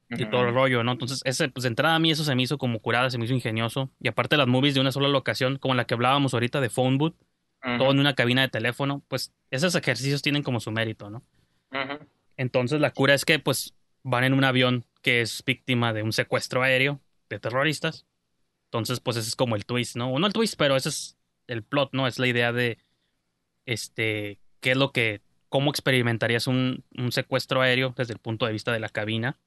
y 0.10 0.26
todo 0.26 0.44
el 0.48 0.54
rollo, 0.54 0.84
¿no? 0.84 0.94
Entonces, 0.94 1.22
ese, 1.26 1.50
pues 1.50 1.64
de 1.64 1.70
entrada 1.70 1.96
a 1.96 2.00
mí 2.00 2.12
eso 2.12 2.24
se 2.24 2.36
me 2.36 2.44
hizo 2.44 2.58
como 2.58 2.80
curada, 2.80 3.10
se 3.10 3.18
me 3.18 3.26
hizo 3.26 3.34
ingenioso. 3.34 3.90
Y 4.00 4.08
aparte 4.08 4.38
las 4.38 4.48
movies 4.48 4.76
de 4.76 4.80
una 4.80 4.92
sola 4.92 5.08
locación, 5.10 5.58
como 5.58 5.74
la 5.76 5.86
que 5.86 5.94
hablábamos 5.94 6.34
ahorita 6.34 6.62
de 6.62 6.70
Phone 6.70 6.98
Booth, 6.98 7.16
Ujú. 7.66 7.78
todo 7.80 7.92
en 7.92 8.00
una 8.00 8.14
cabina 8.14 8.42
de 8.44 8.48
teléfono, 8.48 9.04
pues 9.08 9.34
esos 9.50 9.74
ejercicios 9.76 10.22
tienen 10.22 10.44
como 10.44 10.60
su 10.60 10.72
mérito, 10.72 11.10
¿no? 11.10 11.24
Entonces 12.38 12.80
la 12.80 12.92
cura 12.92 13.14
es 13.14 13.26
que 13.26 13.40
pues 13.40 13.74
van 14.04 14.24
en 14.24 14.34
un 14.34 14.44
avión 14.44 14.86
que 15.02 15.22
es 15.22 15.44
víctima 15.46 15.92
de 15.94 16.04
un 16.04 16.14
secuestro 16.14 16.62
aéreo 16.62 17.02
de 17.30 17.40
terroristas. 17.40 18.06
Entonces 18.66 19.00
pues 19.00 19.18
ese 19.18 19.30
es 19.30 19.36
como 19.36 19.56
el 19.56 19.66
twist, 19.66 19.96
¿no? 19.96 20.12
O 20.12 20.20
no 20.20 20.28
el 20.28 20.34
twist, 20.34 20.56
pero 20.58 20.76
ese 20.76 20.90
es 20.90 21.18
el 21.48 21.64
plot, 21.64 21.90
¿no? 21.94 22.08
Es 22.08 22.20
la 22.20 22.28
idea 22.28 22.52
de 22.52 22.78
este 23.66 24.40
qué 24.60 24.72
es 24.72 24.78
lo 24.78 24.92
que 24.92 25.22
cómo 25.50 25.70
experimentarías 25.70 26.48
un, 26.48 26.84
un 26.98 27.12
secuestro 27.12 27.62
aéreo 27.62 27.94
desde 27.98 28.14
el 28.14 28.20
punto 28.20 28.46
de 28.46 28.52
vista 28.52 28.72
de 28.72 28.80
la 28.80 28.90
cabina. 28.90 29.40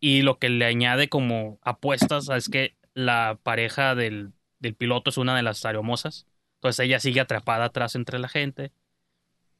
Y 0.00 0.22
lo 0.22 0.38
que 0.38 0.48
le 0.48 0.64
añade 0.64 1.08
como 1.08 1.58
apuestas 1.62 2.28
es 2.28 2.48
que 2.48 2.76
la 2.94 3.38
pareja 3.42 3.94
del, 3.94 4.32
del 4.58 4.74
piloto 4.74 5.10
es 5.10 5.18
una 5.18 5.36
de 5.36 5.42
las 5.42 5.64
aeromosas. 5.64 6.26
Entonces 6.56 6.84
ella 6.84 7.00
sigue 7.00 7.20
atrapada 7.20 7.66
atrás 7.66 7.94
entre 7.94 8.18
la 8.18 8.28
gente. 8.28 8.72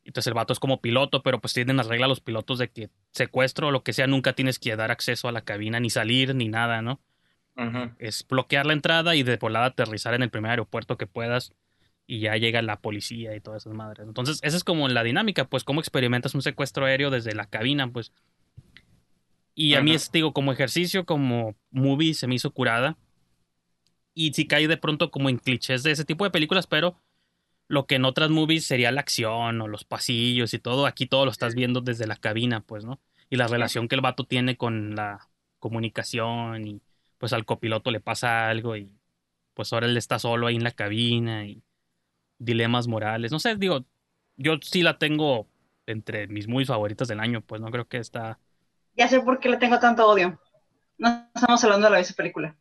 Entonces 0.04 0.28
el 0.28 0.34
vato 0.34 0.52
es 0.52 0.60
como 0.60 0.80
piloto, 0.80 1.22
pero 1.22 1.40
pues 1.40 1.52
tienen 1.52 1.76
la 1.76 1.82
regla 1.82 2.06
los 2.06 2.20
pilotos 2.20 2.58
de 2.58 2.68
que 2.68 2.90
secuestro 3.10 3.68
o 3.68 3.70
lo 3.70 3.82
que 3.82 3.92
sea, 3.92 4.06
nunca 4.06 4.34
tienes 4.34 4.58
que 4.58 4.76
dar 4.76 4.90
acceso 4.90 5.28
a 5.28 5.32
la 5.32 5.42
cabina, 5.42 5.80
ni 5.80 5.90
salir, 5.90 6.34
ni 6.34 6.48
nada, 6.48 6.80
¿no? 6.80 7.00
Es 7.98 8.26
bloquear 8.28 8.66
la 8.66 8.74
entrada 8.74 9.16
y 9.16 9.22
de 9.22 9.36
volada 9.36 9.66
aterrizar 9.66 10.14
en 10.14 10.22
el 10.22 10.30
primer 10.30 10.50
aeropuerto 10.50 10.96
que 10.96 11.06
puedas 11.06 11.54
y 12.06 12.20
ya 12.20 12.36
llega 12.36 12.62
la 12.62 12.80
policía 12.80 13.34
y 13.34 13.40
todas 13.40 13.62
esas 13.62 13.74
madres. 13.74 14.06
Entonces, 14.06 14.38
esa 14.42 14.56
es 14.56 14.64
como 14.64 14.88
la 14.88 15.02
dinámica, 15.02 15.48
pues, 15.48 15.64
cómo 15.64 15.80
experimentas 15.80 16.34
un 16.34 16.42
secuestro 16.42 16.86
aéreo 16.86 17.10
desde 17.10 17.34
la 17.34 17.46
cabina, 17.46 17.90
pues. 17.90 18.12
Y 19.54 19.74
a 19.74 19.82
mí 19.82 19.92
es, 19.92 20.12
digo, 20.12 20.32
como 20.32 20.52
ejercicio, 20.52 21.06
como 21.06 21.56
movie, 21.70 22.14
se 22.14 22.26
me 22.26 22.34
hizo 22.34 22.50
curada. 22.50 22.96
Y 24.14 24.32
sí 24.34 24.46
cae 24.46 24.68
de 24.68 24.76
pronto 24.76 25.10
como 25.10 25.28
en 25.28 25.38
clichés 25.38 25.82
de 25.82 25.90
ese 25.90 26.04
tipo 26.04 26.24
de 26.24 26.30
películas, 26.30 26.66
pero 26.66 27.00
lo 27.68 27.86
que 27.86 27.96
en 27.96 28.04
otras 28.04 28.30
movies 28.30 28.66
sería 28.66 28.92
la 28.92 29.00
acción 29.00 29.60
o 29.60 29.68
los 29.68 29.84
pasillos 29.84 30.54
y 30.54 30.58
todo, 30.58 30.86
aquí 30.86 31.06
todo 31.06 31.24
lo 31.24 31.30
estás 31.30 31.54
viendo 31.54 31.80
desde 31.80 32.06
la 32.06 32.16
cabina, 32.16 32.60
pues, 32.60 32.84
¿no? 32.84 33.00
Y 33.28 33.36
la 33.36 33.48
relación 33.48 33.88
que 33.88 33.96
el 33.96 34.00
vato 34.00 34.24
tiene 34.24 34.56
con 34.56 34.94
la 34.94 35.28
comunicación 35.58 36.66
y 36.66 36.80
pues 37.18 37.32
al 37.32 37.44
copiloto 37.44 37.90
le 37.90 38.00
pasa 38.00 38.48
algo 38.48 38.76
y 38.76 38.90
pues 39.54 39.72
ahora 39.72 39.86
él 39.86 39.96
está 39.96 40.18
solo 40.18 40.46
ahí 40.46 40.56
en 40.56 40.64
la 40.64 40.70
cabina 40.70 41.46
y 41.46 41.62
dilemas 42.38 42.86
morales. 42.86 43.32
No 43.32 43.38
sé, 43.38 43.56
digo, 43.56 43.84
yo 44.36 44.58
sí 44.62 44.82
la 44.82 44.98
tengo 44.98 45.46
entre 45.86 46.26
mis 46.26 46.48
muy 46.48 46.64
favoritas 46.64 47.08
del 47.08 47.20
año, 47.20 47.40
pues 47.40 47.60
no 47.60 47.70
creo 47.70 47.86
que 47.86 47.98
está... 47.98 48.38
Ya 48.96 49.08
sé 49.08 49.20
por 49.20 49.40
qué 49.40 49.48
le 49.48 49.56
tengo 49.56 49.78
tanto 49.78 50.06
odio. 50.06 50.40
No 50.98 51.28
estamos 51.34 51.62
hablando 51.64 51.86
de 51.86 51.92
la 51.92 51.98
misma 51.98 52.16
película. 52.16 52.56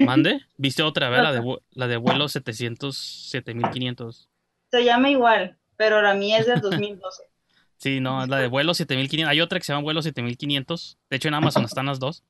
¿Mande? 0.00 0.40
¿Viste 0.56 0.82
otra 0.82 1.08
vez 1.08 1.22
la 1.22 1.32
de, 1.32 1.58
la 1.72 1.86
de 1.86 1.96
vuelo 1.96 2.28
700, 2.28 2.96
7500? 2.96 4.28
Se 4.70 4.84
llama 4.84 5.10
igual, 5.10 5.56
pero 5.76 6.02
la 6.02 6.14
mía 6.14 6.38
es 6.38 6.46
del 6.46 6.60
2012. 6.60 7.22
Sí, 7.80 8.00
no, 8.00 8.24
es 8.24 8.28
la 8.28 8.38
de 8.38 8.48
vuelo 8.48 8.74
7500. 8.74 9.30
Hay 9.30 9.40
otra 9.40 9.60
que 9.60 9.64
se 9.64 9.72
llama 9.72 9.84
vuelo 9.84 10.02
7500. 10.02 10.98
De 11.08 11.16
hecho, 11.16 11.28
en 11.28 11.34
Amazon 11.34 11.64
están 11.64 11.86
las 11.86 12.00
dos. 12.00 12.24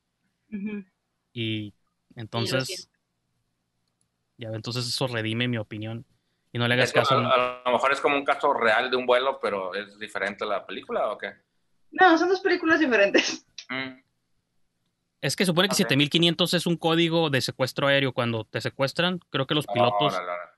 Y 1.33 1.73
entonces, 2.17 2.91
ya, 4.37 4.49
entonces 4.51 4.87
eso 4.87 5.07
redime 5.07 5.49
mi 5.49 5.57
opinión. 5.57 6.05
Y 6.53 6.59
no 6.59 6.67
le 6.67 6.75
hagas 6.75 6.93
caso. 6.93 7.15
a, 7.19 7.63
a 7.63 7.63
lo 7.67 7.73
mejor 7.73 7.93
es 7.93 8.01
como 8.01 8.17
un 8.17 8.25
caso 8.25 8.53
real 8.55 8.91
de 8.91 8.97
un 8.97 9.07
vuelo, 9.07 9.39
pero 9.41 9.75
es 9.75 9.99
diferente 9.99 10.47
la 10.47 10.65
película 10.67 11.11
o 11.13 11.19
qué? 11.19 11.33
No, 11.91 12.17
son 12.19 12.29
dos 12.29 12.41
películas 12.41 12.81
diferentes. 12.81 13.45
Mm, 13.71 14.01
Es 15.21 15.37
que 15.37 15.45
supone 15.45 15.69
que 15.69 15.75
Ok. 15.75 15.79
7500 15.91 16.55
es 16.55 16.65
un 16.67 16.79
código 16.79 17.29
de 17.29 17.43
secuestro 17.43 17.87
aéreo. 17.89 18.15
Cuando 18.15 18.45
te 18.45 18.63
secuestran, 18.63 19.21
creo 19.29 19.47
que 19.47 19.55
los 19.55 19.67
pilotos, 19.67 20.15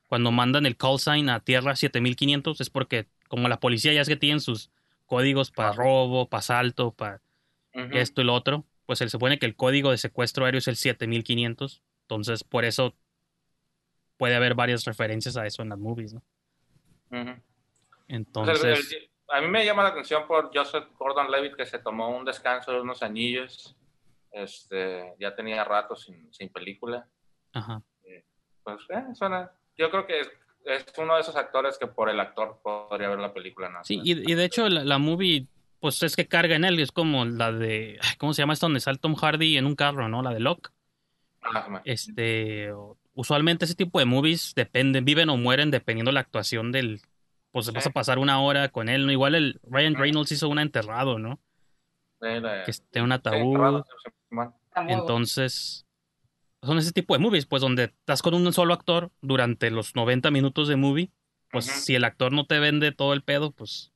cuando 0.07 0.31
mandan 0.31 0.65
el 0.65 0.77
call 0.77 0.97
sign 0.97 1.29
a 1.29 1.41
tierra 1.41 1.75
7500, 1.75 2.61
es 2.61 2.69
porque, 2.69 3.07
como 3.27 3.49
la 3.49 3.59
policía 3.59 3.91
ya 3.91 3.99
es 3.99 4.07
que 4.07 4.15
tienen 4.15 4.39
sus 4.39 4.69
códigos 5.07 5.51
para 5.51 5.73
robo, 5.73 6.29
para 6.29 6.39
asalto, 6.39 6.91
para 6.93 7.19
esto 7.73 8.21
y 8.21 8.23
lo 8.23 8.33
otro, 8.33 8.63
pues 8.85 8.99
se 8.99 9.09
supone 9.09 9.39
que 9.39 9.45
el 9.45 9.57
código 9.57 9.91
de 9.91 9.97
secuestro 9.97 10.45
aéreo 10.45 10.59
es 10.59 10.69
el 10.69 10.77
7500. 10.77 11.81
Entonces, 12.03 12.45
por 12.45 12.63
eso 12.63 12.95
puede 14.21 14.35
haber 14.35 14.53
varias 14.53 14.85
referencias 14.85 15.35
a 15.35 15.47
eso 15.47 15.63
en 15.63 15.69
las 15.69 15.79
movies, 15.79 16.13
¿no? 16.13 16.21
Entonces, 18.07 18.63
el- 18.63 18.97
el- 18.97 19.09
a 19.29 19.41
mí 19.41 19.47
me 19.47 19.65
llama 19.65 19.81
la 19.81 19.89
atención 19.89 20.27
por 20.27 20.51
Joseph 20.55 20.85
Gordon-Levitt 20.99 21.55
que 21.55 21.65
se 21.65 21.79
tomó 21.79 22.15
un 22.15 22.23
descanso 22.23 22.71
de 22.71 22.81
unos 22.81 23.01
anillos. 23.01 23.75
Este, 24.31 25.15
ya 25.19 25.33
tenía 25.35 25.63
rato 25.63 25.95
sin, 25.95 26.31
sin 26.31 26.49
película. 26.49 27.07
ajá. 27.53 27.81
Pues, 28.63 28.77
eh, 28.89 29.03
suena- 29.15 29.51
Yo 29.75 29.89
creo 29.89 30.05
que 30.05 30.19
es, 30.19 30.29
es 30.65 30.85
uno 30.99 31.15
de 31.15 31.21
esos 31.21 31.35
actores 31.35 31.79
que 31.79 31.87
por 31.87 32.07
el 32.09 32.19
actor 32.19 32.59
podría 32.63 33.09
ver 33.09 33.17
la 33.17 33.33
película. 33.33 33.69
¿no? 33.69 33.83
Sí, 33.83 33.99
y, 34.03 34.11
y 34.31 34.35
de 34.35 34.45
hecho 34.45 34.69
la, 34.69 34.83
la 34.83 34.99
movie, 34.99 35.47
pues 35.79 36.03
es 36.03 36.15
que 36.15 36.27
carga 36.27 36.55
en 36.57 36.63
él, 36.65 36.79
es 36.79 36.91
como 36.91 37.25
la 37.25 37.51
de, 37.51 37.99
¿cómo 38.19 38.33
se 38.35 38.43
llama 38.43 38.53
esta 38.53 38.67
donde 38.67 38.81
sale 38.81 38.99
Tom 38.99 39.15
Hardy 39.15 39.57
en 39.57 39.65
un 39.65 39.75
carro, 39.75 40.07
¿no? 40.09 40.21
La 40.21 40.31
de 40.31 40.39
Locke. 40.41 40.69
Este, 41.85 42.71
o- 42.71 42.97
usualmente 43.13 43.65
ese 43.65 43.75
tipo 43.75 43.99
de 43.99 44.05
movies 44.05 44.53
dependen, 44.55 45.05
viven 45.05 45.29
o 45.29 45.37
mueren 45.37 45.71
dependiendo 45.71 46.09
de 46.09 46.13
la 46.13 46.19
actuación 46.21 46.71
del, 46.71 47.01
pues 47.51 47.71
vas 47.71 47.85
a 47.85 47.89
Sí. 47.89 47.93
pasar 47.93 48.19
una 48.19 48.41
hora 48.41 48.69
con 48.69 48.89
él, 48.89 49.05
¿no? 49.05 49.11
Igual 49.11 49.35
el 49.35 49.59
Ryan 49.63 49.95
Reynolds 49.95 50.31
hizo 50.31 50.49
una 50.49 50.61
enterrado, 50.61 51.19
¿no? 51.19 51.39
Sí, 52.21 52.27
Que 52.65 52.71
esté 52.71 52.99
en 52.99 53.05
un 53.05 53.11
sí, 53.11 53.17
ataúd. 53.17 53.83
Entonces, 54.87 55.85
son 56.63 56.77
ese 56.77 56.91
tipo 56.91 57.13
de 57.13 57.19
movies, 57.19 57.45
pues 57.45 57.61
donde 57.61 57.85
estás 57.85 58.21
con 58.21 58.33
un 58.33 58.51
solo 58.53 58.73
actor 58.73 59.11
durante 59.21 59.71
los 59.71 59.95
90 59.95 60.31
minutos 60.31 60.67
de 60.67 60.75
movie, 60.75 61.11
pues 61.51 61.65
si 61.65 61.95
el 61.95 62.03
actor 62.03 62.31
no 62.31 62.45
te 62.45 62.59
vende 62.59 62.91
todo 62.91 63.13
el 63.13 63.23
pedo, 63.23 63.51
pues, 63.51 63.90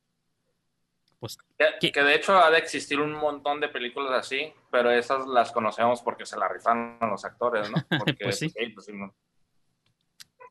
pues 1.25 1.37
Que, 1.79 2.03
de 2.03 2.15
hecho 2.15 2.37
ha 2.37 2.49
de 2.51 2.57
existir 2.57 2.99
un 2.99 3.13
montón 3.13 3.59
de 3.59 3.67
películas 3.69 4.11
así, 4.13 4.53
pero 4.71 4.91
esas 4.91 5.25
las 5.27 5.51
conocemos 5.51 6.01
porque 6.01 6.25
se 6.25 6.37
las 6.37 6.51
rifan 6.51 6.97
los 7.01 7.23
actores, 7.25 7.69
¿no? 7.69 7.75
Porque, 8.17 8.23
Pues 8.25 8.39
sí. 8.39 8.51
pues 8.73 8.85
sí, 8.85 8.93
no. 8.93 9.13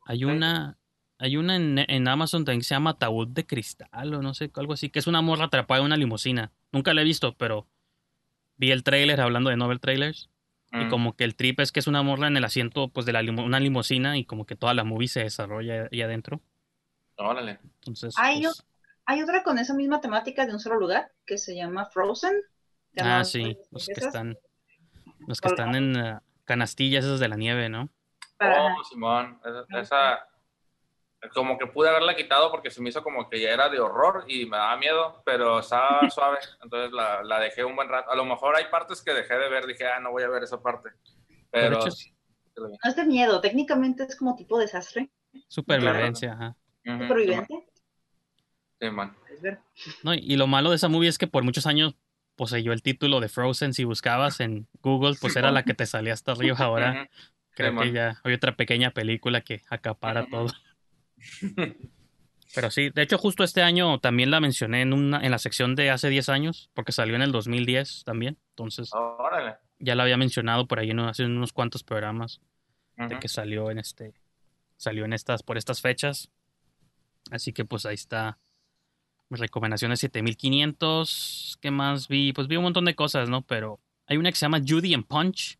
hay 0.05 0.23
una, 0.25 0.77
hay 1.17 1.37
una 1.37 1.55
en, 1.55 1.79
en 1.87 2.07
Amazon 2.07 2.45
también 2.45 2.59
que 2.61 2.65
se 2.65 2.75
llama 2.75 2.91
Ataúd 2.91 3.27
de 3.29 3.45
Cristal 3.45 4.13
o 4.13 4.21
no 4.21 4.33
sé, 4.33 4.51
algo 4.55 4.73
así, 4.73 4.89
que 4.89 4.99
es 4.99 5.07
una 5.07 5.21
morra 5.21 5.45
atrapada 5.45 5.79
en 5.79 5.85
una 5.87 5.97
limusina. 5.97 6.51
Nunca 6.71 6.93
la 6.93 7.01
he 7.01 7.05
visto, 7.05 7.35
pero 7.37 7.67
vi 8.57 8.71
el 8.71 8.83
trailer 8.83 9.21
hablando 9.21 9.49
de 9.49 9.57
novel 9.57 9.79
trailers. 9.79 10.29
Y 10.71 10.85
Mm. 10.85 10.89
como 10.89 11.15
que 11.15 11.23
el 11.23 11.35
trip 11.35 11.59
es 11.61 11.71
que 11.71 11.79
es 11.79 11.87
una 11.87 12.01
morra 12.03 12.27
en 12.27 12.35
el 12.35 12.43
asiento 12.43 12.89
pues 12.89 13.05
de 13.05 13.13
la 13.13 13.21
limo- 13.21 13.45
una 13.45 13.59
limusina 13.61 14.17
y 14.17 14.25
como 14.25 14.45
que 14.45 14.55
toda 14.57 14.73
la 14.73 14.83
movie 14.83 15.07
se 15.07 15.21
desarrolla 15.21 15.87
ahí 15.91 16.01
adentro. 16.01 16.41
Órale. 17.17 17.59
Entonces, 17.75 18.13
Hay 18.17 18.41
pues, 18.41 18.65
Hay 19.05 19.21
otra 19.21 19.43
con 19.43 19.57
esa 19.59 19.73
misma 19.73 20.01
temática 20.01 20.45
de 20.45 20.53
un 20.53 20.59
solo 20.59 20.79
lugar 20.79 21.11
que 21.25 21.37
se 21.37 21.55
llama 21.55 21.85
Frozen. 21.85 22.33
Ah, 22.97 23.23
sí, 23.23 23.57
los 23.71 23.85
que 23.85 23.93
están, 23.93 24.37
los 25.27 25.41
que 25.41 25.47
están 25.49 25.75
en 25.75 25.95
eh, 25.95 26.19
canastillas 26.45 27.05
esas 27.05 27.19
de 27.19 27.27
la 27.27 27.35
nieve, 27.35 27.69
¿no? 27.69 27.89
Oh, 28.39 28.83
Simón, 28.83 29.39
esa, 29.45 29.79
esa- 29.81 30.27
como 31.33 31.57
que 31.57 31.67
pude 31.67 31.89
haberla 31.89 32.15
quitado 32.15 32.51
porque 32.51 32.69
se 32.69 32.81
me 32.81 32.89
hizo 32.89 33.01
como 33.03 33.29
que 33.29 33.39
ya 33.41 33.49
era 33.49 33.67
de 33.69 33.79
horror 33.79 34.25
y 34.27 34.45
me 34.45 34.57
daba 34.57 34.77
miedo, 34.77 35.21
pero 35.25 35.59
estaba 35.59 36.09
suave, 36.09 36.37
entonces 36.63 36.91
la, 36.91 37.23
la 37.23 37.39
dejé 37.39 37.63
un 37.63 37.75
buen 37.75 37.89
rato. 37.89 38.11
A 38.11 38.15
lo 38.15 38.25
mejor 38.25 38.55
hay 38.55 38.65
partes 38.65 39.01
que 39.01 39.13
dejé 39.13 39.35
de 39.35 39.49
ver, 39.49 39.65
dije, 39.65 39.85
ah, 39.87 39.99
no 39.99 40.11
voy 40.11 40.23
a 40.23 40.29
ver 40.29 40.43
esa 40.43 40.61
parte. 40.61 40.89
Pero 41.51 41.79
hecho. 41.87 41.89
No 42.57 42.69
es 42.83 42.95
de 42.95 43.03
miedo, 43.05 43.41
técnicamente 43.41 44.03
es 44.03 44.15
como 44.15 44.35
tipo 44.35 44.57
desastre. 44.57 45.09
Supervivencia, 45.47 46.33
ajá. 46.33 46.55
Ujú, 46.85 47.07
No, 50.03 50.13
y 50.13 50.35
lo 50.35 50.47
malo 50.47 50.69
de 50.69 50.77
esa 50.77 50.89
movie 50.89 51.09
es 51.09 51.17
que 51.17 51.27
por 51.27 51.43
muchos 51.43 51.65
años 51.65 51.95
poseyó 52.35 52.73
el 52.73 52.81
título 52.81 53.19
de 53.19 53.29
Frozen. 53.29 53.73
Si 53.73 53.83
buscabas 53.83 54.39
en 54.39 54.67
Google, 54.81 55.15
pues 55.19 55.35
era 55.35 55.51
la 55.51 55.63
que 55.63 55.73
te 55.73 55.85
salía 55.85 56.13
hasta 56.13 56.33
arriba. 56.33 56.57
Ahora 56.59 57.09
creo 57.51 57.79
que 57.79 57.91
ya 57.91 58.19
hay 58.23 58.33
otra 58.33 58.55
pequeña 58.55 58.91
película 58.91 59.41
que 59.41 59.61
acapara 59.69 60.27
todo. 60.27 60.47
Pero 62.53 62.71
sí, 62.71 62.89
de 62.89 63.01
hecho 63.01 63.17
justo 63.17 63.43
este 63.43 63.61
año 63.61 63.99
también 63.99 64.31
la 64.31 64.39
mencioné 64.39 64.81
en 64.81 64.93
una 64.93 65.19
en 65.19 65.31
la 65.31 65.39
sección 65.39 65.75
de 65.75 65.89
hace 65.89 66.09
10 66.09 66.29
años, 66.29 66.69
porque 66.73 66.93
salió 66.93 67.15
en 67.15 67.21
el 67.21 67.31
2010 67.33 68.03
también. 68.05 68.37
Entonces 68.51 68.91
Órale. 68.93 69.55
ya 69.79 69.95
la 69.95 70.03
había 70.03 70.15
mencionado 70.15 70.67
por 70.67 70.79
ahí 70.79 70.91
en, 70.91 70.99
hace 70.99 71.25
unos 71.25 71.51
cuantos 71.51 71.83
programas 71.83 72.41
de 72.95 73.19
que 73.19 73.27
salió 73.27 73.71
en 73.71 73.79
este 73.79 74.13
salió 74.77 75.03
en 75.03 75.11
estas 75.11 75.43
por 75.43 75.57
estas 75.57 75.81
fechas. 75.81 76.31
Así 77.31 77.51
que 77.51 77.65
pues 77.65 77.85
ahí 77.85 77.95
está 77.95 78.37
mis 79.29 79.39
recomendaciones 79.39 79.99
7500. 79.99 81.57
¿Qué 81.61 81.71
más 81.71 82.07
vi? 82.07 82.33
Pues 82.33 82.47
vi 82.47 82.57
un 82.57 82.63
montón 82.63 82.85
de 82.85 82.95
cosas, 82.95 83.29
¿no? 83.29 83.41
Pero 83.41 83.79
hay 84.07 84.17
una 84.17 84.31
que 84.31 84.37
se 84.37 84.45
llama 84.45 84.61
Judy 84.65 84.93
and 84.93 85.05
Punch 85.05 85.57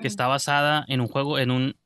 que 0.00 0.08
está 0.08 0.26
basada 0.26 0.84
en 0.88 1.00
un 1.00 1.08
juego 1.08 1.38
en 1.38 1.50
un 1.50 1.76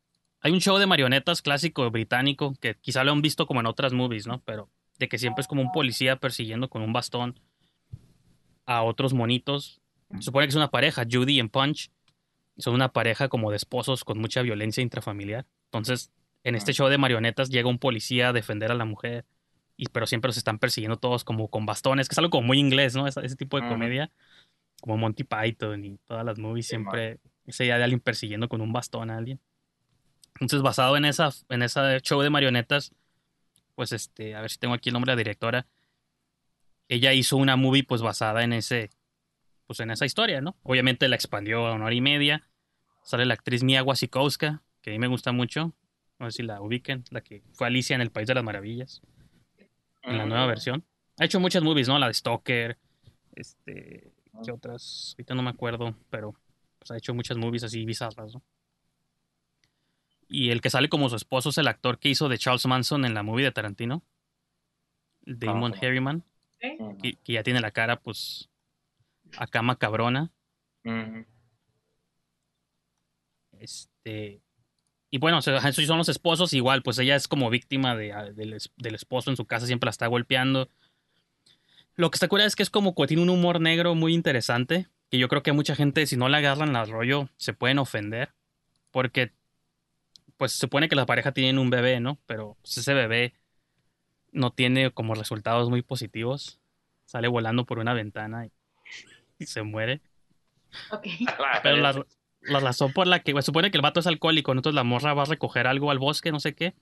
hay 0.42 0.52
un 0.52 0.60
show 0.60 0.78
de 0.78 0.86
marionetas 0.86 1.42
clásico 1.42 1.88
británico 1.90 2.54
que 2.60 2.74
quizá 2.74 3.04
lo 3.04 3.12
han 3.12 3.22
visto 3.22 3.46
como 3.46 3.60
en 3.60 3.66
otras 3.66 3.92
movies, 3.92 4.26
¿no? 4.26 4.42
Pero 4.44 4.70
de 4.98 5.08
que 5.08 5.18
siempre 5.18 5.42
es 5.42 5.48
como 5.48 5.62
un 5.62 5.70
policía 5.70 6.16
persiguiendo 6.16 6.70
con 6.70 6.82
un 6.82 6.92
bastón 6.92 7.38
a 8.64 8.82
otros 8.82 9.12
monitos. 9.12 9.80
Se 10.16 10.22
supone 10.22 10.46
que 10.46 10.50
es 10.50 10.56
una 10.56 10.70
pareja, 10.70 11.04
Judy 11.10 11.40
and 11.40 11.50
Punch. 11.50 11.90
Son 12.56 12.74
una 12.74 12.92
pareja 12.92 13.28
como 13.28 13.50
de 13.50 13.56
esposos 13.56 14.02
con 14.04 14.18
mucha 14.18 14.42
violencia 14.42 14.82
intrafamiliar. 14.82 15.46
Entonces, 15.66 16.10
en 16.42 16.54
este 16.54 16.72
show 16.72 16.88
de 16.88 16.98
marionetas 16.98 17.50
llega 17.50 17.68
un 17.68 17.78
policía 17.78 18.30
a 18.30 18.32
defender 18.32 18.70
a 18.70 18.74
la 18.74 18.84
mujer. 18.84 19.26
Y, 19.80 19.86
pero 19.88 20.06
siempre 20.06 20.28
los 20.28 20.36
están 20.36 20.58
persiguiendo 20.58 20.98
todos 20.98 21.24
como 21.24 21.48
con 21.48 21.64
bastones, 21.64 22.06
que 22.06 22.12
es 22.12 22.18
algo 22.18 22.28
como 22.28 22.46
muy 22.48 22.58
inglés, 22.58 22.94
¿no? 22.94 23.06
Ese, 23.06 23.24
ese 23.24 23.34
tipo 23.34 23.58
de 23.58 23.66
comedia. 23.66 24.10
Como 24.82 24.98
Monty 24.98 25.24
Python 25.24 25.84
y 25.84 25.96
todas 26.06 26.22
las 26.24 26.38
movies 26.38 26.66
Sí, 26.66 26.76
man. 26.76 26.84
siempre 26.92 27.20
esa 27.46 27.64
idea 27.64 27.78
de 27.78 27.84
alguien 27.84 28.00
persiguiendo 28.00 28.46
con 28.48 28.60
un 28.60 28.74
bastón 28.74 29.10
a 29.10 29.16
alguien. 29.16 29.40
Entonces, 30.34 30.60
basado 30.60 30.98
en 30.98 31.06
esa, 31.06 31.30
en 31.48 31.62
ese 31.62 32.00
show 32.02 32.20
de 32.20 32.28
marionetas, 32.28 32.94
pues 33.74 33.92
este, 33.92 34.34
a 34.34 34.42
ver 34.42 34.50
si 34.50 34.58
tengo 34.58 34.74
aquí 34.74 34.90
el 34.90 34.92
nombre 34.92 35.12
de 35.12 35.16
la 35.16 35.20
directora. 35.20 35.66
Ella 36.88 37.14
hizo 37.14 37.38
una 37.38 37.56
movie 37.56 37.84
pues 37.84 38.02
basada 38.02 38.42
en 38.44 38.52
ese, 38.52 38.90
pues 39.66 39.80
en 39.80 39.90
esa 39.90 40.04
historia, 40.04 40.42
¿no? 40.42 40.56
Obviamente 40.62 41.08
la 41.08 41.16
expandió 41.16 41.66
a 41.66 41.72
una 41.74 41.86
hora 41.86 41.94
y 41.94 42.00
media. 42.02 42.46
Sale 43.02 43.24
la 43.24 43.32
actriz 43.34 43.62
Mia 43.62 43.82
Wasikowska, 43.82 44.62
que 44.82 44.90
a 44.90 44.92
mí 44.92 44.98
me 44.98 45.06
gusta 45.06 45.32
mucho. 45.32 45.72
No 46.18 46.30
sé 46.30 46.38
si 46.38 46.42
la 46.42 46.60
ubiquen, 46.60 47.04
la 47.10 47.22
que 47.22 47.42
fue 47.54 47.66
Alicia 47.66 47.94
en 47.94 48.02
el 48.02 48.10
País 48.10 48.28
de 48.28 48.34
las 48.34 48.44
Maravillas, 48.44 49.00
en 50.02 50.18
la 50.18 50.26
nueva 50.26 50.46
versión. 50.46 50.84
Ha 51.18 51.24
hecho 51.24 51.40
muchas 51.40 51.62
movies, 51.62 51.88
¿no? 51.88 51.98
La 51.98 52.06
de 52.08 52.14
Stalker, 52.14 52.78
este, 53.34 54.12
¿qué 54.44 54.52
otras? 54.52 55.14
Ahorita 55.16 55.34
no 55.34 55.42
me 55.42 55.50
acuerdo, 55.50 55.94
pero 56.08 56.34
pues, 56.78 56.90
ha 56.90 56.96
hecho 56.96 57.14
muchas 57.14 57.36
movies 57.36 57.64
así 57.64 57.84
bizarras, 57.84 58.34
¿no? 58.34 58.42
Y 60.28 60.50
el 60.50 60.60
que 60.60 60.70
sale 60.70 60.88
como 60.88 61.08
su 61.08 61.16
esposo 61.16 61.50
es 61.50 61.58
el 61.58 61.66
actor 61.68 61.98
que 61.98 62.08
hizo 62.08 62.28
de 62.28 62.38
Charles 62.38 62.64
Manson 62.66 63.04
en 63.04 63.14
la 63.14 63.22
movie 63.22 63.44
de 63.44 63.52
Tarantino, 63.52 64.02
Damon 65.22 65.74
Ah. 65.74 65.78
Harriman, 65.82 66.24
Ujú. 66.62 66.98
que, 66.98 67.14
que 67.16 67.32
ya 67.34 67.42
tiene 67.42 67.60
la 67.60 67.72
cara, 67.72 68.00
pues, 68.00 68.48
acá 69.36 69.60
macabrona. 69.62 70.30
Ujú. 70.84 71.26
Este. 73.58 74.40
Y 75.10 75.18
bueno, 75.18 75.38
o 75.38 75.42
sea, 75.42 75.56
esos 75.56 75.86
son 75.86 75.98
los 75.98 76.08
esposos, 76.08 76.52
igual, 76.52 76.82
pues 76.82 76.98
ella 76.98 77.16
es 77.16 77.26
como 77.26 77.50
víctima 77.50 77.96
de, 77.96 78.12
a- 78.12 78.24
del, 78.30 78.52
es- 78.52 78.70
del 78.76 78.94
esposo 78.94 79.30
en 79.30 79.36
su 79.36 79.44
casa, 79.44 79.66
siempre 79.66 79.86
la 79.86 79.90
está 79.90 80.06
golpeando. 80.06 80.68
Lo 81.96 82.10
que 82.10 82.16
está 82.16 82.28
cura 82.28 82.44
es 82.44 82.56
que 82.56 82.62
es 82.62 82.70
como 82.70 82.94
que 82.94 83.06
tiene 83.06 83.22
un 83.22 83.30
humor 83.30 83.60
negro 83.60 83.94
muy 83.94 84.14
interesante, 84.14 84.88
que 85.10 85.18
yo 85.18 85.28
creo 85.28 85.42
que 85.42 85.52
mucha 85.52 85.74
gente, 85.74 86.06
si 86.06 86.16
no 86.16 86.28
le 86.28 86.36
agarran 86.36 86.76
al 86.76 86.88
rollo, 86.88 87.28
se 87.36 87.52
pueden 87.52 87.78
ofender. 87.78 88.32
Porque, 88.90 89.32
pues 90.36 90.52
se 90.52 90.58
supone 90.58 90.88
que 90.88 90.96
la 90.96 91.06
pareja 91.06 91.32
tienen 91.32 91.58
un 91.58 91.70
bebé, 91.70 92.00
¿no? 92.00 92.18
Pero 92.26 92.56
pues, 92.62 92.78
ese 92.78 92.94
bebé 92.94 93.34
no 94.32 94.52
tiene 94.52 94.90
como 94.92 95.14
resultados 95.14 95.68
muy 95.70 95.82
positivos. 95.82 96.60
Sale 97.04 97.28
volando 97.28 97.66
por 97.66 97.78
una 97.80 97.92
ventana 97.94 98.46
y, 98.46 98.52
y 99.38 99.46
se 99.46 99.62
muere. 99.62 100.00
Ok. 100.92 101.06
Pero 101.62 101.76
la, 101.76 102.06
la 102.40 102.60
razón 102.60 102.92
por 102.92 103.06
la 103.06 103.20
que 103.20 103.32
se 103.32 103.42
supone 103.42 103.70
que 103.70 103.78
el 103.78 103.82
vato 103.82 104.00
es 104.00 104.06
alcohólico, 104.06 104.52
entonces 104.52 104.74
la 104.74 104.84
morra 104.84 105.14
va 105.14 105.22
a 105.22 105.26
recoger 105.26 105.66
algo 105.66 105.90
al 105.90 105.98
bosque, 105.98 106.32
no 106.32 106.40
sé 106.40 106.54
qué, 106.54 106.74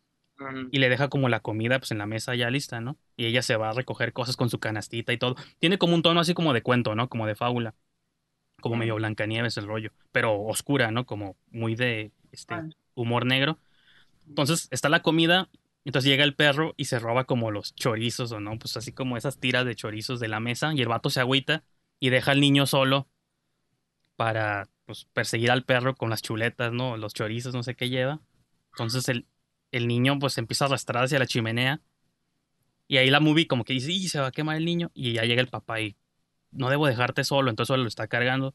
y 0.70 0.78
le 0.78 0.88
deja 0.88 1.08
como 1.08 1.28
la 1.28 1.40
comida 1.40 1.78
pues 1.78 1.90
en 1.90 1.98
la 1.98 2.06
mesa 2.06 2.34
ya 2.36 2.48
lista, 2.50 2.80
¿no? 2.80 2.96
Y 3.16 3.26
ella 3.26 3.42
se 3.42 3.56
va 3.56 3.70
a 3.70 3.72
recoger 3.72 4.12
cosas 4.12 4.36
con 4.36 4.50
su 4.50 4.60
canastita 4.60 5.12
y 5.12 5.18
todo. 5.18 5.34
Tiene 5.58 5.78
como 5.78 5.94
un 5.94 6.02
tono 6.02 6.20
así 6.20 6.32
como 6.32 6.52
de 6.52 6.62
cuento, 6.62 6.94
¿no? 6.94 7.08
Como 7.08 7.26
de 7.26 7.34
fábula. 7.34 7.74
Como 8.60 8.76
medio 8.76 8.96
Blancanieves 8.96 9.56
el 9.56 9.66
rollo, 9.66 9.92
pero 10.12 10.40
oscura, 10.40 10.90
¿no? 10.90 11.06
Como 11.06 11.36
muy 11.50 11.74
de 11.74 12.12
este 12.32 12.54
humor 12.94 13.26
negro. 13.26 13.58
Entonces 14.28 14.68
está 14.70 14.88
la 14.88 15.02
comida, 15.02 15.48
entonces 15.84 16.08
llega 16.08 16.24
el 16.24 16.34
perro 16.34 16.74
y 16.76 16.84
se 16.84 16.98
roba 16.98 17.24
como 17.24 17.50
los 17.50 17.74
chorizos 17.74 18.30
o 18.32 18.40
no, 18.40 18.58
pues 18.58 18.76
así 18.76 18.92
como 18.92 19.16
esas 19.16 19.38
tiras 19.38 19.64
de 19.64 19.74
chorizos 19.74 20.20
de 20.20 20.28
la 20.28 20.40
mesa 20.40 20.72
y 20.74 20.82
el 20.82 20.88
vato 20.88 21.08
se 21.10 21.20
agüita 21.20 21.64
y 21.98 22.10
deja 22.10 22.32
al 22.32 22.40
niño 22.40 22.66
solo 22.66 23.08
para 24.16 24.68
pues 24.88 25.04
perseguir 25.12 25.50
al 25.50 25.64
perro 25.64 25.94
con 25.94 26.08
las 26.08 26.22
chuletas, 26.22 26.72
¿no? 26.72 26.96
Los 26.96 27.12
chorizos, 27.12 27.52
no 27.54 27.62
sé 27.62 27.74
qué 27.74 27.90
lleva. 27.90 28.22
Entonces 28.72 29.06
el, 29.10 29.26
el 29.70 29.86
niño 29.86 30.18
pues 30.18 30.38
empieza 30.38 30.64
a 30.64 30.68
arrastrar 30.68 31.04
hacia 31.04 31.18
la 31.18 31.26
chimenea 31.26 31.82
y 32.86 32.96
ahí 32.96 33.10
la 33.10 33.20
movie 33.20 33.46
como 33.46 33.64
que 33.64 33.74
dice, 33.74 33.92
y 33.92 34.08
se 34.08 34.18
va 34.18 34.28
a 34.28 34.32
quemar 34.32 34.56
el 34.56 34.64
niño 34.64 34.90
y 34.94 35.12
ya 35.12 35.24
llega 35.24 35.42
el 35.42 35.48
papá 35.48 35.82
y 35.82 35.94
no 36.52 36.70
debo 36.70 36.86
dejarte 36.86 37.22
solo, 37.22 37.50
entonces 37.50 37.76
lo 37.76 37.86
está 37.86 38.08
cargando, 38.08 38.54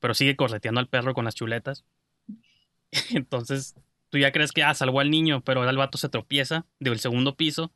pero 0.00 0.14
sigue 0.14 0.34
correteando 0.34 0.80
al 0.80 0.88
perro 0.88 1.12
con 1.12 1.26
las 1.26 1.34
chuletas. 1.34 1.84
entonces 3.10 3.74
tú 4.08 4.16
ya 4.16 4.32
crees 4.32 4.52
que 4.52 4.62
ah, 4.62 4.72
salvó 4.72 5.00
al 5.00 5.10
niño, 5.10 5.42
pero 5.42 5.60
ahora 5.60 5.72
el 5.72 5.76
vato 5.76 5.98
se 5.98 6.08
tropieza 6.08 6.64
del 6.80 6.98
segundo 7.00 7.36
piso. 7.36 7.70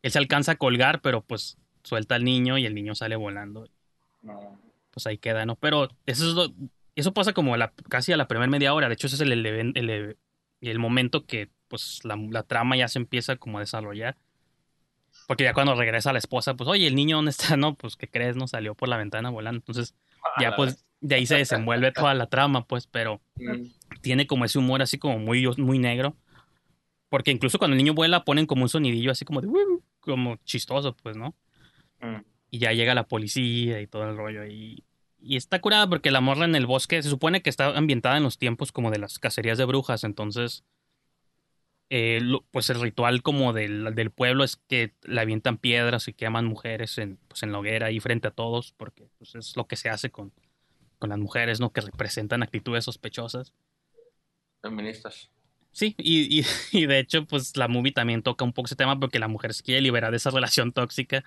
Él 0.00 0.10
se 0.10 0.18
alcanza 0.18 0.52
a 0.52 0.56
colgar, 0.56 1.02
pero 1.02 1.20
pues 1.22 1.58
suelta 1.82 2.14
al 2.14 2.24
niño 2.24 2.56
y 2.56 2.64
el 2.64 2.74
niño 2.74 2.94
sale 2.94 3.16
volando. 3.16 3.68
No. 4.22 4.58
Pues 4.90 5.06
ahí 5.06 5.18
queda, 5.18 5.44
¿no? 5.44 5.56
Pero 5.56 5.90
eso 6.06 6.26
es 6.30 6.34
lo- 6.34 6.54
eso 6.96 7.12
pasa 7.14 7.32
como 7.32 7.54
a 7.54 7.58
la, 7.58 7.72
casi 7.88 8.12
a 8.12 8.16
la 8.16 8.28
primera 8.28 8.50
media 8.50 8.74
hora. 8.74 8.88
De 8.88 8.94
hecho, 8.94 9.06
ese 9.06 9.16
es 9.16 9.20
el, 9.22 9.32
el, 9.32 9.46
el- 9.76 10.18
el 10.60 10.78
momento 10.78 11.26
que 11.26 11.50
pues 11.68 12.00
la, 12.04 12.16
la 12.16 12.42
trama 12.42 12.76
ya 12.76 12.88
se 12.88 12.98
empieza 12.98 13.36
como 13.36 13.58
a 13.58 13.60
desarrollar. 13.60 14.16
Porque 15.26 15.44
ya 15.44 15.54
cuando 15.54 15.74
regresa 15.74 16.12
la 16.12 16.18
esposa, 16.18 16.54
pues, 16.54 16.68
oye, 16.68 16.86
el 16.86 16.94
niño 16.94 17.16
dónde 17.16 17.30
está, 17.30 17.56
no, 17.56 17.74
pues, 17.74 17.96
¿qué 17.96 18.08
crees? 18.08 18.36
No 18.36 18.46
salió 18.46 18.74
por 18.74 18.88
la 18.88 18.96
ventana 18.96 19.30
volando. 19.30 19.58
Entonces, 19.58 19.94
ya 20.40 20.54
pues, 20.56 20.84
de 21.00 21.14
ahí 21.16 21.26
se 21.26 21.36
desenvuelve 21.36 21.92
toda 21.92 22.14
la 22.14 22.26
trama, 22.26 22.66
pues, 22.66 22.86
pero 22.86 23.20
Mm. 23.36 23.66
tiene 24.00 24.26
como 24.26 24.44
ese 24.44 24.58
humor 24.58 24.80
así 24.82 24.96
como 24.98 25.18
muy, 25.18 25.46
muy 25.56 25.78
negro. 25.78 26.16
Porque 27.08 27.30
incluso 27.30 27.58
cuando 27.58 27.74
el 27.74 27.78
niño 27.78 27.94
vuela 27.94 28.24
ponen 28.24 28.46
como 28.46 28.62
un 28.62 28.68
sonidillo 28.68 29.10
así 29.10 29.24
como 29.24 29.40
de 29.40 29.48
como 30.00 30.36
chistoso, 30.44 30.96
pues, 31.02 31.16
¿no? 31.16 31.34
Mm. 32.00 32.22
Y 32.50 32.58
ya 32.58 32.72
llega 32.72 32.94
la 32.94 33.06
policía 33.08 33.80
y 33.80 33.86
todo 33.86 34.08
el 34.08 34.16
rollo. 34.16 34.46
Y, 34.46 34.84
y 35.24 35.36
está 35.36 35.60
curada 35.60 35.88
porque 35.88 36.10
la 36.10 36.20
morra 36.20 36.44
en 36.46 36.54
el 36.54 36.66
bosque 36.66 37.02
se 37.02 37.10
supone 37.10 37.42
que 37.42 37.50
está 37.50 37.76
ambientada 37.76 38.16
en 38.18 38.22
los 38.24 38.38
tiempos 38.38 38.72
como 38.72 38.90
de 38.90 38.98
las 38.98 39.18
cacerías 39.18 39.58
de 39.58 39.64
brujas. 39.64 40.04
Entonces, 40.04 40.64
eh, 41.90 42.20
lo- 42.22 42.44
pues 42.50 42.70
el 42.70 42.80
ritual 42.80 43.22
como 43.22 43.52
del, 43.52 43.94
del 43.94 44.10
pueblo 44.10 44.44
es 44.44 44.56
que 44.56 44.94
le 45.02 45.20
avientan 45.20 45.58
piedras 45.58 46.08
y 46.08 46.12
queman 46.14 46.46
mujeres 46.46 46.98
en, 46.98 47.18
pues 47.28 47.42
en 47.42 47.52
la 47.52 47.58
hoguera 47.58 47.86
ahí 47.86 48.00
frente 48.00 48.28
a 48.28 48.30
todos. 48.32 48.72
Porque 48.76 49.08
pues, 49.18 49.34
es 49.34 49.56
lo 49.56 49.66
que 49.66 49.76
se 49.76 49.90
hace 49.90 50.10
con, 50.10 50.32
con 50.98 51.10
las 51.10 51.18
mujeres, 51.18 51.60
¿no? 51.60 51.72
Que 51.72 51.82
representan 51.82 52.42
actitudes 52.42 52.84
sospechosas. 52.84 53.54
Feministas. 54.62 55.30
Sí, 55.72 55.94
y, 55.98 56.40
y, 56.40 56.44
y 56.72 56.86
de 56.86 56.98
hecho, 57.00 57.26
pues 57.26 57.56
la 57.56 57.68
movie 57.68 57.92
también 57.92 58.22
toca 58.22 58.44
un 58.44 58.52
poco 58.52 58.66
ese 58.66 58.76
tema 58.76 58.98
porque 58.98 59.18
la 59.18 59.28
mujer 59.28 59.54
se 59.54 59.62
quiere 59.62 59.80
liberar 59.80 60.10
de 60.10 60.18
esa 60.18 60.30
relación 60.30 60.72
tóxica 60.72 61.24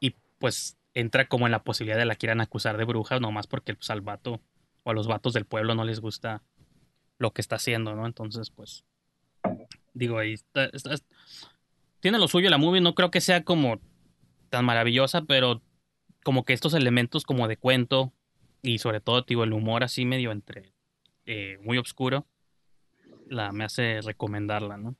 y 0.00 0.16
pues 0.38 0.76
entra 0.96 1.28
como 1.28 1.46
en 1.46 1.52
la 1.52 1.62
posibilidad 1.62 1.98
de 1.98 2.06
la 2.06 2.16
quieran 2.16 2.40
acusar 2.40 2.78
de 2.78 2.84
bruja, 2.84 3.20
nomás 3.20 3.46
porque 3.46 3.74
pues, 3.74 3.90
al 3.90 4.00
vato 4.00 4.40
o 4.82 4.90
a 4.90 4.94
los 4.94 5.06
vatos 5.06 5.34
del 5.34 5.44
pueblo 5.44 5.74
no 5.74 5.84
les 5.84 6.00
gusta 6.00 6.42
lo 7.18 7.32
que 7.32 7.42
está 7.42 7.56
haciendo, 7.56 7.94
¿no? 7.94 8.06
Entonces, 8.06 8.48
pues, 8.50 8.84
digo, 9.92 10.18
ahí 10.18 10.32
está, 10.32 10.64
está- 10.66 10.96
tiene 12.00 12.18
lo 12.18 12.28
suyo 12.28 12.48
la 12.48 12.56
movie, 12.56 12.80
no 12.80 12.94
creo 12.94 13.10
que 13.10 13.20
sea 13.20 13.44
como 13.44 13.78
tan 14.48 14.64
maravillosa, 14.64 15.22
pero 15.22 15.60
como 16.24 16.44
que 16.44 16.54
estos 16.54 16.72
elementos 16.72 17.24
como 17.24 17.46
de 17.46 17.58
cuento 17.58 18.12
y 18.62 18.78
sobre 18.78 19.00
todo, 19.02 19.20
digo, 19.22 19.44
el 19.44 19.52
humor 19.52 19.84
así 19.84 20.06
medio 20.06 20.32
entre 20.32 20.72
eh, 21.26 21.58
muy 21.62 21.76
oscuro 21.76 22.26
la 23.28 23.52
me 23.52 23.64
hace 23.64 24.00
recomendarla, 24.00 24.78
¿no? 24.78 24.96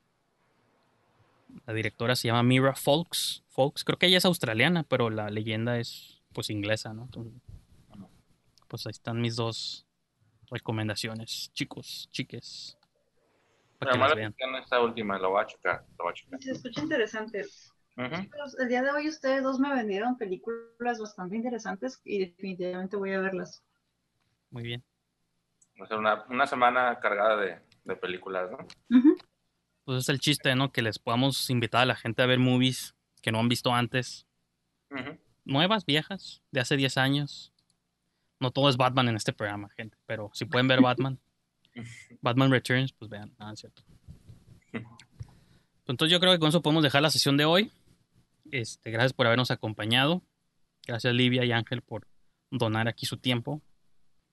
La 1.67 1.73
directora 1.73 2.17
se 2.17 2.29
llama 2.29 2.43
Mira 2.43 2.75
Folks. 2.75 3.45
Folks, 3.49 3.85
creo 3.85 3.99
que 3.99 4.07
ella 4.07 4.19
es 4.19 4.25
australiana, 4.25 4.83
pero 4.83 5.11
la 5.11 5.31
leyenda 5.31 5.79
es 5.79 6.23
pues 6.33 6.51
inglesa, 6.51 6.93
¿no? 6.93 7.05
Entonces, 7.05 7.33
pues 8.69 8.87
ahí 8.87 8.91
están 8.91 9.21
mis 9.21 9.37
dos 9.37 9.87
recomendaciones, 10.51 11.51
chicos, 11.55 12.09
chiques. 12.11 12.77
Para 13.79 13.93
que 13.93 13.99
las 13.99 14.09
la 14.11 14.15
vean. 14.15 14.35
esta 14.63 14.81
última, 14.81 15.19
lo 15.19 15.31
voy 15.31 15.43
a 15.43 15.47
checar. 15.47 15.85
Lo 15.99 16.05
voy 16.05 16.13
a 16.13 16.15
checar. 16.15 16.43
Se 16.43 16.53
escucha 16.53 16.83
interesante. 16.83 17.45
El 17.97 18.69
día 18.69 18.83
de 18.83 18.91
hoy 18.91 19.09
ustedes 19.09 19.43
dos 19.43 19.59
me 19.59 19.73
vendieron 19.75 20.19
películas 20.19 20.99
bastante 21.01 21.37
interesantes 21.37 22.01
y 22.05 22.19
definitivamente 22.19 22.97
voy 22.97 23.13
a 23.13 23.21
verlas. 23.21 23.63
Muy 24.51 24.63
bien. 24.63 24.85
Va 25.81 25.85
a 25.85 25.89
ser 25.89 25.99
una, 25.99 26.25
una 26.29 26.47
semana 26.47 26.99
cargada 27.01 27.37
de, 27.37 27.59
de 27.85 27.97
películas, 27.97 28.51
¿no? 28.51 28.59
Ujú. 28.99 29.17
Pues 29.87 30.01
es 30.01 30.09
el 30.09 30.19
chiste, 30.19 30.53
¿no? 30.57 30.73
Que 30.73 30.83
les 30.83 30.99
podamos 30.99 31.49
invitar 31.49 31.83
a 31.83 31.87
la 31.87 31.95
gente 31.95 32.21
a 32.21 32.27
ver 32.27 32.41
movies 32.41 32.97
que 33.23 33.31
no 33.31 33.39
han 33.39 33.49
visto 33.49 33.73
antes. 33.73 34.27
Nuevas, 35.45 35.87
viejas, 35.87 36.43
de 36.51 36.59
hace 36.59 36.77
10 36.77 36.99
años. 36.99 37.53
No 38.41 38.51
todo 38.51 38.69
es 38.69 38.77
Batman 38.77 39.09
en 39.09 39.15
este 39.15 39.33
programa, 39.33 39.71
gente. 39.77 39.97
Pero 40.05 40.33
si 40.35 40.45
pueden 40.45 40.67
ver 40.67 40.81
Batman, 40.81 41.21
Batman 42.21 42.51
Returns, 42.51 42.93
pues 42.93 43.09
vean. 43.09 43.33
Ah, 43.39 43.53
es 43.53 43.61
cierto. 43.61 43.85
Entonces 45.87 46.13
yo 46.13 46.19
creo 46.19 46.33
que 46.33 46.41
con 46.41 46.49
eso 46.49 46.63
podemos 46.63 46.83
dejar 46.83 47.03
la 47.03 47.11
sesión 47.11 47.37
de 47.37 47.45
hoy. 47.45 47.71
Este, 48.51 48.91
gracias 48.91 49.13
por 49.13 49.27
habernos 49.27 49.53
acompañado. 49.53 50.21
Gracias 50.85 51.15
Livia 51.15 51.45
y 51.45 51.53
Ángel 51.53 51.81
por 51.81 52.09
donar 52.51 52.89
aquí 52.89 53.07
su 53.07 53.19
tiempo. 53.19 53.63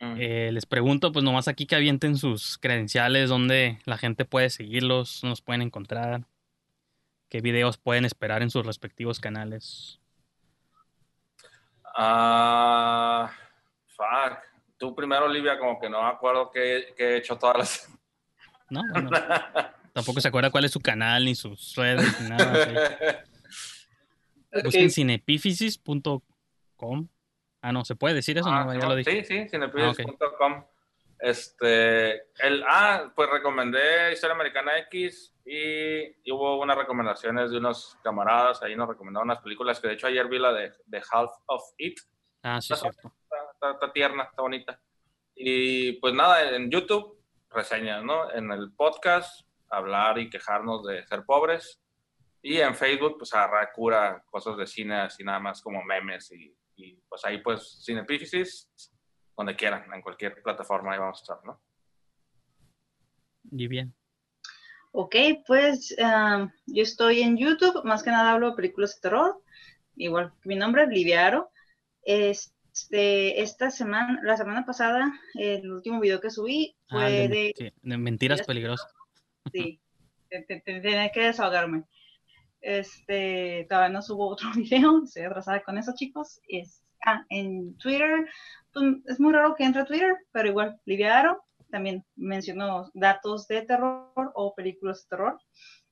Mm. 0.04 0.16
Eh, 0.20 0.52
les 0.52 0.66
pregunto, 0.66 1.14
pues 1.14 1.24
nomás 1.24 1.48
aquí 1.48 1.66
que 1.66 1.76
avienten 1.76 2.18
sus 2.18 2.58
credenciales, 2.58 3.30
donde 3.30 3.80
la 3.86 3.98
gente 3.98 4.26
puede 4.26 4.50
seguirlos, 4.50 5.22
dónde 5.22 5.32
nos 5.32 5.42
pueden 5.42 5.62
encontrar, 5.62 6.26
qué 7.30 7.40
videos 7.42 7.78
pueden 7.78 8.04
esperar 8.04 8.42
en 8.42 8.50
sus 8.50 8.66
respectivos 8.66 9.22
canales. 9.22 10.02
Ah, 11.96 13.32
fuck. 13.88 14.40
Tú 14.78 14.94
primero, 14.94 15.24
Olivia, 15.26 15.58
como 15.58 15.80
que 15.80 15.90
no 15.90 16.04
me 16.04 16.10
acuerdo 16.10 16.52
que, 16.52 16.94
he 16.98 17.16
hecho 17.18 17.38
todas 17.38 17.58
las... 17.58 17.90
¿No? 18.70 18.82
Bueno, 18.92 19.10
tampoco 19.94 20.20
se 20.20 20.28
acuerda 20.28 20.50
cuál 20.50 20.66
es 20.66 20.72
su 20.72 20.82
canal, 20.82 21.24
ni 21.26 21.36
sus 21.36 21.76
redes, 21.76 22.20
ni 22.20 22.30
nada. 22.30 22.64
así. 22.64 22.72
Busquen 24.64 24.90
cinepífisis.com. 24.90 27.08
Ah, 27.64 27.72
no, 27.72 27.84
¿se 27.86 27.96
puede 27.96 28.14
decir 28.16 28.38
eso? 28.38 28.50
Ah, 28.50 28.66
no, 28.66 28.74
ya 28.74 28.80
no, 28.82 28.90
lo 28.90 28.96
dije. 28.96 29.24
Sí, 29.24 29.44
sí, 29.44 29.50
cinepides.com. 29.50 30.66
Este, 31.20 32.12
el, 32.46 32.64
ah, 32.68 33.12
pues 33.16 33.30
recomendé 33.30 34.12
Historia 34.12 34.36
Americana 34.36 34.78
X 34.80 35.34
y, 35.46 36.04
y 36.24 36.32
hubo 36.32 36.60
unas 36.60 36.78
recomendaciones 36.78 37.50
de 37.52 37.58
unos 37.58 37.98
camaradas, 38.04 38.62
ahí 38.62 38.76
nos 38.76 38.90
recomendaron 38.90 39.30
unas 39.30 39.42
películas 39.42 39.80
que 39.80 39.88
de 39.88 39.94
hecho 39.94 40.08
ayer 40.08 40.28
vi 40.28 40.38
la 40.40 40.52
de, 40.52 40.74
de 40.86 41.02
Half 41.12 41.32
of 41.46 41.64
It, 41.78 42.00
Ah, 42.44 42.60
sí, 42.62 42.74
es 42.74 42.80
cierto. 42.82 43.08
está, 43.24 43.38
está- 43.54 43.72
está 43.72 43.94
tierna, 43.94 44.24
está 44.24 44.42
bonita. 44.42 44.78
Y 45.34 45.94
pues 45.94 46.14
nada, 46.14 46.52
en 46.58 46.70
YouTube, 46.70 47.18
reseñas, 47.50 48.04
¿no? 48.04 48.30
En 48.32 48.52
el 48.52 48.74
podcast, 48.74 49.48
hablar 49.70 50.20
y 50.20 50.30
quejarnos 50.30 50.86
de 50.86 51.08
ser 51.08 51.24
pobres. 51.24 51.80
Y 52.42 52.60
en 52.60 52.76
Facebook, 52.76 53.16
pues 53.20 53.34
agarrar 53.34 53.72
cura, 53.72 54.22
cosas 54.30 54.58
de 54.58 54.68
cine, 54.68 54.96
así 54.96 55.24
nada 55.24 55.40
más 55.40 55.62
como 55.62 55.82
memes. 55.86 56.30
Y, 56.34 56.54
y, 56.76 56.96
pues 57.10 57.24
ahí, 57.26 57.42
pues, 57.42 57.82
Cinepífisis, 57.86 58.70
donde 59.38 59.56
quieran, 59.56 59.92
en 59.94 60.02
cualquier 60.02 60.42
plataforma 60.42 60.94
ahí 60.94 61.00
vamos 61.00 61.20
a 61.20 61.22
estar, 61.24 61.46
¿no? 61.46 61.62
Y 63.52 63.68
bien. 63.68 63.94
Ok, 64.92 65.16
pues 65.48 65.96
ah, 66.02 66.48
yo 66.68 66.84
estoy 66.84 67.22
en 67.22 67.36
YouTube, 67.38 67.84
más 67.84 68.04
que 68.04 68.12
nada 68.12 68.32
hablo 68.34 68.52
de 68.52 68.56
películas 68.56 68.96
de 68.96 69.02
terror, 69.02 69.42
igual 69.96 70.34
que 70.42 70.50
mi 70.50 70.56
nombre, 70.56 70.86
Liviaro. 70.88 71.50
Este, 72.04 73.42
esta 73.42 73.72
semana, 73.72 74.20
la 74.24 74.38
semana 74.38 74.66
pasada, 74.66 75.12
el 75.34 75.72
último 75.72 76.00
video 76.00 76.22
que 76.22 76.30
subí 76.30 76.76
Ah, 76.90 76.96
fue 76.96 77.08
el 77.24 77.30
de, 77.30 77.36
de, 77.36 77.54
sí, 77.58 77.72
de 77.82 77.98
mentiras 77.98 78.44
peligrosas. 78.44 78.92
sí, 79.52 79.82
te- 80.30 80.44
te- 80.44 80.62
te- 80.62 80.80
tenía 80.82 81.12
que 81.12 81.22
desahogarme. 81.22 81.86
Este, 82.64 83.68
todavía 83.70 83.94
no 83.94 84.02
subo 84.02 84.30
otro 84.30 84.50
video, 84.56 85.04
estoy 85.04 85.24
atrasada 85.24 85.62
con 85.62 85.78
eso, 85.78 85.94
chicos. 85.96 86.42
Es, 86.48 86.84
Ah, 87.06 87.26
en 87.30 87.76
Twitter, 87.78 88.30
pues, 88.72 88.96
es 89.06 89.20
muy 89.20 89.34
raro 89.34 89.56
que 89.56 89.66
entre 89.66 89.82
a 89.82 89.86
Twitter, 89.86 90.16
pero 90.32 90.48
igual, 90.48 90.80
Livia 90.86 91.20
Aro, 91.20 91.44
también 91.70 92.06
mencionó 92.16 92.90
datos 92.94 93.48
de 93.48 93.64
terror 93.64 94.32
o 94.36 94.54
películas 94.56 95.04
de 95.04 95.10
terror. 95.10 95.40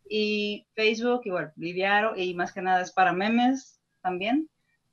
Y 0.09 0.67
Facebook, 0.73 1.21
igual, 1.25 1.51
Livia 1.57 1.97
Aro, 1.97 2.13
y 2.15 2.33
más 2.33 2.53
que 2.53 2.61
nada 2.61 2.81
es 2.81 2.91
para 2.93 3.13
memes 3.13 3.79
también. 4.01 4.49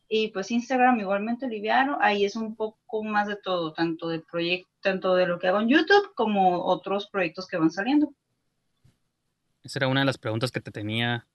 Y 0.09 0.29
pues 0.29 0.51
Instagram 0.51 0.99
igualmente 1.01 1.47
Liviano, 1.47 1.99
ahí 2.01 2.25
es 2.25 2.35
un 2.35 2.57
poco 2.57 3.05
más 3.05 3.29
de 3.29 3.37
todo, 3.37 3.75
tanto 3.75 4.09
de 4.09 4.21
proyecto, 4.21 4.71
tanto 4.81 5.15
de 5.15 5.27
lo 5.27 5.39
que 5.39 5.49
hago 5.49 5.61
en 5.61 5.69
YouTube 5.69 6.15
como 6.15 6.65
otros 6.65 7.09
proyectos 7.11 7.47
que 7.47 7.59
van 7.59 7.71
saliendo. 7.71 8.13
Esa 9.63 9.81
era 9.81 9.89
una 9.89 10.01
de 10.01 10.07
las 10.07 10.17
preguntas 10.17 10.51
que 10.51 10.63
te 10.63 10.71
tenía. 10.71 11.27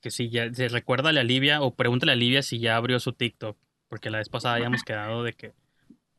Que 0.00 0.10
si 0.10 0.28
ya, 0.28 0.52
se 0.52 0.68
recuérdale 0.68 1.20
a 1.20 1.24
Livia 1.24 1.62
o 1.62 1.74
pregúntale 1.74 2.12
a 2.12 2.16
Livia 2.16 2.42
si 2.42 2.58
ya 2.58 2.76
abrió 2.76 3.00
su 3.00 3.12
TikTok. 3.12 3.56
Porque 3.88 4.10
la 4.10 4.18
vez 4.18 4.28
pasada 4.28 4.56
habíamos 4.56 4.84
quedado 4.84 5.24
de 5.24 5.32
que 5.32 5.52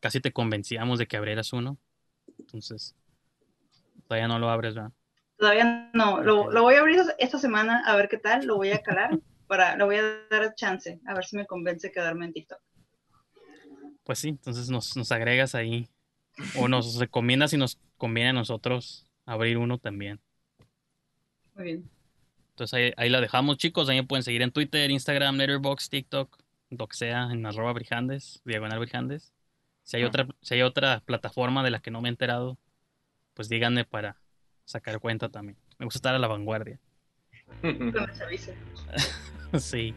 casi 0.00 0.20
te 0.20 0.32
convencíamos 0.32 0.98
de 0.98 1.06
que 1.06 1.16
abrieras 1.16 1.52
uno. 1.52 1.78
Entonces, 2.38 2.94
todavía 4.06 4.28
no 4.28 4.38
lo 4.38 4.50
abres, 4.50 4.74
¿verdad? 4.74 4.92
Todavía 5.38 5.90
no, 5.94 6.22
lo, 6.22 6.50
lo 6.50 6.62
voy 6.62 6.74
a 6.74 6.80
abrir 6.80 7.00
esta 7.18 7.38
semana 7.38 7.82
a 7.86 7.96
ver 7.96 8.08
qué 8.08 8.18
tal, 8.18 8.46
lo 8.46 8.56
voy 8.56 8.70
a 8.70 8.82
calar, 8.82 9.18
para, 9.46 9.76
lo 9.76 9.86
voy 9.86 9.96
a 9.96 10.02
dar 10.30 10.54
chance, 10.54 11.00
a 11.06 11.14
ver 11.14 11.24
si 11.24 11.36
me 11.36 11.46
convence 11.46 11.90
quedarme 11.90 12.26
en 12.26 12.32
TikTok. 12.32 12.60
Pues 14.04 14.18
sí, 14.18 14.28
entonces 14.28 14.68
nos, 14.68 14.96
nos 14.96 15.12
agregas 15.12 15.54
ahí. 15.54 15.88
O 16.56 16.66
nos 16.66 16.96
recomiendas 16.96 17.52
y 17.52 17.58
nos 17.58 17.78
conviene 17.96 18.30
a 18.30 18.32
nosotros 18.32 19.06
abrir 19.26 19.58
uno 19.58 19.78
también. 19.78 20.20
Muy 21.54 21.64
bien. 21.64 21.90
Entonces 22.52 22.74
ahí, 22.74 22.92
ahí 22.96 23.08
la 23.08 23.20
dejamos, 23.20 23.56
chicos. 23.56 23.88
Ahí 23.88 23.96
me 23.96 24.04
pueden 24.06 24.22
seguir 24.22 24.42
en 24.42 24.52
Twitter, 24.52 24.90
Instagram, 24.90 25.36
Letterboxd, 25.36 25.90
TikTok, 25.90 26.38
lo 26.70 26.86
que 26.86 26.96
sea, 26.96 27.28
en 27.30 27.44
arroba 27.46 27.72
brijandes, 27.72 28.40
diagonal 28.44 28.78
brijandes. 28.78 29.32
Si 29.84 29.96
hay, 29.96 30.04
Ujú. 30.04 30.08
otra, 30.08 30.26
si 30.42 30.54
hay 30.54 30.62
otra 30.62 31.00
plataforma 31.04 31.62
de 31.64 31.70
la 31.70 31.80
que 31.80 31.90
no 31.90 32.00
me 32.00 32.08
he 32.08 32.10
enterado, 32.10 32.58
pues 33.34 33.48
díganme 33.48 33.84
para 33.84 34.16
sacar 34.64 35.00
cuenta 35.00 35.28
también. 35.28 35.56
Me 35.78 35.86
gusta 35.86 35.98
estar 35.98 36.14
a 36.14 36.18
la 36.18 36.28
vanguardia. 36.28 36.78
Sí. 39.58 39.94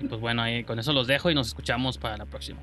Y 0.00 0.08
pues 0.08 0.20
bueno, 0.20 0.42
ahí, 0.42 0.64
con 0.64 0.78
eso 0.78 0.92
los 0.92 1.06
dejo 1.06 1.30
y 1.30 1.34
nos 1.34 1.48
escuchamos 1.48 1.98
para 1.98 2.16
la 2.16 2.26
próxima. 2.26 2.60